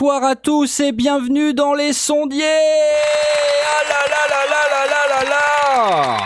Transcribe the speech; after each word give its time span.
Bonsoir 0.00 0.24
à 0.24 0.34
tous 0.34 0.80
et 0.80 0.92
bienvenue 0.92 1.52
dans 1.52 1.74
les 1.74 1.92
sondiers 1.92 2.42
Ah 2.42 3.82
là 3.86 4.00
là 4.08 4.22
là 4.30 4.40
là 4.48 4.62
là 4.70 4.82
là 4.90 5.02
là 5.10 5.22
là 5.28 6.16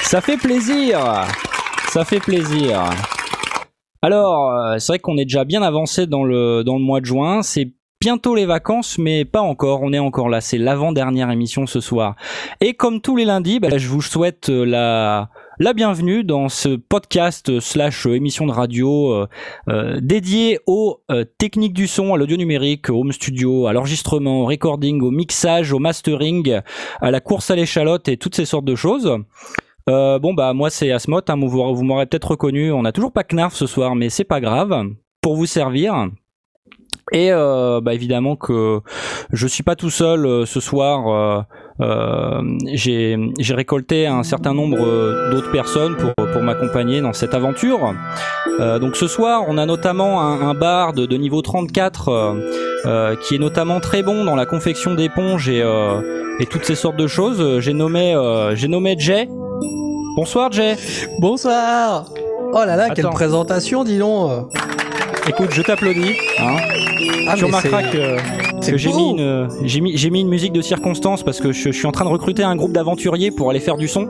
Ça 0.00 0.22
fait 0.22 0.38
plaisir 0.38 1.26
Ça 1.90 2.06
fait 2.06 2.20
plaisir 2.20 2.88
alors, 4.00 4.50
euh, 4.50 4.78
c'est 4.78 4.92
vrai 4.92 4.98
qu'on 4.98 5.18
est 5.18 5.24
déjà 5.24 5.44
bien 5.44 5.62
avancé 5.62 6.06
dans 6.06 6.24
le, 6.24 6.62
dans 6.62 6.76
le 6.76 6.82
mois 6.82 7.00
de 7.00 7.06
juin. 7.06 7.40
C'est 7.40 7.72
bientôt 8.02 8.34
les 8.34 8.44
vacances, 8.44 8.98
mais 8.98 9.24
pas 9.24 9.40
encore. 9.40 9.80
On 9.82 9.94
est 9.94 9.98
encore 9.98 10.28
là. 10.28 10.42
C'est 10.42 10.58
l'avant-dernière 10.58 11.30
émission 11.30 11.66
ce 11.66 11.80
soir. 11.80 12.14
Et 12.60 12.74
comme 12.74 13.00
tous 13.00 13.16
les 13.16 13.24
lundis, 13.24 13.60
bah, 13.60 13.78
je 13.78 13.88
vous 13.88 14.02
souhaite 14.02 14.50
euh, 14.50 14.66
la, 14.66 15.30
la 15.58 15.72
bienvenue 15.72 16.24
dans 16.24 16.48
ce 16.48 16.76
podcast 16.76 17.60
slash 17.60 18.06
émission 18.06 18.46
de 18.46 18.52
radio 18.52 19.12
euh, 19.12 19.26
euh, 19.68 20.00
dédié 20.00 20.58
aux 20.66 21.00
techniques 21.38 21.74
du 21.74 21.86
son, 21.86 22.14
à 22.14 22.16
l'audio 22.16 22.36
numérique, 22.36 22.90
au 22.90 23.00
home 23.00 23.12
studio, 23.12 23.66
à 23.66 23.72
l'enregistrement, 23.72 24.42
au 24.42 24.46
recording, 24.46 25.00
au 25.02 25.10
mixage, 25.10 25.72
au 25.72 25.78
mastering, 25.78 26.60
à 27.00 27.10
la 27.10 27.20
course 27.20 27.50
à 27.50 27.56
l'échalote 27.56 28.08
et 28.08 28.16
toutes 28.16 28.34
ces 28.34 28.44
sortes 28.44 28.64
de 28.64 28.74
choses. 28.74 29.18
Euh, 29.88 30.18
bon 30.18 30.32
bah 30.32 30.54
moi 30.54 30.70
c'est 30.70 30.90
Asmot, 30.90 31.20
hein, 31.28 31.36
vous, 31.36 31.74
vous 31.74 31.84
m'aurez 31.84 32.06
peut-être 32.06 32.32
reconnu. 32.32 32.72
On 32.72 32.82
n'a 32.82 32.92
toujours 32.92 33.12
pas 33.12 33.22
Knarf 33.22 33.54
ce 33.54 33.66
soir, 33.66 33.94
mais 33.94 34.08
c'est 34.08 34.24
pas 34.24 34.40
grave. 34.40 34.74
Pour 35.20 35.36
vous 35.36 35.46
servir. 35.46 36.08
Et 37.12 37.32
euh, 37.32 37.80
bah 37.82 37.92
évidemment 37.94 38.34
que 38.34 38.80
je 39.32 39.46
suis 39.46 39.62
pas 39.62 39.76
tout 39.76 39.90
seul 39.90 40.26
euh, 40.26 40.46
ce 40.46 40.60
soir. 40.60 41.08
Euh, 41.08 41.42
euh, 41.80 42.58
j'ai 42.72 43.16
récolté 43.50 44.06
un 44.06 44.22
certain 44.22 44.54
nombre 44.54 44.78
d'autres 45.30 45.50
personnes 45.50 45.96
pour, 45.96 46.14
pour 46.14 46.42
m'accompagner 46.42 47.00
dans 47.00 47.12
cette 47.12 47.34
aventure. 47.34 47.94
donc 48.80 48.94
ce 48.96 49.08
soir, 49.08 49.44
on 49.48 49.58
a 49.58 49.66
notamment 49.66 50.22
un, 50.22 50.40
un 50.48 50.54
bar 50.54 50.92
de, 50.92 51.04
de, 51.04 51.16
niveau 51.16 51.42
34 51.42 53.16
qui 53.22 53.34
est 53.34 53.38
notamment 53.38 53.80
très 53.80 54.04
bon 54.04 54.24
dans 54.24 54.36
la 54.36 54.46
confection 54.46 54.94
d'éponges 54.94 55.48
et, 55.48 55.64
et 56.38 56.46
toutes 56.46 56.64
ces 56.64 56.76
sortes 56.76 56.96
de 56.96 57.08
choses. 57.08 57.58
J'ai 57.58 57.72
nommé, 57.72 58.14
j'ai 58.54 58.68
nommé 58.68 58.94
Jay. 58.96 59.28
Bonsoir 60.16 60.52
Jay. 60.52 60.76
Bonsoir. 61.18 62.04
Oh 62.52 62.64
là 62.64 62.76
là, 62.76 62.90
quelle 62.90 63.08
présentation, 63.08 63.82
dis 63.82 63.98
donc. 63.98 64.48
Écoute, 65.26 65.50
je 65.52 65.62
t'applaudis. 65.62 66.16
Hein. 66.38 66.56
Ah, 67.28 67.34
tu 67.36 67.44
remarqueras 67.44 67.82
que, 67.84 68.18
j'ai 68.76 68.92
mis, 68.92 69.10
une, 69.10 69.48
j'ai 69.62 69.80
mis, 69.80 69.96
j'ai 69.96 70.10
mis 70.10 70.20
une 70.20 70.28
musique 70.28 70.52
de 70.52 70.60
circonstance 70.60 71.22
parce 71.22 71.40
que 71.40 71.52
je, 71.52 71.70
suis 71.70 71.86
en 71.86 71.92
train 71.92 72.04
de 72.04 72.10
recruter 72.10 72.42
un 72.42 72.54
groupe 72.56 72.72
d'aventuriers 72.72 73.30
pour 73.30 73.50
aller 73.50 73.60
faire 73.60 73.76
du 73.76 73.88
son. 73.88 74.06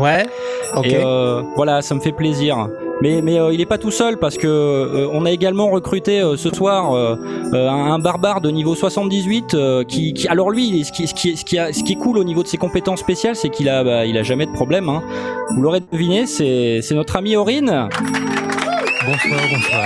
Ouais. 0.00 0.26
Ok. 0.76 0.86
Et 0.86 0.96
euh, 0.96 1.42
voilà, 1.54 1.82
ça 1.82 1.94
me 1.94 2.00
fait 2.00 2.12
plaisir. 2.12 2.68
Mais, 3.00 3.22
mais 3.22 3.38
euh, 3.38 3.52
il 3.52 3.60
est 3.60 3.66
pas 3.66 3.78
tout 3.78 3.92
seul 3.92 4.18
parce 4.18 4.36
que 4.36 4.48
euh, 4.48 5.08
on 5.12 5.24
a 5.24 5.30
également 5.30 5.70
recruté 5.70 6.20
euh, 6.20 6.36
ce 6.36 6.50
soir 6.50 6.92
euh, 6.94 7.14
un, 7.52 7.92
un, 7.92 7.98
barbare 8.00 8.40
de 8.40 8.50
niveau 8.50 8.74
78 8.74 9.56
qui, 9.86 10.12
qui, 10.14 10.26
alors 10.26 10.50
lui 10.50 10.84
ce 10.84 10.90
qui, 10.90 11.06
ce, 11.06 11.14
qui, 11.14 11.36
ce, 11.36 11.44
qui 11.44 11.58
a, 11.58 11.72
ce 11.72 11.84
qui 11.84 11.92
est 11.92 11.96
cool 11.96 12.18
au 12.18 12.24
niveau 12.24 12.42
de 12.42 12.48
ses 12.48 12.56
compétences 12.56 12.98
spéciales 12.98 13.36
c'est 13.36 13.50
qu'il 13.50 13.68
a 13.68 13.84
bah, 13.84 14.04
il 14.04 14.18
a 14.18 14.24
jamais 14.24 14.46
de 14.46 14.52
problème 14.52 14.88
hein. 14.88 15.02
vous 15.54 15.62
l'aurez 15.62 15.80
deviné 15.92 16.26
c'est 16.26 16.80
c'est 16.82 16.96
notre 16.96 17.14
ami 17.14 17.36
Aurine 17.36 17.88
bonsoir 19.08 19.40
bonsoir 19.50 19.84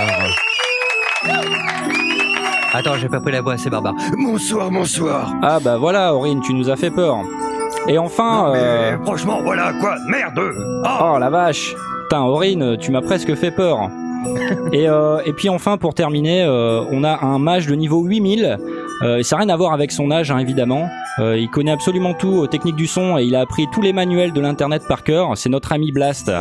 Attends, 2.73 2.97
j'ai 2.97 3.07
pas 3.07 3.21
pris 3.21 3.31
la 3.31 3.41
voix, 3.41 3.55
c'est 3.55 3.69
barbare. 3.69 3.93
Bonsoir, 4.17 4.69
bonsoir. 4.71 5.31
Ah 5.43 5.59
bah 5.63 5.77
voilà, 5.77 6.13
Aurine, 6.13 6.41
tu 6.41 6.53
nous 6.53 6.69
as 6.69 6.75
fait 6.75 6.89
peur. 6.89 7.19
Et 7.87 7.97
enfin. 7.97 8.47
Non, 8.47 8.53
mais 8.53 8.97
Franchement, 9.05 9.41
voilà 9.43 9.71
quoi, 9.79 9.95
merde 10.09 10.39
Oh, 10.83 11.13
oh 11.13 11.17
la 11.19 11.29
vache 11.29 11.75
Putain, 12.01 12.23
Aurine, 12.23 12.77
tu 12.77 12.91
m'as 12.91 13.01
presque 13.01 13.33
fait 13.35 13.51
peur. 13.51 13.89
et, 14.73 14.89
euh, 14.89 15.21
et 15.25 15.33
puis 15.33 15.49
enfin, 15.49 15.77
pour 15.77 15.93
terminer, 15.93 16.43
euh, 16.43 16.83
on 16.91 17.03
a 17.03 17.23
un 17.23 17.39
mage 17.39 17.67
de 17.67 17.75
niveau 17.75 18.01
8000. 18.01 18.57
Euh, 19.03 19.17
et 19.17 19.23
ça 19.23 19.35
n'a 19.35 19.43
rien 19.43 19.53
à 19.53 19.55
voir 19.55 19.73
avec 19.73 19.91
son 19.91 20.11
âge, 20.11 20.31
hein, 20.31 20.39
évidemment. 20.39 20.89
Euh, 21.19 21.37
il 21.37 21.49
connaît 21.49 21.71
absolument 21.71 22.13
tout 22.13 22.33
aux 22.33 22.47
techniques 22.47 22.75
du 22.75 22.87
son 22.87 23.17
et 23.19 23.23
il 23.23 23.35
a 23.35 23.41
appris 23.41 23.67
tous 23.71 23.81
les 23.81 23.93
manuels 23.93 24.33
de 24.33 24.41
l'internet 24.41 24.83
par 24.87 25.03
cœur. 25.03 25.37
C'est 25.37 25.49
notre 25.49 25.71
ami 25.71 25.91
Blast. 25.91 26.31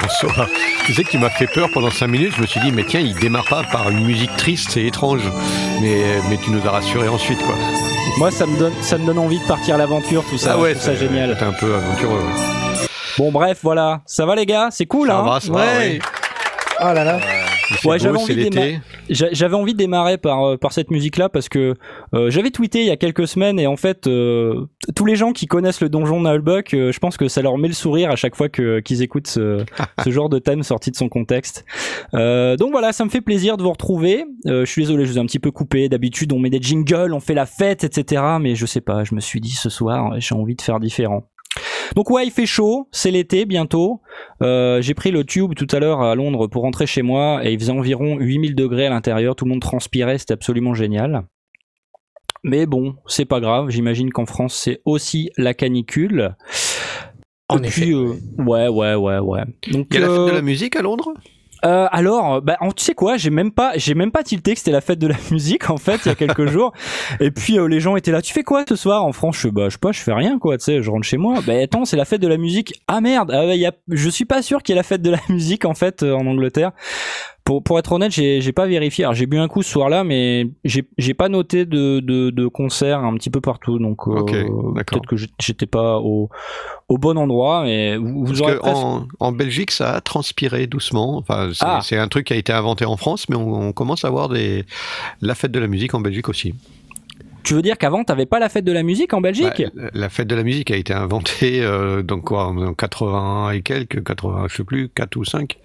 Bonsoir. 0.00 0.48
Tu 0.84 0.92
sais 0.94 1.04
que 1.04 1.10
tu 1.10 1.18
m'as 1.18 1.30
fait 1.30 1.46
peur 1.46 1.68
pendant 1.72 1.90
5 1.90 2.06
minutes. 2.06 2.34
Je 2.36 2.42
me 2.42 2.46
suis 2.46 2.60
dit, 2.60 2.72
mais 2.72 2.84
tiens, 2.84 3.00
il 3.00 3.14
démarre 3.14 3.46
pas 3.46 3.62
par 3.64 3.90
une 3.90 4.04
musique 4.04 4.34
triste 4.36 4.76
et 4.76 4.86
étrange. 4.86 5.22
Mais, 5.80 6.20
mais 6.28 6.36
tu 6.36 6.50
nous 6.50 6.66
as 6.66 6.70
rassuré 6.70 7.08
ensuite, 7.08 7.38
quoi. 7.42 7.54
Moi, 8.18 8.30
ça 8.30 8.46
me 8.46 8.56
donne, 8.58 8.72
ça 8.82 8.98
me 8.98 9.06
donne 9.06 9.18
envie 9.18 9.38
de 9.38 9.46
partir 9.46 9.74
à 9.74 9.78
l'aventure, 9.78 10.24
tout 10.28 10.38
ça. 10.38 10.52
Ah 10.54 10.58
ouais, 10.58 10.74
ça 10.74 10.94
génial. 10.94 11.36
T'es 11.38 11.44
un 11.44 11.52
peu 11.52 11.74
aventureux. 11.74 12.24
Bon, 13.18 13.30
bref, 13.32 13.58
voilà. 13.62 14.00
Ça 14.06 14.26
va, 14.26 14.34
les 14.36 14.46
gars? 14.46 14.68
C'est 14.70 14.86
cool, 14.86 15.08
ça 15.08 15.18
hein? 15.18 15.22
va, 15.22 15.40
ça 15.40 15.50
ouais. 15.50 15.64
va, 15.64 15.78
ouais. 15.78 15.98
Oh 16.80 16.92
là 16.92 17.04
là. 17.04 17.18
Euh, 17.70 17.88
ouais, 17.88 17.98
j'avais 17.98 18.18
envie, 18.18 18.50
déma... 18.50 18.80
j'avais 19.08 19.54
envie 19.54 19.72
de 19.72 19.78
démarrer 19.78 20.18
par, 20.18 20.44
euh, 20.44 20.56
par 20.56 20.72
cette 20.72 20.90
musique-là 20.90 21.28
parce 21.28 21.48
que 21.48 21.74
euh, 22.14 22.30
j'avais 22.30 22.50
tweeté 22.50 22.80
il 22.80 22.86
y 22.86 22.90
a 22.90 22.96
quelques 22.96 23.26
semaines 23.26 23.58
et 23.58 23.66
en 23.66 23.76
fait, 23.76 24.06
euh, 24.06 24.66
tous 24.94 25.04
les 25.04 25.16
gens 25.16 25.32
qui 25.32 25.46
connaissent 25.46 25.80
le 25.80 25.88
donjon 25.88 26.20
Nullbuck, 26.20 26.74
euh, 26.74 26.92
je 26.92 26.98
pense 26.98 27.16
que 27.16 27.28
ça 27.28 27.42
leur 27.42 27.58
met 27.58 27.68
le 27.68 27.74
sourire 27.74 28.10
à 28.10 28.16
chaque 28.16 28.36
fois 28.36 28.48
que, 28.48 28.80
qu'ils 28.80 29.02
écoutent 29.02 29.26
ce, 29.26 29.64
ce 30.04 30.10
genre 30.10 30.28
de 30.28 30.38
thème 30.38 30.62
sorti 30.62 30.90
de 30.90 30.96
son 30.96 31.08
contexte. 31.08 31.64
donc 32.12 32.70
voilà, 32.70 32.92
ça 32.92 33.04
me 33.04 33.10
fait 33.10 33.20
plaisir 33.20 33.56
de 33.56 33.62
vous 33.62 33.72
retrouver. 33.72 34.24
je 34.44 34.64
suis 34.64 34.82
désolé, 34.82 35.06
je 35.06 35.12
vous 35.12 35.18
ai 35.18 35.20
un 35.20 35.26
petit 35.26 35.38
peu 35.38 35.50
coupé. 35.50 35.88
D'habitude, 35.88 36.32
on 36.32 36.38
met 36.38 36.50
des 36.50 36.60
jingles, 36.60 37.12
on 37.12 37.20
fait 37.20 37.34
la 37.34 37.46
fête, 37.46 37.84
etc. 37.84 38.22
Mais 38.40 38.54
je 38.54 38.66
sais 38.66 38.80
pas, 38.80 39.04
je 39.04 39.14
me 39.14 39.20
suis 39.20 39.40
dit 39.40 39.50
ce 39.50 39.68
soir, 39.68 40.14
j'ai 40.18 40.34
envie 40.34 40.54
de 40.54 40.62
faire 40.62 40.80
différent. 40.80 41.24
Donc 41.94 42.10
ouais, 42.10 42.26
il 42.26 42.30
fait 42.30 42.46
chaud, 42.46 42.88
c'est 42.90 43.10
l'été 43.10 43.44
bientôt. 43.44 44.00
Euh, 44.42 44.80
j'ai 44.82 44.94
pris 44.94 45.10
le 45.10 45.24
tube 45.24 45.54
tout 45.54 45.66
à 45.72 45.78
l'heure 45.78 46.00
à 46.02 46.14
Londres 46.14 46.46
pour 46.46 46.62
rentrer 46.62 46.86
chez 46.86 47.02
moi 47.02 47.40
et 47.44 47.52
il 47.52 47.58
faisait 47.58 47.72
environ 47.72 48.16
8000 48.18 48.54
degrés 48.54 48.86
à 48.86 48.90
l'intérieur, 48.90 49.36
tout 49.36 49.44
le 49.44 49.50
monde 49.50 49.60
transpirait, 49.62 50.18
c'était 50.18 50.34
absolument 50.34 50.74
génial. 50.74 51.24
Mais 52.44 52.66
bon, 52.66 52.96
c'est 53.06 53.24
pas 53.24 53.40
grave, 53.40 53.70
j'imagine 53.70 54.10
qu'en 54.10 54.26
France 54.26 54.54
c'est 54.54 54.80
aussi 54.84 55.30
la 55.36 55.54
canicule. 55.54 56.34
En 57.48 57.58
Et 57.62 57.66
effet. 57.68 57.82
puis, 57.82 57.92
euh, 57.92 58.14
ouais, 58.38 58.66
ouais, 58.68 58.94
ouais, 58.94 59.18
ouais. 59.18 59.42
Donc, 59.70 59.86
Il 59.90 59.94
y 59.94 59.96
a 59.98 60.00
la 60.00 60.08
fête 60.08 60.18
euh, 60.18 60.26
de 60.30 60.32
la 60.34 60.42
musique 60.42 60.74
à 60.74 60.82
Londres? 60.82 61.14
Euh, 61.66 61.88
alors, 61.90 62.40
bah, 62.42 62.56
tu 62.76 62.84
sais 62.84 62.94
quoi, 62.94 63.16
j'ai 63.16 63.30
même 63.30 63.50
pas, 63.50 63.72
j'ai 63.76 63.94
même 63.94 64.12
pas 64.12 64.22
tilté 64.22 64.52
que 64.52 64.58
c'était 64.58 64.70
la 64.70 64.80
fête 64.80 64.98
de 64.98 65.08
la 65.08 65.16
musique 65.30 65.68
en 65.68 65.76
fait 65.76 66.00
il 66.04 66.08
y 66.08 66.12
a 66.12 66.14
quelques 66.14 66.46
jours. 66.46 66.72
Et 67.20 67.30
puis 67.30 67.58
euh, 67.58 67.66
les 67.66 67.80
gens 67.80 67.96
étaient 67.96 68.12
là. 68.12 68.22
Tu 68.22 68.32
fais 68.32 68.44
quoi 68.44 68.64
ce 68.68 68.76
soir? 68.76 69.04
En 69.04 69.12
France 69.12 69.38
Je 69.38 69.48
bah 69.48 69.64
je 69.68 69.70
sais 69.70 69.78
pas, 69.78 69.92
je 69.92 70.00
fais 70.00 70.12
rien 70.12 70.38
quoi. 70.38 70.56
Tu 70.58 70.64
sais, 70.64 70.82
je 70.82 70.90
rentre 70.90 71.06
chez 71.06 71.16
moi. 71.16 71.40
Bah 71.46 71.54
attends, 71.60 71.84
c'est 71.84 71.96
la 71.96 72.04
fête 72.04 72.20
de 72.20 72.28
la 72.28 72.36
musique. 72.36 72.80
Ah 72.86 73.00
merde, 73.00 73.32
il 73.52 73.60
y 73.60 73.66
a, 73.66 73.72
je 73.88 74.08
suis 74.08 74.24
pas 74.24 74.42
sûr 74.42 74.62
qu'il 74.62 74.74
y 74.74 74.76
ait 74.76 74.80
la 74.80 74.84
fête 74.84 75.02
de 75.02 75.10
la 75.10 75.20
musique 75.28 75.64
en 75.64 75.74
fait 75.74 76.02
euh, 76.02 76.14
en 76.14 76.26
Angleterre. 76.26 76.72
Pour, 77.46 77.62
pour 77.62 77.78
être 77.78 77.92
honnête, 77.92 78.10
j'ai 78.10 78.40
j'ai 78.40 78.50
pas 78.52 78.66
vérifié. 78.66 79.04
Alors 79.04 79.14
j'ai 79.14 79.26
bu 79.26 79.38
un 79.38 79.46
coup 79.46 79.62
ce 79.62 79.70
soir-là, 79.70 80.02
mais 80.02 80.48
j'ai 80.64 80.82
j'ai 80.98 81.14
pas 81.14 81.28
noté 81.28 81.64
de, 81.64 82.00
de, 82.00 82.30
de 82.30 82.46
concerts 82.48 82.98
un 83.04 83.14
petit 83.14 83.30
peu 83.30 83.40
partout. 83.40 83.78
Donc 83.78 84.08
euh, 84.08 84.24
peut-être 84.84 85.06
que 85.06 85.14
j'étais 85.40 85.66
pas 85.66 85.98
au, 86.00 86.28
au 86.88 86.98
bon 86.98 87.16
endroit. 87.16 87.62
Mais 87.62 87.96
vous, 87.96 88.24
vous 88.26 88.42
aurez 88.42 88.56
presque- 88.58 88.76
en, 88.76 89.06
en 89.20 89.30
Belgique, 89.32 89.70
ça 89.70 89.92
a 89.94 90.00
transpiré 90.00 90.66
doucement. 90.66 91.16
Enfin, 91.18 91.50
c'est 91.54 91.64
Ah. 91.64 91.80
c'est 91.84 91.96
un 91.96 92.08
truc 92.08 92.26
qui 92.26 92.32
a 92.32 92.36
été 92.36 92.52
inventé 92.52 92.84
en 92.84 92.96
France, 92.96 93.28
mais 93.28 93.36
on, 93.36 93.68
on 93.68 93.72
commence 93.72 94.04
à 94.04 94.08
avoir 94.08 94.28
des, 94.28 94.64
la 95.20 95.36
fête 95.36 95.52
de 95.52 95.60
la 95.60 95.68
musique 95.68 95.94
en 95.94 96.00
Belgique 96.00 96.28
aussi. 96.28 96.52
Tu 97.46 97.54
veux 97.54 97.62
dire 97.62 97.78
qu'avant 97.78 98.02
t'avais 98.02 98.26
pas 98.26 98.40
la 98.40 98.48
fête 98.48 98.64
de 98.64 98.72
la 98.72 98.82
musique 98.82 99.14
en 99.14 99.20
Belgique? 99.20 99.62
Bah, 99.76 99.82
la 99.94 100.08
fête 100.08 100.26
de 100.26 100.34
la 100.34 100.42
musique 100.42 100.72
a 100.72 100.76
été 100.76 100.92
inventée 100.92 101.62
euh, 101.62 102.02
donc 102.02 102.24
quoi, 102.24 102.46
en 102.46 102.74
80 102.74 103.52
et 103.52 103.62
quelques, 103.62 104.02
80, 104.02 104.46
je 104.50 104.56
sais 104.56 104.64
plus, 104.64 104.88
4 104.88 105.14
ou 105.16 105.24
5. 105.24 105.56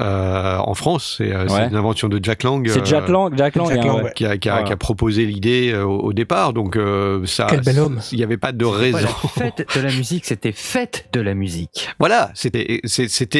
Euh, 0.00 0.56
en 0.56 0.72
France, 0.72 1.16
c'est 1.18 1.30
euh, 1.30 1.44
Ouais. 1.48 1.68
une 1.68 1.76
invention 1.76 2.08
de 2.08 2.18
Jack 2.22 2.42
Lang. 2.42 2.66
C'est 2.70 2.86
Jack 2.86 3.08
Lang, 3.10 3.34
Jack 3.36 3.54
Lang, 3.56 3.68
Jack 3.68 3.78
hein, 3.80 3.84
Lang, 3.86 3.96
ouais. 3.98 4.02
ouais. 4.04 4.12
Qui 4.16 4.24
a, 4.24 4.38
qui, 4.38 4.48
a, 4.48 4.52
Voilà. 4.52 4.66
qui 4.66 4.72
a 4.72 4.76
proposé 4.78 5.26
l'idée 5.26 5.74
au, 5.74 5.98
au 5.98 6.12
départ, 6.14 6.54
donc 6.54 6.74
euh, 6.76 7.26
ça. 7.26 7.48
Quel 7.50 7.60
bel 7.60 7.78
homme. 7.80 8.00
Il 8.10 8.16
n'y 8.16 8.24
avait 8.24 8.38
pas 8.38 8.52
de 8.52 8.64
Pas 8.64 8.70
raison. 8.70 8.98
la 8.98 9.28
fête 9.28 9.66
de 9.76 9.80
la 9.82 9.92
musique, 9.92 10.24
c'était 10.24 10.52
fête 10.52 11.08
de 11.12 11.20
la 11.20 11.34
musique. 11.34 11.90
Voilà, 11.98 12.30
c'était 12.34 12.80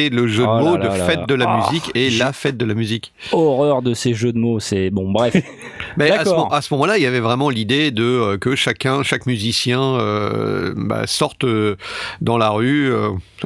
le 0.09 0.27
jeu 0.27 0.45
Oh 0.47 0.51
de 0.53 0.57
là 0.57 0.61
mots 0.69 0.77
là 0.77 0.83
de 0.83 0.87
là 0.99 1.05
fête 1.05 1.19
là. 1.21 1.25
de 1.25 1.33
la 1.33 1.45
Ah, 1.49 1.65
musique 1.71 1.91
et 1.95 2.11
la 2.11 2.31
fête 2.31 2.57
de 2.57 2.65
la 2.65 2.75
musique. 2.75 3.11
Horreur 3.31 3.81
de 3.81 3.95
ces 3.95 4.13
jeux 4.13 4.33
de 4.33 4.37
mots, 4.37 4.59
c'est 4.59 4.91
bon, 4.91 5.11
bref. 5.11 5.35
Mais 5.97 6.11
à 6.11 6.23
ce, 6.25 6.53
à 6.53 6.61
ce 6.61 6.71
moment-là, 6.75 6.97
il 6.99 7.03
y 7.03 7.07
avait 7.07 7.19
vraiment 7.19 7.49
l'idée 7.55 7.89
de 7.89 8.03
euh, 8.03 8.37
que 8.37 8.55
chacun, 8.55 9.01
chaque 9.01 9.25
musicien 9.25 9.81
euh, 9.81 10.73
bah, 10.75 11.07
sorte 11.07 11.43
euh, 11.45 11.75
dans 12.21 12.37
la 12.37 12.49
rue 12.49 12.91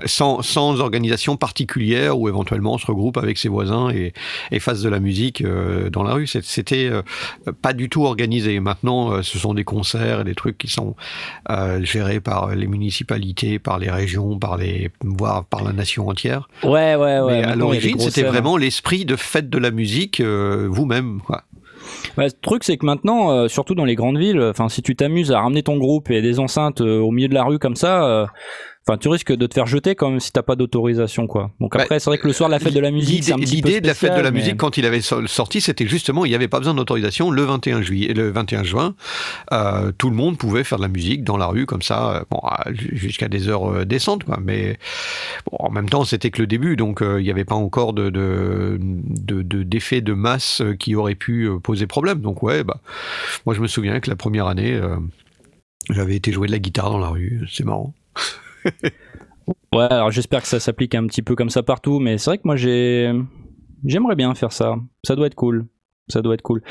sans, 0.06 0.41
sans 0.41 0.81
organisation 0.81 1.38
particulière 1.38 2.19
ou 2.19 2.27
éventuellement 2.27 2.77
se 2.77 2.88
regroupe 2.88 3.17
avec 3.17 3.38
ses 3.38 3.47
voisins 3.47 3.89
et, 3.89 4.13
et 4.51 4.59
fasse 4.59 4.81
de 4.81 4.89
la 4.89 5.00
musique 5.00 5.44
dans 5.91 6.03
la 6.03 6.13
rue. 6.13 6.27
C'était 6.27 6.89
pas 7.61 7.73
du 7.73 7.89
tout 7.89 8.06
organisé. 8.06 8.59
Maintenant, 8.59 9.21
ce 9.21 9.38
sont 9.38 9.53
des 9.53 9.63
concerts 9.63 10.21
et 10.21 10.23
des 10.23 10.35
trucs 10.35 10.57
qui 10.57 10.67
sont 10.67 10.95
gérés 11.81 12.19
par 12.19 12.55
les 12.55 12.67
municipalités, 12.67 13.59
par 13.59 13.79
les 13.79 13.89
régions, 13.89 14.38
par 14.39 14.57
les 14.57 14.89
voire 15.03 15.45
par 15.45 15.63
la 15.63 15.73
nation 15.73 16.07
entière. 16.07 16.50
Ouais, 16.63 16.95
ouais, 16.95 17.19
ouais. 17.19 17.41
Mais 17.41 17.44
à 17.44 17.55
l'origine, 17.55 18.00
c'était 18.00 18.21
scènes. 18.21 18.27
vraiment 18.27 18.57
l'esprit 18.57 19.05
de 19.05 19.15
fête 19.15 19.50
de 19.50 19.57
la 19.57 19.71
musique 19.71 20.21
vous-même. 20.21 21.21
quoi. 21.21 21.44
Ouais, 22.19 22.25
le 22.25 22.31
truc, 22.33 22.66
c'est 22.66 22.75
que 22.75 22.86
maintenant, 22.86 23.31
euh, 23.31 23.48
surtout 23.48 23.75
dans 23.75 23.86
les 23.86 23.95
grandes 23.95 24.18
villes, 24.18 24.42
enfin, 24.42 24.68
si 24.68 24.81
tu 24.81 24.94
t'amuses 24.94 25.31
à 25.31 25.39
ramener 25.39 25.63
ton 25.63 25.77
groupe 25.77 26.12
et 26.12 26.21
des 26.21 26.42
enceintes 26.42 26.81
euh, 26.81 27.00
au 27.00 27.12
milieu 27.12 27.30
de 27.30 27.33
la 27.33 27.45
rue 27.45 27.60
comme 27.60 27.77
ça, 27.77 28.04
euh, 28.04 28.25
Enfin, 28.87 28.97
tu 28.97 29.07
risques 29.09 29.33
de 29.33 29.45
te 29.45 29.53
faire 29.53 29.67
jeter 29.67 29.93
quand 29.93 30.09
même 30.09 30.19
si 30.19 30.31
t'as 30.31 30.41
pas 30.41 30.55
d'autorisation, 30.55 31.27
quoi. 31.27 31.51
Donc 31.59 31.75
Bah, 31.75 31.83
après, 31.83 31.99
c'est 31.99 32.09
vrai 32.09 32.17
que 32.17 32.25
le 32.25 32.33
soir 32.33 32.49
de 32.49 32.53
la 32.55 32.59
fête 32.59 32.73
de 32.73 32.79
la 32.79 32.89
musique, 32.89 33.23
c'est 33.23 33.33
un 33.33 33.37
petit 33.37 33.57
L'idée 33.57 33.81
de 33.81 33.87
la 33.87 33.93
fête 33.93 34.15
de 34.15 34.21
la 34.21 34.31
mais- 34.31 34.39
musique, 34.39 34.57
quand 34.57 34.77
il 34.77 34.85
avait 34.85 35.01
so- 35.01 35.27
sorti, 35.27 35.61
c'était 35.61 35.85
justement, 35.85 36.25
il 36.25 36.29
n'y 36.29 36.35
avait 36.35 36.47
pas 36.47 36.57
besoin 36.57 36.73
d'autorisation. 36.73 37.29
Le 37.29 37.43
21 37.43 37.81
juillet, 37.83 38.13
le 38.15 38.31
21 38.31 38.63
juin, 38.63 38.95
euh, 39.51 39.91
tout 39.95 40.09
le 40.09 40.15
monde 40.15 40.37
pouvait 40.39 40.63
faire 40.63 40.79
de 40.79 40.83
la 40.83 40.87
musique 40.87 41.23
dans 41.23 41.37
la 41.37 41.45
rue 41.47 41.67
comme 41.67 41.83
ça, 41.83 42.15
euh, 42.15 42.23
bon, 42.31 42.41
jusqu'à 42.73 43.27
des 43.27 43.47
heures 43.47 43.69
euh, 43.71 43.85
décentes, 43.85 44.23
quoi. 44.23 44.39
Mais 44.43 44.79
bon, 45.51 45.57
en 45.59 45.69
même 45.71 45.89
temps, 45.89 46.03
c'était 46.03 46.31
que 46.31 46.41
le 46.41 46.47
début, 46.47 46.75
donc 46.75 47.03
euh, 47.03 47.19
il 47.21 47.25
n'y 47.25 47.31
avait 47.31 47.45
pas 47.45 47.55
encore 47.55 47.93
de 47.93 48.09
de- 48.09 48.79
de- 48.79 49.41
de- 49.43 49.61
d'effet 49.63 50.01
de, 50.01 50.13
masse 50.13 50.63
qui 50.79 50.95
aurait 50.95 51.15
pu 51.15 51.47
poser 51.61 51.85
problème. 51.85 52.21
Donc 52.21 52.41
ouais, 52.41 52.63
bah, 52.63 52.79
moi 53.45 53.53
je 53.53 53.59
me 53.61 53.67
souviens 53.67 53.99
que 53.99 54.09
la 54.09 54.15
première 54.15 54.47
année, 54.47 54.73
euh, 54.73 54.95
j'avais 55.91 56.15
été 56.15 56.31
jouer 56.31 56.47
de 56.47 56.53
la 56.53 56.59
guitare 56.59 56.89
dans 56.89 56.97
la 56.97 57.09
rue. 57.09 57.41
C'est 57.51 57.65
marrant. 57.65 57.93
Ouais, 59.73 59.83
alors 59.83 60.11
j'espère 60.11 60.41
que 60.41 60.47
ça 60.47 60.59
s'applique 60.59 60.95
un 60.95 61.06
petit 61.07 61.21
peu 61.21 61.35
comme 61.35 61.50
ça 61.50 61.63
partout, 61.63 62.00
mais 62.00 62.17
c'est 62.17 62.29
vrai 62.31 62.38
que 62.38 62.44
moi 62.45 62.56
j'ai 62.56 63.11
j'aimerais 63.85 64.15
bien 64.15 64.33
faire 64.35 64.51
ça. 64.51 64.75
Ça 65.03 65.15
doit 65.15 65.27
être 65.27 65.35
cool. 65.35 65.67
Ça 66.07 66.21
doit 66.21 66.33
être 66.33 66.41
cool. 66.41 66.61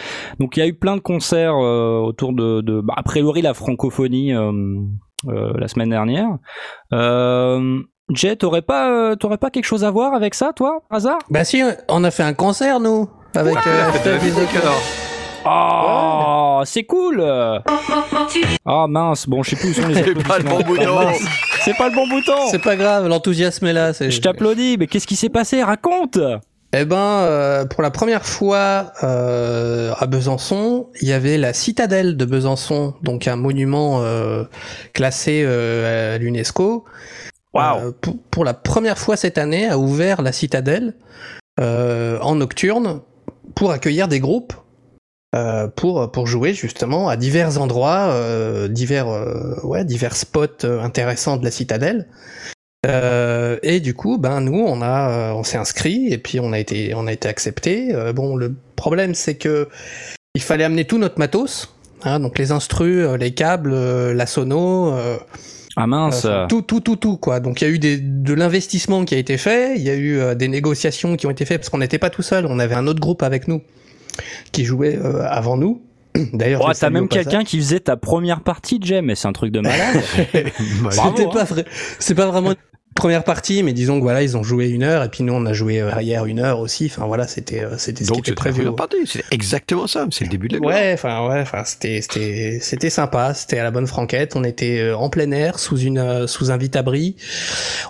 Donc 0.41 0.57
il 0.57 0.61
y 0.61 0.63
a 0.63 0.67
eu 0.67 0.75
plein 0.75 0.97
de 0.97 1.01
concerts 1.01 1.55
euh, 1.57 1.99
autour 2.01 2.33
de, 2.33 2.61
de 2.61 2.81
bah, 2.81 2.95
a 2.97 3.03
priori 3.03 3.41
la 3.43 3.55
francophonie 3.55 4.35
euh, 4.35 4.53
euh, 5.29 5.53
la 5.59 5.69
semaine 5.69 5.91
dernière. 5.91 6.29
Euh, 6.93 7.81
Jay, 8.11 8.35
t'aurais 8.37 8.63
pas 8.63 8.91
euh, 8.91 9.17
t'aurais 9.17 9.39
pas 9.39 9.51
quelque 9.51 9.65
chose 9.67 9.85
à 9.85 9.91
voir 9.91 10.15
avec 10.15 10.35
ça, 10.35 10.53
toi, 10.53 10.83
hasard? 10.91 11.19
Bah 11.31 11.45
si, 11.45 11.63
on 11.89 12.03
a 12.05 12.11
fait 12.11 12.25
un 12.25 12.35
concert, 12.35 12.81
nous, 12.81 13.09
avec 13.35 13.57
euh, 13.67 13.91
alors. 14.63 14.83
Oh, 15.51 16.63
c'est 16.65 16.85
cool. 16.85 17.23
Ah 17.23 18.87
mince, 18.89 19.29
bon, 19.29 19.43
je 19.43 19.51
sais 19.51 19.57
plus 19.57 19.71
où 19.71 19.75
sont 19.83 19.89
les 19.89 19.95
C'est 19.95 20.27
pas 20.27 20.39
le 20.39 20.45
bon 20.45 20.59
applaudissements. 20.59 21.13
C'est 21.69 21.77
pas 21.77 21.91
le 21.91 21.95
bon 21.95 22.09
bouton. 22.09 22.49
C'est 22.51 22.63
pas 22.63 22.77
grave, 22.77 23.09
l'enthousiasme 23.09 23.67
est 23.67 23.75
là. 23.75 23.93
Je 23.93 24.21
t'applaudis, 24.21 24.77
mais 24.79 24.87
qu'est-ce 24.87 25.07
qui 25.07 25.17
s'est 25.17 25.29
passé? 25.29 25.63
Raconte. 25.63 26.19
Eh 26.73 26.87
ben, 26.87 26.97
euh, 26.97 27.67
pour 27.67 27.83
la 27.83 27.91
première 27.91 28.25
fois 28.25 28.93
euh, 29.03 29.93
à 29.99 30.07
Besançon, 30.07 30.89
il 31.03 31.09
y 31.09 31.13
avait 31.13 31.37
la 31.37 31.53
citadelle 31.53 32.17
de 32.17 32.25
Besançon, 32.25 32.95
donc 33.03 33.29
un 33.29 33.37
monument 33.37 34.01
euh, 34.03 34.45
classé 34.95 35.43
euh, 35.45 36.15
à 36.15 36.19
l'UNESCO. 36.19 36.87
Waouh. 37.53 37.79
Euh, 37.89 37.93
pour, 38.01 38.17
pour 38.31 38.45
la 38.47 38.55
première 38.55 38.97
fois 38.97 39.17
cette 39.17 39.37
année, 39.37 39.69
a 39.69 39.77
ouvert 39.79 40.23
la 40.23 40.33
citadelle 40.33 40.95
euh, 41.61 42.19
en 42.21 42.37
nocturne 42.37 43.03
pour 43.55 43.73
accueillir 43.73 44.09
des 44.09 44.21
groupes. 44.21 44.55
Euh, 45.35 45.69
pour 45.69 46.11
pour 46.11 46.27
jouer 46.27 46.55
justement 46.55 47.09
à 47.09 47.17
divers 47.17 47.61
endroits, 47.61 48.09
euh, 48.13 48.69
divers 48.69 49.09
euh, 49.09 49.55
ouais 49.65 49.85
divers 49.85 50.17
spots 50.17 50.65
euh, 50.65 50.81
intéressants 50.83 51.37
de 51.37 51.45
la 51.45 51.51
citadelle. 51.51 52.09
Euh, 52.87 53.59
et 53.63 53.81
du 53.81 53.93
coup, 53.95 54.19
ben 54.19 54.41
nous, 54.41 54.59
on 54.61 54.81
a, 54.83 55.33
on 55.35 55.43
s'est 55.43 55.59
inscrit 55.59 56.13
et 56.13 56.19
puis 56.19 56.39
on 56.41 56.53
a 56.53 56.59
été, 56.61 56.95
on 56.95 57.07
a 57.09 57.13
été 57.13 57.29
accepté. 57.29 57.93
Euh, 57.95 58.13
bon, 58.13 58.37
le 58.37 58.55
problème, 58.77 59.15
c'est 59.15 59.35
que 59.37 59.69
il 60.35 60.43
fallait 60.43 60.65
amener 60.65 60.85
tout 60.85 60.99
notre 60.99 61.19
matos, 61.19 61.75
hein, 62.05 62.21
donc 62.21 62.39
les 62.39 62.53
instrus, 62.53 63.05
les 63.19 63.35
câbles, 63.35 63.75
la 64.13 64.27
sono, 64.27 64.93
euh, 64.95 65.17
Ah 65.77 65.87
mince. 65.89 66.25
euh, 66.25 66.47
tout, 66.47 66.63
tout, 66.63 66.81
tout, 66.81 66.95
tout, 66.97 67.17
quoi. 67.17 67.41
Donc 67.41 67.61
il 67.61 67.65
y 67.65 67.67
a 67.69 67.71
eu 67.71 67.79
des, 67.81 67.99
de 67.99 68.33
l'investissement 68.35 69.05
qui 69.05 69.15
a 69.17 69.19
été 69.19 69.37
fait, 69.39 69.77
il 69.77 69.83
y 69.83 69.91
a 69.91 69.95
eu 69.95 70.19
euh, 70.21 70.35
des 70.37 70.47
négociations 70.49 71.17
qui 71.17 71.27
ont 71.27 71.31
été 71.31 71.45
faites 71.45 71.59
parce 71.59 71.71
qu'on 71.71 71.79
n'était 71.79 71.99
pas 71.99 72.11
tout 72.11 72.23
seul, 72.23 72.47
on 72.47 72.61
avait 72.61 72.77
un 72.77 72.87
autre 72.87 73.01
groupe 73.01 73.23
avec 73.25 73.49
nous 73.49 73.63
qui 74.53 74.65
jouait 74.65 74.97
euh, 74.97 75.27
avant 75.29 75.57
nous. 75.57 75.83
D'ailleurs, 76.33 76.63
Oh, 76.67 76.73
t'as 76.79 76.91
même 76.91 77.09
quelqu'un 77.09 77.45
qui 77.45 77.59
faisait 77.59 77.81
ta 77.81 77.97
première 77.97 78.41
partie, 78.41 78.79
Jay, 78.83 79.03
mais 79.03 79.15
c'est 79.15 79.29
un 79.29 79.33
truc 79.33 79.53
de 79.53 79.61
malade. 79.61 80.03
Bah, 80.83 80.91
C'était 80.91 81.27
hein. 81.27 81.31
pas 81.33 81.45
vrai. 81.45 81.65
C'est 81.99 82.15
pas 82.15 82.27
vraiment 82.27 82.55
première 82.99 83.25
partie, 83.25 83.63
mais 83.63 83.73
disons 83.73 83.97
que 83.99 84.03
voilà, 84.03 84.23
ils 84.23 84.37
ont 84.37 84.43
joué 84.43 84.69
une 84.69 84.83
heure 84.83 85.03
et 85.03 85.09
puis 85.09 85.25
nous 85.25 85.33
on 85.33 85.47
a 85.47 85.53
joué 85.53 85.81
euh, 85.81 85.91
arrière 85.91 86.27
une 86.27 86.41
heure 86.41 86.61
aussi. 86.61 86.91
Enfin 86.93 87.07
voilà, 87.07 87.27
c'était 87.27 87.65
euh, 87.65 87.79
c'était 87.79 88.05
ce 88.05 88.13
qui 88.13 88.19
était 88.21 88.35
prévu. 88.35 88.67
C'est 89.07 89.25
exactement 89.31 89.87
ça. 89.87 90.07
C'est 90.11 90.25
le 90.25 90.31
début 90.31 90.49
de 90.49 90.59
la. 90.59 90.67
Ouais, 90.67 90.91
enfin 90.95 91.27
ouais, 91.29 91.41
enfin 91.41 91.63
c'était 91.65 92.01
c'était 92.03 92.59
c'était 92.61 92.91
sympa, 92.91 93.33
c'était 93.35 93.59
à 93.59 93.65
la 93.65 93.71
bonne 93.71 93.87
franquette. 93.87 94.37
On 94.37 94.45
était 94.45 94.81
euh, 94.81 94.97
en 94.97 95.09
plein 95.09 95.31
air 95.31 95.59
sous 95.59 95.79
une 95.79 95.99
euh, 95.99 96.27
sous 96.27 96.51
un 96.51 96.57
vite-abri. 96.57 97.17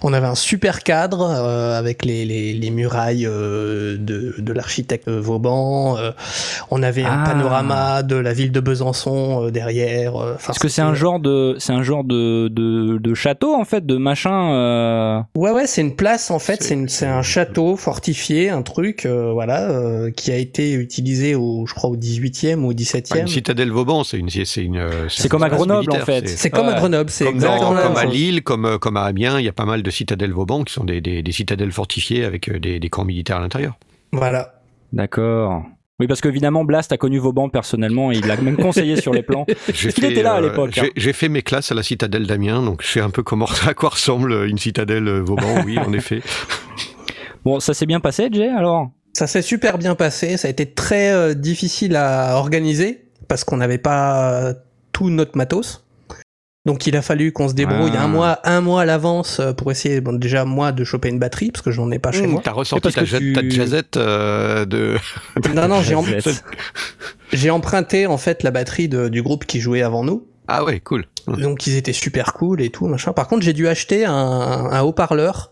On 0.02 0.12
avait 0.12 0.26
un 0.26 0.34
super 0.34 0.82
cadre 0.82 1.22
euh, 1.22 1.78
avec 1.78 2.04
les, 2.04 2.25
les 2.25 2.52
les 2.52 2.70
murailles 2.70 3.26
euh, 3.26 3.96
de 3.99 4.34
de 4.38 4.52
l'architecte 4.52 5.08
Vauban. 5.08 5.96
Euh, 5.99 6.12
on 6.70 6.82
avait 6.82 7.04
un 7.04 7.22
Ah. 7.25 7.31
panorama 7.31 8.02
de 8.02 8.14
la 8.16 8.32
ville 8.32 8.52
de 8.52 8.61
Besançon 8.61 9.46
euh, 9.46 9.50
derrière. 9.50 10.16
euh, 10.16 10.34
enfin, 10.34 10.49
Parce 10.49 10.58
que 10.58 10.69
c'est 10.69 10.82
un 10.82 10.94
genre 10.94 11.19
de, 11.19 11.56
c'est 11.58 11.72
un 11.72 11.82
genre 11.82 12.04
de, 12.04 12.49
de, 12.49 12.99
de 12.99 13.14
château 13.14 13.54
en 13.54 13.64
fait, 13.64 13.84
de 13.84 13.96
machin. 13.96 14.52
Euh, 14.98 15.20
Ouais, 15.36 15.50
ouais, 15.50 15.66
c'est 15.66 15.80
une 15.80 15.94
place 15.96 16.30
en 16.30 16.38
fait, 16.38 16.62
C'est- 16.62 17.06
un 17.06 17.22
château 17.22 17.76
fortifié, 17.76 18.50
un 18.50 18.62
truc, 18.62 19.06
euh, 19.06 19.32
voilà, 19.32 19.70
euh, 19.70 20.10
qui 20.10 20.30
a 20.30 20.36
été 20.36 20.72
utilisé 20.72 21.34
au, 21.34 21.64
je 21.66 21.74
crois, 21.74 21.90
au 21.90 21.96
18e 21.96 22.64
ou 22.64 22.68
au 22.68 22.72
Enfin, 22.72 22.74
17e. 22.74 23.20
une 23.22 23.28
citadelle 23.28 23.70
Vauban, 23.70 24.04
c'est 24.04 24.18
une, 24.18 24.28
c'est 24.30 24.62
une. 24.64 24.86
C'est 25.08 25.28
comme 25.28 25.42
à 25.42 25.48
Grenoble, 25.48 25.90
en 25.92 26.04
fait. 26.04 26.28
c'est- 26.28 26.50
comme 26.50 26.68
à. 26.68 26.74
Grenoble, 26.74 27.10
c'est 27.10 27.24
Comme, 27.24 27.34
exactement 27.36 27.70
dans- 27.70 27.74
la 27.74 27.82
comme 27.82 27.96
à. 27.96 28.04
Lille, 28.04 28.42
comme, 28.42 28.78
comme 28.78 28.96
à 28.96 29.02
Amiens, 29.04 29.38
il 29.38 29.44
y 29.44 29.48
a 29.48 29.52
pas 29.52 29.64
mal 29.64 29.82
de 29.82 29.90
citadelles 29.90 30.32
Vauban 30.32 30.64
qui 30.64 30.72
sont 30.74 30.84
des, 30.84 31.00
des, 31.00 31.22
des 31.22 31.32
citadelles 31.32 31.72
fortifiées 31.72 32.24
avec 32.24 32.50
des, 32.50 32.80
des 32.80 32.88
camps 32.90 33.04
militaires 33.04 33.36
à 33.36 33.40
l'intérieur. 33.40 33.78
Voilà. 34.12 34.54
D'accord. 34.92 35.62
Oui, 36.00 36.06
parce 36.06 36.20
qu'évidemment, 36.20 36.64
Blast 36.64 36.92
a 36.92 36.96
connu 36.96 37.18
Vauban 37.18 37.48
personnellement, 37.48 38.12
il 38.12 38.24
l'a 38.24 38.36
même 38.36 38.56
conseillé 38.56 39.00
sur 39.00 39.12
les 39.12 39.22
plans. 39.24 39.46
J'ai 39.74 39.92
qu'il 39.92 40.04
était 40.04 40.22
là 40.22 40.34
à 40.34 40.40
l'époque, 40.40 40.70
j'ai- 40.72 40.80
hein 40.82 40.88
J'ai 40.94 41.12
fait 41.12 41.28
mes 41.28 41.42
classes 41.42 41.72
à 41.72 41.74
la 41.74 41.82
citadelle 41.82 42.26
d'Amiens, 42.26 42.62
donc 42.62 42.82
je 42.84 42.88
sais 42.88 43.00
un 43.00 43.10
peu 43.10 43.24
comment 43.24 43.48
à 43.66 43.74
quoi 43.74 43.88
ressemble 43.90 44.32
une 44.46 44.58
citadelle 44.58 45.08
euh, 45.08 45.20
Vauban. 45.22 45.62
Oui, 45.64 45.78
en 45.78 45.92
effet. 45.92 46.22
Bon, 47.44 47.60
ça 47.60 47.72
s'est 47.72 47.86
bien 47.86 48.00
passé, 48.00 48.28
Jay, 48.32 48.48
alors? 48.48 48.90
Ça 49.12 49.26
s'est 49.26 49.42
super 49.42 49.78
bien 49.78 49.94
passé, 49.94 50.36
ça 50.36 50.48
a 50.48 50.50
été 50.50 50.66
très 50.66 51.12
euh, 51.12 51.34
difficile 51.34 51.96
à 51.96 52.37
organiser 52.37 53.04
parce 53.26 53.44
qu'on 53.44 53.56
n'avait 53.56 53.78
pas 53.78 54.32
euh, 54.49 54.54
tout 54.92 55.08
notre 55.08 55.37
matos. 55.37 55.84
Donc 56.68 56.87
il 56.87 56.94
a 56.96 57.02
fallu 57.02 57.32
qu'on 57.32 57.48
se 57.48 57.54
débrouille 57.54 57.92
Ah. 57.96 58.02
un 58.04 58.08
mois, 58.08 58.40
un 58.44 58.60
mois 58.60 58.82
à 58.82 58.84
l'avance 58.84 59.40
euh, 59.40 59.54
pour 59.54 59.70
essayer, 59.70 60.02
bon, 60.02 60.12
déjà 60.12 60.44
moi 60.44 60.70
de 60.70 60.84
choper 60.84 61.08
une 61.08 61.18
batterie 61.18 61.50
parce 61.50 61.62
que 61.62 61.70
je 61.70 61.80
n'en 61.80 61.90
ai 61.90 61.98
pas 61.98 62.12
chez 62.12 62.26
moi. 62.26 62.42
T'as 62.44 62.52
ressorti 62.52 62.92
ta, 62.92 63.02
tu- 63.04 63.32
ta 63.32 63.48
jazzette 63.48 63.96
euh, 63.96 64.66
de. 64.66 64.96
Non 65.54 65.66
non, 65.66 65.80
j'ai 65.80 65.94
em- 65.94 66.04
j'ai 67.32 67.50
emprunté 67.50 68.06
en 68.06 68.18
fait 68.18 68.42
la 68.42 68.50
batterie 68.50 68.88
de- 68.88 69.08
du 69.08 69.22
groupe 69.22 69.46
qui 69.46 69.60
jouait 69.60 69.80
avant 69.82 70.04
nous. 70.04 70.26
Ah 70.46 70.62
ouais, 70.64 70.80
cool. 70.80 71.06
Donc 71.26 71.66
ils 71.66 71.76
étaient 71.76 71.92
super 71.94 72.34
cool 72.34 72.60
et 72.60 72.68
tout, 72.70 72.87
machin. 72.87 73.12
Par 73.14 73.28
contre, 73.28 73.42
j'ai 73.42 73.54
dû 73.54 73.66
acheter 73.66 74.04
un, 74.04 74.12
un 74.12 74.80
haut-parleur 74.82 75.50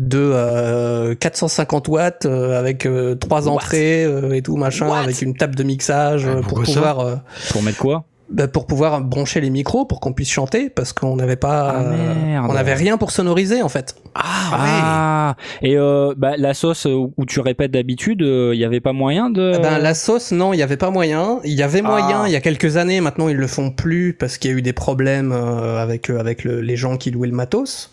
de 0.00 0.18
euh, 0.32 1.14
450 1.16 1.88
watts 1.88 2.26
euh, 2.26 2.58
avec 2.58 2.86
euh, 2.86 3.14
trois 3.16 3.46
What? 3.46 3.52
entrées 3.52 4.04
euh, 4.04 4.32
et 4.32 4.42
tout, 4.42 4.56
machin, 4.56 4.88
What? 4.88 4.98
avec 4.98 5.22
une 5.22 5.36
table 5.36 5.54
de 5.56 5.62
mixage 5.64 6.24
Ah, 6.26 6.36
euh, 6.36 6.42
pour 6.42 6.62
pouvoir 6.62 7.00
euh, 7.00 7.16
Pour 7.50 7.62
mettre 7.62 7.78
quoi? 7.78 8.04
Bah, 8.28 8.48
pour 8.48 8.66
pouvoir 8.66 9.00
brancher 9.02 9.40
les 9.40 9.50
micros 9.50 9.84
pour 9.84 10.00
qu'on 10.00 10.12
puisse 10.12 10.30
chanter 10.30 10.68
parce 10.70 10.92
qu'on 10.92 11.16
n'avait 11.16 11.36
pas 11.36 11.74
Ah, 11.76 11.80
euh, 11.82 12.38
on 12.48 12.52
n'avait 12.54 12.74
rien 12.74 12.96
pour 12.98 13.10
sonoriser 13.10 13.62
en 13.62 13.68
fait. 13.68 13.94
Ah, 14.14 15.36
et 15.62 15.76
euh, 15.76 16.14
bah, 16.16 16.36
la 16.36 16.54
sauce 16.54 16.86
euh, 16.86 17.06
où 17.16 17.24
tu 17.26 17.40
répètes 17.40 17.70
d'habitude, 17.70 18.20
il 18.22 18.58
n'y 18.58 18.64
avait 18.64 18.80
pas 18.80 18.92
moyen 18.92 19.30
de. 19.30 19.52
Eh 19.56 19.58
Ben 19.60 19.78
la 19.78 19.94
sauce 19.94 20.32
non, 20.32 20.52
il 20.52 20.58
y 20.58 20.62
avait 20.62 20.76
pas 20.76 20.90
moyen. 20.90 21.40
Il 21.44 21.52
y 21.52 21.62
avait 21.62 21.82
moyen 21.82 22.22
Ah. 22.22 22.28
il 22.28 22.32
y 22.32 22.36
a 22.36 22.40
quelques 22.40 22.76
années. 22.76 23.00
Maintenant 23.00 23.28
ils 23.28 23.36
le 23.36 23.46
font 23.46 23.70
plus 23.70 24.12
parce 24.12 24.38
qu'il 24.38 24.50
y 24.50 24.54
a 24.54 24.56
eu 24.56 24.62
des 24.62 24.72
problèmes 24.72 25.32
euh, 25.32 25.82
avec 25.82 26.10
euh, 26.10 26.18
avec 26.18 26.44
le- 26.44 26.60
les 26.60 26.76
gens 26.76 26.96
qui 26.96 27.10
louaient 27.10 27.28
le 27.28 27.34
matos. 27.34 27.90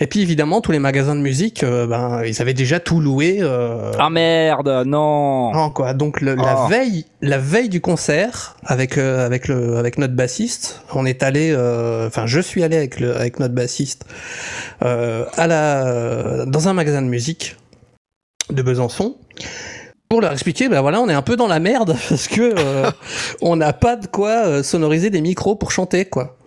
Et 0.00 0.06
puis 0.06 0.20
évidemment 0.22 0.60
tous 0.60 0.72
les 0.72 0.78
magasins 0.78 1.14
de 1.16 1.20
musique, 1.20 1.64
euh, 1.64 1.86
ben 1.86 2.22
ils 2.24 2.40
avaient 2.40 2.54
déjà 2.54 2.78
tout 2.80 3.00
loué. 3.00 3.38
euh, 3.40 3.92
Ah 3.98 4.10
merde, 4.10 4.84
non. 4.86 5.52
non, 5.52 5.70
quoi. 5.70 5.92
Donc 5.94 6.20
le- 6.20 6.34
la 6.34 6.64
Oh. 6.64 6.68
veille, 6.68 7.04
la 7.20 7.38
veille 7.38 7.68
du 7.68 7.80
concert, 7.80 8.56
avec 8.64 8.96
euh, 8.98 9.26
avec 9.26 9.48
le 9.48 9.76
avec 9.76 9.98
notre 9.98 10.14
bassiste, 10.14 10.82
on 10.94 11.04
est 11.06 11.22
allé, 11.22 11.50
euh, 11.52 12.06
enfin 12.06 12.26
je 12.26 12.40
suis 12.40 12.62
allé 12.62 12.76
avec 12.76 13.00
le 13.00 13.16
avec 13.16 13.40
notre 13.40 13.54
bassiste 13.54 14.04
euh, 14.84 15.24
à 15.36 15.46
la 15.46 16.44
dans 16.46 16.68
un 16.68 16.72
magasin 16.72 17.02
de 17.02 17.08
musique 17.08 17.56
de 18.50 18.62
Besançon 18.62 19.16
pour 20.08 20.22
leur 20.22 20.32
expliquer, 20.32 20.70
ben 20.70 20.80
voilà, 20.80 21.02
on 21.02 21.08
est 21.10 21.12
un 21.14 21.20
peu 21.20 21.36
dans 21.36 21.48
la 21.48 21.60
merde 21.60 21.94
parce 22.08 22.28
que 22.28 22.54
euh, 22.58 22.90
on 23.42 23.56
n'a 23.56 23.74
pas 23.74 23.96
de 23.96 24.06
quoi 24.06 24.62
sonoriser 24.62 25.10
des 25.10 25.20
micros 25.20 25.54
pour 25.54 25.70
chanter, 25.70 26.06
quoi. 26.06 26.37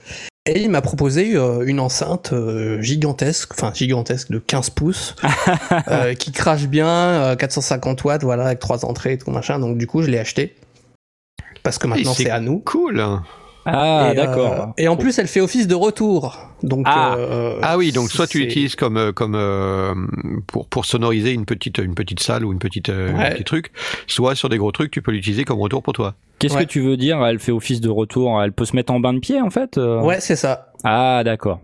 Et 0.47 0.59
il 0.59 0.71
m'a 0.71 0.81
proposé 0.81 1.35
euh, 1.35 1.63
une 1.67 1.79
enceinte 1.79 2.33
euh, 2.33 2.81
gigantesque, 2.81 3.51
enfin 3.53 3.71
gigantesque 3.75 4.31
de 4.31 4.39
15 4.39 4.71
pouces, 4.71 5.15
euh, 5.87 6.15
qui 6.15 6.31
crache 6.31 6.65
bien, 6.65 6.87
euh, 6.87 7.35
450 7.35 8.03
watts, 8.03 8.23
voilà, 8.23 8.47
avec 8.47 8.59
trois 8.59 8.83
entrées 8.83 9.13
et 9.13 9.17
tout 9.19 9.29
machin. 9.29 9.59
Donc 9.59 9.77
du 9.77 9.85
coup, 9.85 10.01
je 10.01 10.09
l'ai 10.09 10.17
acheté 10.17 10.55
parce 11.61 11.77
que 11.77 11.85
maintenant 11.85 12.15
c'est 12.15 12.23
c'est 12.23 12.29
à 12.31 12.39
nous. 12.39 12.57
Cool. 12.59 13.05
Ah, 13.65 14.09
et, 14.11 14.15
d'accord. 14.15 14.51
euh, 14.61 14.65
et 14.77 14.87
en 14.87 14.97
plus, 14.97 15.17
elle 15.19 15.27
fait 15.27 15.41
office 15.41 15.67
de 15.67 15.75
retour. 15.75 16.37
Donc 16.63 16.85
Ah. 16.89 17.15
euh, 17.17 17.59
Ah 17.61 17.77
oui, 17.77 17.91
donc 17.91 18.09
soit 18.09 18.25
tu 18.27 18.39
l'utilises 18.39 18.75
comme 18.75 18.97
euh, 18.97 19.11
comme 19.11 19.35
euh, 19.35 19.93
pour 20.47 20.67
pour 20.67 20.85
sonoriser 20.85 21.31
une 21.31 21.45
petite 21.45 21.77
une 21.77 21.93
petite 21.95 22.19
salle 22.21 22.43
ou 22.45 22.51
une 22.53 22.59
petite 22.59 22.89
euh, 22.89 23.11
Ouais. 23.13 23.25
un 23.27 23.31
petit 23.31 23.43
truc, 23.43 23.71
soit 24.07 24.35
sur 24.35 24.49
des 24.49 24.57
gros 24.57 24.71
trucs 24.71 24.91
tu 24.91 25.01
peux 25.01 25.11
l'utiliser 25.11 25.43
comme 25.43 25.59
retour 25.59 25.83
pour 25.83 25.93
toi. 25.93 26.15
Qu'est-ce 26.39 26.55
ouais. 26.55 26.65
que 26.65 26.69
tu 26.71 26.81
veux 26.81 26.97
dire 26.97 27.23
Elle 27.25 27.37
fait 27.39 27.51
office 27.51 27.81
de 27.81 27.89
retour, 27.89 28.41
elle 28.41 28.51
peut 28.51 28.65
se 28.65 28.75
mettre 28.75 28.91
en 28.93 28.99
bain 28.99 29.13
de 29.13 29.19
pied 29.19 29.39
en 29.41 29.49
fait 29.51 29.77
euh 29.77 30.01
Ouais, 30.01 30.19
c'est 30.19 30.35
ça. 30.35 30.71
Ah, 30.83 31.21
d'accord. 31.23 31.59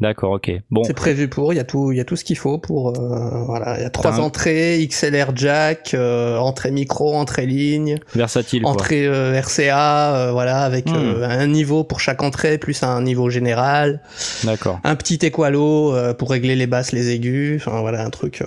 D'accord, 0.00 0.32
ok. 0.32 0.50
Bon, 0.70 0.82
C'est 0.84 0.94
prévu 0.94 1.28
pour, 1.28 1.52
il 1.52 1.56
y 1.56 1.60
a 1.60 1.64
tout, 1.64 1.92
il 1.92 1.98
y 1.98 2.00
a 2.00 2.04
tout 2.04 2.16
ce 2.16 2.24
qu'il 2.24 2.38
faut 2.38 2.56
pour, 2.58 2.88
euh, 2.98 3.44
voilà, 3.44 3.76
il 3.78 3.82
y 3.82 3.84
a 3.84 3.90
trois 3.90 4.14
un- 4.18 4.22
entrées, 4.22 4.78
XLR 4.88 5.32
jack, 5.36 5.92
euh, 5.92 6.38
entrée 6.38 6.70
micro, 6.70 7.14
entrée 7.14 7.44
ligne, 7.44 7.98
versatile 8.14 8.62
quoi. 8.62 8.70
entrée 8.70 9.06
euh, 9.06 9.38
RCA, 9.38 10.14
euh, 10.16 10.32
voilà, 10.32 10.62
avec 10.62 10.88
Hmm. 10.88 10.94
euh, 10.96 11.28
un 11.28 11.46
niveau 11.46 11.84
pour 11.84 12.00
chaque 12.00 12.22
entrée, 12.22 12.56
plus 12.56 12.82
un 12.82 13.02
niveau 13.02 13.28
général, 13.28 14.00
D'accord. 14.44 14.80
un 14.84 14.96
petit 14.96 15.18
équalo 15.26 15.94
euh, 15.94 16.14
pour 16.14 16.30
régler 16.30 16.56
les 16.56 16.66
basses, 16.66 16.92
les 16.92 17.10
aigus, 17.10 17.60
enfin 17.66 17.80
voilà, 17.80 18.02
un 18.04 18.10
truc. 18.10 18.40
euh. 18.40 18.46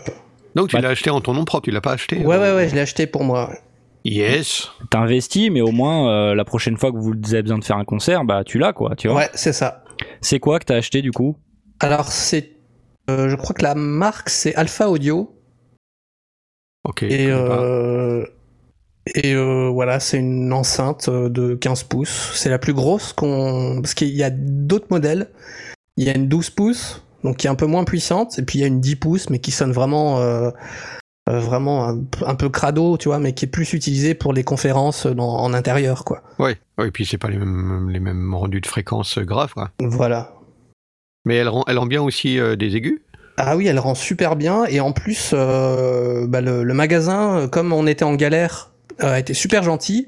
Donc 0.56 0.70
tu 0.70 0.76
Bah- 0.76 0.82
l'as 0.82 0.90
acheté 0.90 1.10
en 1.12 1.22
ton 1.22 1.34
nom 1.34 1.46
propre, 1.46 1.66
tu 1.66 1.72
l'as 1.72 1.82
pas 1.82 1.94
acheté 1.94 2.18
Ouais, 2.18 2.36
euh, 2.36 2.40
ouais, 2.52 2.56
ouais, 2.64 2.70
je 2.70 2.74
l'ai 2.76 2.82
acheté 2.82 3.06
pour 3.08 3.24
moi. 3.24 3.52
Yes. 4.06 4.70
T'as 4.90 5.00
investi, 5.00 5.50
mais 5.50 5.62
au 5.62 5.72
moins 5.72 6.10
euh, 6.12 6.36
la 6.36 6.46
prochaine 6.46 6.78
fois 6.78 6.92
que 6.92 6.98
vous 6.98 7.14
avez 7.32 7.42
besoin 7.44 7.58
de 7.60 7.64
faire 7.64 7.78
un 7.78 7.86
concert, 7.86 8.26
bah 8.26 8.44
tu 8.44 8.58
l'as 8.60 8.74
quoi, 8.74 8.96
tu 8.98 9.08
vois. 9.08 9.18
Ouais, 9.18 9.30
c'est 9.34 9.54
ça. 9.54 9.84
C'est 10.20 10.40
quoi 10.40 10.60
que 10.60 10.66
t'as 10.66 10.76
acheté 10.76 11.02
du 11.02 11.12
coup? 11.12 11.38
Alors 11.84 12.08
c'est, 12.12 12.52
euh, 13.10 13.30
je 13.30 13.36
crois 13.36 13.54
que 13.54 13.64
la 13.64 13.76
marque 13.76 14.30
c'est 14.30 14.56
Alpha 14.56 14.90
Audio. 14.90 15.36
Ok. 16.86 17.04
Et, 17.04 17.28
euh, 17.30 18.26
et 19.16 19.34
euh, 19.34 19.70
voilà, 19.70 20.00
c'est 20.00 20.18
une 20.18 20.52
enceinte 20.54 21.10
de 21.10 21.56
15 21.56 21.84
pouces. 21.84 22.32
C'est 22.36 22.50
la 22.50 22.60
plus 22.60 22.74
grosse 22.74 23.14
qu'on. 23.14 23.80
Parce 23.82 23.94
qu'il 23.94 24.10
y 24.10 24.24
a 24.24 24.30
d'autres 24.30 24.88
modèles. 24.90 25.30
Il 25.98 26.06
y 26.06 26.10
a 26.10 26.16
une 26.16 26.28
12 26.28 26.50
pouces, 26.50 27.04
donc 27.24 27.38
qui 27.38 27.48
est 27.48 27.50
un 27.50 27.56
peu 27.56 27.68
moins 27.68 27.84
puissante. 27.84 28.40
Et 28.40 28.44
puis 28.44 28.60
il 28.60 28.62
y 28.62 28.66
a 28.66 28.68
une 28.68 28.82
10 28.82 28.96
pouces, 28.98 29.30
mais 29.30 29.40
qui 29.40 29.52
sonne 29.52 29.72
vraiment. 29.72 30.20
euh, 30.20 30.52
vraiment 31.26 31.88
un, 32.26 32.36
peu 32.36 32.50
crado, 32.50 32.98
tu 32.98 33.08
vois, 33.08 33.18
mais 33.18 33.32
qui 33.34 33.46
est 33.46 33.48
plus 33.48 33.72
utilisée 33.72 34.14
pour 34.14 34.34
les 34.34 34.44
conférences 34.44 35.08
dans- 35.08 35.38
en 35.38 35.54
intérieur, 35.54 36.04
quoi. 36.04 36.22
Ouais. 36.38 36.58
ouais. 36.78 36.90
Et 36.90 36.92
puis 36.92 37.06
c'est 37.06 37.18
pas 37.18 37.30
les 37.30 37.38
mêmes, 37.38 37.90
les 37.90 38.02
mêmes 38.02 38.34
rendus 38.36 38.60
de 38.60 38.68
fréquence 38.68 39.18
graves, 39.20 39.54
quoi. 39.54 39.72
Voilà. 39.80 40.33
Mais 41.26 41.36
elle 41.36 41.50
rend, 41.50 41.64
elle 41.68 41.78
rend 41.78 41.86
bien 41.86 42.02
aussi 42.02 42.40
euh, 42.40 42.56
des 42.56 42.76
aigus? 42.76 43.02
Ah 43.38 43.56
oui, 43.58 43.68
elle 43.68 43.80
rend 43.80 43.96
super 43.96 44.36
bien. 44.36 44.66
Et 44.66 44.80
en 44.80 44.92
plus, 44.92 45.32
euh, 45.34 46.28
bah, 46.28 46.42
le, 46.42 46.64
le 46.64 46.74
magasin, 46.74 47.38
euh, 47.38 47.48
comme 47.48 47.74
on 47.74 47.88
était 47.88 48.04
en 48.04 48.16
galère, 48.16 48.72
a 49.00 49.20
été 49.20 49.34
super 49.34 49.64
gentil. 49.64 50.08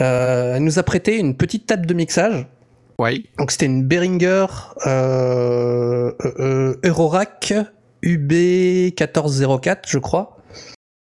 Elle 0.00 0.62
nous 0.62 0.78
a 0.78 0.82
prêté 0.82 1.18
une 1.18 1.36
petite 1.36 1.66
table 1.66 1.86
de 1.86 1.94
mixage. 1.94 2.46
Ouais. 2.98 3.22
Donc 3.38 3.50
c'était 3.50 3.66
une 3.66 3.84
Behringer 3.84 4.46
Eurorack 6.84 7.54
UB1404, 8.04 9.78
je 9.86 9.98
crois. 9.98 10.38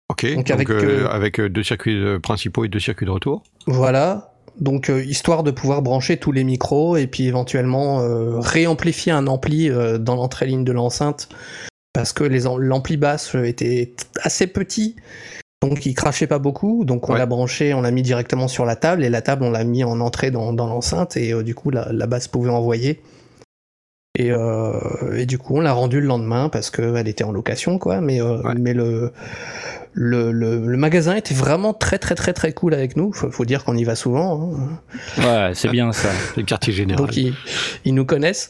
Ok. 0.10 0.25
Donc 0.25 0.36
Donc, 0.36 0.51
avec, 0.51 0.70
euh, 0.70 1.03
euh, 1.03 1.08
avec 1.10 1.39
euh, 1.39 1.50
deux 1.50 1.63
circuits 1.63 2.01
principaux 2.22 2.63
et 2.65 2.67
deux 2.67 2.79
circuits 2.79 3.05
de 3.05 3.12
retour. 3.12 3.44
Voilà. 3.67 4.35
Donc 4.59 4.89
euh, 4.89 5.03
histoire 5.03 5.43
de 5.43 5.51
pouvoir 5.51 5.81
brancher 5.81 6.17
tous 6.17 6.31
les 6.31 6.43
micros 6.43 6.95
et 6.97 7.07
puis 7.07 7.25
éventuellement 7.27 8.01
euh, 8.01 8.39
réamplifier 8.39 9.12
un 9.12 9.27
ampli 9.27 9.69
euh, 9.69 9.97
dans 9.97 10.15
l'entrée 10.15 10.45
ligne 10.45 10.63
de 10.63 10.71
l'enceinte 10.71 11.27
parce 11.93 12.13
que 12.13 12.24
l'ampli 12.24 12.97
basse 12.97 13.35
était 13.35 13.93
assez 14.21 14.47
petit. 14.47 14.95
Donc 15.62 15.85
il 15.85 15.93
crachait 15.95 16.27
pas 16.27 16.39
beaucoup, 16.39 16.85
donc 16.85 17.09
on 17.09 17.13
Ouais. 17.13 17.19
l'a 17.19 17.25
branché, 17.25 17.74
on 17.74 17.81
l'a 17.81 17.91
mis 17.91 18.01
directement 18.03 18.47
sur 18.47 18.65
la 18.65 18.75
table 18.75 19.03
et 19.03 19.09
la 19.09 19.21
table 19.21 19.43
on 19.43 19.50
l'a 19.51 19.63
mis 19.63 19.83
en 19.83 20.00
entrée 20.00 20.29
dans, 20.31 20.53
dans 20.53 20.67
l'enceinte 20.67 21.17
et 21.17 21.33
du 21.43 21.55
coup 21.55 21.69
la, 21.69 21.91
la 21.91 22.05
basse 22.07 22.27
pouvait 22.27 22.50
envoyer. 22.51 23.01
Et, 24.17 24.31
euh, 24.31 24.79
et 25.17 25.25
du 25.25 25.38
coup 25.38 25.57
on 25.57 25.62
l'a 25.62 25.74
rendu 25.74 26.00
le 26.00 26.07
lendemain 26.07 26.47
parce 26.50 26.69
qu'elle 26.69 27.07
était 27.07 27.24
en 27.25 27.31
location 27.33 27.77
quoi, 27.79 28.00
mais, 28.00 28.21
euh, 28.21 28.41
Ouais. 28.43 28.53
mais 28.57 28.74
le, 28.74 29.12
le, 29.97 30.31
le, 30.33 30.59
le 30.67 30.77
magasin 30.77 31.15
était 31.15 31.33
vraiment 31.33 31.73
très 31.73 31.97
très 31.97 32.15
très 32.15 32.33
très 32.33 32.51
cool 32.51 32.73
avec 32.73 32.97
nous, 32.97 33.13
faut, 33.13 33.31
faut 33.31 33.45
dire 33.45 33.63
qu'on 33.63 33.77
y 33.77 33.85
va 33.85 33.95
souvent. 33.95 34.51
hein. 34.53 34.79
Ouais, 35.17 35.51
c'est 35.53 35.69
bien 35.69 35.93
ça. 35.93 36.09
Le 36.37 36.43
quartier 36.43 36.73
général. 36.73 36.97
Donc 37.05 37.15
ils, 37.15 37.33
ils 37.85 37.93
nous 37.95 38.05
connaissent. 38.05 38.49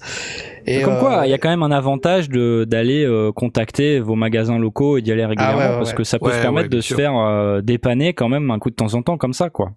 Et 0.66 0.82
Comme 0.82 0.98
quoi, 0.98 1.20
euh, 1.22 1.26
il 1.28 1.30
y 1.30 1.34
a 1.34 1.38
quand 1.38 1.50
même 1.50 1.62
un 1.62 1.70
avantage 1.72 2.30
de 2.30 2.66
d'aller 2.68 3.06
euh, 3.06 3.32
contacter 3.32 4.00
vos 4.00 4.16
magasins 4.16 4.58
locaux 4.58 4.98
et 4.98 5.04
d'y 5.04 5.12
aller 5.12 5.24
régulièrement 5.26 5.60
Ah 5.60 5.64
ouais, 5.66 5.70
ouais, 5.74 5.78
parce 5.78 5.92
ouais. 5.92 5.96
que 5.98 6.04
ça 6.04 6.18
peut 6.18 6.26
Ouais, 6.26 6.34
se 6.34 6.42
permettre 6.42 6.70
ouais, 6.72 6.76
de 6.78 6.82
se 6.82 6.96
faire 6.96 7.16
euh, 7.16 7.62
dépanner 7.62 8.14
quand 8.16 8.28
même 8.30 8.50
un 8.50 8.58
coup 8.58 8.72
de 8.72 8.76
temps 8.76 8.96
en 8.96 9.04
temps 9.04 9.18
comme 9.18 9.34
ça 9.34 9.52
quoi. 9.52 9.74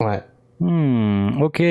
Ouais. 0.00 0.22
Hmm, 0.60 1.40
ok. 1.42 1.62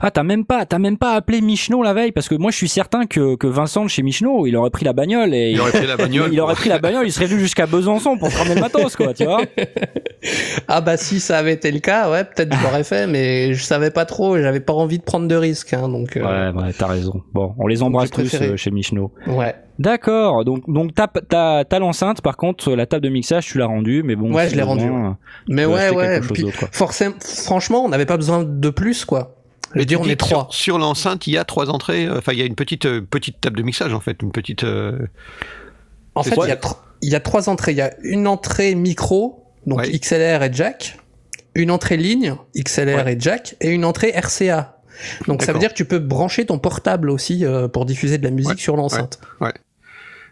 Ah, 0.00 0.10
t'as 0.10 0.22
même 0.22 0.44
pas, 0.44 0.66
t'as 0.66 0.78
même 0.78 0.98
pas 0.98 1.14
appelé 1.14 1.40
Michno 1.40 1.82
la 1.82 1.94
veille 1.94 2.12
parce 2.12 2.28
que 2.28 2.34
moi 2.34 2.50
je 2.50 2.56
suis 2.56 2.68
certain 2.68 3.06
que, 3.06 3.36
que 3.36 3.46
Vincent 3.46 3.84
de 3.84 3.88
chez 3.88 4.02
Michno, 4.02 4.46
il 4.46 4.56
aurait 4.56 4.70
pris 4.70 4.84
la 4.84 4.92
bagnole 4.92 5.34
et 5.34 5.50
Il 5.52 5.60
aurait 5.60 5.70
pris 5.72 5.86
la 5.86 5.96
bagnole. 5.96 6.28
il 6.32 6.40
aurait 6.40 6.54
pris 6.54 6.68
la 6.68 6.78
bagnole, 6.78 7.06
il 7.06 7.12
serait 7.12 7.26
venu 7.26 7.40
jusqu'à 7.40 7.66
Besançon 7.66 8.18
pour 8.18 8.30
se 8.30 8.38
ramener 8.38 8.54
le 8.56 8.60
matos 8.60 8.96
quoi, 8.96 9.14
tu 9.14 9.24
vois. 9.24 9.42
Ah 10.68 10.80
bah 10.80 10.96
si 10.96 11.20
ça 11.20 11.38
avait 11.38 11.52
été 11.52 11.70
le 11.70 11.80
cas, 11.80 12.10
ouais, 12.10 12.24
peut-être 12.24 12.54
je 12.56 12.62
l'aurais 12.62 12.84
fait, 12.84 13.06
mais 13.06 13.54
je 13.54 13.62
savais 13.62 13.90
pas 13.90 14.04
trop, 14.04 14.38
j'avais 14.38 14.60
pas 14.60 14.72
envie 14.72 14.98
de 14.98 15.04
prendre 15.04 15.26
de 15.28 15.34
risques, 15.34 15.72
hein, 15.74 15.88
donc 15.88 16.16
euh, 16.16 16.52
Ouais, 16.52 16.60
ouais, 16.62 16.72
t'as 16.76 16.86
raison. 16.86 17.22
Bon, 17.32 17.54
on 17.58 17.66
les 17.66 17.82
embrasse 17.82 18.10
tous 18.10 18.34
euh, 18.34 18.56
chez 18.56 18.70
Michno. 18.70 19.12
ouais. 19.26 19.54
D'accord. 19.82 20.44
Donc, 20.44 20.68
donc 20.70 20.94
t'as, 20.94 21.08
t'as, 21.08 21.64
t'as 21.64 21.78
l'enceinte. 21.78 22.20
Par 22.22 22.36
contre, 22.36 22.72
la 22.74 22.86
table 22.86 23.04
de 23.04 23.08
mixage, 23.10 23.46
tu 23.46 23.58
l'as 23.58 23.66
rendue, 23.66 24.02
mais 24.04 24.16
bon. 24.16 24.32
Ouais, 24.32 24.48
je 24.48 24.54
l'ai 24.56 24.62
rendue, 24.62 24.90
Mais 25.48 25.62
tu 25.62 25.68
peux 25.68 25.74
ouais, 25.74 25.90
ouais. 25.90 26.04
quelque 26.06 26.22
chose 26.22 26.32
puis 26.32 26.42
d'autre, 26.44 26.58
quoi. 26.58 26.68
forcément, 26.72 27.14
franchement, 27.20 27.84
on 27.84 27.88
n'avait 27.88 28.06
pas 28.06 28.16
besoin 28.16 28.44
de 28.44 28.70
plus, 28.70 29.04
quoi. 29.04 29.36
Je 29.64 29.68
veux 29.74 29.78
Mais 29.80 29.84
dire, 29.86 30.00
on 30.00 30.04
est 30.08 30.16
trois. 30.16 30.48
Sur, 30.50 30.54
sur 30.54 30.78
l'enceinte, 30.78 31.26
il 31.26 31.32
y 31.32 31.38
a 31.38 31.44
trois 31.44 31.70
entrées. 31.70 32.06
euh, 32.06 32.18
Enfin, 32.18 32.32
il 32.32 32.38
y 32.38 32.42
a 32.42 32.44
une 32.44 32.54
petite 32.54 32.84
euh, 32.86 33.00
petite 33.00 33.40
table 33.40 33.56
de 33.56 33.62
mixage 33.62 33.94
en 33.94 34.00
fait, 34.00 34.20
une 34.22 34.30
petite. 34.30 34.64
euh, 34.64 34.98
En 36.14 36.22
fait, 36.22 36.34
il 36.36 36.48
y, 36.48 36.52
a 36.52 36.56
tr- 36.56 36.76
il 37.00 37.10
y 37.10 37.14
a 37.14 37.20
trois 37.20 37.48
entrées. 37.48 37.72
Il 37.72 37.78
y 37.78 37.82
a 37.82 37.92
une 38.02 38.26
entrée 38.26 38.74
micro, 38.74 39.44
donc 39.66 39.78
Ouais. 39.78 39.90
XLR 39.98 40.42
et 40.42 40.50
jack, 40.52 40.98
une 41.54 41.70
entrée 41.70 41.96
ligne, 41.96 42.34
XLR 42.54 43.08
et 43.08 43.16
jack, 43.18 43.56
et 43.62 43.70
une 43.70 43.84
entrée 43.86 44.12
RCA. 44.14 44.78
Donc 45.26 45.42
ça 45.42 45.54
veut 45.54 45.58
dire 45.58 45.70
que 45.70 45.74
tu 45.74 45.86
peux 45.86 45.98
brancher 45.98 46.44
ton 46.44 46.58
portable 46.58 47.08
aussi 47.08 47.44
euh, 47.46 47.66
pour 47.66 47.86
diffuser 47.86 48.18
de 48.18 48.24
la 48.24 48.30
musique 48.30 48.50
Ouais, 48.52 48.56
sur 48.58 48.76
l'enceinte. 48.76 49.20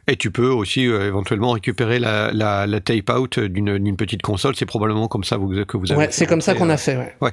Et 0.09 0.16
tu 0.16 0.30
peux 0.30 0.49
aussi 0.49 0.87
euh, 0.87 1.07
éventuellement 1.07 1.52
récupérer 1.52 1.99
la, 1.99 2.33
la, 2.33 2.66
la 2.66 2.80
tape 2.80 3.11
out 3.11 3.38
d'une 3.38 3.97
petite 3.97 4.23
console. 4.23 4.57
C'est 4.57 4.66
probablement 4.66 5.09
comme 5.09 5.25
ça 5.25 5.37
vous, 5.37 5.64
que 5.64 5.76
vous 5.76 5.92
avez. 5.92 5.99
Ouais, 5.99 6.07
fait 6.07 6.12
c'est 6.12 6.26
comme 6.26 6.40
ça 6.40 6.54
qu'on 6.54 6.69
euh, 6.71 6.75
a 6.75 6.76
fait. 6.76 6.97
Ouais. 7.21 7.30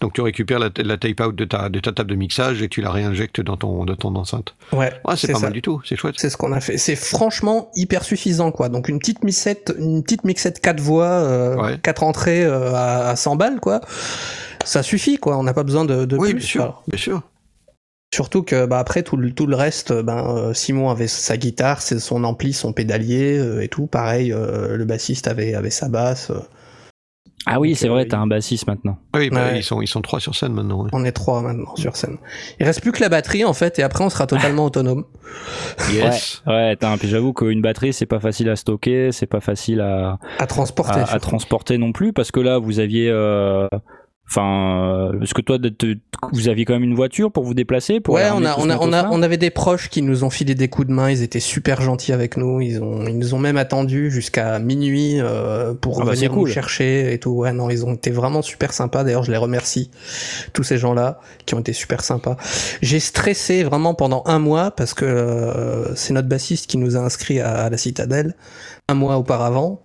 Donc 0.00 0.12
tu 0.14 0.20
récupères 0.20 0.58
la, 0.58 0.70
la 0.76 0.96
tape 0.96 1.20
out 1.20 1.34
de 1.34 1.44
ta, 1.44 1.68
de 1.68 1.78
ta 1.80 1.92
table 1.92 2.10
de 2.10 2.16
mixage 2.16 2.60
et 2.62 2.68
tu 2.68 2.80
la 2.82 2.90
réinjectes 2.90 3.40
dans 3.40 3.56
ton, 3.56 3.86
enceinte. 4.16 4.54
Ouais, 4.72 4.92
Ouais, 5.04 5.14
c'est 5.16 5.32
pas 5.32 5.38
ça. 5.38 5.46
mal 5.46 5.52
du 5.52 5.62
tout, 5.62 5.80
c'est 5.84 5.96
chouette. 5.96 6.14
C'est 6.18 6.28
ce 6.30 6.36
qu'on 6.36 6.52
a 6.52 6.60
fait. 6.60 6.76
C'est 6.78 6.96
franchement 6.96 7.70
hyper 7.76 8.02
suffisant, 8.04 8.50
quoi. 8.52 8.68
Donc 8.68 8.88
une 8.88 8.98
petite 8.98 9.22
mixette, 9.24 9.74
une 9.78 10.02
petite 10.02 10.24
mixette 10.24 10.60
4 10.60 10.80
voix, 10.80 11.06
euh, 11.06 11.56
Ouais. 11.56 11.78
4 11.82 12.02
entrées 12.02 12.44
euh, 12.44 12.72
à, 12.74 13.08
à 13.10 13.16
100 13.16 13.36
balles, 13.36 13.60
quoi. 13.60 13.80
Ça 14.64 14.82
suffit, 14.82 15.18
quoi. 15.18 15.38
On 15.38 15.42
n'a 15.44 15.54
pas 15.54 15.62
besoin 15.64 15.84
de, 15.84 16.04
de 16.04 16.16
Oui, 16.16 16.30
plus. 16.30 16.38
bien 16.38 16.46
sûr, 16.46 16.82
bien 16.88 16.98
sûr. 16.98 17.22
Surtout 18.14 18.42
que, 18.42 18.66
bah, 18.66 18.78
après 18.78 19.02
tout 19.02 19.16
le, 19.16 19.30
tout 19.32 19.46
le 19.46 19.56
reste, 19.56 19.92
ben 19.92 20.36
euh, 20.36 20.54
Simon 20.54 20.90
avait 20.90 21.08
sa 21.08 21.36
guitare, 21.36 21.82
c'est 21.82 21.98
son 21.98 22.24
ampli, 22.24 22.52
son 22.52 22.72
pédalier 22.72 23.38
euh, 23.38 23.60
et 23.62 23.68
tout. 23.68 23.86
Pareil, 23.86 24.32
euh, 24.32 24.76
le 24.76 24.84
bassiste 24.84 25.28
avait 25.28 25.54
avait 25.54 25.70
sa 25.70 25.88
basse. 25.88 26.30
euh. 26.30 26.40
Ah 27.46 27.60
oui, 27.60 27.76
c'est 27.76 27.86
euh, 27.86 27.92
vrai, 27.92 28.06
t'as 28.06 28.18
un 28.18 28.26
bassiste 28.26 28.66
maintenant. 28.66 28.98
Oui, 29.14 29.30
bah, 29.30 29.46
Ouais. 29.52 29.58
ils, 29.60 29.62
sont, 29.62 29.80
ils 29.80 29.86
sont 29.86 30.02
trois 30.02 30.20
sur 30.20 30.34
scène 30.34 30.52
maintenant. 30.52 30.82
ouais. 30.82 30.90
On 30.92 31.04
est 31.04 31.12
trois 31.12 31.40
maintenant 31.40 31.74
sur 31.76 31.96
scène. 31.96 32.18
Il 32.60 32.66
reste 32.66 32.80
plus 32.82 32.92
que 32.92 33.00
la 33.00 33.08
batterie 33.08 33.44
en 33.44 33.52
fait, 33.54 33.78
et 33.78 33.82
après 33.82 34.04
on 34.04 34.10
sera 34.10 34.26
totalement 34.26 34.64
autonome. 34.66 35.04
Yes. 35.92 36.42
Ouais, 36.46 36.76
t'as, 36.76 36.96
puis 36.98 37.08
j'avoue 37.08 37.32
qu'une 37.32 37.62
batterie, 37.62 37.92
c'est 37.92 38.06
pas 38.06 38.20
facile 38.20 38.48
à 38.50 38.56
stocker, 38.56 39.12
c'est 39.12 39.26
pas 39.26 39.40
facile 39.40 39.80
à, 39.80 40.18
À 40.38 40.46
transporter. 40.46 41.00
à, 41.08 41.18
transporter 41.20 41.78
non 41.78 41.92
plus, 41.92 42.12
parce 42.12 42.30
que 42.32 42.40
là, 42.40 42.58
vous 42.58 42.80
aviez. 42.80 43.08
Euh, 44.28 44.40
Enfin, 44.40 45.12
euh, 45.14 45.20
est-ce 45.22 45.32
que 45.32 45.40
toi, 45.40 45.58
vous 46.32 46.48
aviez 46.48 46.64
quand 46.66 46.74
même 46.74 46.84
une 46.84 46.94
voiture 46.94 47.32
pour 47.32 47.44
vous 47.44 47.54
déplacer 47.54 48.00
pour 48.00 48.14
Ouais, 48.14 48.28
on 48.32 48.44
a, 48.44 48.56
on 48.58 48.64
ce 48.64 48.68
a, 48.68 48.78
on 48.78 48.92
a, 48.92 49.02
matos-là 49.02 49.08
on 49.10 49.22
avait 49.22 49.38
des 49.38 49.50
proches 49.50 49.88
qui 49.88 50.02
nous 50.02 50.22
ont 50.24 50.30
filé 50.30 50.54
des 50.54 50.68
coups 50.68 50.88
de 50.88 50.92
main. 50.92 51.10
Ils 51.10 51.22
étaient 51.22 51.40
super 51.40 51.80
gentils 51.80 52.12
avec 52.12 52.36
nous. 52.36 52.60
Ils 52.60 52.82
ont, 52.82 53.06
ils 53.06 53.16
nous 53.18 53.34
ont 53.34 53.38
même 53.38 53.56
attendu 53.56 54.10
jusqu'à 54.10 54.58
minuit 54.58 55.18
euh, 55.18 55.72
pour 55.74 56.02
Ah 56.02 56.04
bah, 56.04 56.12
venir 56.12 56.30
cool. 56.30 56.40
nous 56.48 56.52
chercher 56.54 57.12
et 57.12 57.18
tout. 57.18 57.30
Ouais, 57.30 57.52
non, 57.52 57.70
ils 57.70 57.86
ont 57.86 57.94
été 57.94 58.10
vraiment 58.10 58.42
super 58.42 58.72
sympas. 58.72 59.04
D'ailleurs, 59.04 59.24
je 59.24 59.30
les 59.30 59.38
remercie 59.38 59.90
tous 60.52 60.62
ces 60.62 60.76
gens-là 60.78 61.20
qui 61.46 61.54
ont 61.54 61.60
été 61.60 61.72
super 61.72 62.02
sympas. 62.02 62.36
J'ai 62.82 63.00
stressé 63.00 63.64
vraiment 63.64 63.94
pendant 63.94 64.22
un 64.26 64.38
mois 64.38 64.70
parce 64.70 64.92
que 64.94 65.04
euh, 65.06 65.94
c'est 65.94 66.12
notre 66.12 66.28
bassiste 66.28 66.66
qui 66.68 66.76
nous 66.76 66.96
a 66.96 67.00
inscrits 67.00 67.40
à, 67.40 67.64
à 67.64 67.70
la 67.70 67.76
Citadelle 67.78 68.34
un 68.90 68.94
mois 68.94 69.18
auparavant, 69.18 69.82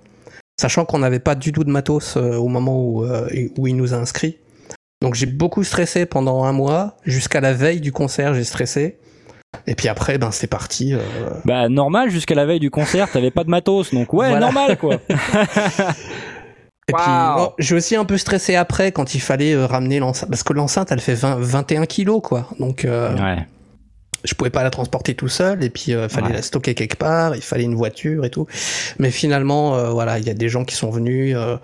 sachant 0.64 0.86
qu'on 0.86 1.00
n'avait 1.00 1.20
pas 1.20 1.36
du 1.36 1.52
tout 1.52 1.66
de 1.66 1.70
matos 1.70 2.16
euh, 2.16 2.36
au 2.38 2.48
moment 2.48 2.80
où, 2.82 3.04
euh, 3.04 3.28
où 3.58 3.68
il 3.68 3.76
nous 3.76 3.94
a 3.94 3.98
inscrits. 3.98 4.38
Donc 5.02 5.14
j'ai 5.14 5.26
beaucoup 5.26 5.66
stressé 5.66 6.06
pendant 6.06 6.46
un 6.46 6.54
mois, 6.54 6.96
jusqu'à 7.04 7.42
la 7.42 7.52
veille 7.52 7.82
du 7.82 7.92
concert 7.92 8.34
j'ai 8.34 8.46
stressé. 8.46 8.98
Et 9.68 9.76
puis 9.76 9.90
après, 9.90 10.18
ben 10.18 10.32
c'est 10.32 10.48
parti. 10.48 10.94
euh, 10.94 11.00
Bah, 11.44 11.68
normal, 11.68 12.10
jusqu'à 12.10 12.34
la 12.34 12.46
veille 12.46 12.62
du 12.62 12.72
concert, 12.72 13.12
t'avais 13.12 13.30
pas 13.30 13.44
de 13.44 13.50
matos, 13.50 13.94
donc 13.94 14.14
ouais, 14.14 14.30
Voilà. 14.30 14.40
normal, 14.40 14.78
quoi. 14.78 14.96
Et 16.90 16.94
puis 16.94 17.12
j'ai 17.60 17.76
aussi 17.76 17.96
un 17.96 18.06
peu 18.06 18.18
stressé 18.18 18.56
après 18.56 18.92
quand 18.94 19.16
il 19.16 19.22
fallait 19.22 19.54
euh, 19.54 19.66
ramener 19.66 20.00
l'enceinte, 20.00 20.30
parce 20.30 20.44
que 20.44 20.54
l'enceinte 20.54 20.92
elle 20.92 21.00
fait 21.02 21.14
20, 21.16 21.38
21 21.40 21.86
kilos 21.86 22.22
quoi. 22.24 22.48
Donc 22.60 22.84
euh, 22.86 23.14
ouais. 23.18 23.46
Je 24.24 24.34
pouvais 24.36 24.50
pas 24.50 24.64
la 24.64 24.70
transporter 24.70 25.16
tout 25.16 25.28
seul 25.28 25.64
et 25.64 25.70
puis 25.70 25.92
il 25.92 26.10
fallait 26.10 26.28
Ouais. 26.28 26.34
la 26.34 26.42
stocker 26.42 26.76
quelque 26.76 26.98
part, 26.98 27.36
il 27.36 27.42
fallait 27.42 27.64
une 27.64 27.76
voiture 27.76 28.26
et 28.26 28.30
tout. 28.30 28.48
Mais 29.00 29.12
finalement, 29.12 29.76
euh, 29.76 29.90
voilà, 29.90 30.20
il 30.20 30.26
y 30.26 30.30
a 30.30 30.34
des 30.34 30.50
gens 30.50 30.64
qui 30.66 30.76
sont 30.76 30.90
venus, 30.90 31.36
euh, 31.36 31.58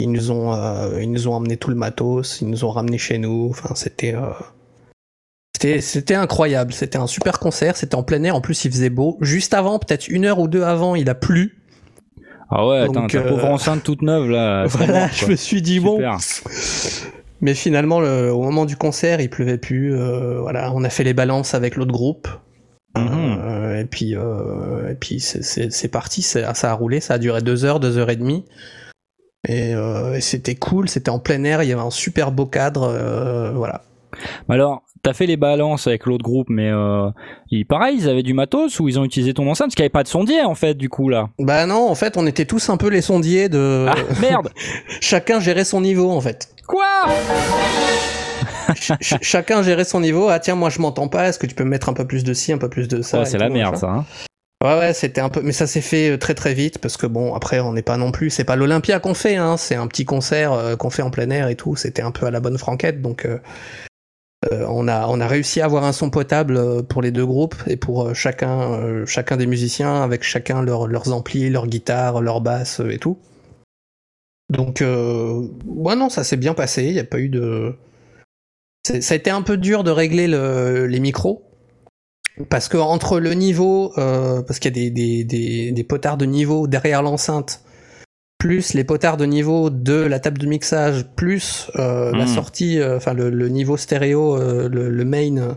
ils 0.00 0.10
nous 0.10 0.30
ont, 0.30 0.52
euh, 0.54 1.00
ils 1.00 1.10
nous 1.10 1.28
ont 1.28 1.34
emmené 1.34 1.56
tout 1.56 1.70
le 1.70 1.76
matos, 1.76 2.40
ils 2.40 2.48
nous 2.48 2.64
ont 2.64 2.70
ramené 2.70 2.98
chez 2.98 3.18
nous. 3.18 3.48
Enfin, 3.50 3.74
c'était, 3.74 4.14
euh, 4.14 4.30
c'était 5.54 5.80
C'était 5.80 6.14
incroyable. 6.14 6.72
C'était 6.72 6.98
un 6.98 7.06
super 7.06 7.38
concert. 7.38 7.76
C'était 7.76 7.94
en 7.94 8.02
plein 8.02 8.22
air. 8.24 8.34
En 8.34 8.40
plus, 8.40 8.64
il 8.64 8.72
faisait 8.72 8.90
beau. 8.90 9.16
Juste 9.20 9.54
avant, 9.54 9.78
peut-être 9.78 10.08
une 10.08 10.24
heure 10.24 10.40
ou 10.40 10.48
deux 10.48 10.62
avant, 10.64 10.96
il 10.96 11.08
a 11.08 11.14
plu. 11.14 11.58
Ah 12.50 12.66
ouais, 12.66 12.78
attends, 12.80 12.92
Donc, 12.92 13.12
ta 13.12 13.18
euh, 13.18 13.28
pauvre 13.28 13.46
enceinte 13.46 13.82
toute 13.82 14.02
neuve 14.02 14.28
là. 14.28 14.64
Voilà, 14.68 15.00
mort, 15.00 15.08
je 15.14 15.26
me 15.26 15.36
suis 15.36 15.62
dit 15.62 15.80
bon. 15.80 16.00
Mais 17.42 17.54
finalement, 17.54 18.00
le- 18.00 18.32
au 18.32 18.40
moment 18.42 18.64
du 18.64 18.76
concert, 18.76 19.20
il 19.20 19.28
pleuvait 19.28 19.58
plus. 19.58 19.94
euh, 19.94 20.40
voilà, 20.40 20.72
on 20.74 20.82
a 20.84 20.88
fait 20.90 21.04
les 21.04 21.12
balances 21.14 21.52
avec 21.54 21.76
l'autre 21.76 21.92
groupe. 21.92 22.28
Mhm. 22.96 23.04
Euh, 23.42 23.80
et 23.80 23.84
puis, 23.84 24.14
euh, 24.16 24.90
et 24.90 24.94
puis 24.94 25.20
c'est- 25.20 25.88
parti. 25.88 26.22
Ça 26.22 26.48
a 26.50 26.72
roulé. 26.74 27.00
Ça 27.00 27.14
a 27.14 27.18
duré 27.18 27.40
deux 27.42 27.64
heures, 27.64 27.80
deux 27.80 27.98
heures 27.98 28.10
et 28.10 28.16
demie. 28.16 28.44
Et, 29.48 29.72
et 29.72 30.20
c'était 30.20 30.54
cool. 30.54 30.88
C'était 30.88 31.10
en 31.10 31.18
plein 31.18 31.42
air. 31.44 31.62
Il 31.62 31.68
y 31.68 31.72
avait 31.72 31.82
un 31.82 31.90
super 31.90 32.30
beau 32.32 32.46
cadre. 32.46 33.52
voilà. 33.54 33.82
Alors, 34.48 34.82
t'as 35.02 35.14
fait 35.14 35.26
les 35.26 35.36
balances 35.38 35.86
avec 35.88 36.06
l'autre 36.06 36.22
groupe, 36.22 36.48
mais 36.50 36.68
euh, 36.70 37.08
pareil, 37.68 37.96
ils 37.98 38.08
avaient 38.08 38.22
du 38.22 38.34
matos 38.34 38.78
ou 38.78 38.88
ils 38.88 39.00
ont 39.00 39.04
utilisé 39.04 39.34
ton 39.34 39.48
enceinte? 39.50 39.68
Parce 39.68 39.74
qu'il 39.74 39.82
n'y 39.82 39.86
avait 39.86 39.90
pas 39.90 40.02
de 40.04 40.08
sondier 40.08 40.42
en 40.42 40.54
fait, 40.54 40.74
du 40.74 40.88
coup 40.88 41.08
là. 41.08 41.30
Bah 41.40 41.66
non, 41.66 41.88
en 41.88 41.94
fait, 41.94 42.16
on 42.16 42.26
était 42.26 42.44
tous 42.44 42.68
un 42.68 42.76
peu 42.76 42.88
les 42.88 43.00
sondiers 43.00 43.48
de. 43.48 43.86
Ah 43.88 43.94
merde 44.20 44.50
Chacun 45.00 45.40
gérait 45.40 45.64
son 45.64 45.80
niveau, 45.80 46.10
en 46.10 46.20
fait. 46.20 46.51
Quoi 46.66 46.84
Ch- 48.74 48.92
ch- 49.00 49.18
chacun 49.22 49.62
gérait 49.62 49.84
son 49.84 50.00
niveau. 50.00 50.28
Ah 50.28 50.38
tiens, 50.38 50.54
moi 50.54 50.70
je 50.70 50.80
m'entends 50.80 51.08
pas. 51.08 51.28
Est-ce 51.28 51.38
que 51.38 51.46
tu 51.46 51.54
peux 51.54 51.64
me 51.64 51.70
mettre 51.70 51.88
un 51.88 51.92
peu 51.92 52.06
plus 52.06 52.24
de 52.24 52.32
ci, 52.34 52.52
un 52.52 52.58
peu 52.58 52.68
plus 52.68 52.88
de 52.88 53.02
ça 53.02 53.18
Oh, 53.18 53.22
et 53.22 53.26
C'est 53.26 53.38
la 53.38 53.48
merde 53.48 53.76
ça. 53.76 53.88
hein. 53.90 54.04
Ouais, 54.64 54.78
ouais, 54.78 54.92
c'était 54.94 55.20
un 55.20 55.28
peu, 55.28 55.40
mais 55.42 55.50
ça 55.52 55.66
s'est 55.66 55.80
fait 55.80 56.10
euh, 56.10 56.16
très 56.18 56.34
très 56.34 56.54
vite 56.54 56.78
parce 56.78 56.96
que 56.96 57.06
bon, 57.06 57.34
après, 57.34 57.58
on 57.58 57.72
n'est 57.72 57.82
pas 57.82 57.96
non 57.96 58.12
plus, 58.12 58.30
c'est 58.30 58.44
pas 58.44 58.54
l'Olympia 58.54 59.00
qu'on 59.00 59.12
fait, 59.14 59.34
hein, 59.34 59.56
c'est 59.56 59.74
un 59.74 59.88
petit 59.88 60.04
concert 60.04 60.52
euh, 60.52 60.76
qu'on 60.76 60.88
fait 60.88 61.02
en 61.02 61.10
plein 61.10 61.28
air 61.30 61.48
et 61.48 61.56
tout. 61.56 61.74
C'était 61.74 62.02
un 62.02 62.12
peu 62.12 62.26
à 62.26 62.30
la 62.30 62.38
bonne 62.38 62.56
franquette, 62.58 63.02
donc 63.02 63.24
euh, 63.26 63.38
euh, 64.52 64.64
on 64.68 64.86
a 64.86 65.06
on 65.08 65.20
a 65.20 65.26
réussi 65.26 65.60
à 65.60 65.64
avoir 65.64 65.82
un 65.82 65.92
son 65.92 66.10
potable 66.10 66.84
pour 66.84 67.02
les 67.02 67.10
deux 67.10 67.26
groupes 67.26 67.56
et 67.66 67.76
pour 67.76 68.14
chacun 68.14 68.60
euh, 68.72 69.04
chacun 69.04 69.36
des 69.36 69.46
musiciens 69.46 70.00
avec 70.02 70.22
chacun 70.22 70.62
leur- 70.62 70.86
leurs 70.86 71.12
amplis, 71.12 71.50
leurs 71.50 71.66
guitares, 71.66 72.20
leurs 72.20 72.40
basses 72.40 72.80
et 72.88 72.98
tout. 72.98 73.18
Donc, 74.52 74.82
euh, 74.82 75.46
ouais, 75.66 75.96
non, 75.96 76.08
ça 76.08 76.24
s'est 76.24 76.36
bien 76.36 76.54
passé. 76.54 76.84
Il 76.84 76.92
n'y 76.92 76.98
a 77.00 77.04
pas 77.04 77.18
eu 77.18 77.28
de. 77.28 77.74
Ça 78.84 79.14
a 79.14 79.16
été 79.16 79.30
un 79.30 79.42
peu 79.42 79.56
dur 79.56 79.84
de 79.84 79.90
régler 79.90 80.26
le- 80.28 80.86
les 80.86 81.00
micros. 81.00 81.44
Parce 82.48 82.68
que 82.68 82.76
entre 82.76 83.20
le 83.20 83.34
niveau, 83.34 83.92
euh, 83.98 84.42
parce 84.42 84.58
qu'il 84.58 84.70
y 84.76 84.80
a 84.80 84.82
des, 84.84 84.90
des, 84.90 85.24
des, 85.24 85.72
des 85.72 85.84
potards 85.84 86.16
de 86.16 86.24
niveau 86.24 86.66
derrière 86.66 87.02
l'enceinte, 87.02 87.62
plus 88.38 88.74
les 88.74 88.84
potards 88.84 89.16
de 89.18 89.24
niveau 89.26 89.70
de 89.70 89.94
la 89.94 90.18
table 90.18 90.38
de 90.38 90.46
mixage, 90.46 91.06
plus 91.14 91.70
euh, 91.76 92.10
la 92.12 92.24
Mhm. 92.24 92.26
sortie, 92.26 92.80
euh, 92.80 92.96
enfin 92.96 93.12
le, 93.14 93.30
le 93.30 93.48
niveau 93.48 93.76
stéréo, 93.76 94.36
le, 94.38 94.88
le 94.90 95.04
main 95.04 95.56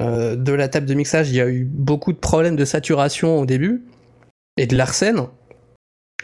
de 0.00 0.52
la 0.52 0.68
table 0.68 0.86
de 0.86 0.94
mixage, 0.94 1.30
il 1.30 1.36
y 1.36 1.40
a 1.40 1.48
eu 1.48 1.64
beaucoup 1.64 2.12
de 2.12 2.18
problèmes 2.18 2.56
de 2.56 2.64
saturation 2.64 3.38
au 3.38 3.46
début 3.46 3.84
et 4.56 4.66
de 4.66 4.76
l'arsène. 4.76 5.22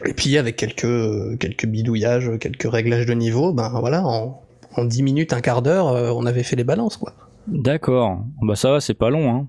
Et 0.07 0.13
puis 0.15 0.39
avec 0.39 0.57
quelques, 0.57 1.39
quelques 1.39 1.67
bidouillages, 1.67 2.31
quelques 2.41 2.71
réglages 2.71 3.07
de 3.07 3.15
niveau, 3.15 3.53
ben 3.53 3.69
voilà, 3.81 4.05
en, 4.05 4.43
en 4.77 4.85
10 4.85 5.03
minutes, 5.03 5.33
un 5.33 5.41
quart 5.41 5.63
d'heure, 5.63 5.89
euh, 5.89 6.11
on 6.11 6.27
avait 6.27 6.43
fait 6.43 6.57
les 6.57 6.65
balances 6.65 6.97
quoi. 6.97 7.15
D'accord. 7.47 8.25
Bah 8.43 8.57
ça 8.57 8.71
va, 8.71 8.81
c'est 8.81 8.95
pas 8.95 9.11
long. 9.11 9.31
Hein. 9.31 9.49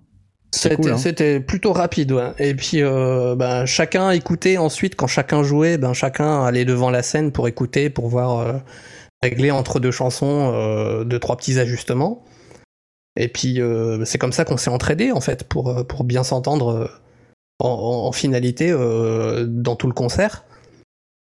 C'est 0.53 0.69
C'était 0.69 0.75
cool, 0.75 0.91
hein. 0.91 0.97
c'était 0.97 1.39
plutôt 1.39 1.71
rapide, 1.71 2.11
ouais. 2.11 2.33
Et 2.37 2.53
puis, 2.53 2.81
euh, 2.81 3.35
ben, 3.35 3.65
chacun 3.65 4.11
écoutait 4.11 4.57
ensuite, 4.57 4.95
quand 4.95 5.07
chacun 5.07 5.43
jouait, 5.43 5.77
ben, 5.77 5.93
chacun 5.93 6.43
allait 6.43 6.65
devant 6.65 6.89
la 6.89 7.03
scène 7.03 7.31
pour 7.31 7.47
écouter, 7.47 7.89
pour 7.89 8.09
voir 8.09 8.39
euh, 8.39 8.53
régler 9.23 9.51
entre 9.51 9.79
deux 9.79 9.91
chansons 9.91 10.51
euh, 10.53 11.05
deux, 11.05 11.19
trois 11.19 11.37
petits 11.37 11.57
ajustements. 11.57 12.25
Et 13.15 13.29
puis, 13.29 13.61
euh, 13.61 14.03
c'est 14.03 14.17
comme 14.17 14.33
ça 14.33 14.43
qu'on 14.43 14.57
s'est 14.57 14.69
entraidé, 14.69 15.13
en 15.13 15.21
fait, 15.21 15.45
pour, 15.45 15.87
pour 15.87 16.03
bien 16.03 16.23
s'entendre 16.23 16.91
en, 17.59 18.11
finalité 18.11 18.71
dans 18.71 19.75
tout 19.75 19.87
le 19.87 19.93
concert. 19.93 20.43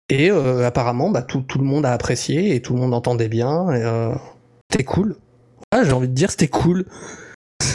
Et 0.09 0.31
euh, 0.31 0.65
apparemment, 0.65 1.09
bah, 1.09 1.21
tout, 1.21 1.41
tout 1.41 1.57
le 1.59 1.65
monde 1.65 1.85
a 1.85 1.91
apprécié 1.91 2.55
et 2.55 2.61
tout 2.61 2.73
le 2.73 2.79
monde 2.79 2.93
entendait 2.93 3.27
bien. 3.29 3.71
et, 3.73 3.83
euh, 3.83 4.13
c'était 4.71 4.83
cool. 4.85 5.15
Ah, 5.71 5.83
j'ai 5.83 5.91
envie 5.91 6.07
de 6.07 6.13
dire, 6.13 6.31
c'était 6.31 6.47
cool. 6.47 6.85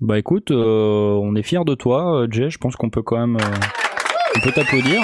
Bah 0.00 0.18
écoute, 0.18 0.50
euh, 0.50 1.18
on 1.22 1.34
est 1.34 1.42
fiers 1.42 1.64
de 1.64 1.74
toi, 1.74 2.26
Jay. 2.30 2.50
Je 2.50 2.58
pense 2.58 2.76
qu'on 2.76 2.90
peut 2.90 3.00
quand 3.00 3.16
même, 3.16 3.38
on 4.36 4.40
peut 4.40 4.52
t'applaudir. 4.52 5.00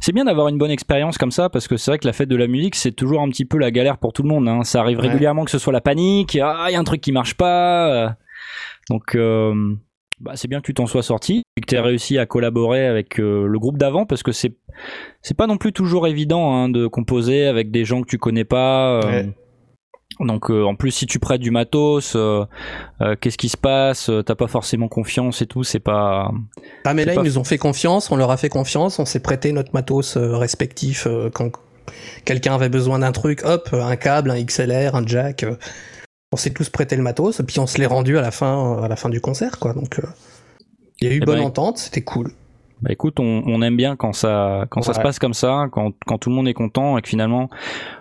C'est 0.00 0.12
bien 0.12 0.26
d'avoir 0.26 0.48
une 0.48 0.58
bonne 0.58 0.72
expérience 0.72 1.16
comme 1.16 1.30
ça 1.30 1.48
parce 1.48 1.66
que 1.66 1.78
c'est 1.78 1.90
vrai 1.92 1.98
que 1.98 2.06
la 2.06 2.12
fête 2.12 2.28
de 2.28 2.36
la 2.36 2.48
musique 2.48 2.74
c'est 2.74 2.92
toujours 2.92 3.22
un 3.22 3.28
petit 3.30 3.46
peu 3.46 3.56
la 3.56 3.70
galère 3.70 3.96
pour 3.96 4.12
tout 4.12 4.22
le 4.22 4.28
monde. 4.28 4.46
hein. 4.48 4.62
Ça 4.64 4.80
arrive 4.80 4.98
Ouais. 4.98 5.08
régulièrement 5.08 5.46
que 5.46 5.50
ce 5.50 5.58
soit 5.58 5.72
la 5.72 5.80
panique, 5.80 6.36
ah 6.42 6.66
il 6.68 6.72
y 6.72 6.76
a 6.76 6.80
un 6.80 6.84
truc 6.84 7.00
qui 7.00 7.12
marche 7.12 7.34
pas. 7.34 8.16
Donc 8.90 9.16
bah, 10.20 10.32
c'est 10.36 10.48
bien 10.48 10.60
que 10.60 10.66
tu 10.66 10.74
t'en 10.74 10.86
sois 10.86 11.02
sorti 11.02 11.42
et 11.56 11.60
que 11.60 11.66
tu 11.66 11.74
aies 11.74 11.80
réussi 11.80 12.18
à 12.18 12.26
collaborer 12.26 12.86
avec 12.86 13.18
euh, 13.18 13.46
le 13.46 13.58
groupe 13.58 13.78
d'avant 13.78 14.06
parce 14.06 14.22
que 14.22 14.32
c'est 14.32 14.56
c'est 15.22 15.36
pas 15.36 15.46
non 15.46 15.56
plus 15.56 15.72
toujours 15.72 16.06
évident 16.06 16.54
hein, 16.54 16.68
de 16.68 16.86
composer 16.86 17.46
avec 17.46 17.70
des 17.70 17.84
gens 17.84 18.02
que 18.02 18.06
tu 18.08 18.18
connais 18.18 18.44
pas. 18.44 19.00
euh. 19.00 19.02
Ouais. 19.02 19.28
Donc 20.20 20.50
euh, 20.50 20.62
en 20.62 20.76
plus 20.76 20.92
si 20.92 21.06
tu 21.06 21.18
prêtes 21.18 21.40
du 21.40 21.50
matos, 21.50 22.16
qu'est-ce 23.20 23.36
qui 23.36 23.48
se 23.48 23.56
passe 23.56 24.10
T'as 24.24 24.36
pas 24.36 24.46
forcément 24.46 24.86
confiance 24.86 25.42
et 25.42 25.46
tout, 25.46 25.64
c'est 25.64 25.80
pas. 25.80 26.30
Ah 26.84 26.94
mais 26.94 27.04
là 27.04 27.14
pas 27.14 27.22
ils 27.22 27.24
nous 27.24 27.38
ont 27.38 27.44
fait 27.44 27.58
confiance, 27.58 28.12
on 28.12 28.16
leur 28.16 28.30
a 28.30 28.36
fait 28.36 28.48
confiance, 28.48 29.00
on 29.00 29.06
s'est 29.06 29.20
prêté 29.20 29.50
notre 29.50 29.72
matos 29.74 30.16
respectif 30.16 31.08
quand 31.32 31.50
quelqu'un 32.24 32.54
avait 32.54 32.68
besoin 32.68 33.00
d'un 33.00 33.10
truc, 33.10 33.42
hop, 33.44 33.70
un 33.72 33.96
câble, 33.96 34.30
un 34.30 34.40
XLR, 34.40 34.94
un 34.94 35.04
jack, 35.04 35.44
on 36.34 36.36
s'est 36.36 36.52
tous 36.52 36.68
prêté 36.68 36.96
le 36.96 37.02
matos 37.02 37.38
et 37.40 37.44
puis 37.44 37.60
on 37.60 37.66
se 37.66 37.78
l'est 37.78 37.86
rendu 37.86 38.18
à 38.18 38.20
la 38.22 38.30
fin 38.30 38.82
à 38.82 38.88
la 38.88 38.96
fin 38.96 39.08
du 39.08 39.20
concert 39.20 39.58
quoi. 39.58 39.72
Donc 39.72 39.98
euh, 39.98 40.02
il 41.00 41.08
y 41.08 41.10
a 41.10 41.14
eu 41.14 41.20
Eh 41.22 41.24
bonne 41.24 41.38
ben, 41.38 41.44
entente, 41.46 41.78
c'était 41.78 42.02
cool. 42.02 42.32
Bah 42.82 42.90
écoute, 42.92 43.18
on, 43.20 43.42
on 43.46 43.62
aime 43.62 43.76
bien 43.76 43.96
quand 43.96 44.12
ça 44.12 44.66
quand 44.68 44.82
ça 44.82 44.92
se 44.94 45.00
passe 45.00 45.18
comme 45.18 45.32
ça, 45.32 45.66
quand, 45.72 45.92
quand 46.06 46.18
tout 46.18 46.28
le 46.28 46.34
monde 46.36 46.48
est 46.48 46.54
content 46.54 46.98
et 46.98 47.02
que 47.02 47.08
finalement 47.08 47.48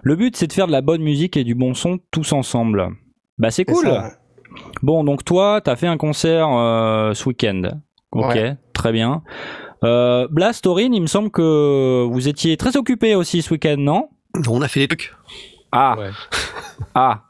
le 0.02 0.16
but 0.16 0.36
c'est 0.36 0.48
de 0.48 0.54
faire 0.54 0.68
de 0.68 0.72
la 0.74 0.82
bonne 0.82 1.02
musique 1.04 1.38
et 1.38 1.44
du 1.44 1.56
bon 1.56 1.74
son 1.74 2.00
tous 2.12 2.34
ensemble. 2.34 2.90
Bah 3.38 3.52
c'est 3.52 3.66
cool. 3.66 3.86
ça, 3.86 4.04
ouais. 4.04 4.10
Bon 4.82 5.04
donc 5.04 5.24
toi 5.24 5.62
t'as 5.64 5.76
fait 5.76 5.88
un 5.88 5.98
concert 5.98 6.50
euh, 6.52 7.14
ce 7.14 7.30
week-end. 7.30 7.62
Ok, 8.12 8.34
Ouais. 8.36 8.58
très 8.74 8.92
bien. 8.92 9.22
Euh, 9.84 10.28
Blast, 10.32 10.66
Aurine, 10.68 10.94
il 10.94 11.02
me 11.02 11.08
semble 11.08 11.30
que 11.30 12.06
vous 12.10 12.28
étiez 12.28 12.56
très 12.58 12.78
occupés 12.78 13.16
aussi 13.16 13.42
ce 13.42 13.52
week-end, 13.54 13.76
non? 13.78 14.10
On 14.48 14.62
a 14.62 14.68
fait 14.68 14.80
des 14.82 14.88
trucs. 14.88 15.14
Ah 15.72 15.96
Ouais. 15.98 16.10
ah. 16.96 17.24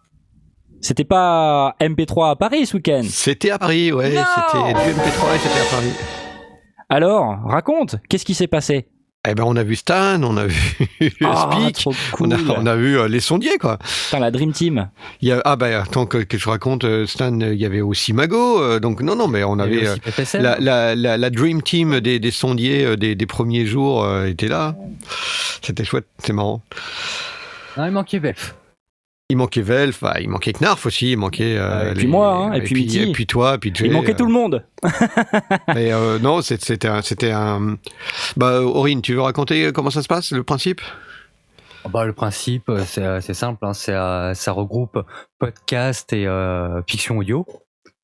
C'était 0.85 1.05
pas 1.05 1.75
MP3 1.79 2.31
à 2.31 2.35
Paris 2.35 2.65
ce 2.65 2.75
week-end. 2.75 3.03
C'était 3.07 3.51
à 3.51 3.57
Paris, 3.57 3.93
ouais. 3.93 4.13
Non 4.13 4.21
C'était 4.35 4.73
du 4.73 4.99
MP3 4.99 5.35
et 5.35 5.39
c'était 5.39 5.61
à 5.61 5.71
Paris. 5.71 5.91
Alors, 6.89 7.37
raconte, 7.45 7.95
qu'est-ce 8.09 8.25
qui 8.25 8.33
s'est 8.33 8.47
passé? 8.47 8.87
Eh 9.25 9.33
ben, 9.35 9.45
on 9.47 9.55
a 9.55 9.63
vu 9.63 9.77
Stan, 9.77 10.21
on 10.21 10.35
a 10.35 10.45
vu 10.47 10.57
Ah, 11.23 11.49
Speak, 11.53 11.87
on, 12.19 12.29
a, 12.31 12.35
on 12.57 12.65
a 12.65 12.75
vu 12.75 12.99
euh, 12.99 13.07
les 13.07 13.21
sondiers, 13.21 13.57
quoi. 13.57 13.77
Putain, 13.77 14.19
la 14.19 14.29
Dream 14.31 14.51
Team. 14.51 14.89
Il 15.21 15.29
y 15.29 15.31
a, 15.31 15.41
ah, 15.45 15.55
bah, 15.55 15.81
attends 15.83 16.05
que, 16.05 16.17
que 16.17 16.37
je 16.37 16.49
raconte, 16.49 16.83
euh, 16.83 17.05
Stan, 17.07 17.31
euh, 17.39 17.53
il 17.53 17.61
y 17.61 17.65
avait 17.65 17.79
aussi 17.79 18.11
Mago. 18.11 18.61
euh, 18.61 18.81
donc, 18.81 19.01
non, 19.01 19.15
non, 19.15 19.29
mais 19.29 19.45
on 19.45 19.59
avait. 19.59 19.87
euh, 19.87 19.95
la, 20.33 20.57
la, 20.59 20.95
la, 20.95 21.17
la 21.17 21.29
Dream 21.29 21.61
Team 21.61 22.01
des, 22.01 22.19
des 22.19 22.31
sondiers 22.31 22.83
euh, 22.83 22.97
des, 22.97 23.15
des 23.15 23.25
premiers 23.25 23.65
jours 23.65 24.03
euh, 24.03 24.25
était 24.25 24.49
là. 24.49 24.75
C'était 25.61 25.85
chouette, 25.85 26.07
c'est 26.17 26.33
marrant. 26.33 26.61
Non, 27.77 27.85
il 27.85 27.91
manquait 27.91 28.19
Velf. 28.19 28.55
Il 29.33 29.37
manquait 29.37 29.63
Velf, 29.63 29.99
bah, 29.99 30.17
il 30.21 30.29
manquait 30.29 30.53
Knarf 30.53 30.85
aussi, 30.85 31.13
il 31.13 31.17
manquait. 31.17 31.57
euh, 31.57 31.89
et 31.89 31.95
puis 31.95 32.05
moi, 32.05 32.35
hein, 32.35 32.53
et 32.53 32.61
puis 32.61 32.75
Mitty. 32.75 32.99
et 33.01 33.11
puis 33.11 33.25
toi, 33.25 33.55
et 33.55 33.57
puis 33.57 33.71
Jay, 33.73 33.87
Il 33.87 33.91
manquait 33.91 34.13
euh, 34.13 34.15
tout 34.15 34.27
le 34.27 34.31
monde. 34.31 34.63
Mais 35.73 35.91
euh, 35.91 36.19
non, 36.19 36.43
c'était 36.43 36.87
un, 36.87 37.01
c'était 37.01 37.31
un. 37.31 37.77
Bah, 38.37 38.61
Aurine, 38.61 39.01
tu 39.01 39.15
veux 39.15 39.21
raconter 39.21 39.71
comment 39.73 39.89
ça 39.89 40.03
se 40.03 40.07
passe, 40.07 40.31
le 40.33 40.43
principe? 40.43 40.81
Bah, 41.89 42.05
le 42.05 42.13
principe, 42.13 42.71
c'est 42.85 43.21
c'est 43.21 43.33
simple. 43.33 43.65
Hein, 43.65 43.73
c'est, 43.73 43.93
ça 44.35 44.51
regroupe 44.51 44.99
podcast 45.39 46.13
et 46.13 46.27
euh, 46.27 46.83
fiction 46.87 47.17
audio. 47.17 47.43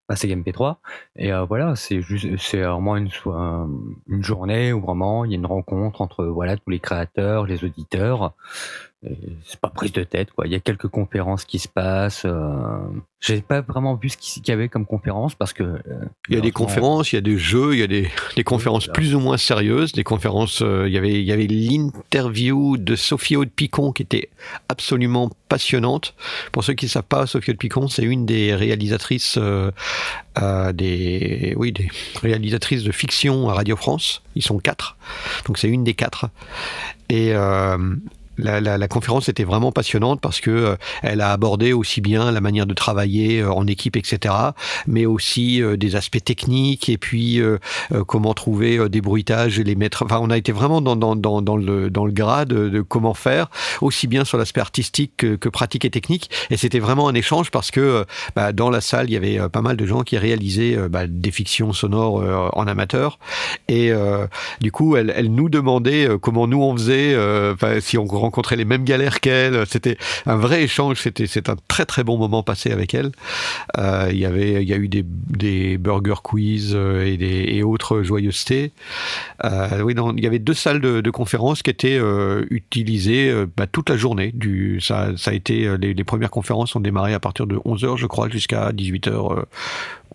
Bah, 0.10 0.16
c'est 0.16 0.28
MP3. 0.30 0.78
Et 1.16 1.32
euh, 1.32 1.44
voilà, 1.46 1.76
c'est 1.76 2.02
juste, 2.02 2.26
c'est 2.40 2.64
vraiment 2.64 2.98
une, 2.98 3.10
une 4.08 4.24
journée 4.24 4.74
où 4.74 4.82
vraiment 4.82 5.26
il 5.26 5.32
y 5.32 5.36
a 5.36 5.38
une 5.38 5.46
rencontre 5.46 6.02
entre 6.02 6.26
voilà 6.26 6.58
tous 6.58 6.72
les 6.72 6.80
créateurs, 6.80 7.46
les 7.46 7.64
auditeurs. 7.64 8.34
C'est 9.46 9.62
pas 9.62 9.70
prise 9.70 9.94
de 9.94 10.04
tête, 10.04 10.32
quoi. 10.32 10.46
Il 10.46 10.52
y 10.52 10.56
a 10.56 10.60
quelques 10.60 10.90
conférences 10.90 11.46
qui 11.46 11.58
se 11.58 11.70
passent. 11.70 12.24
Euh... 12.26 12.80
J'ai 13.22 13.40
pas 13.42 13.62
vraiment 13.62 13.96
vu 13.96 14.10
ce 14.10 14.18
qu'il 14.18 14.46
y 14.46 14.52
avait 14.52 14.68
comme 14.68 14.86
conférence 14.86 15.36
parce 15.36 15.54
que. 15.54 15.64
euh, 15.64 15.80
Il 16.28 16.36
y 16.36 16.38
a 16.38 16.42
des 16.42 16.52
conférences, 16.52 17.14
il 17.14 17.16
y 17.16 17.18
a 17.18 17.22
des 17.22 17.38
jeux, 17.38 17.76
il 17.76 17.80
y 17.80 17.84
a 17.84 17.88
des, 17.88 18.10
des 18.36 18.44
conférences 18.44 18.88
plus 18.88 19.16
ou 19.16 19.22
moins 19.22 19.38
sérieuses, 19.38 19.94
des 19.94 20.04
conférences. 20.04 20.62
euh, 20.62 20.84
il 20.86 20.94
y 20.94 20.98
avait, 20.98 21.14
il 21.14 21.26
y 21.26 21.32
avait 21.32 21.48
l'interview 21.48 22.76
de 22.76 22.98
Sophie 22.98 23.38
Aude 23.38 23.52
Picon 23.52 23.94
qui 23.94 24.04
était 24.04 24.30
absolument 24.68 25.30
passionnante. 25.48 26.14
Pour 26.52 26.66
ceux 26.66 26.74
qui 26.74 26.86
ne 26.86 26.90
savent 26.90 27.04
pas, 27.04 27.26
Sophie 27.26 27.52
Aude 27.52 27.58
Picon, 27.58 27.88
c'est 27.88 28.04
une 28.04 28.26
des 28.26 28.54
réalisatrices, 28.54 29.38
euh, 29.38 29.72
euh, 30.42 30.74
des, 30.74 31.54
oui, 31.56 31.72
des 31.72 31.88
réalisatrices 32.22 32.84
de 32.84 32.92
fiction 32.92 33.48
à 33.50 33.54
Radio 33.54 33.78
France. 33.78 34.24
Ils 34.36 34.44
sont 34.44 34.60
quatre, 34.60 34.98
donc 35.48 35.58
c'est 35.58 35.70
une 35.70 35.86
des 35.86 35.94
quatre. 35.94 36.30
Et 37.10 37.34
la, 38.42 38.88
conférence 38.88 39.30
était 39.30 39.44
vraiment 39.44 39.72
passionnante 39.72 40.22
parce 40.22 40.42
que 40.42 40.50
euh, 40.50 40.76
elle 41.04 41.22
a 41.22 41.32
abordé 41.32 41.74
aussi 41.74 42.02
bien 42.02 42.32
la 42.32 42.42
manière 42.42 42.66
de 42.66 42.74
travailler 42.74 43.42
euh, 43.42 43.52
en 43.52 43.68
équipe, 43.68 43.96
etc., 43.96 44.34
mais 44.88 45.06
aussi 45.06 45.62
euh, 45.62 45.78
des 45.78 45.96
aspects 45.96 46.24
techniques 46.24 46.90
et 46.90 46.98
puis 46.98 47.42
comment 48.08 48.34
trouver 48.34 48.90
des 48.90 49.02
bruitages 49.02 49.60
les 49.60 49.76
mettre. 49.76 50.04
Enfin, 50.04 50.20
on 50.22 50.30
a 50.30 50.38
été 50.38 50.52
vraiment 50.52 50.82
dans, 50.82 50.96
dans, 50.96 51.16
dans, 51.16 51.42
dans 51.42 51.58
le, 51.58 51.90
dans 51.90 52.06
le 52.06 52.12
grade 52.12 52.50
de, 52.50 52.82
comment 52.82 53.14
faire, 53.14 53.50
aussi 53.82 54.08
bien 54.08 54.26
sur 54.26 54.38
l'aspect 54.38 54.62
artistique 54.62 55.14
que, 55.18 55.36
que, 55.36 55.50
pratique 55.50 55.86
et 55.86 55.90
technique. 55.90 56.30
Et 56.50 56.58
c'était 56.58 56.80
vraiment 56.80 57.08
un 57.08 57.14
échange 57.14 57.52
parce 57.52 57.72
que 57.72 58.06
bah, 58.36 58.52
dans 58.54 58.70
la 58.70 58.82
salle, 58.82 59.10
il 59.10 59.14
y 59.14 59.18
avait 59.18 59.50
pas 59.50 59.62
mal 59.62 59.78
de 59.78 59.86
gens 59.86 60.02
qui 60.02 60.18
réalisaient 60.18 60.78
bah, 60.90 61.08
des 61.08 61.32
fictions 61.32 61.74
sonores 61.74 62.52
en 62.54 62.68
amateur. 62.68 63.20
Et 63.68 63.92
du 64.62 64.72
coup, 64.72 64.96
elle, 64.96 65.14
elle 65.16 65.34
nous 65.34 65.50
demandait 65.50 66.08
comment 66.22 66.48
nous 66.48 66.62
on 66.62 66.76
faisait, 66.76 67.16
si 67.82 67.98
on 67.98 68.06
rencontrer 68.30 68.56
les 68.56 68.66
mêmes 68.66 68.84
galères 68.84 69.22
qu'elle. 69.22 69.66
C'était 69.66 69.98
un 70.28 70.36
vrai 70.36 70.64
échange. 70.64 71.02
C'était 71.02 71.26
c'est 71.26 71.50
un 71.50 71.56
très 71.68 71.86
très 71.86 72.04
bon 72.04 72.18
moment 72.18 72.44
passé 72.44 72.72
avec 72.72 72.94
elle. 72.94 73.12
Euh, 73.78 74.10
il 74.12 74.20
y 74.20 74.26
avait 74.26 74.62
il 74.62 74.70
y 74.70 74.74
a 74.74 74.78
eu 74.78 74.88
des, 74.88 75.04
des 75.04 75.80
burger 75.80 76.22
quiz 76.24 76.74
euh, 76.76 77.06
et, 77.06 77.18
des, 77.18 77.46
et 77.48 77.64
autres 77.64 78.04
joyeusetés. 78.04 78.72
Euh, 79.44 79.82
oui, 79.82 79.96
il 80.16 80.24
y 80.24 80.28
avait 80.28 80.40
deux 80.40 80.54
salles 80.54 80.80
de, 80.80 81.02
de 81.02 81.12
conférences 81.12 81.64
qui 81.64 81.72
étaient 81.72 82.00
utilisées 82.52 83.34
bah, 83.58 83.66
toute 83.66 83.90
la 83.90 83.98
journée. 83.98 84.32
Du, 84.34 84.80
ça, 84.80 85.18
ça 85.18 85.32
a 85.32 85.34
été 85.34 85.76
les, 85.78 85.94
les, 85.94 86.04
premières 86.04 86.30
conférences 86.30 86.76
ont 86.76 86.80
démarré 86.80 87.14
à 87.14 87.20
partir 87.20 87.48
de 87.48 87.56
11h, 87.58 87.98
je 87.98 88.06
crois, 88.06 88.30
jusqu'à 88.30 88.72
18h, 88.72 89.44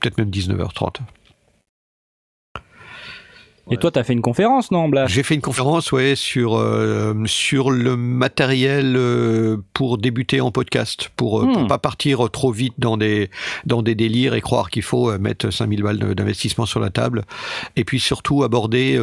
peut-être 0.00 0.18
même 0.18 0.30
19h30. 0.30 0.98
Et 3.70 3.76
toi, 3.78 3.90
tu 3.90 3.98
as 3.98 4.04
fait 4.04 4.12
une 4.12 4.20
conférence, 4.20 4.70
non, 4.70 4.88
Blas 4.88 5.06
J'ai 5.06 5.22
fait 5.22 5.34
une 5.34 5.40
conférence, 5.40 5.90
ouais, 5.92 6.16
sur 6.16 6.56
euh, 6.56 7.14
sur 7.24 7.70
le 7.70 7.96
matériel 7.96 8.94
euh, 8.96 9.56
pour 9.72 9.96
débuter 9.96 10.40
en 10.40 10.50
podcast, 10.50 11.10
pour, 11.16 11.40
euh, 11.40 11.46
hmm. 11.46 11.52
pour 11.52 11.66
pas 11.68 11.78
partir 11.78 12.30
trop 12.30 12.52
vite 12.52 12.74
dans 12.78 12.96
des 12.96 13.30
dans 13.64 13.82
des 13.82 13.94
délires 13.94 14.34
et 14.34 14.42
croire 14.42 14.70
qu'il 14.70 14.82
faut 14.82 15.16
mettre 15.18 15.50
5000 15.50 15.82
balles 15.82 15.98
d'investissement 15.98 16.66
sur 16.66 16.80
la 16.80 16.90
table, 16.90 17.24
et 17.76 17.84
puis 17.84 18.00
surtout 18.00 18.42
aborder 18.42 19.00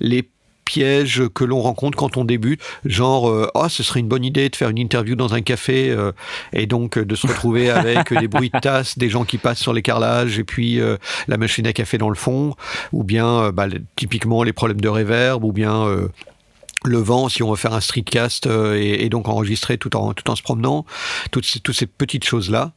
les 0.00 0.28
pièges 0.70 1.24
que 1.34 1.42
l'on 1.42 1.60
rencontre 1.60 1.98
quand 1.98 2.16
on 2.16 2.24
débute, 2.24 2.62
genre 2.84 3.28
euh, 3.28 3.50
oh 3.54 3.68
ce 3.68 3.82
serait 3.82 3.98
une 3.98 4.06
bonne 4.06 4.24
idée 4.24 4.48
de 4.48 4.54
faire 4.54 4.68
une 4.68 4.78
interview 4.78 5.16
dans 5.16 5.34
un 5.34 5.40
café 5.40 5.90
euh, 5.90 6.12
et 6.52 6.66
donc 6.66 6.96
de 6.96 7.14
se 7.16 7.26
retrouver 7.26 7.70
avec 7.70 8.16
des 8.16 8.28
bruits 8.28 8.52
de 8.54 8.60
tasse, 8.60 8.96
des 8.96 9.08
gens 9.08 9.24
qui 9.24 9.36
passent 9.36 9.58
sur 9.58 9.72
les 9.72 9.82
carrelages 9.82 10.38
et 10.38 10.44
puis 10.44 10.80
euh, 10.80 10.96
la 11.26 11.38
machine 11.38 11.66
à 11.66 11.72
café 11.72 11.98
dans 11.98 12.08
le 12.08 12.14
fond, 12.14 12.54
ou 12.92 13.02
bien 13.02 13.50
bah, 13.50 13.66
typiquement 13.96 14.44
les 14.44 14.52
problèmes 14.52 14.80
de 14.80 14.88
réverb, 14.88 15.42
ou 15.42 15.52
bien 15.52 15.88
le 16.84 16.98
vent 16.98 17.28
si 17.28 17.42
on 17.42 17.50
veut 17.50 17.56
faire 17.56 17.74
un 17.74 17.80
streetcast 17.80 18.46
euh, 18.46 18.80
et, 18.80 19.04
et, 19.04 19.08
donc 19.08 19.28
enregistrer 19.28 19.76
tout 19.76 19.94
en 19.96 20.14
tout 20.14 20.28
en 20.30 20.36
se 20.36 20.42
promenant 20.42 20.86
toutes 21.30 21.44
ces, 21.44 21.60
toutes 21.60 21.74
ces 21.74 21.86
petites 21.86 22.24
choses 22.24 22.50
là 22.50 22.72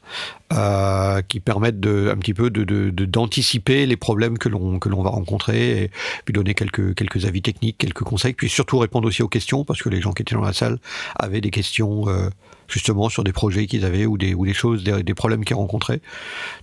euh, 0.52 1.22
qui 1.22 1.40
permettent 1.40 1.80
de 1.80 2.12
un 2.14 2.18
petit 2.18 2.34
peu 2.34 2.50
de 2.50 2.90
d'anticiper 2.90 3.86
de, 3.86 3.90
les 3.90 3.98
problèmes 3.98 4.38
que 4.38 4.50
l'on 4.50 4.80
que 4.80 4.90
l'on 4.90 5.02
va 5.02 5.10
rencontrer 5.10 5.84
et 5.84 5.92
puis 6.26 6.34
donner 6.34 6.54
quelques 6.54 6.96
quelques 6.96 7.26
avis 7.26 7.42
techniques 7.42 7.78
quelques 7.78 8.04
conseils 8.04 8.34
puis 8.34 8.50
surtout 8.50 8.78
répondre 8.78 9.08
aussi 9.08 9.24
aux 9.24 9.30
questions 9.30 9.64
parce 9.64 9.82
que 9.82 9.90
les 9.90 10.02
gens 10.02 10.12
qui 10.12 10.22
étaient 10.22 10.36
dans 10.36 10.42
la 10.42 10.54
salle 10.54 10.80
avaient 11.16 11.42
des 11.42 11.52
questions 11.52 12.10
euh, 12.10 12.30
justement 12.68 13.10
sur 13.10 13.24
des 13.24 13.34
projets 13.34 13.68
qu'ils 13.68 13.86
avaient 13.86 14.06
ou 14.06 14.18
des 14.18 14.34
ou 14.34 14.46
des 14.46 14.54
choses 14.54 14.84
des, 14.84 15.04
des 15.04 15.14
problèmes 15.14 15.46
qu'ils 15.46 15.56
rencontraient. 15.56 16.02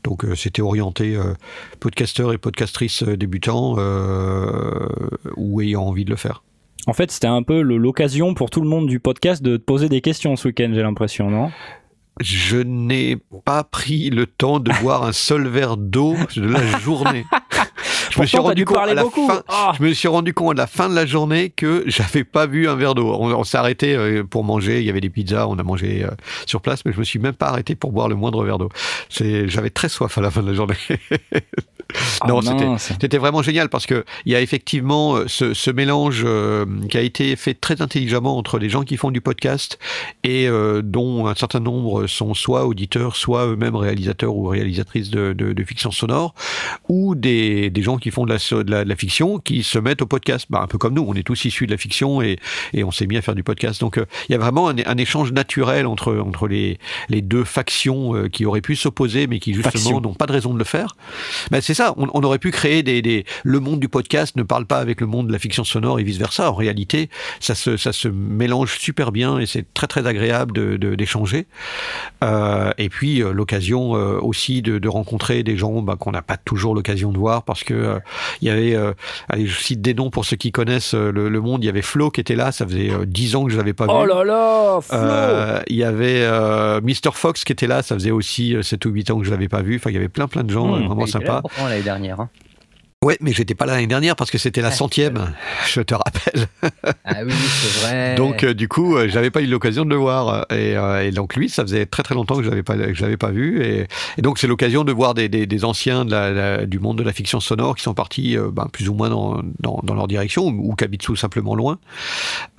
Donc 0.05 0.25
euh, 0.25 0.35
c'était 0.35 0.63
orienté 0.63 1.17
euh, 1.17 1.35
podcasteurs 1.79 2.33
et 2.33 2.39
podcastrices 2.39 3.03
débutants 3.03 3.77
euh, 3.79 4.89
ou 5.37 5.61
ayant 5.61 5.83
envie 5.83 6.05
de 6.05 6.11
le 6.11 6.17
faire 6.17 6.43
en 6.87 6.93
fait, 6.93 7.11
c'était 7.11 7.27
un 7.27 7.43
peu 7.43 7.61
l'occasion 7.61 8.35
pour 8.35 8.51
tout 8.51 8.61
le 8.61 8.69
monde 8.69 8.87
du 8.87 9.01
podcast 9.01 9.43
de 9.43 9.57
te 9.57 9.63
poser 9.63 9.89
des 9.89 10.01
questions 10.01 10.37
ce 10.37 10.49
week-end, 10.49 10.71
j'ai 10.73 10.83
l'impression, 10.83 11.31
non? 11.31 11.51
Je 12.21 12.59
n'ai 12.59 13.17
pas 13.45 13.65
pris 13.65 14.11
le 14.11 14.27
temps 14.27 14.61
de 14.61 14.71
boire 14.83 15.05
un 15.05 15.13
seul 15.13 15.49
verre 15.49 15.77
d'eau 15.77 16.17
de 16.37 16.49
la 16.49 16.79
journée. 16.79 17.25
Je 18.11 18.21
me, 18.21 18.27
suis 18.27 18.39
rendu 18.39 18.65
compte 18.65 18.79
à 18.79 18.93
la 18.93 19.05
fin, 19.05 19.43
oh. 19.49 19.71
je 19.79 19.85
me 19.85 19.93
suis 19.93 20.09
rendu 20.09 20.35
compte 20.35 20.59
à 20.59 20.63
la 20.63 20.67
fin 20.67 20.89
de 20.89 20.97
la 20.97 21.07
journée 21.07 21.51
que 21.51 21.85
j'avais 21.87 22.25
pas 22.25 22.47
vu 22.47 22.69
un 22.69 22.75
verre 22.75 22.97
d'eau. 22.97 23.15
On, 23.15 23.33
on 23.33 23.45
s'est 23.45 23.57
arrêté 23.57 23.95
euh, 23.95 24.25
pour 24.25 24.43
manger. 24.43 24.81
Il 24.81 24.85
y 24.85 24.91
avait 24.91 25.01
des 25.01 25.11
pizzas, 25.11 25.47
on 25.47 25.57
a 25.61 25.63
mangé 25.63 26.05
euh, 26.05 26.11
sur 26.45 26.61
place, 26.61 26.85
mais 26.85 26.93
je 26.93 26.99
me 26.99 27.05
suis 27.05 27.21
même 27.21 27.35
pas 27.35 27.47
arrêté 27.47 27.77
pour 27.77 27.93
boire 27.93 28.09
le 28.09 28.17
moindre 28.17 28.45
verre 28.45 28.59
d'eau. 28.59 28.69
J'avais 29.11 29.71
très 29.71 29.89
soif 29.89 30.19
à 30.19 30.21
la 30.21 30.33
fin 30.33 30.43
de 30.43 30.49
la 30.49 30.55
journée. 30.55 30.75
Oh 32.23 32.41
non, 32.43 32.77
c'était 32.79 33.19
vraiment 33.19 33.43
génial 33.43 33.69
parce 33.69 33.87
que 33.87 34.05
il 34.27 34.33
y 34.33 34.37
a 34.37 34.41
effectivement 34.41 35.17
euh, 35.17 35.25
ce, 35.27 35.55
ce 35.55 35.71
mélange 35.71 36.23
euh, 36.25 36.67
qui 36.89 36.99
a 36.99 37.01
été 37.01 37.37
fait 37.37 37.55
très 37.55 37.83
intelligemment 37.83 38.37
entre 38.37 38.59
les 38.59 38.69
gens 38.69 38.83
qui 38.83 38.97
font 38.97 39.11
du 39.11 39.21
podcast 39.21 39.79
et 40.25 40.49
euh, 40.49 40.83
dont 40.83 41.27
un 41.27 41.35
certain 41.35 41.61
nombre 41.61 42.07
sont 42.07 42.35
soit 42.35 42.67
auditeurs, 42.67 43.17
soit 43.17 43.47
eux-mêmes 43.47 43.77
réalisateurs 43.77 44.35
ou 44.35 44.47
réalisatrices 44.47 45.11
de, 45.11 45.33
de, 45.33 45.53
de, 45.53 45.65
fiction 45.65 45.91
sonore, 45.91 46.35
ou 46.89 47.15
des, 47.15 47.71
des 47.71 47.83
gens 47.83 47.97
qui 47.97 48.11
font 48.11 48.25
de 48.25 48.33
la, 48.33 48.63
de 48.63 48.71
la, 48.71 48.85
de 48.85 48.89
la 48.89 48.97
fiction 48.97 49.39
qui 49.39 49.63
se 49.63 49.79
mettent 49.79 50.03
au 50.03 50.07
podcast. 50.07 50.47
Bah, 50.51 50.61
un 50.63 50.67
peu 50.67 50.79
comme 50.79 50.95
nous, 50.95 51.05
on 51.07 51.15
est 51.15 51.23
tous 51.23 51.45
issus 51.45 51.67
de 51.67 51.73
la 51.73 51.79
fiction 51.79 52.23
et, 52.23 52.39
et 52.73 52.85
on 52.85 52.91
s'est 52.91 53.07
mis 53.07 53.17
à 53.17 53.23
faire 53.23 53.35
du 53.35 53.43
podcast. 53.43 53.81
Donc 53.81 53.99
il 54.29 54.33
y 54.33 54.35
a 54.35 54.39
vraiment 54.39 54.69
un, 54.69 54.77
un, 54.79 54.97
échange 54.97 55.33
naturel 55.33 55.87
entre, 55.87 56.17
entre 56.17 56.49
les, 56.49 56.79
les 57.09 57.23
deux 57.23 57.45
factions 57.45 58.29
qui 58.31 58.45
auraient 58.45 58.61
pu 58.61 58.77
s'opposer 58.77 59.27
mais 59.27 59.39
qui 59.39 59.55
justement 59.55 60.01
n'ont 60.01 60.15
pas 60.15 60.27
de 60.27 60.33
raison 60.33 60.53
de 60.53 60.59
le 60.59 60.65
faire. 60.65 60.97
Bah, 61.51 61.61
c'est 61.61 61.75
on, 61.97 62.09
on, 62.15 62.23
aurait 62.23 62.39
pu 62.39 62.51
créer 62.51 62.83
des, 62.83 63.03
des, 63.03 63.25
Le 63.45 63.61
monde 63.61 63.81
du 63.81 63.89
podcast 63.89 64.37
ne 64.37 64.43
parle 64.43 64.67
pas 64.67 64.79
avec 64.79 65.01
le 65.01 65.07
monde 65.07 65.29
de 65.29 65.33
la 65.33 65.39
fiction 65.39 65.65
sonore 65.65 66.01
et 66.01 66.03
vice-versa. 66.03 66.51
En 66.51 66.55
réalité, 66.55 67.11
ça 67.41 67.55
se, 67.55 67.77
ça 67.77 67.93
se 67.93 68.09
mélange 68.09 68.79
super 68.79 69.13
bien 69.13 69.39
et 69.39 69.47
c'est 69.47 69.65
très 69.75 69.87
très 69.87 70.07
agréable 70.07 70.79
d'échanger. 70.97 71.43
De, 71.43 72.27
euh, 72.27 72.73
et 72.79 72.89
puis, 72.89 73.23
euh, 73.23 73.33
l'occasion 73.33 73.97
euh, 73.97 74.19
aussi 74.21 74.63
de, 74.63 74.79
de, 74.79 74.89
rencontrer 74.89 75.43
des 75.43 75.57
gens 75.57 75.83
bah, 75.83 75.97
qu'on 75.99 76.13
n'a 76.13 76.23
pas 76.23 76.37
toujours 76.37 76.75
l'occasion 76.75 77.13
de 77.13 77.19
voir 77.19 77.43
parce 77.43 77.65
que 77.65 77.75
euh, 77.75 77.99
il 78.43 78.49
y 78.49 78.51
avait... 78.51 78.75
Euh, 78.75 78.93
allez, 79.29 79.47
je 79.47 79.59
cite 79.59 79.81
des 79.81 79.95
noms 79.95 80.11
pour 80.11 80.25
ceux 80.25 80.37
qui 80.37 80.53
connaissent 80.53 80.95
le, 80.95 81.29
le, 81.29 81.41
monde. 81.41 81.63
Il 81.65 81.67
y 81.67 81.71
avait 81.71 81.83
Flo 81.83 82.11
qui 82.11 82.21
était 82.21 82.37
là. 82.37 82.53
Ça 82.53 82.67
faisait 82.67 82.91
dix 83.07 83.37
ans 83.37 83.45
que 83.45 83.53
je 83.53 83.57
l'avais 83.57 83.73
pas 83.73 83.87
oh 83.89 83.93
vu. 83.93 83.99
Oh 84.03 84.07
là 84.07 84.25
là 84.25 84.81
Flo 84.81 85.63
Il 85.69 85.77
y 85.77 85.85
avait 85.85 86.27
Mr. 86.83 87.13
Fox 87.15 87.45
qui 87.45 87.53
était 87.53 87.67
là. 87.67 87.83
Ça 87.83 87.95
faisait 87.95 88.11
aussi 88.11 88.57
7 88.61 88.85
ou 88.87 88.91
8 88.91 89.11
ans 89.11 89.19
que 89.19 89.25
je 89.25 89.31
l'avais 89.31 89.49
pas 89.49 89.63
vu. 89.63 89.77
Enfin, 89.77 89.91
il 89.91 89.95
y 89.95 89.97
avait 89.97 90.09
plein 90.09 90.29
plein 90.29 90.45
de 90.45 90.51
gens 90.51 90.67
mmh, 90.67 90.87
vraiment 90.87 91.07
sympas 91.07 91.43
l'année 91.71 91.83
dernière. 91.83 92.21
Hein. 92.21 92.29
Ouais, 93.03 93.17
mais 93.23 93.33
j'étais 93.33 93.55
pas 93.55 93.65
là 93.65 93.77
l'année 93.77 93.87
dernière 93.87 94.15
parce 94.15 94.31
que 94.31 94.37
c'était 94.37 94.61
la 94.61 94.71
centième, 94.71 95.33
je 95.67 95.81
te 95.81 95.95
rappelle. 95.95 96.49
ah 97.07 97.25
oui, 97.25 97.33
c'est 97.33 97.81
vrai. 97.81 98.15
Donc 98.15 98.45
euh, 98.45 98.53
du 98.53 98.69
coup, 98.69 98.95
euh, 98.95 99.09
j'avais 99.09 99.31
pas 99.31 99.41
eu 99.41 99.47
l'occasion 99.47 99.87
de 99.87 99.89
le 99.89 99.97
voir 99.97 100.45
et, 100.51 100.77
euh, 100.77 101.07
et, 101.07 101.11
donc 101.11 101.35
lui, 101.35 101.49
ça 101.49 101.63
faisait 101.63 101.87
très 101.87 102.03
très 102.03 102.15
longtemps 102.15 102.37
que 102.37 102.43
j'avais 102.43 102.63
pas 102.63 102.77
que 102.77 102.93
j'avais 102.93 103.17
pas 103.17 103.31
vu 103.31 103.65
et, 103.65 103.87
et 104.19 104.21
donc 104.21 104.39
c'est 104.39 104.47
l'occasion 104.47 104.85
de 104.85 104.93
voir 104.93 105.15
des, 105.15 105.31
des, 105.31 105.47
des 105.47 105.65
anciens 105.65 106.05
de 106.05 106.11
la, 106.11 106.31
la, 106.31 106.67
du 106.67 106.79
monde 106.79 106.99
de 106.99 107.03
la 107.03 107.15
fiction 107.15 107.41
sonore 107.41 107.75
qui 107.75 107.85
sont 107.85 107.95
partis 107.95 108.37
euh, 108.37 108.51
ben, 108.53 108.67
plus 108.71 108.91
ou 108.91 108.95
moins 108.95 109.09
dans, 109.09 109.41
dans, 109.61 109.81
dans 109.83 109.95
leur 109.95 110.07
direction 110.07 110.49
ou, 110.49 110.73
ou 110.73 110.75
qui 110.75 110.85
habitent 110.85 111.01
tout 111.01 111.17
simplement 111.17 111.55
loin. 111.55 111.79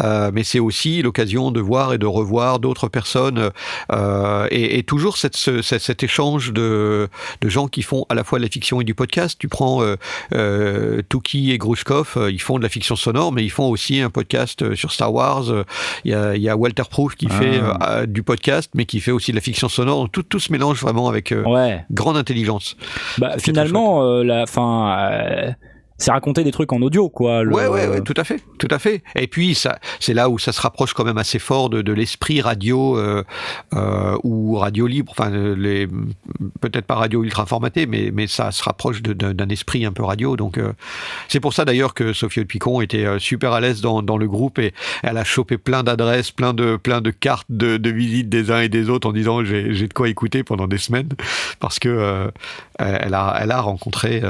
Euh, 0.01 0.31
mais 0.33 0.43
c'est 0.43 0.57
aussi 0.57 1.03
l'occasion 1.03 1.51
de 1.51 1.59
voir 1.59 1.93
et 1.93 1.99
de 1.99 2.07
revoir 2.07 2.57
d'autres 2.57 2.87
personnes 2.87 3.51
et, 4.49 4.79
et, 4.79 4.81
toujours 4.81 5.17
cette, 5.17 5.37
ce, 5.37 5.61
cet, 5.61 5.81
cet 5.81 6.01
échange 6.01 6.51
de, 6.51 7.09
de 7.41 7.47
gens 7.47 7.67
qui 7.67 7.83
font 7.83 8.07
à 8.09 8.15
la 8.15 8.23
fois 8.23 8.39
de 8.39 8.43
la 8.43 8.49
fiction 8.49 8.81
et 8.81 8.83
du 8.83 8.95
podcast. 8.95 9.37
Tu 9.37 9.47
prends 9.47 9.83
euh, 10.33 11.01
Tuki 11.07 11.51
et 11.51 11.57
Grushkov, 11.57 12.13
euh, 12.17 12.31
ils 12.31 12.41
font 12.41 12.57
de 12.57 12.63
la 12.63 12.69
fiction 12.69 12.95
sonore, 12.95 13.31
mais 13.31 13.43
ils 13.43 13.49
font 13.49 13.69
aussi 13.69 13.99
un 13.99 14.09
podcast 14.09 14.61
euh, 14.61 14.75
sur 14.75 14.91
Star 14.91 15.13
Wars. 15.13 15.43
Il 16.05 16.11
y 16.11 16.13
a, 16.13 16.35
il 16.35 16.41
y 16.41 16.49
a 16.49 16.55
Walter 16.55 16.83
Proof 16.89 17.15
qui 17.15 17.27
ah. 17.29 17.33
fait 17.33 18.07
du 18.07 18.23
podcast, 18.23 18.71
mais 18.75 18.85
qui 18.85 18.99
fait 18.99 19.11
aussi 19.11 19.31
de 19.31 19.35
la 19.35 19.41
fiction 19.41 19.69
sonore. 19.69 20.09
Tout, 20.09 20.23
tout 20.23 20.39
se 20.39 20.51
mélange 20.51 20.79
vraiment 20.81 21.07
avec 21.07 21.33
ouais. 21.45 21.83
grande 21.91 22.17
intelligence. 22.17 22.75
Bah, 23.17 23.35
finalement, 23.37 24.21
la 24.23 24.45
fin 24.45 25.55
c'est 26.01 26.11
raconter 26.11 26.43
des 26.43 26.51
trucs 26.51 26.73
en 26.73 26.81
audio, 26.81 27.09
quoi. 27.09 27.43
Le... 27.43 27.53
Ouais, 27.53 27.67
ouais, 27.67 28.01
tout 28.01 28.15
à 28.17 28.23
fait, 28.23 28.43
tout 28.57 28.67
à 28.71 28.79
fait. 28.79 29.03
Et 29.15 29.27
puis 29.27 29.53
ça, 29.53 29.77
c'est 29.99 30.15
là 30.15 30.29
où 30.29 30.39
ça 30.39 30.51
se 30.51 30.59
rapproche 30.59 30.93
quand 30.93 31.03
même 31.03 31.19
assez 31.19 31.37
fort 31.37 31.69
de, 31.69 31.83
de 31.83 31.93
l'esprit 31.93 32.41
radio 32.41 32.97
euh, 32.97 33.23
euh, 33.75 34.17
ou 34.23 34.55
radio 34.55 34.87
libre. 34.87 35.11
Enfin, 35.11 35.29
les 35.29 35.87
peut-être 36.59 36.85
pas 36.85 36.95
radio 36.95 37.23
ultra 37.23 37.45
formaté, 37.45 37.85
mais 37.85 38.09
mais 38.11 38.25
ça 38.25 38.51
se 38.51 38.63
rapproche 38.63 39.03
d'un 39.03 39.49
esprit 39.49 39.85
un 39.85 39.91
peu 39.91 40.03
radio. 40.03 40.35
Donc 40.35 40.57
euh, 40.57 40.73
c'est 41.27 41.39
pour 41.39 41.53
ça 41.53 41.65
d'ailleurs 41.65 41.93
que 41.93 42.13
Sophie 42.13 42.45
Picon 42.45 42.81
était 42.81 43.05
super 43.19 43.53
à 43.53 43.61
l'aise 43.61 43.81
dans, 43.81 44.01
dans 44.01 44.17
le 44.17 44.27
groupe 44.27 44.57
et 44.57 44.73
elle 45.03 45.17
a 45.17 45.23
chopé 45.23 45.59
plein 45.59 45.83
d'adresses, 45.83 46.31
plein 46.31 46.53
de 46.53 46.77
plein 46.77 47.01
de 47.01 47.11
cartes 47.11 47.45
de, 47.49 47.77
de 47.77 47.89
visite 47.91 48.27
des 48.27 48.49
uns 48.49 48.61
et 48.61 48.69
des 48.69 48.89
autres 48.89 49.07
en 49.07 49.13
disant 49.13 49.45
j'ai 49.45 49.87
de 49.87 49.93
quoi 49.93 50.09
écouter 50.09 50.43
pendant 50.43 50.67
des 50.67 50.79
semaines 50.79 51.09
parce 51.59 51.77
que 51.77 52.31
elle 52.79 53.13
a 53.13 53.37
elle 53.39 53.51
a 53.51 53.61
rencontré 53.61 54.23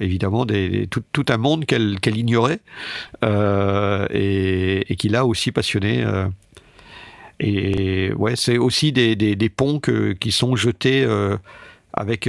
évidemment 0.00 0.46
des, 0.46 0.68
des 0.70 0.86
tout, 0.86 1.02
tout 1.12 1.24
un 1.28 1.36
monde 1.36 1.66
qu'elle 1.66 1.98
qu 2.00 2.10
ignorait 2.10 2.60
euh, 3.24 4.06
et, 4.10 4.96
qui 4.96 5.08
l'a 5.08 5.26
aussi 5.26 5.52
passionné. 5.52 6.02
Euh, 6.04 6.28
et 7.40 8.12
ouais, 8.14 8.36
c'est 8.36 8.58
aussi 8.58 8.92
des, 8.92 9.16
des, 9.16 9.48
ponts 9.48 9.80
que, 9.80 10.12
qui 10.12 10.30
sont 10.30 10.56
jetés 10.56 11.02
euh, 11.04 11.36
avec, 11.94 12.28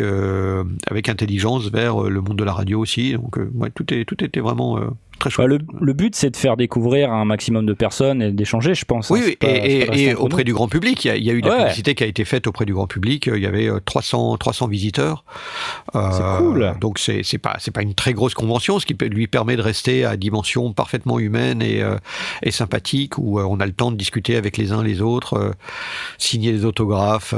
avec 0.88 1.10
intelligence 1.10 1.70
vers 1.70 2.04
le 2.04 2.22
monde 2.22 2.38
de 2.38 2.44
la 2.44 2.54
radio 2.54 2.80
aussi. 2.80 3.14
Donc 3.14 3.38
ouais, 3.56 3.70
tout, 3.72 3.94
est, 3.94 4.06
tout 4.06 4.24
était 4.24 4.40
vraiment 4.40 4.80
très 5.30 5.44
Bah, 5.44 5.48
le, 5.48 5.60
le 5.80 5.94
but, 5.94 6.16
c'est 6.16 6.30
de 6.30 6.36
faire 6.38 6.58
découvrir 6.58 7.12
un 7.14 7.24
maximum 7.26 7.66
de 7.66 7.74
personnes 7.74 8.22
et 8.22 8.32
d'échanger, 8.32 8.76
je 8.76 8.84
pense. 8.86 9.10
hein. 9.12 9.16
Oui, 9.16 9.36
pas- 9.38 9.48
et, 9.48 10.14
auprès 10.16 10.40
nous. 10.40 10.44
du 10.46 10.54
grand 10.54 10.68
public, 10.68 11.06
il 11.06 11.08
y 11.08 11.12
a, 11.12 11.16
il 11.16 11.24
y 11.24 11.30
a 11.30 11.34
eu 11.34 11.42
de 11.42 11.48
la 11.48 11.54
Ouais. 11.54 11.62
publicité 11.64 11.96
qui 11.96 12.04
a 12.04 12.08
été 12.08 12.26
faite 12.26 12.48
auprès 12.48 12.66
du 12.66 12.74
grand 12.74 12.88
public. 12.88 13.30
Il 13.34 13.42
y 13.42 13.46
avait 13.46 13.68
euh, 13.70 13.80
300, 13.84 14.38
300 14.38 14.68
visiteurs. 14.68 15.24
Euh, 15.96 16.10
C'est 16.12 16.44
cool. 16.44 16.74
Donc 16.82 17.00
c'est 17.00 17.24
pas 17.38 17.58
pas 17.74 17.82
une 17.82 17.94
très 17.94 18.14
grosse 18.14 18.34
convention, 18.34 18.80
ce 18.80 18.86
qui 18.86 18.96
lui 18.96 19.28
permet 19.28 19.56
de 19.56 19.62
rester 19.62 20.04
à 20.06 20.18
dimension 20.18 20.74
parfaitement 20.74 21.20
humaine 21.20 21.62
et, 21.62 21.82
euh, 21.82 21.96
et 22.44 22.52
sympathique, 22.52 23.18
où 23.18 23.40
on 23.40 23.60
a 23.60 23.66
le 23.66 23.72
temps 23.74 23.92
de 23.92 23.98
discuter 23.98 24.36
avec 24.36 24.58
les 24.58 24.72
uns 24.74 24.84
les 24.84 25.02
autres, 25.02 25.36
euh, 25.36 25.52
signer 26.18 26.52
des 26.52 26.66
autographes, 26.66 27.34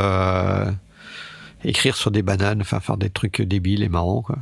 écrire 1.66 1.96
sur 1.96 2.12
des 2.12 2.22
bananes, 2.22 2.62
enfin 2.62 2.80
faire 2.80 2.98
des 2.98 3.10
trucs 3.10 3.42
débiles 3.42 3.84
et 3.84 3.90
marrants. 3.90 4.22
Quoi. 4.22 4.38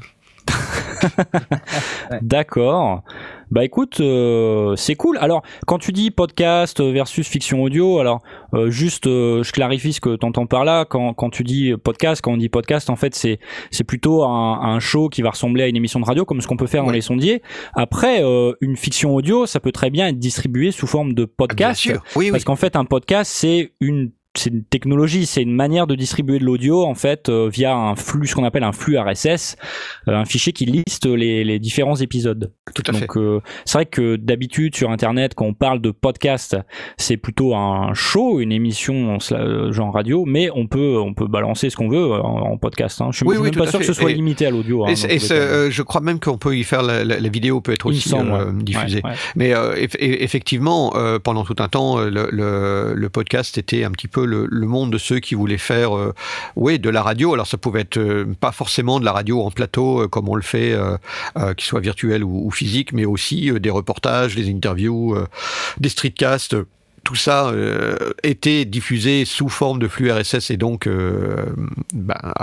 D'accord. 2.21 3.03
Bah 3.51 3.65
écoute, 3.65 3.99
euh, 3.99 4.75
c'est 4.77 4.95
cool. 4.95 5.17
Alors, 5.19 5.41
quand 5.67 5.77
tu 5.77 5.91
dis 5.91 6.09
podcast 6.09 6.81
versus 6.81 7.27
fiction 7.27 7.61
audio, 7.61 7.99
alors 7.99 8.21
euh, 8.53 8.69
juste, 8.69 9.07
euh, 9.07 9.43
je 9.43 9.51
clarifie 9.51 9.91
ce 9.91 9.99
que 9.99 10.15
tu 10.15 10.25
entends 10.25 10.45
par 10.45 10.63
là. 10.63 10.85
Quand, 10.85 11.13
quand 11.13 11.29
tu 11.29 11.43
dis 11.43 11.73
podcast, 11.83 12.21
quand 12.21 12.31
on 12.31 12.37
dit 12.37 12.47
podcast, 12.47 12.89
en 12.89 12.95
fait, 12.95 13.13
c'est 13.13 13.39
c'est 13.69 13.83
plutôt 13.83 14.23
un, 14.23 14.61
un 14.61 14.79
show 14.79 15.09
qui 15.09 15.21
va 15.21 15.31
ressembler 15.31 15.63
à 15.63 15.67
une 15.67 15.75
émission 15.75 15.99
de 15.99 16.05
radio, 16.05 16.23
comme 16.23 16.39
ce 16.39 16.47
qu'on 16.47 16.55
peut 16.57 16.67
faire 16.67 16.85
dans 16.85 16.91
les 16.91 17.01
sondiers. 17.01 17.41
Après, 17.73 18.23
euh, 18.23 18.53
une 18.61 18.77
fiction 18.77 19.13
audio, 19.13 19.45
ça 19.45 19.59
peut 19.59 19.73
très 19.73 19.89
bien 19.89 20.07
être 20.07 20.19
distribué 20.19 20.71
sous 20.71 20.87
forme 20.87 21.13
de 21.13 21.23
Ah, 21.23 21.25
bien 21.25 21.33
podcast. 21.37 21.81
sûr. 21.81 22.01
Oui, 22.15 22.25
oui. 22.25 22.31
Parce 22.31 22.45
qu'en 22.45 22.55
fait, 22.55 22.77
un 22.77 22.85
podcast, 22.85 23.29
c'est 23.33 23.73
une 23.81 24.11
c'est 24.37 24.49
une 24.49 24.63
technologie, 24.63 25.25
c'est 25.25 25.41
une 25.41 25.53
manière 25.53 25.87
de 25.87 25.95
distribuer 25.95 26.39
de 26.39 26.45
l'audio 26.45 26.85
en 26.85 26.95
fait 26.95 27.27
euh, 27.27 27.49
via 27.51 27.75
un 27.75 27.95
flux, 27.95 28.27
ce 28.27 28.35
qu'on 28.35 28.45
appelle 28.45 28.63
un 28.63 28.71
flux 28.71 28.97
RSS, 28.97 29.57
euh, 30.07 30.13
un 30.15 30.23
fichier 30.25 30.53
qui 30.53 30.65
liste 30.65 31.05
les, 31.05 31.43
les 31.43 31.59
différents 31.59 31.97
épisodes. 31.97 32.51
Tout 32.73 32.83
à 32.87 32.93
fait. 32.93 33.01
Donc 33.01 33.17
euh, 33.17 33.41
c'est 33.65 33.77
vrai 33.77 33.85
que 33.85 34.15
d'habitude 34.15 34.75
sur 34.75 34.89
internet 34.89 35.33
quand 35.35 35.45
on 35.45 35.53
parle 35.53 35.81
de 35.81 35.91
podcast, 35.91 36.55
c'est 36.97 37.17
plutôt 37.17 37.55
un 37.55 37.93
show, 37.93 38.39
une 38.39 38.53
émission 38.53 39.17
genre 39.19 39.93
radio, 39.93 40.23
mais 40.25 40.49
on 40.55 40.67
peut 40.67 40.97
on 40.97 41.13
peut 41.13 41.27
balancer 41.27 41.69
ce 41.69 41.75
qu'on 41.75 41.89
veut 41.89 42.13
en, 42.13 42.51
en 42.53 42.57
podcast. 42.57 43.01
Hein. 43.01 43.09
Je 43.11 43.17
suis 43.17 43.25
Oui, 43.25 43.35
oui, 43.37 43.51
pas 43.51 43.67
sûr 43.67 43.79
que 43.79 43.85
ce 43.85 43.93
soit 43.93 44.11
Et- 44.11 44.15
limité 44.15 44.45
à 44.45 44.51
l'audio. 44.51 44.85
hein, 44.85 44.89
Et, 45.09 45.17
je 45.71 45.81
crois 45.81 46.01
même 46.01 46.19
qu'on 46.21 46.37
peut 46.37 46.55
y 46.55 46.63
faire 46.63 46.83
la, 46.83 47.03
la- 47.03 47.19
la 47.19 47.29
vidéo 47.29 47.59
peut 47.59 47.73
être 47.73 47.85
aussi 47.85 48.07
semble, 48.07 48.63
diffusée. 48.63 49.01
Ouais, 49.03 49.09
ouais. 49.11 49.15
Mais 49.35 49.49
eff- 49.51 49.97
e- 49.97 50.23
effectivement, 50.23 50.93
pendant 51.23 51.43
tout 51.43 51.55
un 51.59 51.67
temps, 51.67 51.99
le, 51.99 52.29
le- 52.31 52.93
le 52.95 53.09
podcast 53.09 53.57
était 53.57 53.83
un 53.83 53.91
petit 53.91 54.07
peu 54.07 54.20
le, 54.25 54.47
monde 54.65 54.91
de 54.91 54.97
ceux 54.97 55.19
qui 55.19 55.35
voulaient 55.35 55.57
faire, 55.57 55.95
euh, 55.95 56.13
oui, 56.55 56.79
de 56.79 56.89
la 56.89 57.01
radio. 57.01 57.33
Alors 57.33 57.47
ça 57.47 57.57
pouvait 57.57 57.81
être 57.81 57.97
euh, 57.97 58.25
pas 58.39 58.51
forcément 58.51 58.99
de 58.99 59.05
la 59.05 59.11
radio 59.11 59.41
en 59.41 59.51
plateau 59.51 60.01
euh, 60.01 60.07
comme 60.07 60.29
on 60.29 60.35
le 60.35 60.41
fait, 60.41 60.75
qu'il 61.57 61.65
soit 61.65 61.79
virtuel 61.79 62.23
ou, 62.23 62.49
physique, 62.51 62.93
mais 62.93 63.05
aussi 63.05 63.51
des 63.59 63.69
reportages, 63.69 64.35
des 64.35 64.49
interviews, 64.49 65.15
des 65.79 65.89
streetcasts. 65.89 66.55
Tout 67.03 67.15
ça 67.15 67.51
était 68.23 68.65
diffusé 68.65 69.25
sous 69.25 69.49
forme 69.49 69.79
de 69.79 69.87
flux 69.87 70.11
RSS 70.11 70.51
et 70.51 70.57
donc 70.57 70.87
ben, 71.93 72.33